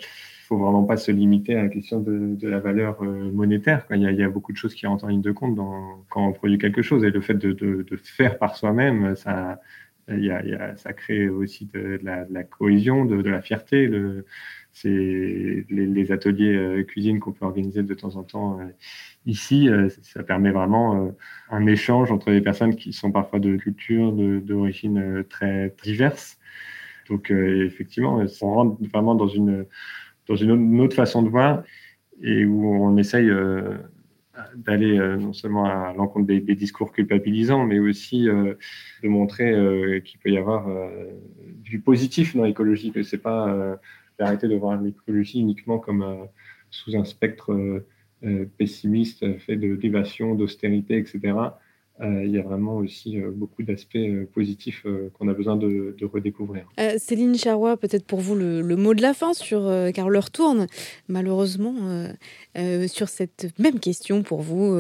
faut 0.47 0.59
vraiment 0.59 0.85
pas 0.85 0.97
se 0.97 1.11
limiter 1.11 1.57
à 1.57 1.65
la 1.65 1.69
question 1.69 2.01
de, 2.01 2.49
la 2.49 2.61
valeur 2.61 3.03
monétaire. 3.03 3.87
Il 3.91 4.03
y, 4.03 4.23
a, 4.23 4.29
beaucoup 4.29 4.53
de 4.53 4.57
choses 4.57 4.75
qui 4.75 4.87
rentrent 4.87 5.05
en 5.05 5.09
ligne 5.09 5.23
de 5.23 5.33
compte 5.33 5.59
quand 6.09 6.27
on 6.27 6.33
produit 6.33 6.59
quelque 6.59 6.83
chose. 6.83 7.05
Et 7.05 7.11
le 7.11 7.21
fait 7.21 7.35
de, 7.35 7.85
faire 8.03 8.39
par 8.39 8.57
soi-même, 8.57 9.17
ça, 9.17 9.61
ça 10.09 10.93
crée 10.93 11.29
aussi 11.29 11.69
de, 11.73 11.99
la, 12.03 12.45
cohésion, 12.45 13.05
de, 13.05 13.29
la 13.29 13.43
fierté. 13.43 13.91
C'est 14.73 14.89
les, 14.89 15.65
les, 15.87 16.13
ateliers 16.13 16.85
cuisine 16.87 17.19
qu'on 17.19 17.33
peut 17.33 17.47
organiser 17.47 17.83
de 17.83 17.95
temps 17.95 18.17
en 18.17 18.23
temps 18.23 18.61
Ici, 19.27 19.69
euh, 19.69 19.89
ça 20.03 20.23
permet 20.23 20.53
vraiment 20.53 21.07
euh, 21.07 21.11
un 21.51 21.67
échange 21.67 22.13
entre 22.13 22.31
des 22.31 22.41
personnes 22.41 22.77
qui 22.77 22.93
sont 22.93 23.11
parfois 23.11 23.41
de 23.41 23.57
cultures, 23.57 24.13
d'origine 24.13 24.99
euh, 24.99 25.23
très 25.25 25.75
diverses. 25.83 26.39
Donc, 27.09 27.31
effectivement, 27.31 28.21
on 28.43 28.53
rentre 28.53 28.83
vraiment 28.83 29.15
dans 29.15 29.29
une, 29.29 29.65
dans 30.29 30.37
une 30.37 30.81
autre 30.81 30.97
façon 30.97 31.23
de 31.23 31.29
voir 31.29 31.63
et 32.23 32.45
où 32.45 32.67
on 32.67 32.97
essaye 32.97 33.31
d'aller 34.55 34.99
non 35.19 35.33
seulement 35.33 35.65
à 35.67 35.93
l'encontre 35.95 36.27
des, 36.27 36.41
discours 36.41 36.93
culpabilisants, 36.93 37.65
mais 37.67 37.79
aussi 37.79 38.25
de 38.25 38.57
montrer 39.09 39.53
qu'il 40.03 40.19
peut 40.21 40.31
y 40.31 40.39
avoir 40.39 40.67
du 41.63 41.81
positif 41.81 42.35
dans 42.35 42.45
l'écologie, 42.45 42.91
que 42.91 43.03
c'est 43.03 43.19
pas 43.19 43.79
d'arrêter 44.19 44.49
de 44.49 44.57
voir 44.57 44.81
l'écologie 44.81 45.41
uniquement 45.41 45.79
comme 45.79 46.27
sous 46.71 46.97
un 46.97 47.05
spectre 47.05 47.53
euh, 48.25 48.47
pessimiste, 48.57 49.39
fait 49.39 49.57
de 49.57 49.77
privation, 49.77 50.35
d'austérité, 50.35 50.97
etc. 50.97 51.35
Euh, 52.03 52.25
il 52.25 52.31
y 52.31 52.39
a 52.39 52.43
vraiment 52.43 52.77
aussi 52.77 53.19
euh, 53.19 53.31
beaucoup 53.31 53.63
d'aspects 53.63 53.97
positifs 54.35 54.87
qu'on 55.15 55.29
a 55.29 55.33
besoin 55.33 55.57
de, 55.57 55.97
redécouvrir. 56.03 56.69
Céline 56.99 57.37
Charrois, 57.37 57.77
peut-être 57.77 58.05
pour 58.05 58.21
vous 58.21 58.35
le, 58.35 58.63
mot 58.77 58.95
de 58.95 59.03
la 59.03 59.15
fin, 59.15 59.33
sur, 59.33 59.73
car 59.95 60.11
l'heure 60.11 60.31
tourne 60.31 60.67
malheureusement 61.09 61.75
sur 62.87 63.09
cette 63.09 63.49
même 63.59 63.81
question 63.81 64.23
pour 64.23 64.43
vous, 64.43 64.79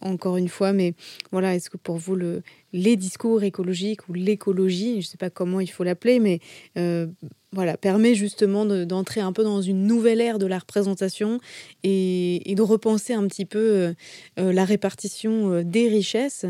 encore 0.00 0.36
une 0.36 0.48
fois, 0.48 0.72
mais 0.72 0.94
voilà, 1.32 1.54
est-ce 1.54 1.70
que 1.70 1.76
pour 1.76 1.96
vous 1.96 2.14
le, 2.14 2.42
les 2.72 2.96
discours 2.96 3.42
écologiques 3.42 4.08
ou 4.08 4.12
l'écologie, 4.12 4.92
je 4.94 5.06
ne 5.06 5.10
sais 5.10 5.16
pas 5.16 5.30
comment 5.30 5.60
il 5.60 5.68
faut 5.68 5.84
l'appeler, 5.84 6.20
mais 6.20 6.40
euh, 6.76 7.06
voilà, 7.52 7.76
permet 7.76 8.14
justement 8.14 8.64
d'entrer 8.64 9.20
un 9.20 9.32
peu 9.32 9.42
dans 9.42 9.60
une 9.60 9.86
nouvelle 9.86 10.20
ère 10.20 10.38
de 10.38 10.46
la 10.46 10.58
représentation 10.58 11.40
et, 11.82 12.54
de 12.56 12.62
repenser 12.62 13.12
un 13.12 13.26
petit 13.26 13.44
peu 13.44 13.58
euh, 13.58 13.92
euh, 14.38 14.52
la 14.52 14.64
répartition 14.64 15.62
des 15.62 15.88
richesses 15.88 16.46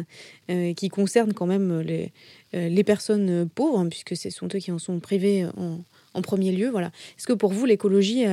qui 0.76 0.88
concernent 0.88 1.32
quand 1.32 1.46
même 1.46 1.80
les, 1.80 2.12
les 2.52 2.82
personnes 2.82 3.48
pauvres, 3.48 3.86
puisque 3.88 4.16
ce 4.16 4.30
sont 4.30 4.48
eux 4.52 4.58
qui 4.58 4.72
en 4.72 4.80
sont 4.80 4.98
privés 4.98 5.46
en, 5.56 6.22
premier 6.22 6.50
lieu. 6.50 6.70
Voilà. 6.70 6.88
Est-ce 7.16 7.28
que 7.28 7.32
pour 7.32 7.52
vous, 7.52 7.66
l'écologie 7.66 8.24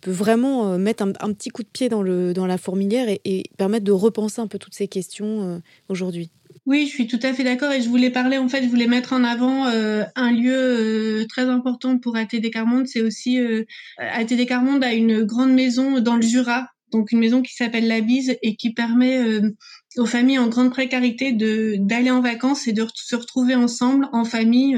peut 0.00 0.10
vraiment 0.10 0.78
mettre 0.78 1.02
un, 1.02 1.32
petit 1.34 1.50
coup 1.50 1.62
de 1.62 1.68
pied 1.68 1.90
dans, 1.90 2.00
le, 2.00 2.32
dans 2.32 2.46
la 2.46 2.56
fourmilière 2.56 3.08
et 3.10 3.42
permettre 3.58 3.84
de 3.84 3.92
repenser 3.92 4.40
un 4.40 4.46
peu 4.46 4.58
toutes 4.58 4.74
ces 4.74 4.88
questions 4.88 5.60
aujourd'hui? 5.90 6.30
Oui, 6.66 6.86
je 6.86 6.90
suis 6.90 7.06
tout 7.06 7.18
à 7.22 7.32
fait 7.32 7.42
d'accord 7.42 7.72
et 7.72 7.80
je 7.80 7.88
voulais 7.88 8.10
parler, 8.10 8.36
en 8.36 8.48
fait, 8.48 8.62
je 8.62 8.68
voulais 8.68 8.86
mettre 8.86 9.12
en 9.12 9.24
avant 9.24 9.66
euh, 9.66 10.04
un 10.14 10.30
lieu 10.30 10.54
euh, 10.54 11.26
très 11.26 11.42
important 11.42 11.98
pour 11.98 12.16
ATD 12.16 12.50
Carmonde. 12.50 12.86
C'est 12.86 13.00
aussi 13.00 13.38
euh, 13.38 13.64
ATD 13.98 14.46
Carmonde 14.46 14.84
a 14.84 14.92
une 14.92 15.22
grande 15.24 15.52
maison 15.52 16.00
dans 16.00 16.16
le 16.16 16.22
Jura, 16.22 16.68
donc 16.92 17.12
une 17.12 17.18
maison 17.18 17.40
qui 17.40 17.54
s'appelle 17.54 17.88
La 17.88 18.02
Bise 18.02 18.36
et 18.42 18.56
qui 18.56 18.74
permet 18.74 19.18
euh, 19.18 19.50
aux 19.96 20.06
familles 20.06 20.38
en 20.38 20.48
grande 20.48 20.70
précarité 20.70 21.32
de 21.32 21.76
d'aller 21.78 22.10
en 22.10 22.20
vacances 22.20 22.68
et 22.68 22.72
de 22.72 22.86
se 22.94 23.16
retrouver 23.16 23.54
ensemble 23.54 24.08
en 24.12 24.24
famille. 24.24 24.76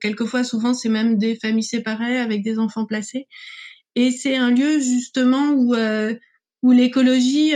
quelquefois, 0.00 0.44
souvent, 0.44 0.72
c'est 0.72 0.88
même 0.88 1.18
des 1.18 1.36
familles 1.36 1.64
séparées 1.64 2.18
avec 2.18 2.42
des 2.42 2.58
enfants 2.58 2.86
placés. 2.86 3.26
Et 3.96 4.10
c'est 4.10 4.36
un 4.36 4.50
lieu 4.50 4.78
justement 4.78 5.50
où 5.50 5.74
où 6.62 6.70
l'écologie 6.72 7.52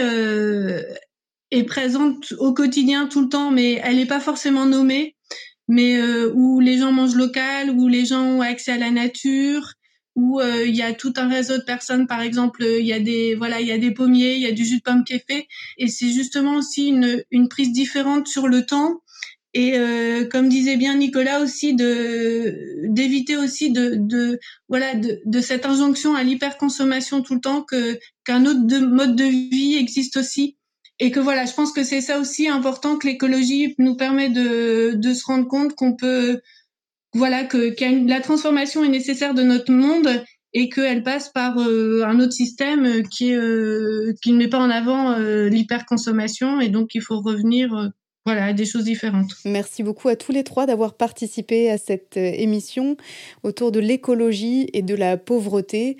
est 1.50 1.64
présente 1.64 2.34
au 2.38 2.52
quotidien 2.52 3.06
tout 3.06 3.22
le 3.22 3.28
temps, 3.28 3.50
mais 3.50 3.80
elle 3.84 3.96
n'est 3.96 4.06
pas 4.06 4.20
forcément 4.20 4.66
nommée, 4.66 5.16
mais 5.66 5.96
euh, 5.96 6.32
où 6.34 6.60
les 6.60 6.78
gens 6.78 6.92
mangent 6.92 7.14
local, 7.16 7.70
où 7.70 7.88
les 7.88 8.04
gens 8.06 8.22
ont 8.22 8.40
accès 8.40 8.72
à 8.72 8.78
la 8.78 8.90
nature, 8.90 9.74
où 10.16 10.40
euh, 10.40 10.66
il 10.66 10.74
y 10.74 10.82
a 10.82 10.92
tout 10.92 11.12
un 11.16 11.28
réseau 11.28 11.58
de 11.58 11.62
personnes, 11.62 12.06
par 12.06 12.20
exemple, 12.20 12.64
il 12.64 12.86
y 12.86 12.92
a 12.92 13.00
des 13.00 13.34
voilà, 13.34 13.60
il 13.60 13.66
y 13.66 13.72
a 13.72 13.78
des 13.78 13.92
pommiers, 13.92 14.34
il 14.34 14.42
y 14.42 14.46
a 14.46 14.52
du 14.52 14.64
jus 14.64 14.78
de 14.78 14.82
pomme 14.82 15.04
qui 15.04 15.14
est 15.14 15.24
fait, 15.26 15.46
et 15.78 15.88
c'est 15.88 16.10
justement 16.10 16.56
aussi 16.56 16.88
une, 16.88 17.22
une 17.30 17.48
prise 17.48 17.72
différente 17.72 18.26
sur 18.26 18.48
le 18.48 18.66
temps. 18.66 19.00
Et 19.54 19.78
euh, 19.78 20.26
comme 20.26 20.50
disait 20.50 20.76
bien 20.76 20.96
Nicolas 20.96 21.40
aussi, 21.40 21.74
de 21.74 22.84
d'éviter 22.84 23.36
aussi 23.36 23.70
de, 23.70 23.94
de 23.96 24.38
voilà 24.68 24.94
de, 24.94 25.20
de 25.24 25.40
cette 25.40 25.64
injonction 25.64 26.14
à 26.14 26.22
l'hyperconsommation 26.22 27.22
tout 27.22 27.34
le 27.34 27.40
temps 27.40 27.62
que 27.62 27.98
qu'un 28.24 28.44
autre 28.44 28.66
de, 28.66 28.78
mode 28.78 29.16
de 29.16 29.24
vie 29.24 29.76
existe 29.76 30.18
aussi 30.18 30.57
et 31.00 31.10
que 31.10 31.20
voilà, 31.20 31.46
je 31.46 31.54
pense 31.54 31.72
que 31.72 31.84
c'est 31.84 32.00
ça 32.00 32.18
aussi 32.18 32.48
important 32.48 32.98
que 32.98 33.06
l'écologie 33.06 33.74
nous 33.78 33.96
permet 33.96 34.28
de, 34.28 34.94
de 34.94 35.14
se 35.14 35.24
rendre 35.24 35.46
compte 35.46 35.74
qu'on 35.74 35.94
peut, 35.94 36.40
voilà, 37.14 37.44
que, 37.44 37.74
la 38.08 38.20
transformation 38.20 38.82
est 38.84 38.88
nécessaire 38.88 39.34
de 39.34 39.42
notre 39.42 39.72
monde 39.72 40.24
et 40.54 40.68
qu'elle 40.68 41.02
passe 41.02 41.28
par 41.28 41.58
euh, 41.58 42.02
un 42.04 42.18
autre 42.20 42.32
système 42.32 43.06
qui, 43.08 43.30
est, 43.30 43.36
euh, 43.36 44.14
qui 44.22 44.32
ne 44.32 44.38
met 44.38 44.48
pas 44.48 44.58
en 44.58 44.70
avant 44.70 45.12
euh, 45.12 45.48
l'hyperconsommation. 45.48 46.60
Et 46.60 46.68
donc 46.68 46.94
il 46.94 47.02
faut 47.02 47.20
revenir 47.20 47.90
voilà, 48.28 48.52
des 48.52 48.66
choses 48.66 48.84
différentes. 48.84 49.30
Merci 49.46 49.82
beaucoup 49.82 50.06
à 50.08 50.14
tous 50.14 50.32
les 50.32 50.44
trois 50.44 50.66
d'avoir 50.66 50.92
participé 50.92 51.70
à 51.70 51.78
cette 51.78 52.18
euh, 52.18 52.30
émission 52.34 52.98
autour 53.42 53.72
de 53.72 53.80
l'écologie 53.80 54.68
et 54.74 54.82
de 54.82 54.94
la 54.94 55.16
pauvreté. 55.16 55.96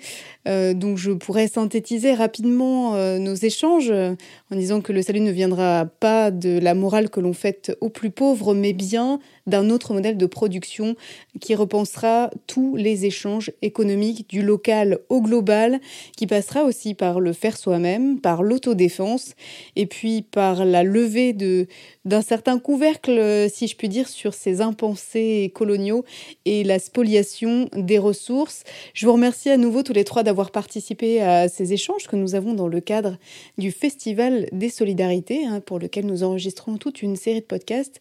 Euh, 0.47 0.75
donc 0.75 0.99
je 0.99 1.11
pourrais 1.11 1.47
synthétiser 1.47 2.13
rapidement 2.13 2.93
euh, 2.93 3.17
nos 3.17 3.33
échanges 3.33 3.91
en 3.91 4.55
disant 4.55 4.81
que 4.81 4.93
le 4.93 5.01
salut 5.01 5.21
ne 5.21 5.31
viendra 5.31 5.87
pas 5.87 6.29
de 6.29 6.59
la 6.59 6.75
morale 6.75 7.09
que 7.09 7.19
l'on 7.19 7.33
fait 7.33 7.75
aux 7.81 7.89
plus 7.89 8.11
pauvres, 8.11 8.53
mais 8.53 8.73
bien 8.73 9.19
d'un 9.47 9.71
autre 9.71 9.93
modèle 9.93 10.17
de 10.17 10.25
production 10.27 10.95
qui 11.41 11.55
repensera 11.55 12.29
tous 12.45 12.75
les 12.75 13.05
échanges 13.05 13.51
économiques 13.63 14.29
du 14.29 14.43
local 14.43 14.99
au 15.09 15.21
global, 15.21 15.79
qui 16.15 16.27
passera 16.27 16.63
aussi 16.63 16.93
par 16.93 17.19
le 17.19 17.33
faire 17.33 17.57
soi-même, 17.57 18.21
par 18.21 18.43
l'autodéfense 18.43 19.33
et 19.75 19.87
puis 19.87 20.21
par 20.21 20.63
la 20.63 20.83
levée 20.83 21.33
de 21.33 21.67
d'un 22.05 22.18
certain 22.21 22.59
couvercle, 22.59 23.47
si 23.49 23.67
je 23.67 23.75
puis 23.75 23.89
dire, 23.89 24.07
sur 24.07 24.33
ces 24.33 24.61
impensés 24.61 25.51
coloniaux 25.53 26.05
et 26.45 26.63
la 26.63 26.79
spoliation 26.79 27.69
des 27.75 27.97
ressources. 27.97 28.63
Je 28.93 29.05
vous 29.05 29.13
remercie 29.13 29.49
à 29.49 29.57
nouveau 29.57 29.83
tous 29.83 29.93
les 29.93 30.03
trois 30.03 30.23
d'avoir 30.23 30.51
participé 30.51 31.21
à 31.21 31.49
ces 31.49 31.73
échanges 31.73 32.07
que 32.07 32.15
nous 32.15 32.35
avons 32.35 32.53
dans 32.53 32.67
le 32.67 32.79
cadre 32.81 33.17
du 33.57 33.71
Festival 33.71 34.47
des 34.51 34.69
Solidarités, 34.69 35.45
hein, 35.45 35.59
pour 35.59 35.79
lequel 35.79 36.05
nous 36.05 36.23
enregistrons 36.23 36.77
toute 36.77 37.01
une 37.01 37.15
série 37.15 37.41
de 37.41 37.45
podcasts. 37.45 37.99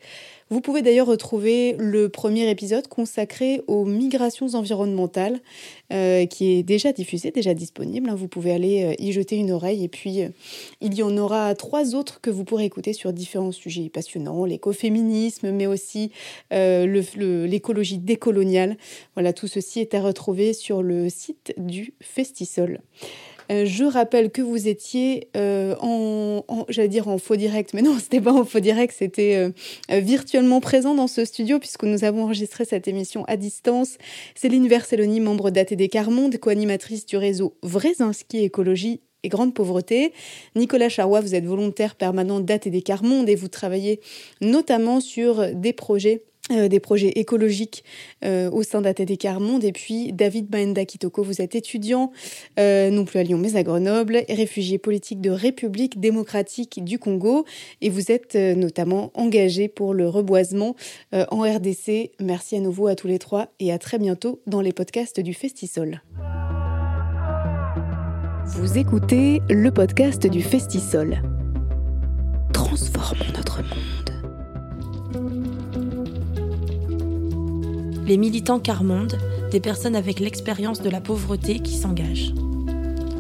Vous 0.51 0.63
pouvez 0.63 0.81
d'ailleurs 0.81 1.07
retrouver 1.07 1.77
le 1.79 2.09
premier 2.09 2.49
épisode 2.51 2.89
consacré 2.89 3.61
aux 3.67 3.85
migrations 3.85 4.55
environnementales 4.55 5.41
euh, 5.93 6.25
qui 6.25 6.53
est 6.53 6.63
déjà 6.63 6.93
diffusé, 6.93 7.31
déjà 7.31 7.53
disponible. 7.53 8.09
Hein. 8.09 8.15
Vous 8.15 8.29
pouvez 8.29 8.53
aller 8.53 8.85
euh, 8.85 8.95
y 8.99 9.13
jeter 9.13 9.37
une 9.37 9.51
oreille 9.51 9.85
et 9.85 9.89
puis 9.89 10.23
euh, 10.23 10.29
il 10.81 10.95
y 10.95 11.03
en 11.03 11.17
aura 11.19 11.55
trois 11.55 11.95
autres 11.95 12.23
que 12.23 12.31
vous 12.31 12.45
pourrez 12.45 12.65
écouter 12.65 12.95
sur 12.95 13.13
différents 13.13 13.53
sujets 13.53 13.91
passionnants, 13.91 14.47
l'écoféminisme, 14.47 15.51
mais 15.51 15.67
aussi 15.67 16.13
l'écologie 16.51 17.99
décoloniale. 17.99 18.79
Voilà, 19.15 19.35
tout 19.35 19.49
ceci 19.49 19.81
est 19.81 19.95
à 19.95 20.01
retrouver 20.01 20.55
sur 20.55 20.83
le 20.83 21.11
site 21.11 21.53
du 21.59 21.93
Festisol. 22.01 22.81
Euh, 23.51 23.65
je 23.65 23.85
rappelle 23.85 24.31
que 24.31 24.43
vous 24.43 24.69
étiez 24.69 25.29
euh, 25.37 25.75
en, 25.81 26.45
j'allais 26.69 26.89
dire 26.89 27.09
en 27.09 27.19
faux 27.19 27.37
direct, 27.37 27.73
mais 27.75 27.83
non, 27.83 27.99
c'était 28.01 28.21
pas 28.21 28.33
en 28.33 28.45
faux 28.45 28.61
direct, 28.61 28.95
c'était 28.97 29.53
euh, 29.91 30.01
virtuellement 30.01 30.61
présent 30.61 30.95
dans 30.95 31.07
ce 31.07 31.25
studio 31.25 31.59
puisque 31.59 31.85
nous 31.85 32.05
avons 32.05 32.25
enregistré 32.25 32.65
cette 32.65 32.89
émission 32.89 33.25
à 33.27 33.37
distance. 33.37 33.97
Céline 34.35 34.69
Verselloni, 34.69 35.21
membre 35.21 35.51
d'ATD 35.51 35.89
Carmonde, 35.89 36.37
co-animatrice 36.39 37.07
du 37.07 37.17
réseau 37.17 37.57
Vrezinski 37.63 38.39
Écologie 38.45 39.01
et 39.25 39.29
grande 39.29 39.55
pauvreté. 39.55 40.13
Nicolas 40.55 40.89
Charrois, 40.89 41.21
vous 41.21 41.35
êtes 41.35 41.45
volontaire 41.45 41.97
permanent 41.97 42.41
d'ATD 42.41 42.83
Carmonde 42.83 43.29
et 43.29 43.35
vous 43.35 43.49
travaillez 43.49 44.01
notamment 44.41 45.01
sur 45.01 45.55
des 45.55 45.73
projets 45.73 46.23
euh, 46.51 46.69
des 46.69 46.81
projets 46.81 47.09
écologiques 47.17 47.85
euh, 48.25 48.51
au 48.51 48.63
sein 48.63 48.81
d'ATD 48.81 49.17
Carmonde. 49.19 49.65
Et 49.65 49.73
puis 49.73 50.13
David 50.13 50.49
Baenda 50.49 50.85
Kitoko, 50.85 51.23
vous 51.23 51.41
êtes 51.41 51.55
étudiant, 51.55 52.13
euh, 52.59 52.91
non 52.91 53.05
plus 53.05 53.19
à 53.19 53.23
Lyon 53.23 53.39
mais 53.39 53.57
à 53.57 53.63
Grenoble, 53.63 54.25
réfugié 54.29 54.79
politique 54.79 55.21
de 55.21 55.31
République 55.31 56.01
démocratique 56.01 56.85
du 56.85 56.99
Congo. 56.99 57.45
Et 57.81 57.91
vous 57.91 58.11
êtes 58.11 58.35
notamment 58.35 59.11
engagé 59.15 59.69
pour 59.69 59.95
le 59.95 60.09
reboisement 60.09 60.75
en 61.13 61.41
RDC. 61.41 62.13
Merci 62.21 62.57
à 62.57 62.61
nouveau 62.61 62.87
à 62.87 62.95
tous 62.95 63.07
les 63.07 63.19
trois 63.19 63.53
et 63.61 63.73
à 63.73 63.79
très 63.79 63.99
bientôt 63.99 64.41
dans 64.47 64.61
les 64.61 64.73
podcasts 64.73 65.21
du 65.21 65.35
Festisol. 65.35 66.03
Vous 68.47 68.79
écoutez 68.79 69.41
le 69.49 69.71
podcast 69.71 70.27
du 70.27 70.43
Festisol. 70.43 71.38
Les 78.09 78.17
militants 78.17 78.59
Carmonde, 78.59 79.19
des 79.51 79.61
personnes 79.61 79.95
avec 79.95 80.19
l'expérience 80.19 80.81
de 80.81 80.89
la 80.89 81.03
pauvreté 81.03 81.59
qui 81.59 81.75
s'engagent. 81.75 82.33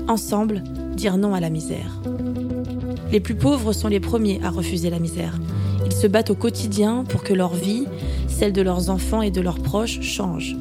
Ensemble, 0.09 0.65
dire 0.97 1.19
non 1.19 1.35
à 1.35 1.41
la 1.41 1.51
misère. 1.51 2.01
Les 3.13 3.21
plus 3.21 3.35
pauvres 3.35 3.75
sont 3.75 3.89
les 3.89 4.01
premiers 4.01 4.41
à 4.43 4.49
refuser 4.49 4.89
la 4.89 4.99
misère. 4.99 5.39
Ils 5.85 5.93
se 5.93 6.07
battent 6.07 6.31
au 6.31 6.35
quotidien 6.35 7.05
pour 7.07 7.23
que 7.23 7.35
leur 7.35 7.53
vie, 7.53 7.85
celle 8.29 8.55
de 8.55 8.63
leurs 8.63 8.89
enfants 8.89 9.21
et 9.21 9.31
de 9.31 9.43
leurs 9.43 9.61
proches, 9.61 10.01
change. 10.01 10.57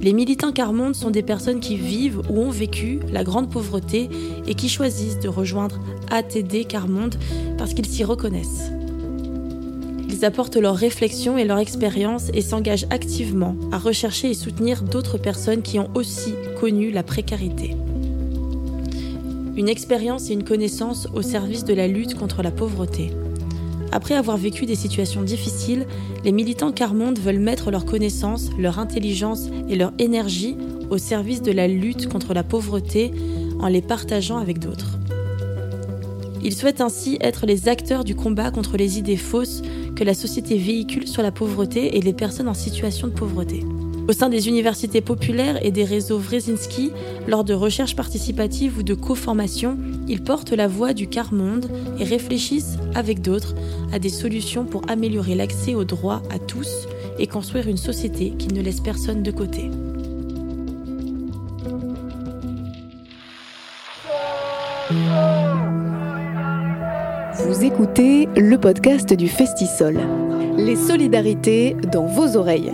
Les 0.00 0.12
militants 0.12 0.52
Carmonde 0.52 0.94
sont 0.94 1.10
des 1.10 1.22
personnes 1.24 1.58
qui 1.58 1.76
vivent 1.76 2.20
ou 2.30 2.42
ont 2.42 2.50
vécu 2.50 3.00
la 3.12 3.24
grande 3.24 3.50
pauvreté 3.50 4.08
et 4.46 4.54
qui 4.54 4.68
choisissent 4.68 5.18
de 5.18 5.28
rejoindre 5.28 5.80
ATD 6.12 6.68
Carmonde 6.68 7.16
parce 7.58 7.74
qu'ils 7.74 7.86
s'y 7.86 8.04
reconnaissent. 8.04 8.70
Ils 10.24 10.28
apportent 10.28 10.56
leur 10.56 10.74
réflexion 10.74 11.36
et 11.36 11.44
leur 11.44 11.58
expérience 11.58 12.30
et 12.32 12.40
s'engagent 12.40 12.86
activement 12.88 13.56
à 13.72 13.76
rechercher 13.76 14.30
et 14.30 14.34
soutenir 14.34 14.82
d'autres 14.82 15.18
personnes 15.18 15.60
qui 15.60 15.78
ont 15.78 15.90
aussi 15.94 16.32
connu 16.58 16.90
la 16.90 17.02
précarité. 17.02 17.76
Une 19.54 19.68
expérience 19.68 20.30
et 20.30 20.32
une 20.32 20.42
connaissance 20.42 21.08
au 21.12 21.20
service 21.20 21.64
de 21.64 21.74
la 21.74 21.88
lutte 21.88 22.14
contre 22.14 22.42
la 22.42 22.50
pauvreté. 22.50 23.10
Après 23.92 24.14
avoir 24.14 24.38
vécu 24.38 24.64
des 24.64 24.76
situations 24.76 25.20
difficiles, 25.20 25.86
les 26.24 26.32
militants 26.32 26.72
Carmonde 26.72 27.18
veulent 27.18 27.38
mettre 27.38 27.70
leur 27.70 27.84
connaissance, 27.84 28.48
leur 28.58 28.78
intelligence 28.78 29.50
et 29.68 29.76
leur 29.76 29.92
énergie 29.98 30.56
au 30.88 30.96
service 30.96 31.42
de 31.42 31.52
la 31.52 31.68
lutte 31.68 32.08
contre 32.08 32.32
la 32.32 32.44
pauvreté 32.44 33.12
en 33.60 33.68
les 33.68 33.82
partageant 33.82 34.38
avec 34.38 34.58
d'autres. 34.58 34.98
Ils 36.44 36.54
souhaitent 36.54 36.82
ainsi 36.82 37.16
être 37.22 37.46
les 37.46 37.68
acteurs 37.68 38.04
du 38.04 38.14
combat 38.14 38.50
contre 38.50 38.76
les 38.76 38.98
idées 38.98 39.16
fausses 39.16 39.62
que 39.96 40.04
la 40.04 40.12
société 40.12 40.58
véhicule 40.58 41.08
sur 41.08 41.22
la 41.22 41.32
pauvreté 41.32 41.96
et 41.96 42.02
les 42.02 42.12
personnes 42.12 42.48
en 42.48 42.54
situation 42.54 43.08
de 43.08 43.14
pauvreté. 43.14 43.64
Au 44.06 44.12
sein 44.12 44.28
des 44.28 44.48
universités 44.48 45.00
populaires 45.00 45.64
et 45.64 45.70
des 45.70 45.84
réseaux 45.84 46.18
Wrezinski, 46.18 46.92
lors 47.26 47.44
de 47.44 47.54
recherches 47.54 47.96
participatives 47.96 48.76
ou 48.78 48.82
de 48.82 48.92
co-formation, 48.92 49.78
ils 50.06 50.22
portent 50.22 50.52
la 50.52 50.68
voix 50.68 50.92
du 50.92 51.08
quart 51.08 51.32
monde 51.32 51.70
et 51.98 52.04
réfléchissent 52.04 52.76
avec 52.94 53.22
d'autres 53.22 53.54
à 53.90 53.98
des 53.98 54.10
solutions 54.10 54.66
pour 54.66 54.82
améliorer 54.90 55.34
l'accès 55.34 55.74
aux 55.74 55.84
droits 55.84 56.22
à 56.30 56.38
tous 56.38 56.86
et 57.18 57.26
construire 57.26 57.68
une 57.68 57.78
société 57.78 58.34
qui 58.38 58.48
ne 58.48 58.60
laisse 58.60 58.80
personne 58.80 59.22
de 59.22 59.30
côté. 59.30 59.70
Vous 67.46 67.62
écoutez 67.62 68.26
le 68.36 68.56
podcast 68.56 69.12
du 69.12 69.28
Festisol. 69.28 70.00
Les 70.56 70.76
solidarités 70.76 71.76
dans 71.92 72.06
vos 72.06 72.38
oreilles. 72.38 72.72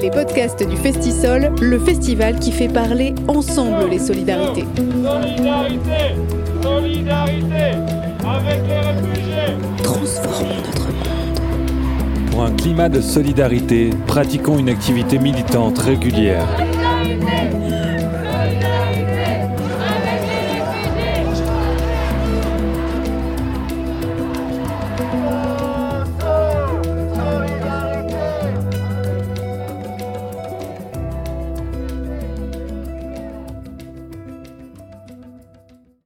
Les 0.00 0.10
podcasts 0.10 0.68
du 0.68 0.76
Festisol, 0.76 1.52
le 1.60 1.78
festival 1.78 2.40
qui 2.40 2.50
fait 2.50 2.66
parler 2.66 3.14
ensemble 3.28 3.88
les 3.88 4.00
solidarités. 4.00 4.64
Solidarité 4.74 6.16
Solidarité 6.60 7.70
avec 8.24 8.62
les 8.66 8.80
réfugiés 8.80 9.56
Transformons 9.80 10.56
notre 10.66 10.88
monde. 10.88 12.30
Pour 12.32 12.42
un 12.42 12.50
climat 12.50 12.88
de 12.88 13.00
solidarité, 13.00 13.90
pratiquons 14.08 14.58
une 14.58 14.70
activité 14.70 15.20
militante 15.20 15.78
régulière. 15.78 16.48
Solidarité 16.58 17.71